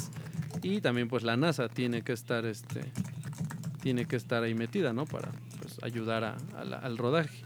Y 0.68 0.80
también 0.82 1.08
pues 1.08 1.22
la 1.22 1.36
NASA 1.36 1.68
tiene 1.68 2.02
que 2.02 2.12
estar 2.12 2.44
este 2.44 2.82
tiene 3.82 4.04
que 4.04 4.16
estar 4.16 4.42
ahí 4.42 4.54
metida, 4.54 4.92
¿no? 4.92 5.06
Para 5.06 5.30
pues, 5.62 5.78
ayudar 5.82 6.24
a- 6.24 6.64
la- 6.64 6.78
al 6.78 6.98
rodaje. 6.98 7.42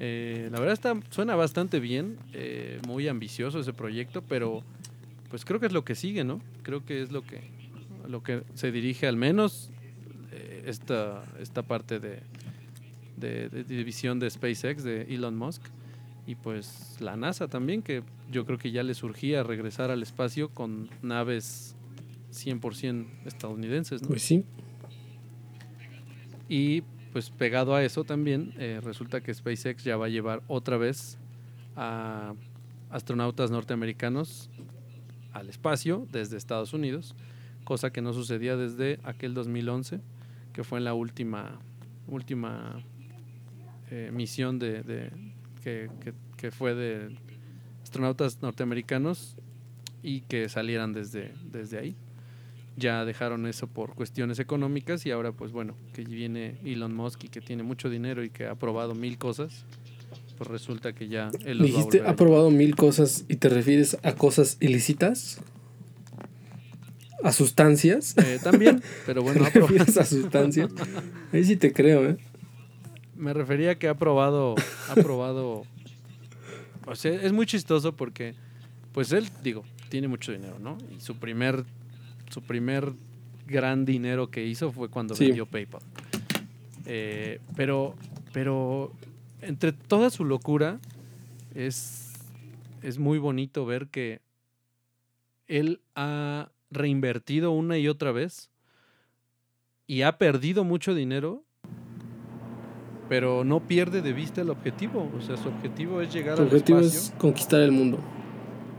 Eh, 0.00 0.48
la 0.52 0.60
verdad 0.60 0.72
está, 0.72 0.94
suena 1.10 1.34
bastante 1.34 1.78
bien, 1.80 2.16
eh, 2.32 2.80
muy 2.86 3.06
ambicioso 3.08 3.58
ese 3.58 3.72
proyecto, 3.72 4.22
pero 4.22 4.62
pues 5.28 5.44
creo 5.44 5.58
que 5.60 5.66
es 5.66 5.72
lo 5.72 5.84
que 5.84 5.94
sigue, 5.94 6.24
¿no? 6.24 6.40
Creo 6.62 6.86
que 6.86 7.02
es 7.02 7.10
lo 7.10 7.22
que, 7.22 7.40
lo 8.08 8.22
que 8.22 8.44
se 8.54 8.70
dirige 8.72 9.06
al 9.08 9.16
menos 9.16 9.70
eh, 10.32 10.62
esta, 10.66 11.22
esta 11.40 11.62
parte 11.62 11.98
de, 11.98 12.20
de, 13.16 13.48
de 13.50 13.64
división 13.64 14.20
de 14.20 14.30
SpaceX, 14.30 14.84
de 14.84 15.02
Elon 15.12 15.36
Musk, 15.36 15.62
y 16.26 16.36
pues 16.36 16.96
la 17.00 17.16
NASA 17.16 17.48
también, 17.48 17.82
que 17.82 18.02
yo 18.30 18.46
creo 18.46 18.56
que 18.58 18.70
ya 18.70 18.84
le 18.84 18.94
surgía 18.94 19.42
regresar 19.42 19.90
al 19.90 20.02
espacio 20.02 20.48
con 20.50 20.88
naves 21.02 21.74
100% 22.32 23.06
estadounidenses, 23.24 24.02
¿no? 24.02 24.08
Pues 24.08 24.22
sí. 24.22 24.44
Y 26.48 26.82
pues 27.12 27.30
pegado 27.30 27.74
a 27.74 27.82
eso 27.84 28.04
también, 28.04 28.52
eh, 28.58 28.80
resulta 28.82 29.20
que 29.20 29.32
SpaceX 29.34 29.84
ya 29.84 29.96
va 29.96 30.06
a 30.06 30.08
llevar 30.08 30.42
otra 30.46 30.76
vez 30.76 31.18
a 31.76 32.34
astronautas 32.90 33.50
norteamericanos 33.50 34.50
al 35.32 35.48
espacio 35.48 36.06
desde 36.10 36.36
Estados 36.36 36.72
Unidos, 36.72 37.14
cosa 37.64 37.90
que 37.90 38.00
no 38.00 38.12
sucedía 38.12 38.56
desde 38.56 38.98
aquel 39.04 39.34
2011, 39.34 40.00
que 40.52 40.64
fue 40.64 40.78
en 40.78 40.84
la 40.84 40.94
última, 40.94 41.58
última 42.06 42.82
eh, 43.90 44.10
misión 44.12 44.58
de, 44.58 44.82
de- 44.82 45.10
que, 45.62 45.90
que- 46.00 46.14
que 46.36 46.50
fue 46.50 46.74
de 46.74 47.16
astronautas 47.82 48.40
norteamericanos 48.42 49.36
y 50.02 50.20
que 50.22 50.48
salieran 50.48 50.92
desde, 50.92 51.34
desde 51.50 51.78
ahí 51.78 51.96
ya 52.78 53.04
dejaron 53.04 53.46
eso 53.46 53.66
por 53.66 53.94
cuestiones 53.94 54.38
económicas 54.38 55.04
y 55.06 55.10
ahora 55.10 55.32
pues 55.32 55.52
bueno, 55.52 55.74
que 55.92 56.04
viene 56.04 56.58
Elon 56.64 56.94
Musk 56.94 57.24
y 57.24 57.28
que 57.28 57.40
tiene 57.40 57.62
mucho 57.62 57.90
dinero 57.90 58.24
y 58.24 58.30
que 58.30 58.46
ha 58.46 58.54
probado 58.54 58.94
mil 58.94 59.18
cosas, 59.18 59.64
pues 60.36 60.48
resulta 60.48 60.92
que 60.94 61.08
ya 61.08 61.30
él 61.44 61.60
a 61.60 61.64
Dijiste, 61.64 62.00
a 62.02 62.10
ha 62.10 62.16
probado 62.16 62.50
mil 62.50 62.76
cosas 62.76 63.24
y 63.28 63.36
te 63.36 63.48
refieres 63.48 63.98
a 64.02 64.14
cosas 64.14 64.56
ilícitas. 64.60 65.40
¿A 67.24 67.32
sustancias? 67.32 68.14
Eh, 68.16 68.38
también, 68.42 68.80
pero 69.04 69.22
bueno, 69.22 69.44
ha 69.46 69.50
¿Te 69.50 69.60
refieres 69.60 69.96
a 69.98 70.04
sustancias? 70.04 70.70
Ahí 71.32 71.44
sí 71.44 71.56
te 71.56 71.72
creo, 71.72 72.08
¿eh? 72.08 72.16
me 73.18 73.34
refería 73.34 73.78
que 73.78 73.88
ha 73.88 73.94
probado, 73.94 74.54
ha 74.88 74.94
probado, 74.94 75.64
o 76.86 76.94
sea, 76.94 77.12
es 77.12 77.32
muy 77.32 77.46
chistoso 77.46 77.94
porque 77.94 78.34
pues 78.92 79.12
él, 79.12 79.28
digo, 79.42 79.64
tiene 79.88 80.08
mucho 80.08 80.32
dinero, 80.32 80.58
¿no? 80.58 80.78
Y 80.96 81.00
su 81.00 81.16
primer, 81.16 81.64
su 82.30 82.42
primer 82.42 82.92
gran 83.46 83.84
dinero 83.84 84.30
que 84.30 84.44
hizo 84.46 84.72
fue 84.72 84.88
cuando 84.88 85.14
Sí. 85.14 85.26
vendió 85.26 85.46
PayPal. 85.46 85.80
Eh, 86.86 87.40
pero, 87.56 87.94
pero 88.32 88.92
entre 89.40 89.72
toda 89.72 90.10
su 90.10 90.24
locura 90.24 90.80
es, 91.54 92.12
es 92.82 92.98
muy 92.98 93.18
bonito 93.18 93.64
ver 93.66 93.88
que 93.88 94.20
él 95.46 95.80
ha 95.94 96.50
reinvertido 96.70 97.50
una 97.52 97.78
y 97.78 97.88
otra 97.88 98.12
vez 98.12 98.50
y 99.86 100.02
ha 100.02 100.18
perdido 100.18 100.64
mucho 100.64 100.94
dinero, 100.94 101.42
pero 103.08 103.44
no 103.44 103.60
pierde 103.60 104.02
de 104.02 104.12
vista 104.12 104.42
el 104.42 104.50
objetivo. 104.50 105.10
O 105.16 105.22
sea, 105.22 105.36
su 105.38 105.48
objetivo 105.48 106.02
es 106.02 106.12
llegar 106.12 106.38
al 106.38 106.44
objetivo 106.46 106.80
espacio 106.80 107.00
es 107.14 107.18
conquistar 107.18 107.60
el 107.62 107.72
mundo. 107.72 107.98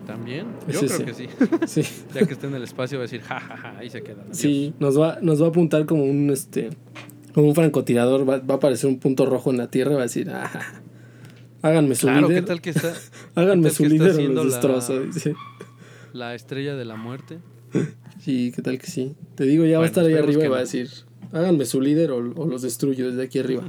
También. 0.09 0.47
Yo 0.67 0.79
creo 0.79 1.05
que 1.05 1.13
sí. 1.13 1.27
Sí. 1.67 1.83
Ya 2.13 2.25
que 2.25 2.33
esté 2.33 2.47
en 2.47 2.55
el 2.55 2.63
espacio 2.63 2.97
va 2.97 3.03
a 3.03 3.07
decir, 3.07 3.21
ja, 3.21 3.39
ja, 3.39 3.57
ja, 3.57 3.77
ahí 3.77 3.89
se 3.89 4.01
queda. 4.01 4.23
Adiós". 4.23 4.37
Sí, 4.37 4.73
nos 4.79 4.99
va, 4.99 5.19
nos 5.21 5.41
va 5.41 5.45
a 5.45 5.49
apuntar 5.49 5.85
como 5.85 6.03
un 6.03 6.29
este 6.31 6.69
como 7.33 7.47
un 7.47 7.55
francotirador, 7.55 8.27
va, 8.27 8.39
va 8.39 8.55
a 8.55 8.57
aparecer 8.57 8.89
un 8.89 8.99
punto 8.99 9.27
rojo 9.27 9.51
en 9.51 9.57
la 9.57 9.69
tierra 9.69 9.91
y 9.91 9.95
va 9.95 10.01
a 10.01 10.03
decir, 10.03 10.31
ah, 10.31 10.49
háganme 11.61 11.93
su 11.93 12.07
Claro, 12.07 12.27
¿qué 12.27 12.33
líder, 12.33 12.45
tal 12.45 12.61
que 12.61 12.71
está 12.71 12.93
háganme 13.35 13.69
qué 13.69 13.75
su 13.75 13.85
líder 13.85 14.17
o 14.17 14.33
los 14.33 14.45
destrozo. 14.45 14.99
la 16.11 16.33
estrella 16.33 16.75
de 16.75 16.85
la 16.85 16.95
muerte? 16.95 17.37
Sí, 18.19 18.51
qué 18.55 18.63
tal 18.63 18.79
que 18.79 18.87
sí. 18.87 19.15
Te 19.35 19.43
digo, 19.43 19.63
ya 19.65 19.77
va 19.77 19.85
a 19.85 19.87
estar 19.87 20.03
ahí 20.03 20.15
arriba 20.15 20.43
y 20.43 20.47
va 20.47 20.57
a 20.57 20.61
decir, 20.61 20.89
háganme 21.31 21.65
su 21.65 21.81
líder 21.81 22.09
o, 22.11 22.17
o 22.17 22.47
los 22.47 22.63
destruyo 22.63 23.11
desde 23.11 23.23
aquí 23.23 23.37
arriba. 23.37 23.63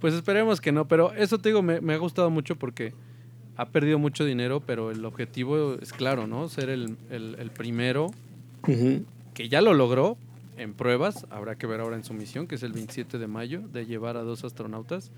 Pues 0.00 0.14
esperemos 0.14 0.60
que 0.60 0.72
no, 0.72 0.88
pero 0.88 1.12
eso 1.14 1.38
te 1.38 1.48
digo, 1.50 1.62
me, 1.62 1.80
me 1.80 1.94
ha 1.94 1.98
gustado 1.98 2.28
mucho 2.28 2.56
porque 2.56 2.92
ha 3.56 3.66
perdido 3.68 3.98
mucho 3.98 4.24
dinero, 4.24 4.60
pero 4.60 4.90
el 4.90 5.04
objetivo 5.04 5.74
es 5.80 5.92
claro, 5.92 6.26
¿no? 6.26 6.48
Ser 6.48 6.68
el, 6.68 6.96
el- 7.10 7.36
el 7.38 7.50
primero 7.50 8.10
que 9.34 9.48
ya 9.48 9.60
lo 9.60 9.74
logró 9.74 10.16
en 10.56 10.74
pruebas, 10.74 11.26
habrá 11.30 11.56
que 11.56 11.66
ver 11.66 11.80
ahora 11.80 11.96
en 11.96 12.04
su 12.04 12.14
misión, 12.14 12.46
que 12.46 12.54
es 12.56 12.62
el 12.62 12.72
27 12.72 13.18
de 13.18 13.26
mayo, 13.26 13.60
de 13.72 13.86
llevar 13.86 14.16
a 14.16 14.22
dos 14.22 14.44
astronautas. 14.44 15.10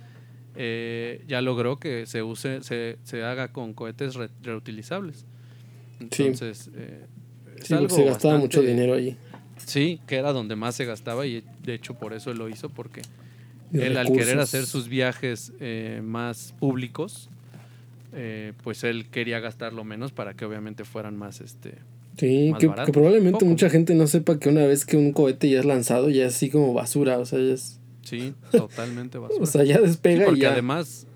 Eh, 0.57 1.23
ya 1.29 1.41
logró 1.41 1.79
que 1.79 2.07
se 2.07 2.23
use, 2.23 2.63
se, 2.63 2.99
se 3.05 3.23
haga 3.23 3.49
con 3.53 3.75
cohetes 3.75 4.15
re- 4.17 4.31
reutilizables. 4.43 5.25
Sí. 6.11 6.25
Entonces, 6.25 6.71
eh, 6.75 7.07
es 7.61 7.67
Sí, 7.69 7.75
porque 7.75 7.75
algo 7.75 7.97
se 7.97 8.05
gastaba 8.05 8.39
mucho 8.39 8.61
dinero 8.63 8.95
allí. 8.95 9.17
Sí, 9.65 10.01
que 10.07 10.17
era 10.17 10.33
donde 10.33 10.57
más 10.57 10.75
se 10.77 10.85
gastaba 10.85 11.27
y 11.27 11.45
de 11.65 11.75
hecho 11.75 11.95
por 11.95 12.13
eso 12.13 12.31
él 12.31 12.39
lo 12.39 12.49
hizo, 12.49 12.69
porque 12.69 13.03
él 13.73 13.97
al 13.97 14.07
querer 14.13 14.39
hacer 14.41 14.67
sus 14.67 14.89
viajes 14.89 15.53
eh, 15.61 16.01
más 16.05 16.55
públicos, 16.59 17.29
eh, 18.13 18.53
pues 18.63 18.85
él 18.85 19.09
quería 19.11 19.41
gastarlo 19.41 19.85
menos 19.85 20.13
para 20.13 20.35
que 20.35 20.45
obviamente 20.45 20.85
fueran 20.85 21.17
más 21.17 21.41
este 21.41 21.75
Sí, 22.17 22.51
más 22.51 22.61
que, 22.61 22.93
probablemente 22.93 23.33
poco. 23.39 23.45
mucha 23.47 23.71
gente 23.71 23.95
no 23.95 24.07
sepa 24.09 24.39
que 24.39 24.49
una 24.49 24.65
vez 24.67 24.85
que 24.85 24.97
un 24.97 25.13
cohete 25.13 25.49
ya 25.51 25.61
es 25.61 25.65
lanzado, 25.65 26.11
ya 26.11 26.27
es 26.27 26.35
así 26.35 26.51
como 26.51 26.73
basura, 26.75 27.19
o 27.19 27.25
sea, 27.27 27.39
ya 27.39 27.53
es, 27.55 27.81
sí 28.03 28.35
totalmente 28.51 29.19
basura 29.19 29.43
o 29.43 29.47
sea, 29.47 29.63
ya 29.65 29.77
Sí, 29.77 29.83
despega 29.83 30.23
y 30.23 30.27
porque 30.27 30.41
ya. 30.41 30.53
además 30.53 31.07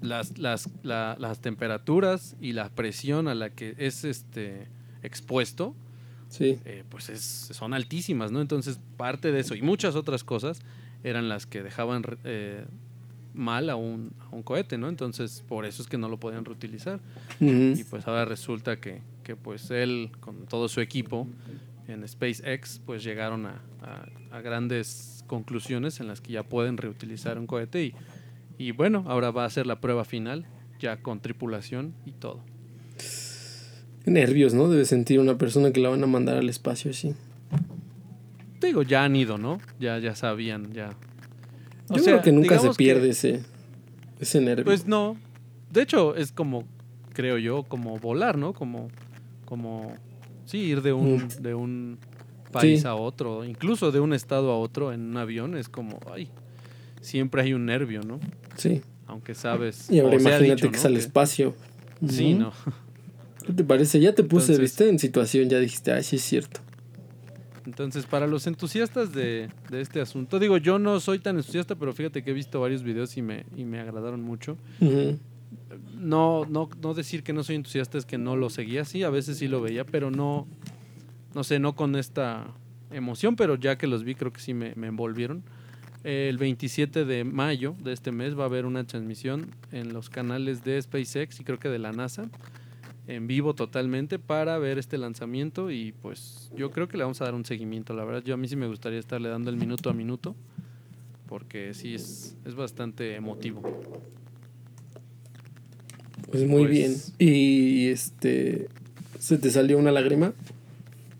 las, 0.00 0.38
las, 0.38 0.70
la- 0.82 1.16
las 1.18 1.40
temperaturas 1.40 2.36
y 2.40 2.52
la 2.52 2.70
presión 2.70 3.28
a 3.28 3.34
la 3.34 3.50
que 3.50 3.74
es 3.78 4.04
este 4.04 4.68
expuesto 5.02 5.74
Sí. 6.28 6.58
eh, 6.64 6.82
pues 6.88 7.08
es, 7.08 7.20
son 7.22 7.72
altísimas, 7.72 8.32
¿no? 8.32 8.40
Entonces, 8.40 8.80
parte 8.96 9.30
de 9.30 9.40
eso 9.40 9.54
y 9.54 9.62
muchas 9.62 9.94
otras 9.94 10.24
cosas 10.24 10.60
eran 11.04 11.28
las 11.28 11.46
que 11.46 11.62
dejaban 11.62 12.02
eh, 12.24 12.64
mal 13.36 13.70
a 13.70 13.76
un, 13.76 14.12
a 14.30 14.34
un 14.34 14.42
cohete, 14.42 14.78
¿no? 14.78 14.88
Entonces, 14.88 15.44
por 15.46 15.64
eso 15.66 15.82
es 15.82 15.88
que 15.88 15.98
no 15.98 16.08
lo 16.08 16.18
podían 16.18 16.44
reutilizar. 16.44 16.98
Y 17.78 17.84
pues 17.84 18.06
ahora 18.08 18.24
resulta 18.24 18.80
que, 18.80 19.02
que 19.22 19.36
pues 19.36 19.70
él, 19.70 20.10
con 20.20 20.46
todo 20.46 20.68
su 20.68 20.80
equipo 20.80 21.28
en 21.86 22.06
SpaceX, 22.08 22.80
pues 22.84 23.04
llegaron 23.04 23.46
a, 23.46 23.60
a- 23.82 24.36
a 24.36 24.40
grandes 24.40 25.22
conclusiones 25.28 26.00
en 26.00 26.08
las 26.08 26.20
que 26.20 26.32
ya 26.32 26.42
pueden 26.42 26.76
reutilizar 26.76 27.38
un 27.38 27.46
cohete 27.46 27.84
y, 27.84 27.94
y 28.58 28.70
bueno, 28.72 29.04
ahora 29.06 29.30
va 29.30 29.44
a 29.44 29.50
ser 29.50 29.66
la 29.66 29.80
prueba 29.80 30.04
final, 30.04 30.46
ya 30.80 30.96
con 31.02 31.20
tripulación 31.20 31.94
y 32.04 32.12
todo. 32.12 32.40
Qué 34.04 34.10
nervios, 34.10 34.54
¿no? 34.54 34.68
Debe 34.68 34.84
sentir 34.84 35.18
una 35.20 35.36
persona 35.36 35.72
que 35.72 35.80
la 35.80 35.88
van 35.88 36.02
a 36.02 36.06
mandar 36.06 36.36
al 36.38 36.48
espacio 36.48 36.90
así. 36.90 37.14
Te 38.60 38.68
digo, 38.68 38.82
ya 38.82 39.04
han 39.04 39.16
ido, 39.16 39.36
¿no? 39.36 39.58
Ya, 39.80 39.98
ya 39.98 40.14
sabían, 40.14 40.72
ya. 40.72 40.90
O 41.88 41.96
Yo 41.96 42.02
sea, 42.02 42.12
creo 42.14 42.22
que 42.22 42.32
nunca 42.32 42.58
se 42.58 42.70
pierde 42.70 43.10
ese, 43.10 43.42
ese 44.20 44.40
nervio. 44.40 44.64
Pues 44.64 44.86
no. 44.86 45.16
De 45.70 45.82
hecho, 45.82 46.16
es 46.16 46.32
como, 46.32 46.64
creo 47.12 47.38
yo, 47.38 47.62
como 47.64 47.98
volar, 47.98 48.38
¿no? 48.38 48.52
Como, 48.52 48.88
como, 49.44 49.94
sí, 50.44 50.58
ir 50.58 50.82
de 50.82 50.92
un, 50.92 51.16
Mm. 51.24 51.28
de 51.42 51.54
un 51.54 51.98
país 52.52 52.82
Sí. 52.82 52.86
a 52.86 52.94
otro, 52.94 53.44
incluso 53.44 53.92
de 53.92 54.00
un 54.00 54.12
estado 54.14 54.50
a 54.50 54.58
otro 54.58 54.92
en 54.92 55.00
un 55.02 55.16
avión, 55.16 55.56
es 55.56 55.68
como, 55.68 55.98
ay, 56.12 56.28
siempre 57.00 57.42
hay 57.42 57.52
un 57.52 57.66
nervio, 57.66 58.02
¿no? 58.02 58.18
sí. 58.56 58.82
Aunque 59.08 59.34
sabes. 59.36 59.88
Y 59.88 60.00
ahora 60.00 60.16
imagínate 60.16 60.44
dicho, 60.46 60.66
que 60.66 60.72
¿no? 60.72 60.76
es 60.78 60.84
al 60.84 60.96
espacio. 60.96 61.54
Sí. 62.08 62.34
¿no? 62.34 62.52
¿Qué 63.46 63.52
te 63.52 63.62
parece? 63.62 64.00
Ya 64.00 64.12
te 64.16 64.24
puse, 64.24 64.54
Entonces- 64.54 64.58
¿viste? 64.58 64.88
En 64.88 64.98
situación, 64.98 65.48
ya 65.48 65.60
dijiste, 65.60 65.92
ay, 65.92 66.02
sí 66.02 66.16
es 66.16 66.22
cierto. 66.22 66.60
Entonces, 67.66 68.06
para 68.06 68.26
los 68.26 68.46
entusiastas 68.46 69.12
de, 69.12 69.48
de 69.70 69.80
este 69.80 70.00
asunto, 70.00 70.38
digo, 70.38 70.56
yo 70.56 70.78
no 70.78 71.00
soy 71.00 71.18
tan 71.18 71.36
entusiasta, 71.36 71.74
pero 71.74 71.92
fíjate 71.92 72.22
que 72.22 72.30
he 72.30 72.34
visto 72.34 72.60
varios 72.60 72.82
videos 72.84 73.16
y 73.16 73.22
me, 73.22 73.44
y 73.56 73.64
me 73.64 73.80
agradaron 73.80 74.22
mucho. 74.22 74.56
No, 75.98 76.46
no, 76.48 76.68
no 76.80 76.94
decir 76.94 77.24
que 77.24 77.32
no 77.32 77.42
soy 77.42 77.56
entusiasta 77.56 77.98
es 77.98 78.06
que 78.06 78.18
no 78.18 78.36
lo 78.36 78.50
seguía, 78.50 78.84
sí, 78.84 79.02
a 79.02 79.10
veces 79.10 79.38
sí 79.38 79.48
lo 79.48 79.60
veía, 79.60 79.84
pero 79.84 80.10
no, 80.10 80.46
no 81.34 81.42
sé, 81.44 81.58
no 81.58 81.74
con 81.74 81.96
esta 81.96 82.46
emoción, 82.92 83.34
pero 83.34 83.56
ya 83.56 83.76
que 83.76 83.88
los 83.88 84.04
vi 84.04 84.14
creo 84.14 84.32
que 84.32 84.40
sí 84.40 84.54
me, 84.54 84.74
me 84.76 84.86
envolvieron. 84.86 85.42
El 86.04 86.38
27 86.38 87.04
de 87.04 87.24
mayo 87.24 87.74
de 87.82 87.92
este 87.92 88.12
mes 88.12 88.38
va 88.38 88.44
a 88.44 88.46
haber 88.46 88.64
una 88.64 88.84
transmisión 88.84 89.50
en 89.72 89.92
los 89.92 90.08
canales 90.08 90.62
de 90.62 90.80
SpaceX 90.80 91.40
y 91.40 91.44
creo 91.44 91.58
que 91.58 91.68
de 91.68 91.80
la 91.80 91.90
NASA, 91.90 92.30
en 93.08 93.26
vivo 93.26 93.54
totalmente, 93.54 94.18
para 94.18 94.58
ver 94.58 94.78
este 94.78 94.98
lanzamiento 94.98 95.70
y 95.70 95.92
pues 96.02 96.50
yo 96.56 96.70
creo 96.70 96.88
que 96.88 96.96
le 96.96 97.04
vamos 97.04 97.20
a 97.20 97.24
dar 97.26 97.34
un 97.34 97.44
seguimiento, 97.44 97.94
la 97.94 98.04
verdad, 98.04 98.22
yo 98.24 98.34
a 98.34 98.36
mí 98.36 98.48
sí 98.48 98.56
me 98.56 98.66
gustaría 98.66 98.98
estarle 98.98 99.28
dando 99.28 99.50
el 99.50 99.56
minuto 99.56 99.90
a 99.90 99.92
minuto, 99.94 100.34
porque 101.28 101.72
sí 101.74 101.94
es, 101.94 102.36
es 102.44 102.54
bastante 102.54 103.14
emotivo. 103.14 103.62
Pues 106.30 106.46
muy 106.46 106.62
Pues- 106.64 106.70
bien. 106.70 106.94
Y 107.18 107.88
este. 107.88 108.68
¿Se 109.18 109.38
te 109.38 109.50
salió 109.50 109.78
una 109.78 109.92
lágrima? 109.92 110.32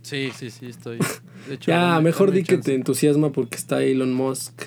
Sí, 0.02 0.30
sí, 0.36 0.50
sí, 0.50 0.66
estoy. 0.66 0.98
De 1.48 1.54
hecho, 1.54 1.70
Ya, 1.70 2.00
mejor 2.00 2.30
di 2.30 2.42
que 2.42 2.58
te 2.58 2.74
entusiasma 2.74 3.30
porque 3.32 3.56
está 3.56 3.82
Elon 3.82 4.12
Musk. 4.12 4.62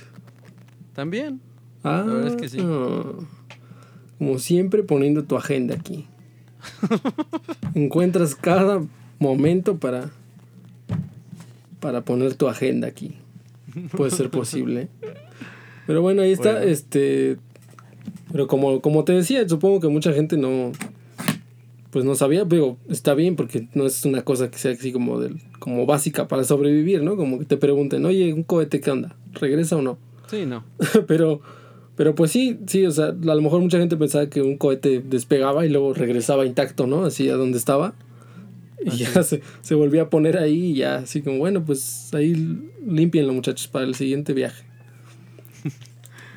También. 0.93 1.39
Ah, 1.83 2.03
verdad 2.05 2.27
es 2.27 2.35
que 2.35 2.49
sí. 2.49 2.57
Como 4.17 4.39
siempre, 4.39 4.83
poniendo 4.83 5.23
tu 5.23 5.37
agenda 5.37 5.75
aquí. 5.75 6.07
Encuentras 7.73 8.35
cada 8.35 8.83
momento 9.19 9.77
para. 9.77 10.11
Para 11.79 12.01
poner 12.01 12.33
tu 12.33 12.47
agenda 12.49 12.87
aquí. 12.87 13.15
Puede 13.95 14.11
ser 14.11 14.29
posible. 14.29 14.89
Pero 15.87 16.01
bueno, 16.01 16.21
ahí 16.21 16.31
está. 16.31 16.53
Bueno. 16.53 16.65
Este. 16.65 17.37
Pero 18.31 18.47
como, 18.47 18.81
como 18.81 19.03
te 19.03 19.13
decía, 19.13 19.47
supongo 19.47 19.79
que 19.79 19.87
mucha 19.87 20.13
gente 20.13 20.37
no. 20.37 20.71
Pues 21.91 22.05
no 22.05 22.13
sabía, 22.13 22.45
pero 22.45 22.77
está 22.87 23.15
bien 23.15 23.35
porque 23.35 23.67
no 23.73 23.87
es 23.87 24.05
una 24.05 24.21
cosa 24.21 24.51
que 24.51 24.59
sea 24.59 24.73
así 24.73 24.91
como 24.91 25.19
del, 25.19 25.41
como 25.57 25.87
básica 25.87 26.27
para 26.27 26.43
sobrevivir, 26.43 27.01
¿no? 27.01 27.15
Como 27.15 27.39
que 27.39 27.45
te 27.45 27.57
pregunten, 27.57 28.05
oye, 28.05 28.31
un 28.31 28.43
cohete, 28.43 28.79
¿qué 28.79 28.91
onda? 28.91 29.15
¿Regresa 29.33 29.75
o 29.77 29.81
no? 29.81 29.97
Sí, 30.27 30.45
no. 30.45 30.63
pero, 31.07 31.41
pero 31.99 32.15
pues 32.15 32.31
sí, 32.31 32.57
sí, 32.65 32.85
o 32.85 32.91
sea, 32.91 33.07
a 33.07 33.11
lo 33.35 33.41
mejor 33.41 33.59
mucha 33.59 33.77
gente 33.77 33.97
pensaba 33.97 34.29
que 34.29 34.41
un 34.41 34.55
cohete 34.57 35.01
despegaba 35.05 35.65
y 35.65 35.69
luego 35.69 35.93
regresaba 35.93 36.45
intacto, 36.45 36.87
¿no? 36.87 37.03
Así 37.03 37.27
a 37.27 37.35
donde 37.35 37.57
estaba. 37.57 37.93
Y 38.85 38.91
ya 38.91 39.21
se, 39.21 39.41
se 39.59 39.75
volvía 39.75 40.03
a 40.03 40.09
poner 40.09 40.37
ahí 40.37 40.67
y 40.67 40.75
ya, 40.75 40.95
así 40.99 41.21
como, 41.21 41.39
bueno, 41.39 41.65
pues 41.65 42.13
ahí 42.13 42.57
limpienlo 42.87 43.33
muchachos 43.33 43.67
para 43.67 43.83
el 43.83 43.95
siguiente 43.95 44.31
viaje. 44.33 44.63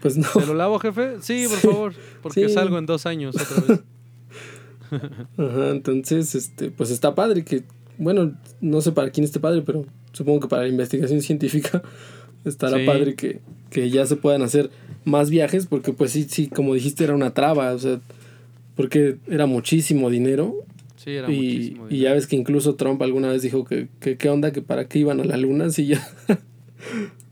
Pues 0.03 0.17
no. 0.17 0.27
¿Te 0.35 0.45
lo 0.47 0.55
lavo, 0.55 0.81
jefe? 0.81 1.19
Sí, 1.21 1.47
por 1.49 1.59
favor. 1.59 1.93
Porque 2.23 2.49
Sí. 2.49 2.55
salgo 2.55 2.77
en 2.77 2.87
dos 2.87 3.07
años 3.07 3.37
otra 3.37 3.63
vez. 3.69 3.81
Ajá, 5.39 5.71
entonces, 5.71 6.35
este, 6.35 6.73
pues 6.73 6.91
está 6.91 7.15
padre 7.15 7.45
que, 7.45 7.63
bueno, 7.99 8.33
no 8.61 8.81
sé 8.81 8.91
para 8.91 9.11
quién 9.11 9.23
esté 9.23 9.39
padre, 9.39 9.63
pero 9.65 9.87
supongo 10.13 10.41
que 10.41 10.49
para 10.49 10.63
la 10.63 10.69
investigación 10.71 11.23
científica 11.23 11.83
estará 12.45 12.79
Sí. 12.79 12.85
padre 12.85 13.15
que, 13.15 13.43
que 13.71 13.91
ya 13.91 14.05
se 14.05 14.17
puedan 14.17 14.43
hacer 14.43 14.71
más 15.05 15.31
viajes, 15.31 15.67
porque 15.67 15.93
pues 15.93 16.13
sí, 16.13 16.27
sí, 16.29 16.49
como 16.49 16.75
dijiste, 16.75 17.05
era 17.05 17.15
una 17.15 17.35
traba, 17.35 17.73
o 17.73 17.79
sea, 17.79 18.01
porque 18.77 19.17
era 19.29 19.47
muchísimo 19.47 20.11
dinero 20.11 20.65
Sí, 21.03 21.11
era 21.11 21.29
y, 21.33 21.37
muchísimo. 21.37 21.87
y 21.91 21.99
ya 21.99 22.13
ves 22.13 22.29
que 22.29 22.37
incluso 22.37 22.77
Trump 22.77 23.03
alguna 23.03 23.29
vez 23.29 23.43
dijo 23.43 23.65
que, 23.65 23.89
que 23.99 24.17
qué 24.17 24.29
onda, 24.29 24.53
que 24.53 24.63
para 24.63 24.87
qué 24.87 25.01
iban 25.01 25.21
a 25.21 25.25
la 25.25 25.37
luna, 25.37 25.71
si 25.71 25.87
ya... 25.87 26.09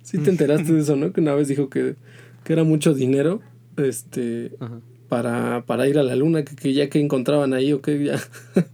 sí 0.03 0.19
te 0.19 0.31
enteraste 0.31 0.73
de 0.73 0.81
eso, 0.81 0.97
¿no? 0.97 1.13
Que 1.13 1.21
una 1.21 1.35
vez 1.37 1.47
dijo 1.47 1.71
que, 1.71 1.95
que 2.43 2.53
era 2.53 2.65
mucho 2.65 2.95
dinero, 2.95 3.41
este, 3.77 4.51
Ajá. 4.59 4.81
para, 5.09 5.65
para 5.67 5.87
ir 5.87 6.01
a 6.01 6.03
la 6.03 6.17
luna, 6.17 6.45
que, 6.45 6.57
que 6.57 6.73
ya 6.73 6.89
que 6.89 6.99
encontraban 6.99 7.55
ahí 7.55 7.73
o 7.73 7.81
que 7.81 8.05
ya. 8.05 8.21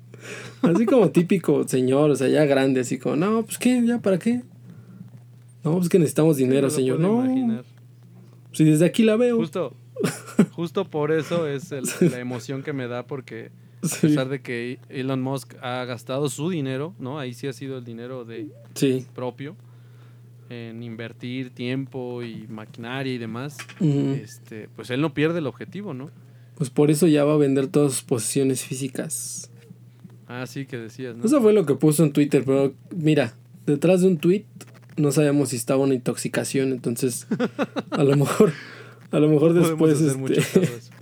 así 0.63 0.87
como 0.87 1.11
típico 1.11 1.69
señor, 1.69 2.11
o 2.11 2.17
sea, 2.17 2.29
ya 2.29 2.47
grande, 2.47 2.81
así 2.81 2.97
como, 2.99 3.17
no, 3.17 3.43
pues 3.45 3.59
qué, 3.59 3.83
ya 3.85 3.99
para 3.99 4.19
qué. 4.19 4.43
No, 5.63 5.77
pues 5.77 5.91
que 5.91 5.99
necesamos 5.99 6.39
dinero, 6.39 6.69
lo 6.69 6.71
señor. 6.71 7.01
No, 7.01 7.23
imaginar. 7.23 7.65
Si 8.57 8.65
desde 8.65 8.87
aquí 8.87 9.03
la 9.03 9.17
veo. 9.17 9.37
Justo, 9.37 9.75
justo 10.53 10.85
por 10.89 11.13
eso 11.13 11.47
es 11.47 11.73
el- 11.73 11.85
la 12.11 12.19
emoción 12.19 12.63
que 12.63 12.73
me 12.73 12.89
da, 12.89 13.07
porque 13.07 13.51
a 13.83 14.01
pesar 14.01 14.29
de 14.29 14.41
que 14.41 14.79
Elon 14.89 15.23
Musk 15.23 15.55
ha 15.63 15.85
gastado 15.85 16.29
su 16.29 16.49
dinero, 16.51 16.95
¿no? 16.99 17.19
Ahí 17.19 17.35
sí 17.35 17.47
ha 17.47 17.53
sido 17.53 17.79
el 17.79 17.85
dinero 17.85 18.25
de 18.25 18.49
sí. 18.75 19.07
propio 19.15 19.57
en 20.49 20.83
invertir 20.83 21.51
tiempo 21.51 22.23
y 22.23 22.47
maquinaria 22.49 23.13
y 23.13 23.19
demás. 23.19 23.57
Este, 23.81 24.69
pues 24.75 24.91
él 24.91 25.01
no 25.01 25.13
pierde 25.13 25.41
el 25.41 25.47
objetivo, 25.47 25.93
¿no? 25.93 26.11
Pues 26.57 26.71
por 26.71 26.91
eso 26.91 27.07
ya 27.07 27.25
va 27.25 27.35
a 27.35 27.37
vender 27.37 27.67
todas 27.67 27.93
sus 27.93 28.03
posesiones 28.03 28.65
físicas. 28.65 29.51
Ah, 30.27 30.47
sí 30.47 30.67
que 30.67 30.79
decías, 30.79 31.17
¿no? 31.17 31.25
Eso 31.25 31.41
fue 31.43 31.53
lo 31.53 31.67
que 31.67 31.75
puso 31.75 32.03
en 32.03 32.13
Twitter, 32.13 32.43
pero 32.47 32.73
mira, 32.97 33.35
detrás 33.67 34.01
de 34.01 34.09
un 34.09 34.19
tweet 34.19 34.45
no 34.97 35.13
sabíamos 35.13 35.51
si 35.51 35.57
estaba 35.57 35.83
una 35.83 35.95
intoxicación, 35.95 36.73
entonces 36.73 37.27
a 37.91 38.05
lo 38.05 38.17
mejor, 38.17 38.53
a 39.11 39.19
lo 39.19 39.29
mejor 39.29 39.53
después, 39.55 40.01
este. 40.01 40.41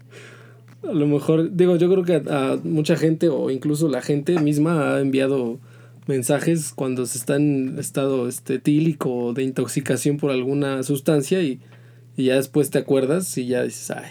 A 0.87 0.93
lo 0.93 1.07
mejor, 1.07 1.51
digo, 1.57 1.77
yo 1.77 1.91
creo 1.91 2.05
que 2.05 2.31
a, 2.31 2.53
a 2.53 2.57
mucha 2.63 2.95
gente 2.97 3.31
o 3.31 3.51
incluso 3.51 3.89
la 3.89 4.03
gente 4.03 4.39
misma 4.39 4.95
ha 4.95 5.01
enviado 5.01 5.59
mensajes 6.07 6.75
cuando 6.75 7.07
se 7.07 7.17
está 7.17 7.37
en 7.37 7.79
estado 7.79 8.29
este, 8.29 8.59
tílico 8.59 9.11
o 9.15 9.33
de 9.33 9.45
intoxicación 9.45 10.19
por 10.19 10.31
alguna 10.31 10.83
sustancia 10.83 11.41
y, 11.43 11.59
y 12.19 12.25
ya 12.25 12.35
después 12.35 12.69
te 12.69 12.77
acuerdas 12.81 13.39
y 13.39 13.47
ya 13.47 13.63
dices, 13.63 13.91
ay, 13.93 14.11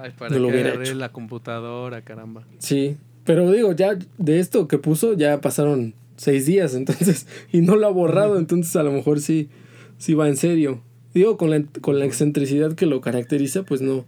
Ay, 0.00 0.12
para 0.16 0.30
No 0.36 0.42
lo 0.42 0.48
que 0.48 0.54
hubiera 0.54 0.80
hecho. 0.80 0.94
la 0.94 1.08
computadora, 1.10 2.02
caramba. 2.02 2.44
sí. 2.58 2.96
Pero 3.24 3.50
digo, 3.50 3.72
ya 3.72 3.98
de 4.16 4.38
esto 4.38 4.68
que 4.68 4.78
puso 4.78 5.14
ya 5.14 5.40
pasaron 5.40 5.92
seis 6.18 6.44
días, 6.44 6.74
entonces, 6.74 7.26
y 7.52 7.62
no 7.62 7.76
lo 7.76 7.86
ha 7.86 7.90
borrado, 7.90 8.38
entonces 8.38 8.76
a 8.76 8.82
lo 8.82 8.92
mejor 8.92 9.20
sí, 9.20 9.48
sí 9.96 10.12
va 10.12 10.28
en 10.28 10.36
serio. 10.36 10.82
Digo, 11.14 11.38
con 11.38 11.48
la, 11.50 11.64
con 11.80 11.98
la 11.98 12.04
excentricidad 12.04 12.74
que 12.74 12.84
lo 12.84 13.00
caracteriza, 13.00 13.62
pues 13.62 13.80
no, 13.80 14.04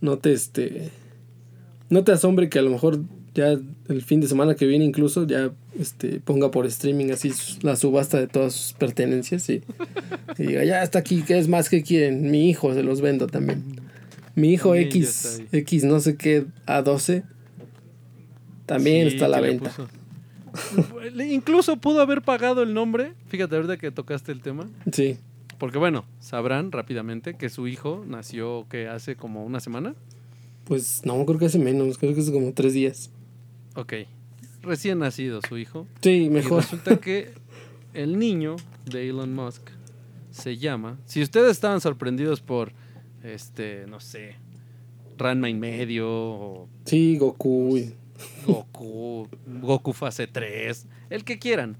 no 0.00 0.18
te 0.18 0.32
este, 0.32 0.90
no 1.90 2.04
te 2.04 2.12
asombre 2.12 2.48
que 2.48 2.60
a 2.60 2.62
lo 2.62 2.70
mejor 2.70 3.00
ya 3.34 3.48
el 3.88 4.02
fin 4.02 4.20
de 4.20 4.28
semana 4.28 4.54
que 4.54 4.64
viene 4.64 4.84
incluso 4.84 5.26
ya 5.26 5.50
este 5.78 6.20
ponga 6.20 6.52
por 6.52 6.66
streaming 6.66 7.10
así 7.10 7.32
la 7.62 7.74
subasta 7.74 8.20
de 8.20 8.28
todas 8.28 8.52
sus 8.52 8.72
pertenencias 8.74 9.50
y, 9.50 9.62
y 10.38 10.46
diga, 10.46 10.62
ya 10.64 10.84
está 10.84 11.00
aquí, 11.00 11.24
¿qué 11.26 11.36
es 11.36 11.48
más 11.48 11.68
que 11.68 11.82
quieren? 11.82 12.30
Mi 12.30 12.48
hijo 12.48 12.72
se 12.74 12.84
los 12.84 13.00
vendo 13.00 13.26
también. 13.26 13.64
Mi 14.36 14.52
hijo 14.52 14.74
X. 14.76 15.42
X 15.50 15.84
no 15.84 15.98
sé 15.98 16.16
qué, 16.16 16.44
A12, 16.66 17.24
también 18.66 19.08
Sí, 19.08 19.14
está 19.14 19.26
a 19.26 19.28
la 19.28 19.40
venta. 19.40 19.70
puso. 19.70 19.88
Incluso 21.30 21.76
pudo 21.76 22.00
haber 22.00 22.22
pagado 22.22 22.62
el 22.62 22.74
nombre. 22.74 23.14
Fíjate, 23.28 23.56
ahorita 23.56 23.76
que 23.76 23.90
tocaste 23.90 24.32
el 24.32 24.40
tema. 24.40 24.68
Sí, 24.92 25.18
Porque 25.58 25.78
bueno, 25.78 26.04
sabrán 26.20 26.72
rápidamente 26.72 27.34
que 27.34 27.48
su 27.48 27.68
hijo 27.68 28.04
nació 28.06 28.66
que 28.68 28.88
hace 28.88 29.16
como 29.16 29.44
una 29.44 29.60
semana. 29.60 29.94
pues 30.64 31.02
no, 31.04 31.24
creo 31.26 31.38
que 31.38 31.46
hace 31.46 31.58
menos, 31.58 31.98
creo 31.98 32.14
que 32.14 32.20
es 32.20 32.30
como 32.30 32.52
tres 32.52 32.72
días. 32.74 33.10
Ok. 33.76 33.92
recién 34.62 34.98
nacido 35.00 35.40
su 35.48 35.58
hijo. 35.58 35.86
Sí, 36.00 36.24
Y 36.24 36.30
mejor. 36.30 36.62
resulta 36.62 36.96
que 36.98 37.32
el 37.92 38.18
niño 38.18 38.56
de 38.86 39.08
Elon 39.10 39.34
Musk 39.34 39.62
se 40.30 40.56
llama. 40.56 40.98
Si 41.06 41.22
ustedes 41.22 41.50
estaban 41.52 41.80
sorprendidos 41.80 42.40
por, 42.40 42.72
este, 43.22 43.86
no 43.88 44.00
sé, 44.00 44.36
Ranma 45.16 45.48
y 45.48 45.54
medio 45.54 46.08
o 46.10 46.68
Sí, 46.86 47.16
Goku. 47.18 47.78
Goku, 48.46 49.28
Goku 49.62 49.92
fase 49.92 50.26
3, 50.26 50.86
el 51.10 51.24
que 51.24 51.38
quieran. 51.38 51.76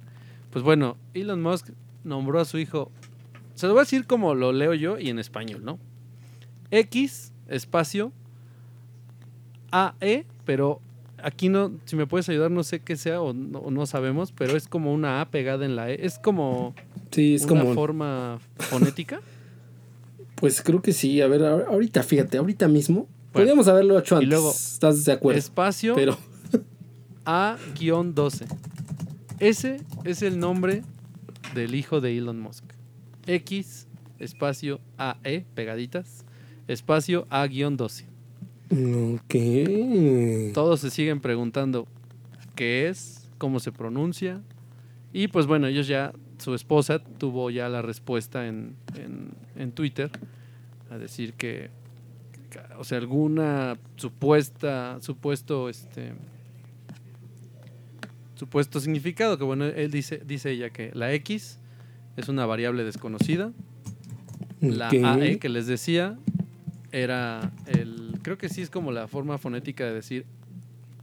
Pues 0.51 0.65
bueno, 0.65 0.97
Elon 1.15 1.43
Musk 1.43 1.70
nombró 2.05 2.40
a 2.40 2.44
su 2.44 2.59
hijo, 2.59 2.90
se 3.55 3.66
lo 3.66 3.73
voy 3.73 3.81
a 3.81 3.85
decir 3.85 4.06
como 4.06 4.35
lo 4.35 4.52
leo 4.52 4.74
yo 4.74 4.98
y 4.98 5.11
en 5.11 5.19
español, 5.19 5.65
¿no? 5.65 5.78
X, 6.70 7.32
espacio, 7.48 8.12
AE, 9.70 10.24
pero 10.44 10.81
aquí 11.23 11.48
no, 11.48 11.73
si 11.85 11.97
me 11.97 12.06
puedes 12.06 12.28
ayudar, 12.28 12.51
no 12.51 12.62
sé 12.62 12.81
qué 12.81 12.97
sea 12.97 13.20
o 13.20 13.32
no, 13.32 13.59
o 13.61 13.70
no 13.70 13.86
sabemos, 13.86 14.32
pero 14.32 14.56
es 14.56 14.69
como 14.69 14.93
una 14.93 15.20
A 15.20 15.31
pegada 15.31 15.65
en 15.65 15.77
la 15.77 15.90
E, 15.90 16.05
es 16.06 16.19
como 16.19 16.74
Sí, 17.11 17.35
es 17.36 17.44
una 17.44 17.62
como. 17.62 17.74
forma 17.74 18.39
fonética. 18.59 19.20
Pues 20.36 20.61
creo 20.62 20.82
que 20.82 20.93
sí. 20.93 21.23
A 21.23 21.28
ver, 21.28 21.40
ahor- 21.43 21.65
ahorita, 21.69 22.02
fíjate, 22.02 22.36
ahorita 22.39 22.66
mismo. 22.69 23.06
Podríamos 23.35 23.69
haberlo 23.69 23.98
hecho 23.98 24.15
y 24.15 24.19
antes. 24.19 24.31
luego, 24.31 24.51
¿Estás 24.51 25.05
de 25.05 25.12
acuerdo? 25.12 25.39
espacio, 25.39 25.94
Pero. 25.94 26.16
A-12. 27.24 28.47
Ese 29.40 29.81
es 30.05 30.23
el 30.23 30.39
nombre 30.39 30.82
del 31.55 31.74
hijo 31.74 32.01
de 32.01 32.16
Elon 32.16 32.40
Musk. 32.40 32.65
X, 33.27 33.86
espacio 34.19 34.81
AE, 34.98 35.44
pegaditas, 35.55 36.24
espacio 36.69 37.27
A-12. 37.31 38.05
Ok. 39.15 40.52
Todos 40.55 40.81
se 40.81 40.90
siguen 40.90 41.20
preguntando 41.20 41.86
qué 42.55 42.89
es, 42.89 43.28
cómo 43.39 43.61
se 43.61 43.73
pronuncia. 43.73 44.40
Y 45.12 45.28
pues 45.28 45.47
bueno, 45.47 45.66
ellos 45.66 45.86
ya, 45.86 46.12
su 46.39 46.55
esposa 46.55 46.98
tuvo 46.98 47.51
ya 47.51 47.69
la 47.69 47.82
respuesta 47.82 48.47
en, 48.47 48.77
en, 48.97 49.31
en 49.56 49.73
Twitter 49.73 50.11
a 50.90 50.98
decir 50.98 51.35
que, 51.35 51.70
o 52.79 52.85
sea, 52.85 52.99
alguna 52.99 53.79
supuesta, 53.97 54.99
supuesto, 55.01 55.69
este, 55.69 56.13
supuesto 58.35 58.81
significado, 58.81 59.39
que 59.39 59.45
bueno, 59.45 59.65
él 59.65 59.91
dice, 59.91 60.23
dice 60.25 60.51
ella 60.51 60.71
que 60.71 60.91
la 60.95 61.13
X 61.13 61.59
es 62.17 62.29
una 62.29 62.47
variable 62.47 62.85
desconocida, 62.85 63.53
la. 64.61 64.89
AE 64.89 65.39
que 65.39 65.49
les 65.49 65.67
decía 65.67 66.19
era 66.93 67.53
el. 67.67 68.19
Creo 68.23 68.39
que 68.39 68.49
sí 68.49 68.63
es 68.63 68.71
como 68.71 68.93
la 68.93 69.07
forma 69.09 69.37
fonética 69.39 69.85
de 69.85 69.95
decir 69.95 70.25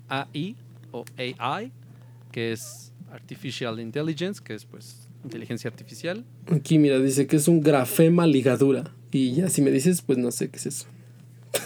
AI 0.10 0.56
o 0.92 1.06
AI, 1.18 1.72
que 2.32 2.52
es 2.52 2.92
Artificial 3.12 3.80
Intelligence, 3.80 4.42
que 4.44 4.56
es 4.56 4.66
pues 4.66 5.08
inteligencia 5.24 5.70
artificial. 5.70 6.26
Aquí, 6.52 6.80
mira, 6.80 7.00
dice 7.00 7.28
que 7.28 7.36
es 7.36 7.48
un 7.48 7.62
grafema 7.62 8.26
ligadura. 8.26 8.92
Y 9.12 9.34
ya, 9.34 9.50
si 9.50 9.62
me 9.62 9.72
dices, 9.72 10.02
pues 10.02 10.18
no 10.18 10.32
sé 10.32 10.50
qué 10.50 10.58
es 10.58 10.66
eso. 10.66 10.86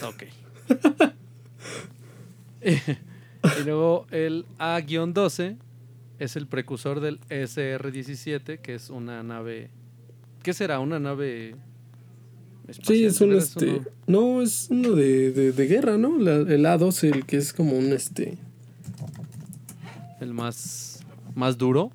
Ok. 0.07 0.23
y 2.61 3.63
luego 3.65 4.07
el 4.11 4.45
A-12 4.57 5.57
es 6.19 6.35
el 6.35 6.47
precursor 6.47 6.99
del 6.99 7.19
SR-17, 7.29 8.59
que 8.59 8.75
es 8.75 8.89
una 8.89 9.21
nave. 9.23 9.69
¿Qué 10.43 10.53
será? 10.53 10.79
¿Una 10.79 10.99
nave 10.99 11.55
espacial? 12.67 12.97
Sí, 12.97 13.05
es 13.05 13.19
¿De 13.19 13.25
un 13.25 13.33
este. 13.35 13.65
uno? 13.69 13.85
No, 14.07 14.41
es 14.41 14.67
uno 14.69 14.91
de, 14.91 15.31
de, 15.31 15.51
de 15.51 15.67
guerra, 15.67 15.97
¿no? 15.97 16.17
La- 16.17 16.35
el 16.37 16.65
A12, 16.65 17.13
el 17.15 17.25
que 17.25 17.37
es 17.37 17.53
como 17.53 17.77
un 17.77 17.91
este. 17.93 18.37
El 20.21 20.33
más, 20.33 21.01
más 21.35 21.57
duro. 21.57 21.91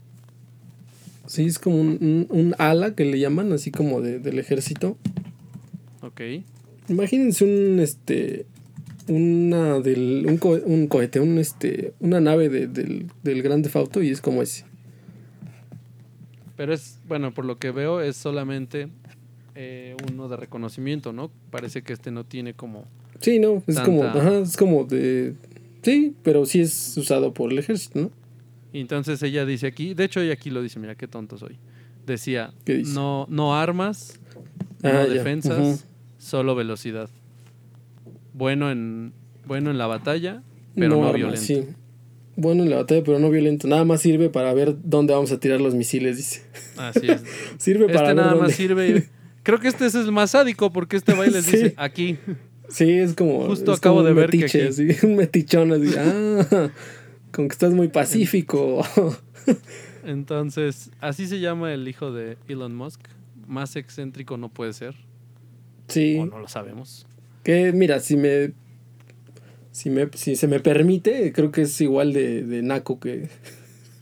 Sí, 1.27 1.47
es 1.47 1.59
como 1.59 1.81
un, 1.81 1.99
un, 2.01 2.27
un 2.29 2.55
ala 2.59 2.95
que 2.95 3.05
le 3.05 3.19
llaman, 3.19 3.53
así 3.53 3.71
como 3.71 4.01
de, 4.01 4.19
del 4.19 4.39
ejército. 4.39 4.97
Ok. 6.03 6.21
Imagínense 6.91 7.45
un 7.45 7.81
este. 7.81 8.45
Una 9.09 9.81
del. 9.81 10.27
Un, 10.29 10.37
co- 10.37 10.61
un 10.65 10.87
cohete, 10.89 11.21
un 11.21 11.39
este. 11.39 11.95
Una 12.01 12.21
nave 12.21 12.49
de- 12.51 12.67
del, 12.67 13.07
del 13.23 13.43
Grande 13.43 13.69
Fauto 13.71 14.03
y 14.03 14.11
es 14.11 14.21
como 14.21 14.43
ese. 14.43 14.65
Pero 16.57 16.75
es, 16.75 16.99
bueno, 17.09 17.33
por 17.33 17.45
lo 17.47 17.57
que 17.59 17.71
veo, 17.71 18.01
es 18.03 18.17
solamente 18.17 18.89
eh, 19.55 19.97
uno 20.13 20.29
de 20.29 20.37
reconocimiento, 20.37 21.13
¿no? 21.13 21.31
Parece 21.51 21.83
que 21.83 21.93
este 21.95 22.11
no 22.11 22.25
tiene 22.25 22.55
como. 22.55 22.85
Sí, 23.21 23.39
no, 23.39 23.63
es 23.67 23.81
como. 23.81 24.05
Ajá, 24.05 24.39
es 24.41 24.57
como 24.57 24.85
de. 24.85 25.35
Sí, 25.83 26.15
pero 26.23 26.45
sí 26.45 26.61
es 26.61 26.97
usado 26.99 27.33
por 27.33 27.51
el 27.53 27.59
ejército, 27.59 28.01
¿no? 28.01 28.11
Y 28.73 28.81
entonces 28.81 29.23
ella 29.23 29.45
dice 29.47 29.67
aquí, 29.67 29.95
de 29.95 30.05
hecho 30.05 30.21
ella 30.21 30.35
aquí 30.35 30.51
lo 30.51 30.63
dice, 30.63 30.79
mira 30.79 30.95
qué 30.95 31.09
tonto 31.09 31.39
soy. 31.39 31.57
Decía, 32.07 32.53
¿Qué 32.65 32.75
dice? 32.77 32.93
no, 32.95 33.27
no 33.31 33.57
armas, 33.57 34.21
Ah, 34.83 34.93
no 34.93 35.07
ya, 35.09 35.15
defensas. 35.15 35.87
Solo 36.21 36.55
velocidad. 36.55 37.09
Bueno 38.35 38.71
en, 38.71 39.13
bueno 39.47 39.71
en 39.73 39.79
la 39.79 39.87
batalla, 39.89 40.43
pero 40.77 41.01
no, 41.01 41.13
violento. 41.13 41.41
sí. 41.41 41.65
Bueno 42.37 42.63
en 42.63 42.71
la 42.71 42.77
batalla, 42.77 43.03
pero 43.05 43.19
no 43.19 43.29
violento. 43.31 43.67
Nada 43.67 43.85
más 43.85 44.01
sirve 44.03 44.29
para 44.31 44.55
ver 44.55 44.77
dónde 44.85 45.13
vamos 45.15 45.33
a 45.33 45.41
tirar 45.41 45.61
los 45.61 45.75
misiles, 45.75 46.17
dice. 46.17 46.43
Así 46.77 47.09
es. 47.11 47.23
Sirve 47.59 47.87
para 47.87 47.95
este 47.97 48.07
ver 48.09 48.17
nada 48.17 48.29
dónde. 48.31 48.45
más 48.47 48.55
sirve. 48.55 49.09
Creo 49.43 49.59
que 49.59 49.69
este 49.69 49.87
es 49.87 49.95
el 49.95 50.13
más 50.13 50.31
sádico 50.33 50.73
porque 50.73 50.97
este 50.97 51.15
baile 51.15 51.43
Sí. 51.43 51.53
dice 51.57 51.75
aquí. 51.77 52.19
Sí, 52.69 52.91
es 52.93 53.15
como. 53.15 53.47
Justo 53.47 53.73
es 53.73 53.79
acabo 53.79 53.97
como 53.97 54.07
de 54.09 54.15
ver 54.15 54.31
que 54.31 54.37
metiche, 54.39 54.63
aquí- 54.69 54.91
así, 54.93 55.07
un 55.07 55.17
metichón 55.17 55.73
así. 55.73 55.95
Ah, 55.99 56.71
con 57.33 57.49
que 57.49 57.53
estás 57.53 57.73
muy 57.73 57.89
pacífico. 57.89 58.83
Entonces, 60.05 60.91
así 61.01 61.27
se 61.27 61.41
llama 61.41 61.73
el 61.75 61.87
hijo 61.89 62.13
de 62.13 62.37
Elon 62.49 62.75
Musk. 62.75 63.01
Más 63.47 63.77
excéntrico 63.77 64.37
no 64.37 64.49
puede 64.49 64.73
ser. 64.73 64.95
Sí. 65.91 66.19
O 66.19 66.27
no 66.27 66.39
lo 66.39 66.49
sabemos. 66.49 67.07
Que 67.43 67.73
mira, 67.73 68.01
si 68.01 68.17
me. 68.17 68.53
Si, 69.73 69.89
me, 69.89 70.09
si 70.15 70.35
se 70.37 70.49
me 70.49 70.61
permite, 70.61 71.33
creo 71.33 71.53
que 71.53 71.63
es 71.63 71.81
igual 71.81 72.13
de, 72.13 72.43
de 72.45 72.63
naco 72.63 72.99
que. 72.99 73.29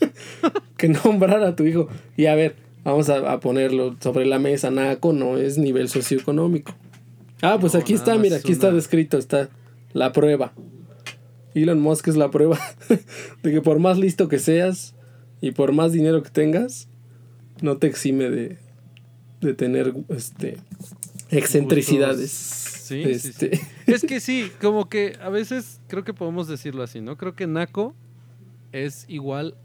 que 0.76 0.88
nombrar 0.88 1.42
a 1.42 1.56
tu 1.56 1.64
hijo. 1.64 1.88
Y 2.16 2.26
a 2.26 2.34
ver, 2.34 2.56
vamos 2.84 3.10
a, 3.10 3.32
a 3.32 3.40
ponerlo 3.40 3.96
sobre 4.00 4.26
la 4.26 4.38
mesa. 4.38 4.70
Naco 4.70 5.12
no 5.12 5.36
es 5.36 5.58
nivel 5.58 5.88
socioeconómico. 5.88 6.74
Ah, 7.42 7.58
pues 7.60 7.74
No, 7.74 7.80
aquí 7.80 7.94
está, 7.94 8.16
mira, 8.16 8.36
aquí 8.36 8.52
está 8.52 8.72
descrito, 8.72 9.18
está 9.18 9.48
la 9.92 10.12
prueba. 10.12 10.52
Elon 11.54 11.80
Musk 11.80 12.08
es 12.08 12.16
la 12.16 12.30
prueba 12.30 12.58
de 13.42 13.50
que 13.50 13.60
por 13.60 13.78
más 13.78 13.98
listo 13.98 14.28
que 14.28 14.38
seas 14.38 14.94
y 15.40 15.52
por 15.52 15.72
más 15.72 15.92
dinero 15.92 16.22
que 16.22 16.30
tengas, 16.30 16.88
no 17.62 17.78
te 17.78 17.86
exime 17.86 18.30
de, 18.30 18.58
de 19.40 19.54
tener 19.54 19.94
este 20.08 20.58
excentricidades. 21.30 22.30
Sí, 22.30 23.04
sí, 23.04 23.18
sí. 23.18 23.28
Este, 23.28 23.60
Es 23.86 24.02
que 24.02 24.20
sí, 24.20 24.50
como 24.60 24.88
que 24.88 25.16
a 25.22 25.28
veces 25.28 25.80
creo 25.88 26.04
que 26.04 26.14
podemos 26.14 26.48
decirlo 26.48 26.82
así, 26.82 27.00
¿no? 27.00 27.16
Creo 27.16 27.34
que 27.34 27.46
Naco 27.46 27.94
es 28.72 29.04
igual 29.08 29.56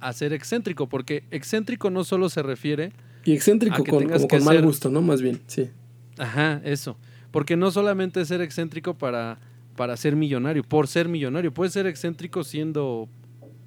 a 0.00 0.12
ser 0.12 0.32
excéntrico, 0.32 0.88
porque 0.88 1.24
excéntrico 1.30 1.90
no 1.90 2.04
solo 2.04 2.28
se 2.28 2.42
refiere, 2.42 2.92
Y 3.24 3.32
excéntrico 3.32 3.84
con, 3.84 4.08
como 4.08 4.44
mal 4.44 4.56
ser- 4.56 4.64
gusto, 4.64 4.90
¿no? 4.90 5.02
Más 5.02 5.20
bien, 5.22 5.40
sí. 5.48 5.70
ajá, 6.18 6.60
eso, 6.64 6.96
porque 7.32 7.56
no 7.56 7.70
solamente 7.72 8.20
es 8.20 8.28
ser 8.28 8.40
excéntrico 8.40 8.96
para, 8.96 9.38
para 9.76 9.96
ser 9.96 10.14
millonario, 10.14 10.62
por 10.62 10.86
ser 10.86 11.08
millonario, 11.08 11.52
puede 11.52 11.70
ser 11.70 11.86
excéntrico 11.86 12.44
siendo, 12.44 13.08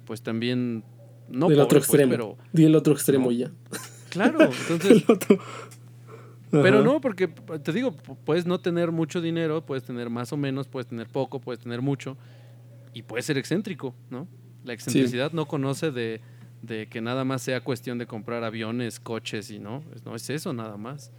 pues 0.06 0.22
también, 0.22 0.84
no 1.28 1.48
Del 1.48 1.58
pobre, 1.58 1.62
otro 1.64 1.78
pues, 1.80 1.84
extremo. 1.88 2.10
pero 2.10 2.38
Di 2.52 2.64
el 2.64 2.74
otro 2.74 2.94
extremo 2.94 3.26
No. 3.26 3.32
ya. 3.32 3.50
claro, 4.08 4.38
entonces 4.70 4.90
El 4.90 5.04
otro. 5.08 5.38
Pero 6.60 6.82
no, 6.84 7.00
porque 7.00 7.28
te 7.28 7.72
digo, 7.72 7.96
pu- 7.96 8.16
puedes 8.24 8.44
no 8.46 8.60
tener 8.60 8.92
mucho 8.92 9.20
dinero, 9.20 9.64
puedes 9.64 9.84
tener 9.84 10.10
más 10.10 10.32
o 10.32 10.36
menos, 10.36 10.68
puedes 10.68 10.86
tener 10.86 11.08
poco, 11.08 11.40
puedes 11.40 11.60
tener 11.62 11.80
mucho, 11.80 12.16
y 12.92 13.02
puedes 13.02 13.24
ser 13.26 13.38
excéntrico, 13.38 13.94
¿no? 14.10 14.28
La 14.64 14.72
excentricidad 14.74 15.32
no 15.32 15.46
conoce 15.46 15.90
de, 15.90 16.20
de 16.60 16.86
que 16.88 17.00
nada 17.00 17.24
más 17.24 17.42
sea 17.42 17.62
cuestión 17.62 17.96
de 17.98 18.06
comprar 18.06 18.44
aviones, 18.44 19.00
coches 19.00 19.50
y 19.50 19.58
no, 19.58 19.82
no 20.04 20.14
es 20.14 20.28
eso 20.30 20.52
nada 20.52 20.76
más. 20.76 21.10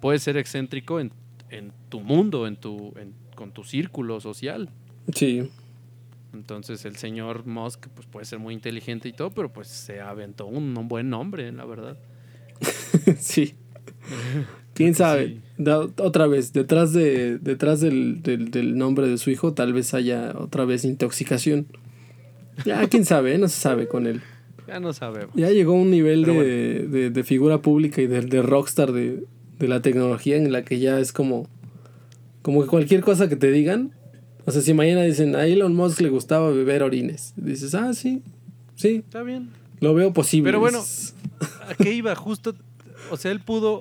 Puedes 0.00 0.22
ser 0.22 0.36
excéntrico 0.36 0.98
en, 0.98 1.12
en 1.50 1.72
tu 1.88 2.00
mundo, 2.00 2.46
en 2.46 2.56
tu, 2.56 2.92
en- 2.98 3.14
con 3.36 3.52
tu 3.52 3.62
círculo 3.64 4.20
social. 4.20 4.68
Sí. 5.14 5.48
Entonces 6.32 6.84
el 6.84 6.96
señor 6.96 7.46
Musk 7.46 7.86
pues, 7.94 8.06
puede 8.06 8.26
ser 8.26 8.38
muy 8.38 8.54
inteligente 8.54 9.08
y 9.08 9.12
todo, 9.12 9.30
pero 9.30 9.52
pues 9.52 9.68
se 9.68 10.00
aventó 10.00 10.46
un, 10.46 10.76
un 10.76 10.88
buen 10.88 11.08
nombre, 11.10 11.50
la 11.52 11.64
verdad. 11.64 11.96
sí. 13.18 13.54
¿Quién 14.84 14.94
sabe? 14.94 15.26
sí. 15.26 15.40
Da- 15.58 15.80
otra 15.98 16.26
vez, 16.26 16.52
detrás, 16.54 16.92
de, 16.94 17.38
detrás 17.38 17.80
del, 17.80 18.22
del, 18.22 18.50
del 18.50 18.78
nombre 18.78 19.06
de 19.08 19.18
su 19.18 19.30
hijo, 19.30 19.52
tal 19.52 19.72
vez 19.74 19.92
haya 19.94 20.32
otra 20.38 20.64
vez 20.64 20.84
intoxicación. 20.84 21.66
Ya, 22.64 22.86
quién 22.88 23.04
sabe, 23.04 23.36
no 23.38 23.46
se 23.48 23.60
sabe 23.60 23.86
con 23.88 24.06
él. 24.06 24.22
Ya 24.66 24.80
no 24.80 24.92
sabemos. 24.92 25.34
Ya 25.34 25.50
llegó 25.50 25.72
a 25.72 25.76
un 25.80 25.90
nivel 25.90 26.24
de, 26.24 26.86
de, 26.88 27.10
de 27.10 27.24
figura 27.24 27.60
pública 27.60 28.00
y 28.00 28.06
de, 28.06 28.42
rockstar 28.42 28.92
de, 28.92 29.24
de 29.58 29.68
la 29.68 29.82
tecnología 29.82 30.36
en 30.36 30.50
la 30.52 30.64
que 30.64 30.78
ya 30.78 30.98
es 30.98 31.12
como, 31.12 31.46
como 32.42 32.62
que 32.62 32.68
cualquier 32.68 33.00
cosa 33.02 33.28
que 33.28 33.36
te 33.36 33.50
digan 33.50 33.92
O 34.46 34.50
sea, 34.52 34.62
si 34.62 34.72
mañana 34.74 35.02
dicen 35.02 35.36
a 35.36 35.44
Elon 35.46 35.74
Musk 35.74 36.00
le 36.00 36.08
gustaba 36.08 36.50
beber 36.50 36.82
orines, 36.82 37.34
dices, 37.36 37.74
ah, 37.74 37.92
sí, 37.94 38.22
sí, 38.76 39.02
Está 39.04 39.22
bien. 39.22 39.50
lo 39.80 39.92
veo 39.94 40.12
posible. 40.12 40.48
Pero 40.48 40.60
bueno, 40.60 40.82
¿a 41.68 41.74
qué 41.74 41.92
iba? 41.92 42.14
Justo, 42.14 42.54
o 43.10 43.16
sea, 43.16 43.30
él 43.32 43.40
pudo, 43.40 43.80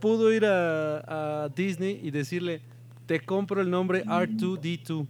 pudo 0.00 0.32
ir 0.32 0.44
a, 0.44 1.44
a 1.44 1.48
Disney 1.48 2.00
y 2.02 2.10
decirle, 2.10 2.60
te 3.06 3.20
compro 3.20 3.60
el 3.60 3.70
nombre 3.70 4.04
R2D2. 4.04 5.06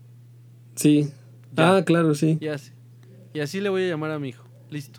sí. 0.77 1.11
Ya. 1.57 1.77
Ah, 1.77 1.85
claro, 1.85 2.17
sí. 2.17 2.37
Y 2.41 2.49
así, 2.49 2.73
y 3.33 3.39
así 3.39 3.61
le 3.61 3.69
voy 3.69 3.85
a 3.85 3.89
llamar 3.91 4.11
a 4.11 4.19
mi 4.19 4.31
hijo. 4.31 4.45
Listo. 4.71 4.99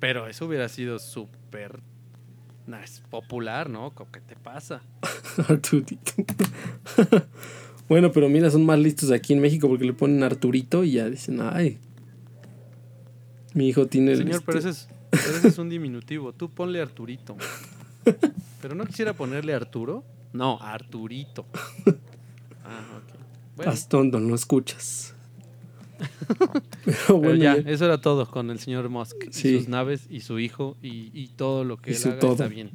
Pero 0.00 0.26
eso 0.26 0.46
hubiera 0.46 0.66
sido 0.70 0.98
súper 0.98 1.82
nah, 2.66 2.80
es 2.82 3.02
popular, 3.10 3.68
¿no? 3.68 3.92
¿Qué 4.12 4.20
te 4.20 4.36
pasa? 4.36 4.82
Arturito. 5.48 6.12
bueno, 7.88 8.12
pero 8.12 8.28
mira, 8.28 8.50
son 8.50 8.64
más 8.64 8.78
listos 8.78 9.10
aquí 9.10 9.32
en 9.32 9.40
México 9.40 9.68
porque 9.68 9.84
le 9.84 9.92
ponen 9.92 10.22
Arturito 10.22 10.84
y 10.84 10.92
ya 10.92 11.08
dicen, 11.10 11.40
ay. 11.42 11.78
Mi 13.54 13.68
hijo 13.68 13.86
tiene 13.86 14.12
el. 14.12 14.18
Señor, 14.18 14.42
pero 14.44 14.58
este- 14.58 14.70
ese, 14.70 14.80
es, 14.84 14.88
pero 15.10 15.36
ese 15.36 15.48
es 15.48 15.58
un 15.58 15.68
diminutivo. 15.68 16.32
Tú 16.32 16.50
ponle 16.50 16.80
Arturito. 16.80 17.36
Pero 18.62 18.74
no 18.74 18.86
quisiera 18.86 19.12
ponerle 19.12 19.52
Arturo. 19.52 20.04
No, 20.32 20.58
Arturito. 20.60 21.44
Ah, 22.64 22.86
ok. 22.96 23.18
Bueno, 23.56 23.72
Haz 23.72 23.88
tonto, 23.88 24.20
no 24.20 24.34
escuchas. 24.36 25.14
pero 25.98 26.52
pero 26.84 27.18
bueno, 27.18 27.34
ya, 27.34 27.56
ya. 27.58 27.70
eso 27.70 27.84
era 27.86 28.00
todo 28.00 28.24
con 28.30 28.50
el 28.50 28.60
señor 28.60 28.88
Musk. 28.88 29.16
y 29.28 29.32
sus 29.32 29.68
naves 29.68 30.06
y 30.08 30.20
su 30.20 30.38
hijo 30.38 30.76
y, 30.80 31.10
y 31.12 31.26
todo 31.28 31.64
lo 31.64 31.76
que 31.76 31.90
Y 31.90 31.94
él 31.94 31.98
su 32.00 32.08
haga 32.10 32.18
todo. 32.20 32.32
está 32.32 32.46
bien. 32.46 32.70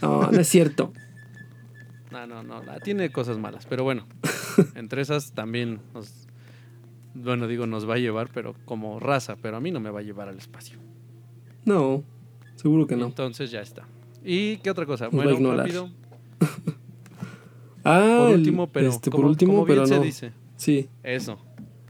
No, 0.00 0.30
no 0.30 0.40
es 0.40 0.48
cierto. 0.48 0.92
No, 2.12 2.24
no, 2.28 2.44
no. 2.44 2.62
la- 2.62 2.78
Tiene 2.78 3.10
cosas 3.10 3.38
malas. 3.38 3.66
Pero 3.68 3.82
bueno, 3.82 4.06
entre 4.76 5.02
esas 5.02 5.32
también 5.32 5.80
nos. 5.92 6.28
Bueno, 7.14 7.48
digo, 7.48 7.66
nos 7.66 7.88
va 7.90 7.94
a 7.94 7.98
llevar, 7.98 8.30
pero 8.32 8.54
como 8.64 9.00
raza. 9.00 9.34
Pero 9.42 9.56
a 9.56 9.60
mí 9.60 9.72
no 9.72 9.80
me 9.80 9.90
va 9.90 9.98
a 9.98 10.02
llevar 10.04 10.28
al 10.28 10.38
espacio. 10.38 10.78
No, 11.64 12.04
seguro 12.54 12.86
que 12.86 12.94
no. 12.94 13.06
Entonces 13.06 13.50
ya 13.50 13.60
está. 13.60 13.88
¿Y 14.24 14.56
qué 14.58 14.70
otra 14.70 14.86
cosa? 14.86 15.08
Bueno, 15.08 15.32
ignorar. 15.32 15.66
rápido. 15.66 15.90
Ah, 17.86 18.24
Por 18.28 18.36
último, 18.38 18.66
pero. 18.72 18.88
este, 18.88 19.10
como, 19.10 19.22
por 19.22 19.30
último, 19.30 19.52
como 19.52 19.64
bien 19.66 19.76
pero 19.80 19.86
se 19.86 19.96
no. 19.96 20.02
dice. 20.02 20.32
Sí. 20.56 20.88
Eso. 21.02 21.38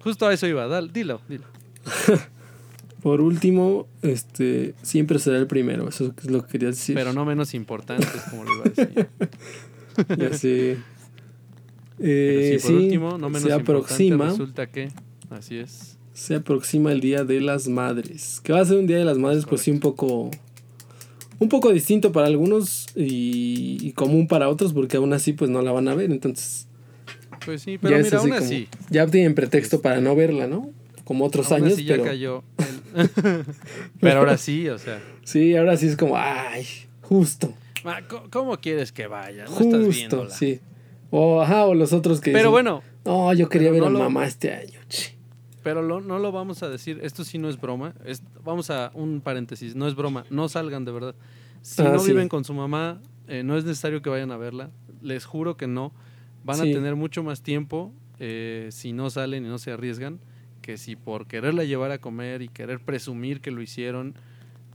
Justo 0.02 0.26
a 0.26 0.34
eso 0.34 0.44
iba. 0.48 0.66
Dale, 0.66 0.90
dilo, 0.92 1.20
dilo. 1.28 1.44
Por 3.00 3.20
último, 3.20 3.86
este, 4.02 4.74
siempre 4.82 5.18
será 5.20 5.36
el 5.38 5.46
primero. 5.46 5.88
Eso 5.88 6.12
es 6.18 6.30
lo 6.30 6.42
que 6.44 6.52
quería 6.52 6.68
decir. 6.70 6.96
Pero 6.96 7.12
no 7.12 7.24
menos 7.24 7.54
importantes, 7.54 8.08
como 8.30 8.42
lo 8.44 8.54
iba 8.54 8.64
a 8.64 8.68
decir. 8.70 9.08
Ya 10.18 10.32
sé. 10.36 10.78
Pero 11.96 12.10
Eh, 12.10 12.58
sí, 12.58 12.66
por 12.66 12.76
sí, 12.80 12.84
último, 12.86 13.10
no 13.18 13.28
menos 13.28 13.42
se 13.42 13.48
importante, 13.50 13.60
aproxima, 13.72 14.24
resulta 14.30 14.66
que. 14.66 14.90
Así 15.30 15.58
es. 15.58 15.96
se 16.12 16.34
aproxima 16.34 16.90
el 16.90 17.00
Día 17.00 17.22
de 17.22 17.40
las 17.40 17.68
Madres. 17.68 18.40
Que 18.42 18.52
va 18.52 18.60
a 18.60 18.64
ser 18.64 18.78
un 18.78 18.88
Día 18.88 18.96
de 18.98 19.04
las 19.04 19.18
Madres, 19.18 19.44
pues 19.46 19.60
sí, 19.60 19.70
un 19.70 19.78
poco. 19.80 20.30
Un 21.40 21.48
poco 21.48 21.72
distinto 21.72 22.12
para 22.12 22.26
algunos 22.26 22.86
y, 22.94 23.78
y 23.82 23.92
común 23.92 24.28
para 24.28 24.48
otros, 24.48 24.72
porque 24.72 24.96
aún 24.98 25.12
así, 25.12 25.32
pues 25.32 25.50
no 25.50 25.62
la 25.62 25.72
van 25.72 25.88
a 25.88 25.94
ver. 25.94 26.10
Entonces, 26.10 26.66
Pues 27.44 27.62
sí, 27.62 27.72
ya 27.72 27.78
pero 27.82 27.96
mira, 27.98 28.06
así 28.08 28.16
aún 28.16 28.32
así. 28.32 28.68
Ya 28.90 29.06
tienen 29.06 29.34
pretexto 29.34 29.80
para 29.82 30.00
no 30.00 30.14
verla, 30.16 30.46
¿no? 30.46 30.70
Como 31.04 31.24
otros 31.24 31.50
aún 31.52 31.62
años, 31.64 31.74
así 31.74 31.84
ya 31.84 31.94
pero. 31.94 32.04
cayó. 32.04 32.42
el- 32.96 33.44
pero 34.00 34.20
ahora 34.20 34.38
sí, 34.38 34.68
o 34.68 34.78
sea. 34.78 35.02
Sí, 35.24 35.54
ahora 35.56 35.76
sí 35.76 35.86
es 35.88 35.96
como, 35.96 36.16
ay, 36.16 36.66
justo. 37.02 37.52
¿Cómo 38.30 38.58
quieres 38.60 38.92
que 38.92 39.06
vaya? 39.06 39.44
No 39.44 39.50
estás 39.50 39.64
Justo, 39.84 39.88
viéndola. 39.90 40.30
sí. 40.30 40.60
O, 41.10 41.42
ajá, 41.42 41.66
o 41.66 41.74
los 41.74 41.92
otros 41.92 42.20
que 42.20 42.30
Pero 42.32 42.44
dicen, 42.48 42.52
bueno, 42.52 42.82
No, 43.04 43.32
yo 43.34 43.48
quería 43.50 43.70
ver 43.70 43.80
no 43.82 43.86
a 43.88 43.90
lo- 43.90 43.98
mamá 43.98 44.26
este 44.26 44.52
año. 44.52 44.80
Che". 45.64 45.70
pero 45.70 45.82
lo- 45.82 46.00
no 46.00 46.18
lo 46.18 46.30
vamos 46.32 46.62
a 46.62 46.68
decir. 46.68 47.00
Esto 47.02 47.24
sí 47.24 47.38
no 47.38 47.48
es 47.48 47.60
broma. 47.60 47.94
es- 48.04 48.22
vamos 48.44 48.70
a 48.70 48.90
un 48.94 49.20
paréntesis. 49.20 49.74
No 49.74 49.88
es 49.88 49.94
broma. 49.94 50.24
No 50.30 50.48
salgan 50.48 50.84
de 50.84 50.92
verdad. 50.92 51.14
Si 51.62 51.82
Ah, 51.82 51.90
no 51.92 51.98
sí. 51.98 52.10
viven 52.12 52.28
con 52.28 52.44
su 52.44 52.52
mamá, 52.54 53.00
eh, 53.26 53.42
no 53.42 53.56
es 53.56 53.64
necesario 53.64 54.02
que 54.02 54.10
vayan 54.10 54.30
a 54.30 54.36
verla. 54.36 54.70
Les 55.02 55.24
juro 55.24 55.56
que 55.56 55.66
no. 55.66 55.92
Van 56.44 56.56
Sí. 56.58 56.70
a 56.70 56.74
tener 56.74 56.94
mucho 56.94 57.22
más 57.22 57.42
tiempo 57.42 57.92
eh, 58.20 58.68
si 58.70 58.92
no 58.92 59.10
salen 59.10 59.44
y 59.44 59.48
no 59.48 59.58
se 59.58 59.72
arriesgan 59.72 60.20
que 60.62 60.76
si 60.78 60.94
por 60.94 61.26
quererla 61.26 61.64
llevar 61.64 61.90
a 61.90 61.98
comer 61.98 62.42
y 62.42 62.48
querer 62.48 62.78
presumir 62.80 63.40
que 63.40 63.50
lo 63.50 63.60
hicieron 63.60 64.14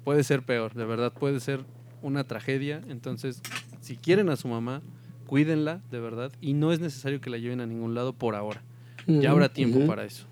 puede 0.03 0.23
ser 0.23 0.43
peor. 0.43 0.73
De 0.73 0.83
verdad 0.85 1.13
puede 1.13 1.39
ser 1.39 1.61
una 2.01 2.23
tragedia. 2.25 2.81
Entonces, 2.89 3.41
si 3.81 3.95
quieren 3.95 4.29
a 4.29 4.35
su 4.35 4.47
mamá, 4.49 4.81
cuídenla 5.25 5.81
de 5.91 5.99
verdad 5.99 6.31
y 6.41 6.53
no 6.53 6.71
es 6.73 6.79
necesario 6.79 7.21
que 7.21 7.29
la 7.29 7.37
lleven 7.37 7.61
a 7.61 7.65
ningún 7.65 7.93
lado 7.95 8.13
por 8.13 8.35
ahora. 8.35 8.61
Ya 9.07 9.31
habrá 9.31 9.49
tiempo 9.49 9.85
para 9.87 10.03
eso. 10.05 10.25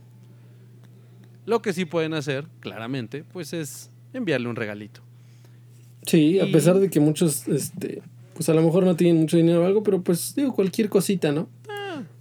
Lo 1.48 1.62
que 1.62 1.72
sí 1.72 1.86
pueden 1.86 2.14
hacer, 2.14 2.46
claramente, 2.60 3.24
pues 3.24 3.54
es 3.54 3.90
enviarle 4.12 4.50
un 4.50 4.58
regalito. 4.58 5.00
Sí, 6.06 6.42
a 6.42 6.52
pesar 6.52 6.78
de 6.78 6.90
que 6.90 7.00
muchos, 7.00 7.48
este, 7.48 8.02
pues 8.34 8.50
a 8.50 8.54
lo 8.54 8.62
mejor 8.62 8.84
no 8.84 8.98
tienen 8.98 9.16
mucho 9.16 9.38
dinero 9.38 9.64
o 9.64 9.66
algo, 9.66 9.82
pero 9.82 10.02
pues 10.02 10.36
digo, 10.36 10.54
cualquier 10.54 10.90
cosita, 10.90 11.32
¿no? 11.32 11.48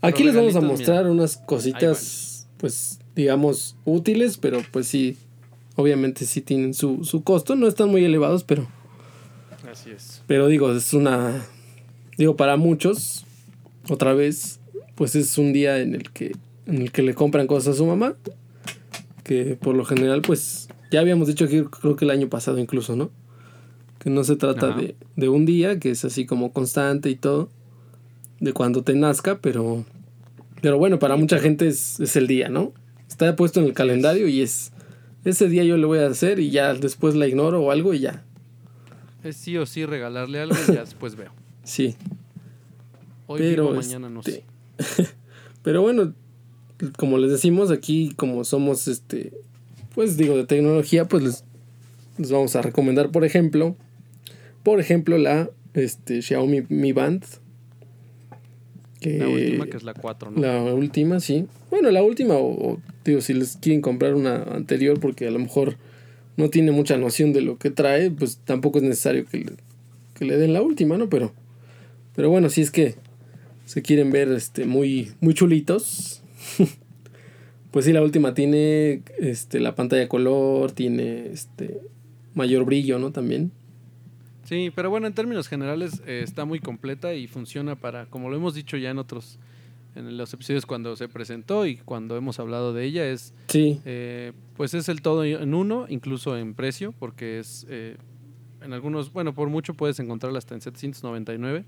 Aquí 0.00 0.22
pero 0.22 0.26
les 0.26 0.34
vamos 0.36 0.54
a 0.54 0.60
mostrar 0.60 1.08
unas 1.08 1.38
cositas, 1.38 2.46
pues, 2.58 3.00
digamos, 3.16 3.76
útiles, 3.84 4.36
pero 4.36 4.62
pues 4.70 4.86
sí, 4.86 5.16
obviamente 5.74 6.24
sí 6.24 6.40
tienen 6.40 6.72
su, 6.72 7.04
su 7.04 7.24
costo, 7.24 7.56
no 7.56 7.66
están 7.66 7.88
muy 7.88 8.04
elevados, 8.04 8.44
pero, 8.44 8.68
Así 9.68 9.90
es. 9.90 10.22
pero 10.28 10.46
digo, 10.46 10.70
es 10.72 10.94
una, 10.94 11.44
digo, 12.16 12.36
para 12.36 12.56
muchos, 12.56 13.26
otra 13.88 14.14
vez, 14.14 14.60
pues 14.94 15.16
es 15.16 15.36
un 15.36 15.52
día 15.52 15.80
en 15.80 15.96
el 15.96 16.12
que, 16.12 16.36
en 16.66 16.82
el 16.82 16.92
que 16.92 17.02
le 17.02 17.14
compran 17.14 17.48
cosas 17.48 17.74
a 17.74 17.78
su 17.78 17.86
mamá, 17.86 18.14
que 19.26 19.58
por 19.60 19.74
lo 19.74 19.84
general, 19.84 20.22
pues, 20.22 20.68
ya 20.92 21.00
habíamos 21.00 21.26
dicho 21.26 21.46
aquí, 21.46 21.64
creo 21.64 21.96
que 21.96 22.04
el 22.04 22.12
año 22.12 22.28
pasado 22.28 22.58
incluso, 22.58 22.94
¿no? 22.94 23.10
Que 23.98 24.08
no 24.08 24.22
se 24.22 24.36
trata 24.36 24.70
de, 24.70 24.94
de 25.16 25.28
un 25.28 25.44
día, 25.44 25.80
que 25.80 25.90
es 25.90 26.04
así 26.04 26.26
como 26.26 26.52
constante 26.52 27.10
y 27.10 27.16
todo, 27.16 27.50
de 28.38 28.52
cuando 28.52 28.84
te 28.84 28.94
nazca, 28.94 29.40
pero, 29.40 29.84
pero 30.62 30.78
bueno, 30.78 31.00
para 31.00 31.16
mucha 31.16 31.40
gente 31.40 31.66
es, 31.66 31.98
es 31.98 32.14
el 32.14 32.28
día, 32.28 32.48
¿no? 32.50 32.72
Está 33.08 33.34
puesto 33.34 33.58
en 33.58 33.66
el 33.66 33.72
calendario 33.72 34.28
y 34.28 34.42
es, 34.42 34.70
ese 35.24 35.48
día 35.48 35.64
yo 35.64 35.76
le 35.76 35.86
voy 35.86 35.98
a 35.98 36.06
hacer 36.06 36.38
y 36.38 36.50
ya 36.50 36.72
después 36.74 37.16
la 37.16 37.26
ignoro 37.26 37.60
o 37.60 37.72
algo 37.72 37.94
y 37.94 37.98
ya, 37.98 38.22
Es 39.24 39.36
sí 39.36 39.56
o 39.56 39.66
sí 39.66 39.86
regalarle 39.86 40.40
algo 40.40 40.54
y 40.68 40.72
ya 40.72 40.82
después 40.82 41.16
veo. 41.16 41.32
sí. 41.64 41.96
Hoy 43.26 43.40
Pero, 43.40 43.70
vivo, 43.70 43.74
mañana 43.74 44.08
no 44.08 44.20
este, 44.20 44.44
sé. 44.78 45.08
Pero 45.64 45.82
bueno, 45.82 46.14
como 46.96 47.18
les 47.18 47.30
decimos 47.30 47.70
aquí, 47.70 48.12
como 48.16 48.44
somos, 48.44 48.88
este, 48.88 49.32
pues 49.94 50.16
digo, 50.16 50.36
de 50.36 50.44
tecnología, 50.46 51.06
pues 51.06 51.22
les, 51.22 51.44
les 52.18 52.30
vamos 52.30 52.54
a 52.56 52.62
recomendar, 52.62 53.10
por 53.10 53.24
ejemplo, 53.24 53.76
por 54.62 54.80
ejemplo, 54.80 55.16
la 55.18 55.50
este, 55.74 56.22
Xiaomi 56.22 56.64
Mi 56.68 56.92
Band. 56.92 57.24
que- 59.00 59.18
La 59.18 59.28
última 59.28 59.66
que 59.66 59.76
es 59.76 59.82
la 59.82 59.94
4, 59.94 60.30
¿no? 60.30 60.40
La 60.40 60.62
última, 60.74 61.20
sí. 61.20 61.46
Bueno, 61.70 61.90
la 61.90 62.02
última, 62.02 62.34
o, 62.34 62.72
o, 62.72 62.80
digo, 63.04 63.20
si 63.20 63.34
les 63.34 63.56
quieren 63.56 63.80
comprar 63.82 64.14
una 64.14 64.42
anterior, 64.42 64.98
porque 65.00 65.26
a 65.26 65.30
lo 65.30 65.38
mejor 65.38 65.76
no 66.36 66.50
tiene 66.50 66.72
mucha 66.72 66.96
noción 66.96 67.32
de 67.32 67.40
lo 67.42 67.58
que 67.58 67.70
trae, 67.70 68.10
pues 68.10 68.38
tampoco 68.44 68.78
es 68.78 68.84
necesario 68.84 69.24
que 69.26 69.38
le, 69.38 69.52
que 70.14 70.24
le 70.24 70.36
den 70.36 70.52
la 70.52 70.62
última, 70.62 70.96
¿no? 70.98 71.08
Pero, 71.08 71.32
pero 72.14 72.30
bueno, 72.30 72.48
si 72.50 72.62
es 72.62 72.70
que 72.70 72.94
se 73.66 73.82
quieren 73.82 74.10
ver 74.10 74.28
este, 74.32 74.64
muy, 74.64 75.12
muy 75.20 75.34
chulitos, 75.34 76.22
pues 77.70 77.84
sí, 77.84 77.92
la 77.92 78.02
última 78.02 78.34
tiene 78.34 79.02
este, 79.18 79.60
la 79.60 79.74
pantalla 79.74 80.08
color, 80.08 80.72
tiene 80.72 81.28
este, 81.32 81.80
mayor 82.34 82.64
brillo, 82.64 82.98
¿no? 82.98 83.12
También. 83.12 83.52
Sí, 84.44 84.70
pero 84.74 84.90
bueno, 84.90 85.08
en 85.08 85.12
términos 85.14 85.48
generales 85.48 86.02
eh, 86.06 86.20
está 86.22 86.44
muy 86.44 86.60
completa 86.60 87.14
y 87.14 87.26
funciona 87.26 87.74
para, 87.74 88.06
como 88.06 88.30
lo 88.30 88.36
hemos 88.36 88.54
dicho 88.54 88.76
ya 88.76 88.90
en 88.90 88.98
otros, 88.98 89.40
en 89.96 90.16
los 90.16 90.32
episodios 90.32 90.66
cuando 90.66 90.94
se 90.94 91.08
presentó 91.08 91.66
y 91.66 91.76
cuando 91.78 92.16
hemos 92.16 92.38
hablado 92.38 92.72
de 92.72 92.84
ella, 92.84 93.08
es 93.08 93.34
Sí, 93.48 93.80
eh, 93.84 94.32
pues 94.56 94.74
es 94.74 94.88
el 94.88 95.02
todo 95.02 95.24
en 95.24 95.52
uno, 95.52 95.86
incluso 95.88 96.36
en 96.36 96.54
precio, 96.54 96.92
porque 96.92 97.40
es 97.40 97.66
eh, 97.68 97.96
en 98.62 98.72
algunos, 98.72 99.12
bueno, 99.12 99.34
por 99.34 99.48
mucho 99.48 99.74
puedes 99.74 99.98
encontrarla 99.98 100.38
hasta 100.38 100.54
en 100.54 100.60
799 100.60 101.64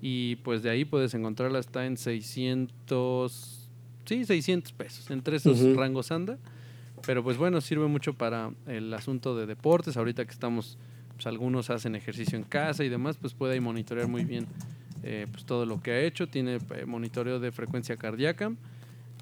y 0.00 0.36
pues 0.36 0.62
de 0.62 0.70
ahí 0.70 0.84
puedes 0.84 1.14
encontrarla 1.14 1.58
hasta 1.58 1.86
en 1.86 1.96
600, 1.96 3.53
sí, 4.04 4.24
600 4.24 4.72
pesos, 4.72 5.10
entre 5.10 5.36
esos 5.36 5.76
rangos 5.76 6.10
anda. 6.10 6.38
Pero 7.06 7.22
pues 7.22 7.36
bueno, 7.36 7.60
sirve 7.60 7.86
mucho 7.86 8.14
para 8.14 8.50
el 8.66 8.92
asunto 8.94 9.36
de 9.36 9.46
deportes, 9.46 9.96
ahorita 9.96 10.24
que 10.24 10.30
estamos, 10.30 10.78
pues 11.14 11.26
algunos 11.26 11.70
hacen 11.70 11.94
ejercicio 11.94 12.38
en 12.38 12.44
casa 12.44 12.84
y 12.84 12.88
demás, 12.88 13.16
pues 13.18 13.34
puede 13.34 13.54
ahí 13.54 13.60
monitorear 13.60 14.08
muy 14.08 14.24
bien 14.24 14.46
eh, 15.02 15.26
pues 15.30 15.44
todo 15.44 15.66
lo 15.66 15.82
que 15.82 15.90
ha 15.90 16.00
hecho, 16.00 16.28
tiene 16.28 16.58
eh, 16.74 16.86
monitoreo 16.86 17.38
de 17.38 17.52
frecuencia 17.52 17.96
cardíaca 17.98 18.52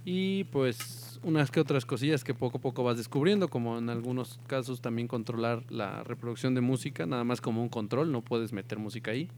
y 0.04 0.44
pues 0.44 1.18
unas 1.24 1.50
que 1.50 1.58
otras 1.58 1.84
cosillas 1.84 2.22
que 2.22 2.34
poco 2.34 2.58
a 2.58 2.60
poco 2.60 2.84
vas 2.84 2.96
descubriendo, 2.96 3.48
como 3.48 3.78
en 3.78 3.90
algunos 3.90 4.38
casos 4.46 4.80
también 4.80 5.08
controlar 5.08 5.64
la 5.70 6.04
reproducción 6.04 6.54
de 6.54 6.60
música, 6.60 7.04
nada 7.06 7.24
más 7.24 7.40
como 7.40 7.62
un 7.62 7.68
control, 7.68 8.12
no 8.12 8.22
puedes 8.22 8.52
meter 8.52 8.78
música 8.78 9.10
ahí. 9.10 9.28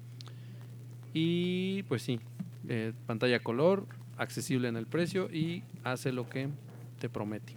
Y 1.15 1.83
pues 1.85 2.03
sí, 2.03 2.21
eh, 2.69 2.93
pantalla 3.07 3.41
color, 3.41 3.87
accesible 4.17 4.69
en 4.69 4.77
el 4.77 4.87
precio 4.87 5.31
y 5.33 5.63
hace 5.83 6.13
lo 6.13 6.29
que 6.29 6.49
te 6.99 7.09
promete. 7.09 7.53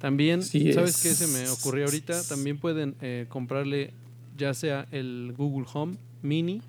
También, 0.00 0.42
Sí 0.42 0.72
¿sabes 0.72 1.02
qué 1.02 1.14
se 1.14 1.26
me 1.28 1.48
ocurrió 1.48 1.86
ahorita? 1.86 2.22
También 2.24 2.58
pueden 2.58 2.94
eh, 3.00 3.26
comprarle 3.28 3.92
ya 4.36 4.52
sea 4.52 4.86
el 4.90 5.32
Google 5.36 5.66
Home 5.72 5.96
Mini 6.22 6.60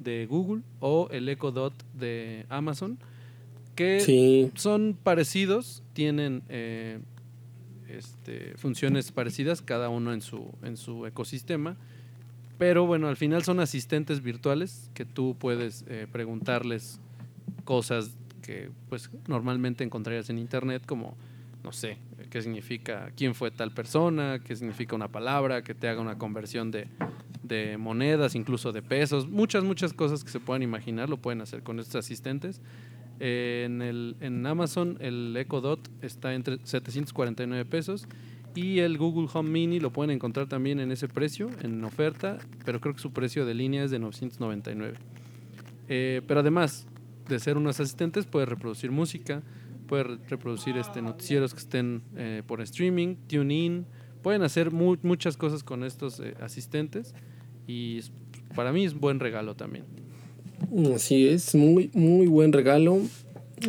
de 0.00 0.26
Google 0.26 0.62
o 0.80 1.08
el 1.10 1.28
Echo 1.28 1.50
Dot 1.50 1.72
de 1.94 2.46
Amazon, 2.48 2.98
que 3.74 4.00
Sí, 4.00 4.50
son 4.54 4.96
parecidos, 5.02 5.82
tienen 5.94 6.42
eh, 6.48 6.98
este, 7.88 8.54
funciones 8.56 9.12
parecidas, 9.12 9.62
cada 9.62 9.88
uno 9.88 10.12
en 10.12 10.20
su, 10.20 10.50
en 10.62 10.76
su 10.76 11.06
ecosistema. 11.06 11.76
Pero 12.58 12.86
bueno, 12.86 13.08
al 13.08 13.16
final 13.16 13.42
son 13.42 13.60
asistentes 13.60 14.22
virtuales 14.22 14.90
que 14.94 15.04
tú 15.04 15.36
puedes 15.38 15.84
eh, 15.88 16.06
preguntarles 16.10 17.00
cosas 17.64 18.10
que 18.44 18.70
pues 18.88 19.10
normalmente 19.26 19.82
encontrarías 19.82 20.28
en 20.28 20.38
internet, 20.38 20.84
como, 20.86 21.16
no 21.62 21.72
sé, 21.72 21.96
qué 22.30 22.42
significa, 22.42 23.10
quién 23.16 23.34
fue 23.34 23.50
tal 23.50 23.72
persona, 23.72 24.40
qué 24.44 24.54
significa 24.54 24.94
una 24.94 25.08
palabra, 25.08 25.62
que 25.62 25.74
te 25.74 25.88
haga 25.88 26.00
una 26.00 26.18
conversión 26.18 26.70
de, 26.70 26.86
de 27.42 27.78
monedas, 27.78 28.34
incluso 28.34 28.70
de 28.70 28.82
pesos, 28.82 29.28
muchas, 29.28 29.64
muchas 29.64 29.94
cosas 29.94 30.22
que 30.22 30.30
se 30.30 30.40
puedan 30.40 30.62
imaginar, 30.62 31.08
lo 31.08 31.16
pueden 31.16 31.40
hacer 31.40 31.62
con 31.62 31.80
estos 31.80 31.96
asistentes. 31.96 32.60
Eh, 33.20 33.62
en, 33.64 33.80
el, 33.80 34.16
en 34.20 34.44
Amazon 34.44 34.98
el 35.00 35.34
Echo 35.36 35.60
Dot 35.60 35.88
está 36.02 36.34
entre 36.34 36.58
749 36.64 37.64
pesos 37.64 38.08
y 38.56 38.80
el 38.80 38.98
Google 38.98 39.28
Home 39.32 39.50
Mini 39.50 39.78
lo 39.78 39.92
pueden 39.92 40.10
encontrar 40.10 40.48
también 40.48 40.80
en 40.80 40.90
ese 40.90 41.08
precio, 41.08 41.48
en 41.62 41.82
oferta, 41.84 42.38
pero 42.64 42.80
creo 42.80 42.94
que 42.94 43.00
su 43.00 43.12
precio 43.12 43.46
de 43.46 43.54
línea 43.54 43.84
es 43.84 43.90
de 43.90 44.00
999. 44.00 44.98
Eh, 45.88 46.22
pero 46.26 46.40
además 46.40 46.86
de 47.28 47.38
ser 47.38 47.56
unos 47.56 47.80
asistentes, 47.80 48.26
puede 48.26 48.46
reproducir 48.46 48.90
música, 48.90 49.42
puede 49.86 50.04
re- 50.04 50.18
reproducir 50.28 50.76
este, 50.76 51.02
noticieros 51.02 51.52
que 51.54 51.60
estén 51.60 52.02
eh, 52.16 52.42
por 52.46 52.60
streaming, 52.60 53.16
tune 53.28 53.54
in, 53.54 53.86
pueden 54.22 54.42
hacer 54.42 54.70
mu- 54.70 54.96
muchas 55.02 55.36
cosas 55.36 55.62
con 55.62 55.84
estos 55.84 56.20
eh, 56.20 56.34
asistentes 56.40 57.14
y 57.66 58.00
para 58.54 58.72
mí 58.72 58.84
es 58.84 58.94
buen 58.94 59.20
regalo 59.20 59.54
también. 59.56 59.84
así 60.94 61.26
es, 61.28 61.54
muy, 61.54 61.90
muy 61.94 62.26
buen 62.26 62.52
regalo. 62.52 63.00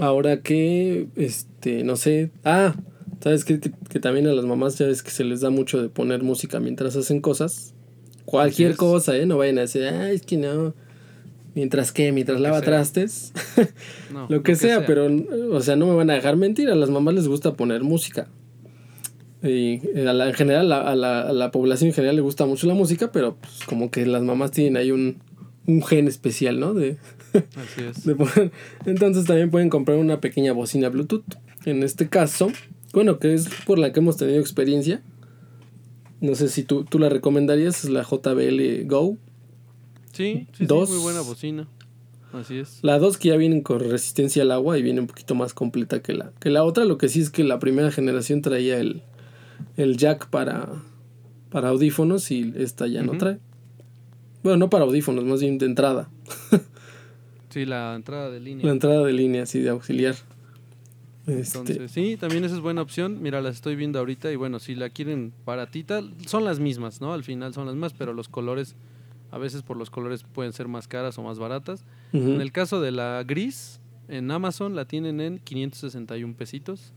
Ahora 0.02 0.41
que, 0.41 1.07
este, 1.15 1.84
no 1.84 1.95
sé, 1.95 2.32
ah, 2.44 2.76
sabes 3.22 3.45
que, 3.45 3.60
que, 3.60 3.72
que 3.90 3.99
también 3.99 4.27
a 4.27 4.34
las 4.34 4.45
mamás 4.45 4.77
ya 4.77 4.88
ves 4.88 5.02
que 5.03 5.11
se 5.11 5.23
les 5.23 5.41
da 5.41 5.49
mucho 5.49 5.82
de 5.82 5.90
poner 5.90 6.23
música 6.23 6.60
mientras 6.60 6.95
hacen 6.95 7.22
cosas. 7.22 7.73
Cualquier 8.26 8.76
cosa, 8.76 9.15
¿eh? 9.15 9.26
No 9.26 9.38
vayan 9.38 9.60
a 9.60 9.61
decir, 9.61 9.84
ah, 9.84 10.10
es 10.11 10.23
que 10.23 10.38
no. 10.38 10.73
Mientras 11.56 11.91
que, 11.94 12.11
mientras 12.11 12.40
lava 12.41 12.60
sea. 12.60 12.65
trastes, 12.65 13.32
No, 14.14 14.27
lo 14.30 14.44
que 14.44 14.56
sea, 14.56 14.86
pero, 14.86 15.07
o 15.52 15.61
sea, 15.61 15.76
no 15.77 15.88
me 15.88 15.95
van 15.95 16.10
a 16.10 16.14
dejar 16.14 16.36
mentir, 16.38 16.69
a 16.69 16.76
las 16.76 16.90
mamás 16.90 17.14
les 17.15 17.27
gusta 17.27 17.53
poner 17.53 17.82
música. 17.84 18.27
Y 19.41 19.80
eh, 19.95 20.06
a 20.07 20.14
la- 20.14 20.27
en 20.27 20.34
general, 20.34 20.72
a, 20.72 20.82
a 20.90 20.95
la, 20.95 21.22
a 21.22 21.32
la 21.34 21.52
población 21.52 21.90
en 21.90 21.94
general 21.94 22.15
le 22.18 22.22
gusta 22.22 22.45
mucho 22.45 22.68
la 22.68 22.73
música, 22.73 23.11
pero 23.11 23.38
pues 23.40 23.60
como 23.65 23.90
que 23.91 24.06
las 24.06 24.22
mamás 24.23 24.52
tienen 24.52 24.76
ahí 24.76 24.91
un, 24.91 25.18
un 25.68 25.84
gen 25.84 26.07
especial, 26.07 26.60
¿no? 26.60 26.73
De, 26.73 26.98
Así 27.34 27.82
es. 27.90 28.03
de 28.06 28.15
poner- 28.15 28.52
Entonces 28.86 29.26
también 29.26 29.49
pueden 29.49 29.69
comprar 29.69 29.98
una 29.98 30.19
pequeña 30.19 30.52
bocina 30.52 30.90
Bluetooth. 30.90 31.23
En 31.65 31.84
este 31.84 32.10
caso, 32.10 32.52
bueno, 32.94 33.18
que 33.19 33.34
es 33.34 33.48
por 33.65 33.80
la 33.80 33.94
que 33.94 33.99
hemos 34.02 34.18
tenido 34.18 34.40
experiencia. 34.40 35.02
No 36.22 36.36
sé 36.36 36.49
si 36.49 36.64
tú, 36.64 36.84
tú 36.86 36.98
la 36.99 37.10
recomendarías, 37.10 37.84
es 37.86 37.90
la 37.91 38.03
JBL 38.03 38.86
Go. 38.88 39.18
Sí, 40.16 40.48
sí, 40.54 40.66
Dos. 40.66 40.88
sí, 40.90 40.96
muy 40.96 41.04
buena 41.04 41.22
bocina. 41.22 41.68
Así 42.34 42.58
es. 42.58 42.80
La 42.82 43.00
2 43.00 43.18
que 43.18 43.30
ya 43.30 43.38
vienen 43.38 43.62
con 43.62 43.80
resistencia 43.80 44.44
al 44.44 44.52
agua 44.52 44.78
y 44.78 44.82
viene 44.82 45.02
un 45.02 45.08
poquito 45.08 45.36
más 45.36 45.54
completa 45.54 46.02
que 46.02 46.14
la, 46.14 46.32
que 46.40 46.50
la 46.50 46.64
otra. 46.64 46.86
Lo 46.86 46.98
que 46.98 47.08
sí 47.10 47.22
es 47.22 47.30
que 47.30 47.44
la 47.44 47.60
primera 47.60 47.92
generación 47.92 48.42
traía 48.42 48.78
el, 48.78 49.04
el 49.78 49.98
jack 49.98 50.30
para, 50.30 50.68
para 51.50 51.70
audífonos 51.70 52.32
y 52.32 52.54
esta 52.58 52.88
ya 52.88 53.04
no 53.04 53.18
trae. 53.18 53.40
Bueno, 54.44 54.58
no 54.58 54.70
para 54.70 54.84
audífonos, 54.86 55.24
más 55.24 55.42
bien 55.42 55.58
de 55.58 55.66
entrada. 55.66 56.10
Sí, 57.50 57.64
la 57.66 57.96
entrada 57.96 58.30
de 58.30 58.42
línea. 58.42 58.66
La 58.66 58.74
entrada 58.74 59.02
de 59.06 59.14
línea, 59.14 59.44
así 59.44 59.62
de 59.62 59.70
auxiliar. 59.70 60.16
Este, 61.26 61.58
Entonces, 61.58 61.90
sí, 61.90 62.18
también 62.18 62.44
esa 62.44 62.56
es 62.56 62.60
buena 62.60 62.82
opción. 62.82 63.22
Mira, 63.22 63.40
las 63.40 63.56
estoy 63.56 63.78
viendo 63.78 63.98
ahorita 63.98 64.30
y 64.30 64.36
bueno, 64.36 64.60
si 64.60 64.76
la 64.76 64.90
quieren 64.90 65.32
baratita, 65.46 66.04
son 66.26 66.44
las 66.44 66.60
mismas, 66.60 67.00
¿no? 67.00 67.14
Al 67.14 67.24
final 67.24 67.54
son 67.54 67.66
las 67.68 67.76
mismas, 67.76 67.94
pero 67.94 68.12
los 68.12 68.28
colores, 68.28 68.76
a 69.32 69.38
veces 69.38 69.62
por 69.64 69.78
los 69.78 69.90
colores 69.90 70.24
pueden 70.24 70.54
ser 70.54 70.68
más 70.68 70.88
caras 70.88 71.18
o 71.18 71.24
más 71.24 71.40
baratas. 71.40 71.84
ujú. 72.14 72.32
En 72.32 72.42
el 72.42 72.52
caso 72.52 72.82
de 72.82 72.92
la 72.92 73.24
gris, 73.26 73.80
en 74.08 74.30
Amazon 74.32 74.76
la 74.76 74.86
tienen 74.86 75.20
en 75.22 75.40
561 75.40 76.34
pesitos. 76.36 76.94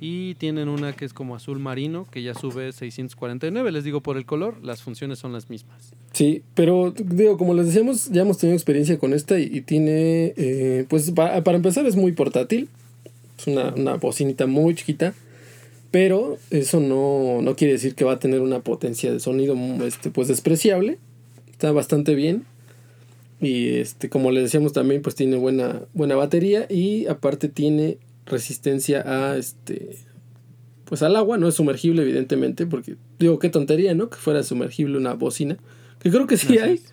Y 0.00 0.36
tienen 0.36 0.68
una 0.68 0.92
que 0.92 1.04
es 1.04 1.12
como 1.12 1.34
azul 1.34 1.58
marino, 1.58 2.06
que 2.12 2.22
ya 2.22 2.32
sube 2.32 2.70
649. 2.70 3.72
Les 3.72 3.82
digo 3.82 4.00
por 4.00 4.16
el 4.16 4.26
color, 4.26 4.54
las 4.64 4.80
funciones 4.80 5.18
son 5.18 5.32
las 5.32 5.50
mismas. 5.50 5.90
Sí, 6.12 6.42
pero 6.54 6.92
digo, 6.96 7.36
como 7.36 7.52
les 7.52 7.66
decíamos, 7.66 8.08
ya 8.10 8.22
hemos 8.22 8.38
tenido 8.38 8.54
experiencia 8.54 8.96
con 8.96 9.12
esta 9.12 9.40
y, 9.40 9.50
y 9.52 9.60
tiene, 9.62 10.34
eh, 10.36 10.86
pues 10.88 11.10
pa- 11.10 11.42
para 11.42 11.56
empezar 11.56 11.84
es 11.84 11.96
muy 11.96 12.12
portátil, 12.12 12.68
es 13.40 13.48
una, 13.48 13.74
una 13.74 13.94
bocinita 13.94 14.46
muy 14.46 14.76
chiquita, 14.76 15.14
pero 15.90 16.38
eso 16.50 16.78
no, 16.78 17.42
no 17.42 17.56
quiere 17.56 17.72
decir 17.72 17.96
que 17.96 18.04
va 18.04 18.12
a 18.12 18.18
tener 18.20 18.40
una 18.40 18.60
potencia 18.60 19.12
de 19.12 19.18
sonido 19.18 19.56
este, 19.84 20.10
pues 20.10 20.28
despreciable, 20.28 20.98
está 21.58 21.72
bastante 21.72 22.14
bien 22.14 22.44
y 23.40 23.70
este, 23.70 24.08
como 24.08 24.30
les 24.30 24.44
decíamos 24.44 24.72
también 24.72 25.02
pues 25.02 25.16
tiene 25.16 25.36
buena, 25.36 25.82
buena 25.92 26.14
batería 26.14 26.66
y 26.70 27.08
aparte 27.08 27.48
tiene 27.48 27.98
resistencia 28.26 29.02
a 29.04 29.36
este 29.36 29.96
pues 30.84 31.02
al 31.02 31.16
agua, 31.16 31.36
no 31.36 31.48
es 31.48 31.56
sumergible 31.56 32.02
evidentemente, 32.02 32.64
porque 32.64 32.96
digo, 33.18 33.38
qué 33.40 33.50
tontería, 33.50 33.92
¿no? 33.92 34.08
Que 34.08 34.16
fuera 34.16 34.42
sumergible 34.42 34.96
una 34.96 35.12
bocina. 35.12 35.58
Que 35.98 36.10
creo 36.10 36.26
que 36.26 36.38
sí 36.38 36.56
hay, 36.56 36.74
es. 36.74 36.84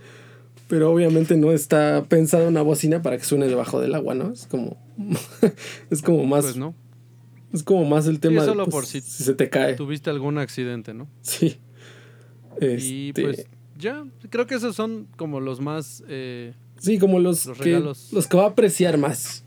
pero 0.68 0.92
obviamente 0.92 1.38
no 1.38 1.54
está 1.54 2.04
pensada 2.10 2.50
una 2.50 2.62
bocina 2.62 3.02
para 3.02 3.18
que 3.18 3.24
suene 3.24 3.46
debajo 3.46 3.80
del 3.80 3.96
agua, 3.96 4.16
¿no? 4.16 4.34
Es 4.34 4.48
como 4.48 4.78
es 5.92 6.02
como 6.02 6.26
más 6.26 6.44
Pues 6.44 6.58
no. 6.58 6.76
es 7.54 7.64
como 7.64 7.86
más 7.86 8.08
el 8.08 8.20
tema 8.20 8.42
de 8.42 8.48
solo 8.48 8.66
pues, 8.66 8.74
por 8.74 8.86
si 8.88 9.00
se 9.00 9.36
te 9.36 9.50
cae. 9.50 9.76
Tuviste 9.76 10.10
algún 10.10 10.40
accidente, 10.40 10.94
¿no? 10.94 11.08
Sí. 11.22 11.60
Y 12.60 13.10
Este, 13.10 13.22
pues 13.22 13.48
ya, 13.86 14.04
creo 14.30 14.48
que 14.48 14.56
esos 14.56 14.76
son 14.76 15.08
como 15.18 15.40
los 15.40 15.62
más... 15.62 16.04
eh, 16.08 16.54
sí, 16.80 16.98
como 16.98 17.20
los, 17.20 17.46
los 17.46 17.58
que 17.58 17.64
regalos. 17.66 18.12
los 18.12 18.28
que 18.28 18.38
va 18.38 18.44
a 18.46 18.50
apreciar 18.50 18.98
más. 18.98 19.44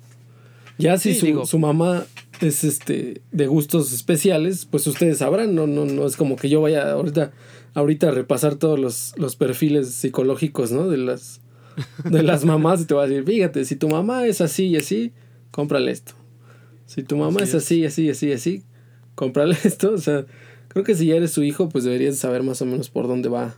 Ya 0.78 0.97
si 0.97 1.12
Sí, 1.12 1.20
su, 1.20 1.27
digo. 1.27 1.44
su 1.47 1.59
mamá 1.59 2.06
es 2.40 2.62
este 2.62 3.23
de 3.32 3.47
gustos 3.48 3.93
especiales, 3.93 4.65
pues 4.65 4.86
ustedes 4.86 5.19
sabrán, 5.19 5.55
no 5.56 5.66
no 5.66 5.85
no 5.86 6.06
es 6.06 6.16
como 6.16 6.36
que 6.36 6.48
yo 6.48 6.60
vaya 6.60 6.93
ahorita 6.93 7.32
ahorita 7.74 8.09
a 8.09 8.10
repasar 8.12 8.55
todos 8.55 8.78
los, 8.78 9.12
los 9.16 9.35
perfiles 9.35 9.89
psicológicos, 9.90 10.70
¿no? 10.70 10.89
De 10.89 10.98
las 10.98 11.40
de 12.05 12.23
las 12.23 12.44
mamás 12.52 12.81
y 12.82 12.85
te 12.85 12.94
va 12.94 13.02
a 13.05 13.06
decir, 13.09 13.24
fíjate, 13.24 13.65
si 13.65 13.74
tu 13.74 13.89
mamá 13.89 14.24
es 14.27 14.40
así 14.40 14.66
y 14.66 14.77
así, 14.77 15.12
cómprale 15.51 15.90
esto. 15.90 16.12
Si 16.86 17.02
tu 17.02 17.16
mamá 17.16 17.40
Así 17.43 17.51
es 17.51 17.55
así, 17.56 17.85
así, 17.85 18.09
así, 18.10 18.32
así, 18.32 18.62
cómprale 19.16 19.56
esto. 19.65 19.93
O 19.93 19.98
sea, 19.98 20.24
creo 20.69 20.85
que 20.85 20.94
si 20.94 21.06
ya 21.06 21.16
eres 21.16 21.32
su 21.32 21.43
hijo, 21.43 21.69
pues 21.69 21.82
deberías 21.85 22.16
saber 22.16 22.43
más 22.44 22.62
o 22.62 22.66
menos 22.66 22.89
por 22.89 23.09
dónde 23.09 23.28
va. 23.28 23.56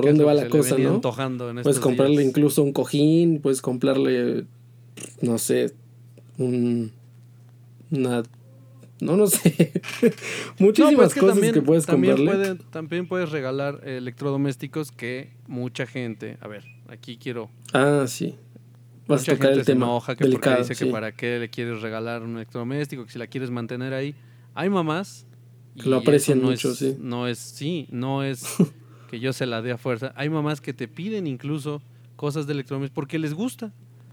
Por 0.00 0.10
dónde 0.10 0.24
va 0.24 0.34
la 0.34 0.48
cosa, 0.48 0.76
¿no? 0.78 0.94
antojando 0.96 1.50
en 1.50 1.62
Puedes 1.62 1.80
comprarle 1.80 2.16
días. 2.18 2.28
incluso 2.28 2.62
un 2.62 2.72
cojín, 2.72 3.40
puedes 3.40 3.62
comprarle, 3.62 4.46
no 5.20 5.38
sé, 5.38 5.72
un... 6.38 6.92
Una... 7.90 8.22
No, 9.00 9.16
no 9.16 9.26
sé. 9.28 9.72
Muchísimas 10.58 10.92
No, 10.92 10.98
pues 10.98 11.14
que 11.14 11.20
cosas 11.20 11.34
también, 11.36 11.54
que 11.54 11.62
puedes 11.62 11.86
también 11.86 12.16
comprarle. 12.16 12.56
también 12.70 13.08
puedes 13.08 13.30
regalar 13.30 13.80
electrodomésticos 13.86 14.92
que 14.92 15.30
mucha 15.46 15.86
gente... 15.86 16.36
A 16.40 16.48
ver, 16.48 16.64
aquí 16.88 17.16
quiero... 17.16 17.50
Ah, 17.72 18.04
sí. 18.06 18.34
Vas 19.08 19.22
mucha 19.22 19.32
a 19.32 19.34
tocar 19.36 19.48
gente 19.48 19.60
el 19.60 19.66
se 19.66 19.72
tema 19.72 19.86
enoja 19.86 20.14
que 20.16 20.24
delicado, 20.24 20.56
porque 20.56 20.68
dice 20.68 20.74
sí. 20.78 20.84
que 20.84 20.90
para 20.92 21.12
qué 21.12 21.38
le 21.38 21.48
quieres 21.48 21.80
regalar 21.80 22.22
un 22.22 22.36
electrodoméstico, 22.36 23.06
que 23.06 23.12
si 23.12 23.18
la 23.18 23.26
quieres 23.26 23.50
mantener 23.50 23.94
ahí. 23.94 24.14
Hay 24.54 24.68
mamás... 24.68 25.26
Que 25.80 25.88
lo 25.88 25.96
aprecian 25.96 26.42
no 26.42 26.48
mucho, 26.50 26.72
es- 26.72 26.78
sí. 26.78 26.96
No 27.00 27.26
es... 27.26 27.38
Sí, 27.38 27.86
no 27.90 28.22
es 28.22 28.44
que 29.10 29.18
yo 29.18 29.32
se 29.32 29.44
la 29.44 29.60
dé 29.60 29.72
a 29.72 29.76
fuerza. 29.76 30.12
Hay 30.14 30.30
mamás 30.30 30.60
que 30.60 30.72
te 30.72 30.86
piden 30.86 31.26
incluso 31.26 31.82
cosas 32.14 32.46
de 32.46 32.52
electrodomésticos 32.52 32.94
porque 32.94 33.18
les 33.18 33.34
gusta. 33.34 33.72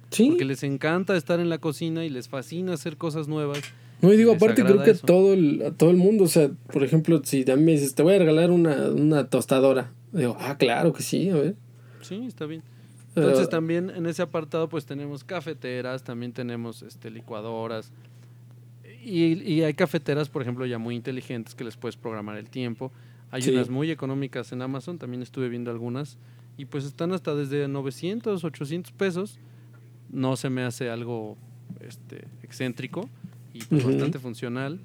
Sí. 0.09 0.29
Porque 0.29 0.43
les 0.43 0.63
encanta 0.63 1.15
estar 1.15 1.39
en 1.39 1.49
la 1.49 1.59
cocina 1.59 2.03
y 2.03 2.09
les 2.09 2.27
fascina 2.27 2.73
hacer 2.73 2.97
cosas 2.97 3.27
nuevas. 3.27 3.61
No, 4.01 4.11
y 4.11 4.17
digo, 4.17 4.33
les 4.33 4.41
aparte 4.41 4.63
creo 4.63 4.81
que 4.81 4.91
eso. 4.91 5.05
todo 5.05 5.33
el, 5.33 5.61
a 5.61 5.71
todo 5.71 5.91
el 5.91 5.97
mundo, 5.97 6.23
o 6.23 6.27
sea, 6.27 6.49
por 6.73 6.83
ejemplo, 6.83 7.21
si 7.23 7.45
también 7.45 7.65
me 7.65 7.71
dices, 7.73 7.93
te 7.93 8.01
voy 8.01 8.15
a 8.15 8.17
regalar 8.17 8.49
una, 8.49 8.89
una 8.89 9.29
tostadora. 9.29 9.91
Digo, 10.11 10.35
ah, 10.39 10.57
claro 10.57 10.93
que 10.93 11.03
sí, 11.03 11.29
a 11.29 11.35
ver. 11.35 11.55
Sí, 12.01 12.25
está 12.25 12.47
bien. 12.47 12.63
Entonces 13.15 13.49
también 13.49 13.91
en 13.91 14.05
ese 14.07 14.23
apartado 14.23 14.67
pues 14.67 14.85
tenemos 14.85 15.23
cafeteras, 15.23 16.03
también 16.03 16.33
tenemos 16.33 16.81
este, 16.81 17.11
licuadoras. 17.11 17.91
Y, 19.03 19.43
y 19.43 19.61
hay 19.61 19.75
cafeteras, 19.75 20.27
por 20.27 20.41
ejemplo, 20.41 20.65
ya 20.65 20.79
muy 20.79 20.95
inteligentes 20.95 21.53
que 21.53 21.63
les 21.63 21.77
puedes 21.77 21.97
programar 21.97 22.37
el 22.37 22.49
tiempo. 22.49 22.91
Hay 23.31 23.41
Sí. 23.41 23.51
unas 23.51 23.69
muy 23.69 23.91
económicas 23.91 24.51
en 24.51 24.61
Amazon, 24.61 24.97
también 24.97 25.21
estuve 25.21 25.49
viendo 25.49 25.69
algunas. 25.71 26.17
Y 26.57 26.65
pues 26.65 26.85
están 26.85 27.11
hasta 27.11 27.35
desde 27.35 27.67
900, 27.67 28.43
800 28.43 28.91
pesos. 28.93 29.39
No 30.09 30.35
se 30.37 30.49
me 30.49 30.63
hace 30.63 30.89
algo 30.89 31.37
este, 31.81 32.27
excéntrico 32.43 33.09
y 33.53 33.63
pues, 33.65 33.83
Ujú. 33.83 33.91
bastante 33.93 34.19
funcional. 34.19 34.79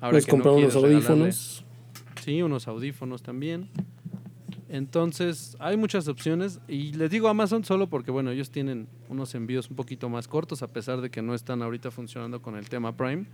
Ahora 0.00 0.10
Puedes 0.10 0.26
que 0.26 0.32
no 0.32 0.36
comprar 0.44 0.54
unos 0.54 0.72
quieres 0.72 0.90
regalarle- 0.90 0.94
audífonos. 1.10 1.64
Sí, 2.22 2.42
unos 2.42 2.68
audífonos 2.68 3.22
también. 3.22 3.68
Entonces, 4.68 5.56
hay 5.60 5.76
muchas 5.76 6.08
opciones. 6.08 6.60
Y 6.68 6.92
les 6.94 7.10
digo 7.10 7.28
Amazon 7.28 7.64
solo 7.64 7.88
porque, 7.88 8.10
bueno, 8.10 8.30
ellos 8.30 8.50
tienen 8.50 8.88
unos 9.08 9.34
envíos 9.34 9.68
un 9.68 9.76
poquito 9.76 10.08
más 10.08 10.28
cortos, 10.28 10.62
a 10.62 10.68
pesar 10.68 11.00
de 11.00 11.10
que 11.10 11.20
no 11.20 11.34
están 11.34 11.62
ahorita 11.62 11.90
funcionando 11.90 12.40
con 12.40 12.56
el 12.56 12.68
tema 12.68 12.96
Prime. 12.96 13.26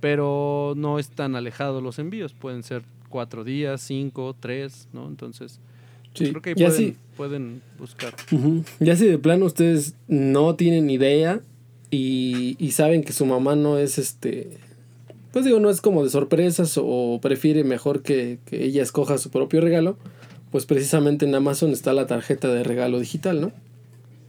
Pero 0.00 0.74
no 0.76 0.98
están 0.98 1.36
alejados 1.36 1.82
los 1.82 1.98
envíos. 1.98 2.32
Pueden 2.32 2.62
ser 2.62 2.82
cuatro 3.08 3.44
días, 3.44 3.80
cinco, 3.82 4.34
tres, 4.38 4.88
¿no? 4.92 5.06
Entonces, 5.08 5.60
Sí. 6.14 6.30
creo 6.30 6.42
que 6.42 6.50
ahí 6.50 6.54
pueden, 6.56 6.96
pueden 7.16 7.62
buscar. 7.78 8.14
ya 8.80 8.96
si 8.96 9.06
de 9.06 9.18
plano 9.18 9.46
ustedes 9.46 9.94
no 10.08 10.56
tienen 10.56 10.90
idea 10.90 11.40
y, 11.90 12.56
y 12.58 12.72
saben 12.72 13.04
que 13.04 13.12
su 13.12 13.26
mamá 13.26 13.54
no 13.56 13.78
es 13.78 13.98
este. 13.98 14.58
Pues 15.32 15.44
digo, 15.44 15.60
no 15.60 15.70
es 15.70 15.80
como 15.80 16.02
de 16.02 16.10
sorpresas 16.10 16.74
o 16.82 17.20
prefiere 17.22 17.62
mejor 17.62 18.02
que, 18.02 18.38
que 18.46 18.64
ella 18.64 18.82
escoja 18.82 19.18
su 19.18 19.30
propio 19.30 19.60
regalo. 19.60 19.96
Pues 20.50 20.66
precisamente 20.66 21.26
en 21.26 21.34
Amazon 21.36 21.70
está 21.70 21.92
la 21.92 22.08
tarjeta 22.08 22.48
de 22.52 22.64
regalo 22.64 22.98
digital, 22.98 23.40
¿no? 23.40 23.52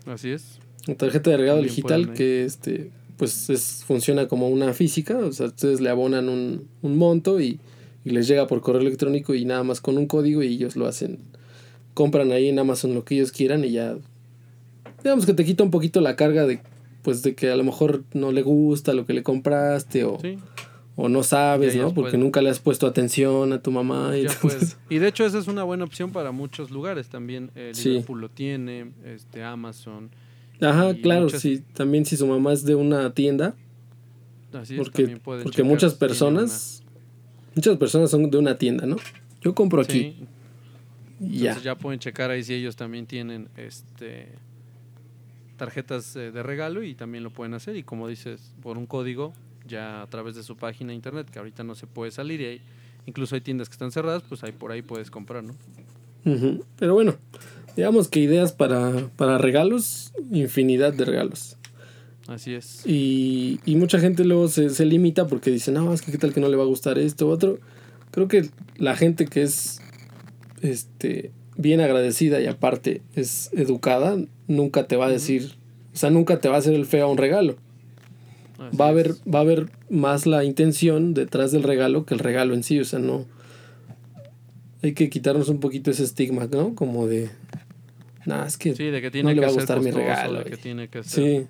Así 0.06 0.30
es. 0.30 0.60
La 0.85 0.93
tarjeta 0.93 1.31
de 1.31 1.38
regalo 1.38 1.57
También 1.61 1.76
digital 1.76 2.14
que 2.14 2.45
este 2.45 2.91
pues 3.22 3.52
es, 3.52 3.84
funciona 3.85 4.27
como 4.27 4.49
una 4.49 4.73
física, 4.73 5.15
o 5.19 5.31
sea, 5.31 5.45
ustedes 5.45 5.80
le 5.80 5.91
abonan 5.91 6.27
un, 6.27 6.68
un 6.81 6.98
monto 6.98 7.39
y, 7.39 7.60
y 8.03 8.10
les 8.10 8.27
llega 8.27 8.48
por 8.48 8.61
correo 8.61 8.81
electrónico 8.81 9.35
y 9.35 9.45
nada 9.45 9.61
más 9.64 9.80
con 9.80 9.99
un 9.99 10.07
código 10.07 10.41
y 10.41 10.48
ellos 10.48 10.76
lo 10.76 10.88
hacen, 10.88 11.19
compran 11.93 12.31
ahí 12.31 12.49
en 12.49 12.57
Amazon 12.57 12.95
lo 12.95 13.06
que 13.06 13.14
ellos 13.14 13.31
quieran 13.31 13.64
y 13.64 13.73
ya, 13.73 13.95
digamos 15.03 15.27
que 15.27 15.35
te 15.35 15.45
quita 15.45 15.64
un 15.64 15.69
poquito 15.69 16.02
la 16.02 16.15
carga 16.15 16.48
de, 16.48 16.61
pues 17.03 17.22
de 17.22 17.35
que 17.35 17.52
a 17.52 17.56
lo 17.56 17.64
mejor 17.64 18.03
no 18.14 18.31
le 18.31 18.41
gusta 18.41 18.93
lo 18.93 19.06
que 19.06 19.14
le 19.14 19.22
compraste 19.22 20.03
o, 20.03 20.18
Sí, 20.19 20.39
o 20.95 21.07
no 21.07 21.22
sabes, 21.22 21.76
¿no? 21.76 21.93
Porque 21.93 22.11
pueden- 22.14 22.22
nunca 22.22 22.41
le 22.41 22.49
has 22.49 22.60
puesto 22.60 22.88
atención 22.88 23.53
a 23.53 23.61
tu 23.61 23.69
mamá. 23.72 24.18
Y 24.18 24.22
entonces-. 24.26 24.77
Y 24.89 24.98
de 24.98 25.07
hecho, 25.10 25.26
esa 25.26 25.38
es 25.38 25.48
una 25.48 25.64
buena 25.64 25.84
opción 25.84 26.11
para 26.11 26.31
muchos 26.31 26.69
lugares 26.72 27.07
también. 27.07 27.49
Eh, 27.56 27.72
Sí. 27.73 27.89
Liverpool 27.89 28.19
lo 28.22 28.30
tiene, 28.30 28.91
este, 29.06 29.43
Amazon. 29.43 30.10
Ajá, 30.61 30.91
y 30.91 31.01
claro, 31.01 31.23
muchas- 31.23 31.41
sí, 31.41 31.63
también 31.73 32.05
si 32.05 32.15
su 32.17 32.27
mamá 32.27 32.53
es 32.53 32.63
de 32.63 32.75
una 32.75 33.13
tienda, 33.13 33.55
Así 34.53 34.75
es, 34.75 34.77
porque, 34.79 35.07
pueden 35.17 35.43
porque 35.43 35.63
muchas 35.63 35.93
personas 35.95 36.83
muchas 37.55 37.77
personas 37.77 38.11
son 38.11 38.29
de 38.29 38.38
una 38.38 38.57
tienda 38.57 38.85
no 38.85 38.97
yo 39.41 39.55
compro 39.55 39.81
aquí. 39.81 39.93
Sí, 39.93 40.27
y 41.21 41.39
ya. 41.39 41.49
Entonces 41.49 41.63
ya 41.63 41.75
pueden 41.75 41.99
checar 41.99 42.29
ahí 42.31 42.43
si 42.43 42.53
ellos 42.53 42.75
también 42.75 43.05
tienen 43.07 43.47
este 43.57 44.27
tarjetas 45.57 46.15
eh, 46.15 46.31
de 46.31 46.43
regalo 46.43 46.83
y 46.83 46.95
también 46.95 47.23
lo 47.23 47.29
pueden 47.31 47.53
hacer. 47.53 47.75
Y 47.75 47.83
como 47.83 48.07
dices 48.07 48.53
por 48.61 48.77
un 48.77 48.85
código 48.85 49.33
ya 49.67 50.01
a 50.01 50.07
través 50.07 50.35
de 50.35 50.43
su 50.43 50.57
página 50.57 50.89
de 50.89 50.95
internet 50.95 51.29
que 51.29 51.39
ahorita 51.39 51.63
no 51.63 51.75
se 51.75 51.88
puede 51.88 52.11
salir 52.11 52.41
y 52.41 52.45
hay, 52.45 52.61
incluso 53.05 53.35
hay 53.35 53.41
tiendas 53.41 53.69
que 53.69 53.73
están 53.73 53.91
cerradas 53.91 54.23
pues 54.27 54.43
ahí 54.43 54.51
por 54.51 54.71
ahí 54.71 54.81
puedes 54.81 55.11
comprar 55.11 55.43
no 55.43 55.53
pero 56.77 56.93
bueno 56.95 57.15
digamos 57.76 58.07
que 58.07 58.19
ideas 58.19 58.52
para, 58.52 59.10
para 59.15 59.38
regalos 59.38 60.14
infinidad 60.31 60.93
de 60.93 61.06
regalos. 61.06 61.57
Así 62.27 62.53
es. 62.53 62.85
Y, 62.85 63.60
y 63.65 63.76
mucha 63.76 63.99
gente 63.99 64.23
luego 64.23 64.48
se, 64.48 64.69
se 64.69 64.85
limita 64.85 65.27
porque 65.27 65.52
dice 65.52 65.72
no 65.72 65.93
es 65.93 66.02
que 66.02 66.11
qué 66.11 66.18
tal 66.18 66.34
que 66.34 66.39
no 66.39 66.49
le 66.49 66.56
va 66.56 66.64
a 66.64 66.68
gustar 66.68 66.98
esto 66.98 67.27
u 67.27 67.30
otro 67.30 67.60
creo 68.11 68.27
que 68.27 68.49
la 68.77 68.95
gente 68.95 69.26
que 69.26 69.41
es 69.41 69.81
este 70.61 71.31
bien 71.57 71.81
agradecida 71.81 72.39
y 72.39 72.48
aparte 72.48 73.02
es 73.15 73.49
educada 73.53 74.18
nunca 74.48 74.88
te 74.88 74.95
va 74.95 75.07
a 75.07 75.10
decir 75.10 75.56
o 75.93 75.98
sea 75.98 76.10
nunca 76.10 76.39
te 76.39 76.48
va 76.48 76.56
a 76.56 76.60
hacer 76.60 76.73
el 76.73 76.85
feo 76.85 77.06
a 77.07 77.11
un 77.11 77.18
regalo. 77.18 77.57
Así 78.60 78.77
va 78.77 78.85
a 78.85 78.89
haber 78.89 79.07
es. 79.07 79.22
va 79.23 79.39
a 79.39 79.41
haber 79.41 79.69
más 79.89 80.26
la 80.26 80.43
intención 80.43 81.14
detrás 81.14 81.52
del 81.52 81.64
regalo 81.64 82.06
que 82.06 82.14
el 82.14 82.19
regalo 82.19 82.53
en 82.53 82.64
sí 82.64 82.80
o 82.80 82.85
sea 82.85 82.99
no 82.99 83.26
hay 84.83 84.93
que 84.93 85.09
quitarnos 85.09 85.49
un 85.49 85.59
poquito 85.59 85.91
ese 85.91 86.03
estigma 86.03 86.47
no 86.51 86.75
como 86.75 87.07
de 87.07 87.29
nada 88.25 88.47
es 88.47 88.57
que 88.57 88.75
sí 88.75 88.85
de 88.85 89.01
que 89.01 89.11
tiene 89.11 89.29
le 89.33 89.41
que 89.41 89.45
va 89.45 89.51
a 89.51 89.55
gustar 89.55 89.81
mi 89.81 89.91
regalo, 89.91 90.43
de 90.43 90.49
que 90.51 90.57
tiene 90.57 90.87
que 90.89 91.03
ser 91.03 91.41
sí 91.41 91.47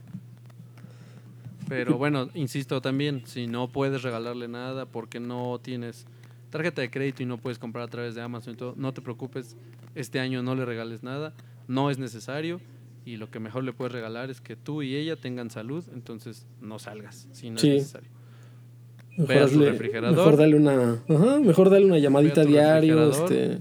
Pero 1.70 1.98
bueno, 1.98 2.30
insisto 2.34 2.82
también, 2.82 3.24
si 3.26 3.48
no 3.48 3.70
puedes 3.72 4.04
regalarle 4.04 4.48
nada 4.50 4.86
porque 4.86 5.20
no 5.22 5.60
tienes 5.64 6.06
tarjeta 6.50 6.82
de 6.82 6.90
crédito 6.92 7.24
y 7.24 7.26
no 7.26 7.38
puedes 7.38 7.60
comprar 7.60 7.86
a 7.86 7.88
través 7.88 8.14
de 8.14 8.22
Amazon 8.22 8.56
y 8.56 8.58
todo, 8.58 8.74
no 8.76 8.94
te 8.94 9.02
preocupes, 9.02 9.56
este 9.96 10.20
año 10.20 10.44
no 10.44 10.54
le 10.54 10.66
regales 10.66 11.02
nada, 11.02 11.34
no 11.70 11.90
es 11.90 11.98
necesario 11.98 12.60
y 13.06 13.16
lo 13.16 13.32
que 13.32 13.40
mejor 13.40 13.64
le 13.64 13.72
puedes 13.72 13.94
regalar 13.94 14.30
es 14.30 14.42
que 14.42 14.58
tú 14.58 14.82
y 14.82 14.96
ella 14.98 15.16
tengan 15.16 15.50
salud, 15.50 15.86
entonces 15.94 16.46
no 16.60 16.78
salgas 16.78 17.30
si 17.32 17.50
no 17.50 17.58
Sí. 17.58 17.70
es 17.70 17.76
necesario. 17.76 18.10
Mejor, 19.18 19.28
Ve 19.28 19.40
a 19.40 19.72
refrigerador. 19.72 20.18
mejor 20.18 20.38
dale 20.38 20.56
una 20.56 21.02
ajá, 21.08 21.40
mejor 21.40 21.70
dale 21.70 21.86
una 21.86 22.00
llamadita 22.00 22.44
diario 22.46 23.10
este 23.10 23.60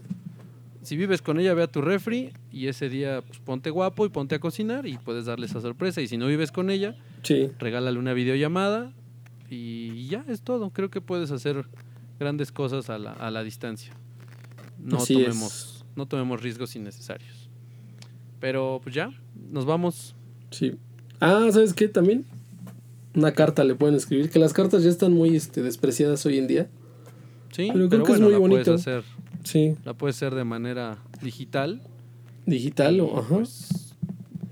Si 0.83 0.97
vives 0.97 1.23
con 1.23 1.39
ella, 1.39 1.55
ve 1.55 1.63
a 1.63 1.67
tu 1.67 1.83
refri 1.83 2.33
y 2.51 2.67
ese 2.69 2.89
día 2.89 3.23
pues, 3.27 3.39
ponte 3.41 3.71
guapo 3.71 4.07
y 4.07 4.09
ponte 4.09 4.35
a 4.35 4.39
cocinar 4.41 4.87
y 4.87 4.97
puedes 4.99 5.27
darle 5.27 5.47
esa 5.47 5.61
sorpresa. 5.61 6.01
Y 6.01 6.09
si 6.09 6.17
no 6.17 6.27
vives 6.27 6.51
con 6.53 6.71
ella, 6.71 6.97
sí 7.23 7.51
regálale 7.59 7.99
una 7.99 8.13
videollamada 8.15 8.93
y 9.49 10.07
ya 10.09 10.25
es 10.29 10.43
todo. 10.43 10.71
Creo 10.71 10.91
que 10.91 11.01
puedes 11.01 11.31
hacer 11.31 11.67
grandes 12.19 12.51
cosas 12.53 12.89
a 12.91 12.99
la, 12.99 13.13
a 13.13 13.31
la 13.31 13.43
distancia. 13.43 13.93
No 14.79 14.97
Así 14.99 15.15
tomemos, 15.15 15.85
no 15.97 16.07
tomemos 16.07 16.43
riesgos 16.43 16.75
innecesarios. 16.77 17.51
Pero 18.41 18.81
pues 18.83 18.95
ya, 18.95 19.11
nos 19.51 19.67
vamos. 19.67 20.15
sí 20.51 20.77
ah 21.21 21.47
sabes 21.53 21.75
qué 21.75 21.87
también 21.89 22.25
una 23.15 23.33
carta 23.33 23.65
le 23.65 23.75
pueden 23.75 23.95
escribir 23.97 24.31
que 24.31 24.39
las 24.39 24.53
cartas 24.53 24.83
ya 24.85 24.91
están 24.91 25.13
muy 25.13 25.35
este 25.37 25.63
despreciadas 25.63 26.25
hoy 26.27 26.39
en 26.39 26.47
día 26.47 26.69
Sí, 27.53 27.71
Pero 27.73 27.89
pero, 27.89 27.89
creo 27.89 28.05
que 28.05 28.13
es 28.13 28.21
muy 28.21 28.33
la 28.33 28.39
bonito. 28.39 28.63
puedes 28.65 28.81
hacer, 28.81 29.05
sí 29.45 29.75
la 29.85 29.95
puedes 29.95 30.17
hacer 30.17 30.35
de 30.35 30.45
manera 30.45 30.99
digital. 31.23 31.83
digital 32.47 33.01
o 33.01 33.19
ajá 33.19 33.37
pues, 33.37 33.95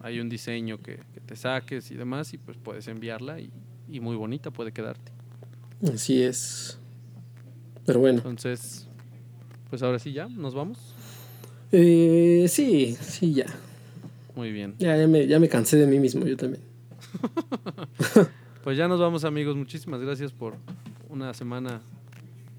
hay 0.00 0.18
un 0.20 0.28
diseño 0.28 0.78
que, 0.78 0.98
que 1.14 1.20
te 1.20 1.36
saques 1.36 1.90
y 1.90 1.94
demás 1.94 2.32
y 2.34 2.38
pues 2.38 2.56
puedes 2.56 2.88
enviarla 2.88 3.40
y, 3.40 3.50
y 3.88 4.00
muy 4.00 4.16
bonita 4.16 4.50
puede 4.50 4.72
quedarte. 4.72 5.12
así 5.92 6.22
es 6.22 6.78
pero 7.86 8.00
bueno 8.00 8.18
Entonces, 8.18 8.86
pues 9.70 9.82
ahora 9.82 9.98
sí 10.00 10.12
ya, 10.12 10.26
nos 10.28 10.54
vamos. 10.54 10.94
eh, 11.72 12.46
sí 12.48 12.96
sí 13.00 13.32
ya 13.34 13.46
Muy 14.34 14.50
bien. 14.52 14.74
Ya, 14.78 14.96
ya, 14.96 15.06
me, 15.06 15.26
ya 15.26 15.38
me 15.38 15.48
cansé 15.48 15.76
de 15.76 15.86
mí 15.86 15.98
mismo, 16.00 16.26
yo 16.26 16.36
también. 16.36 16.62
Pues 18.62 18.76
ya 18.76 18.88
nos 18.88 19.00
vamos 19.00 19.24
amigos, 19.24 19.56
muchísimas 19.56 20.00
gracias 20.00 20.32
por 20.32 20.56
una 21.08 21.32
semana, 21.32 21.80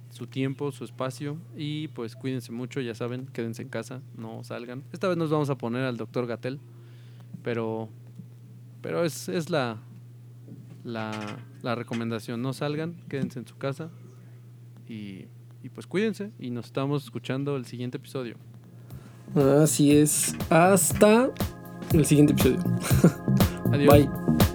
su 0.09 0.27
tiempo, 0.27 0.71
su 0.71 0.83
espacio 0.83 1.37
y 1.55 1.89
pues 1.89 2.15
cuídense 2.15 2.51
mucho, 2.51 2.81
ya 2.81 2.95
saben, 2.95 3.27
quédense 3.27 3.61
en 3.61 3.69
casa, 3.69 4.01
no 4.17 4.43
salgan. 4.43 4.83
Esta 4.91 5.07
vez 5.07 5.17
nos 5.17 5.29
vamos 5.29 5.49
a 5.49 5.57
poner 5.57 5.83
al 5.83 5.97
doctor 5.97 6.25
Gatel, 6.25 6.59
pero, 7.43 7.89
pero 8.81 9.03
es, 9.03 9.29
es 9.29 9.49
la, 9.49 9.77
la, 10.83 11.11
la 11.61 11.75
recomendación, 11.75 12.41
no 12.41 12.53
salgan, 12.53 12.95
quédense 13.07 13.39
en 13.39 13.47
su 13.47 13.57
casa 13.57 13.89
y, 14.87 15.25
y 15.63 15.69
pues 15.69 15.85
cuídense 15.85 16.31
y 16.39 16.49
nos 16.49 16.67
estamos 16.67 17.03
escuchando 17.03 17.55
el 17.55 17.65
siguiente 17.65 17.97
episodio. 17.97 18.35
Así 19.35 19.95
es. 19.95 20.35
Hasta 20.49 21.31
el 21.93 22.05
siguiente 22.05 22.33
episodio. 22.33 22.59
Adiós. 23.71 23.93
Bye. 23.93 24.48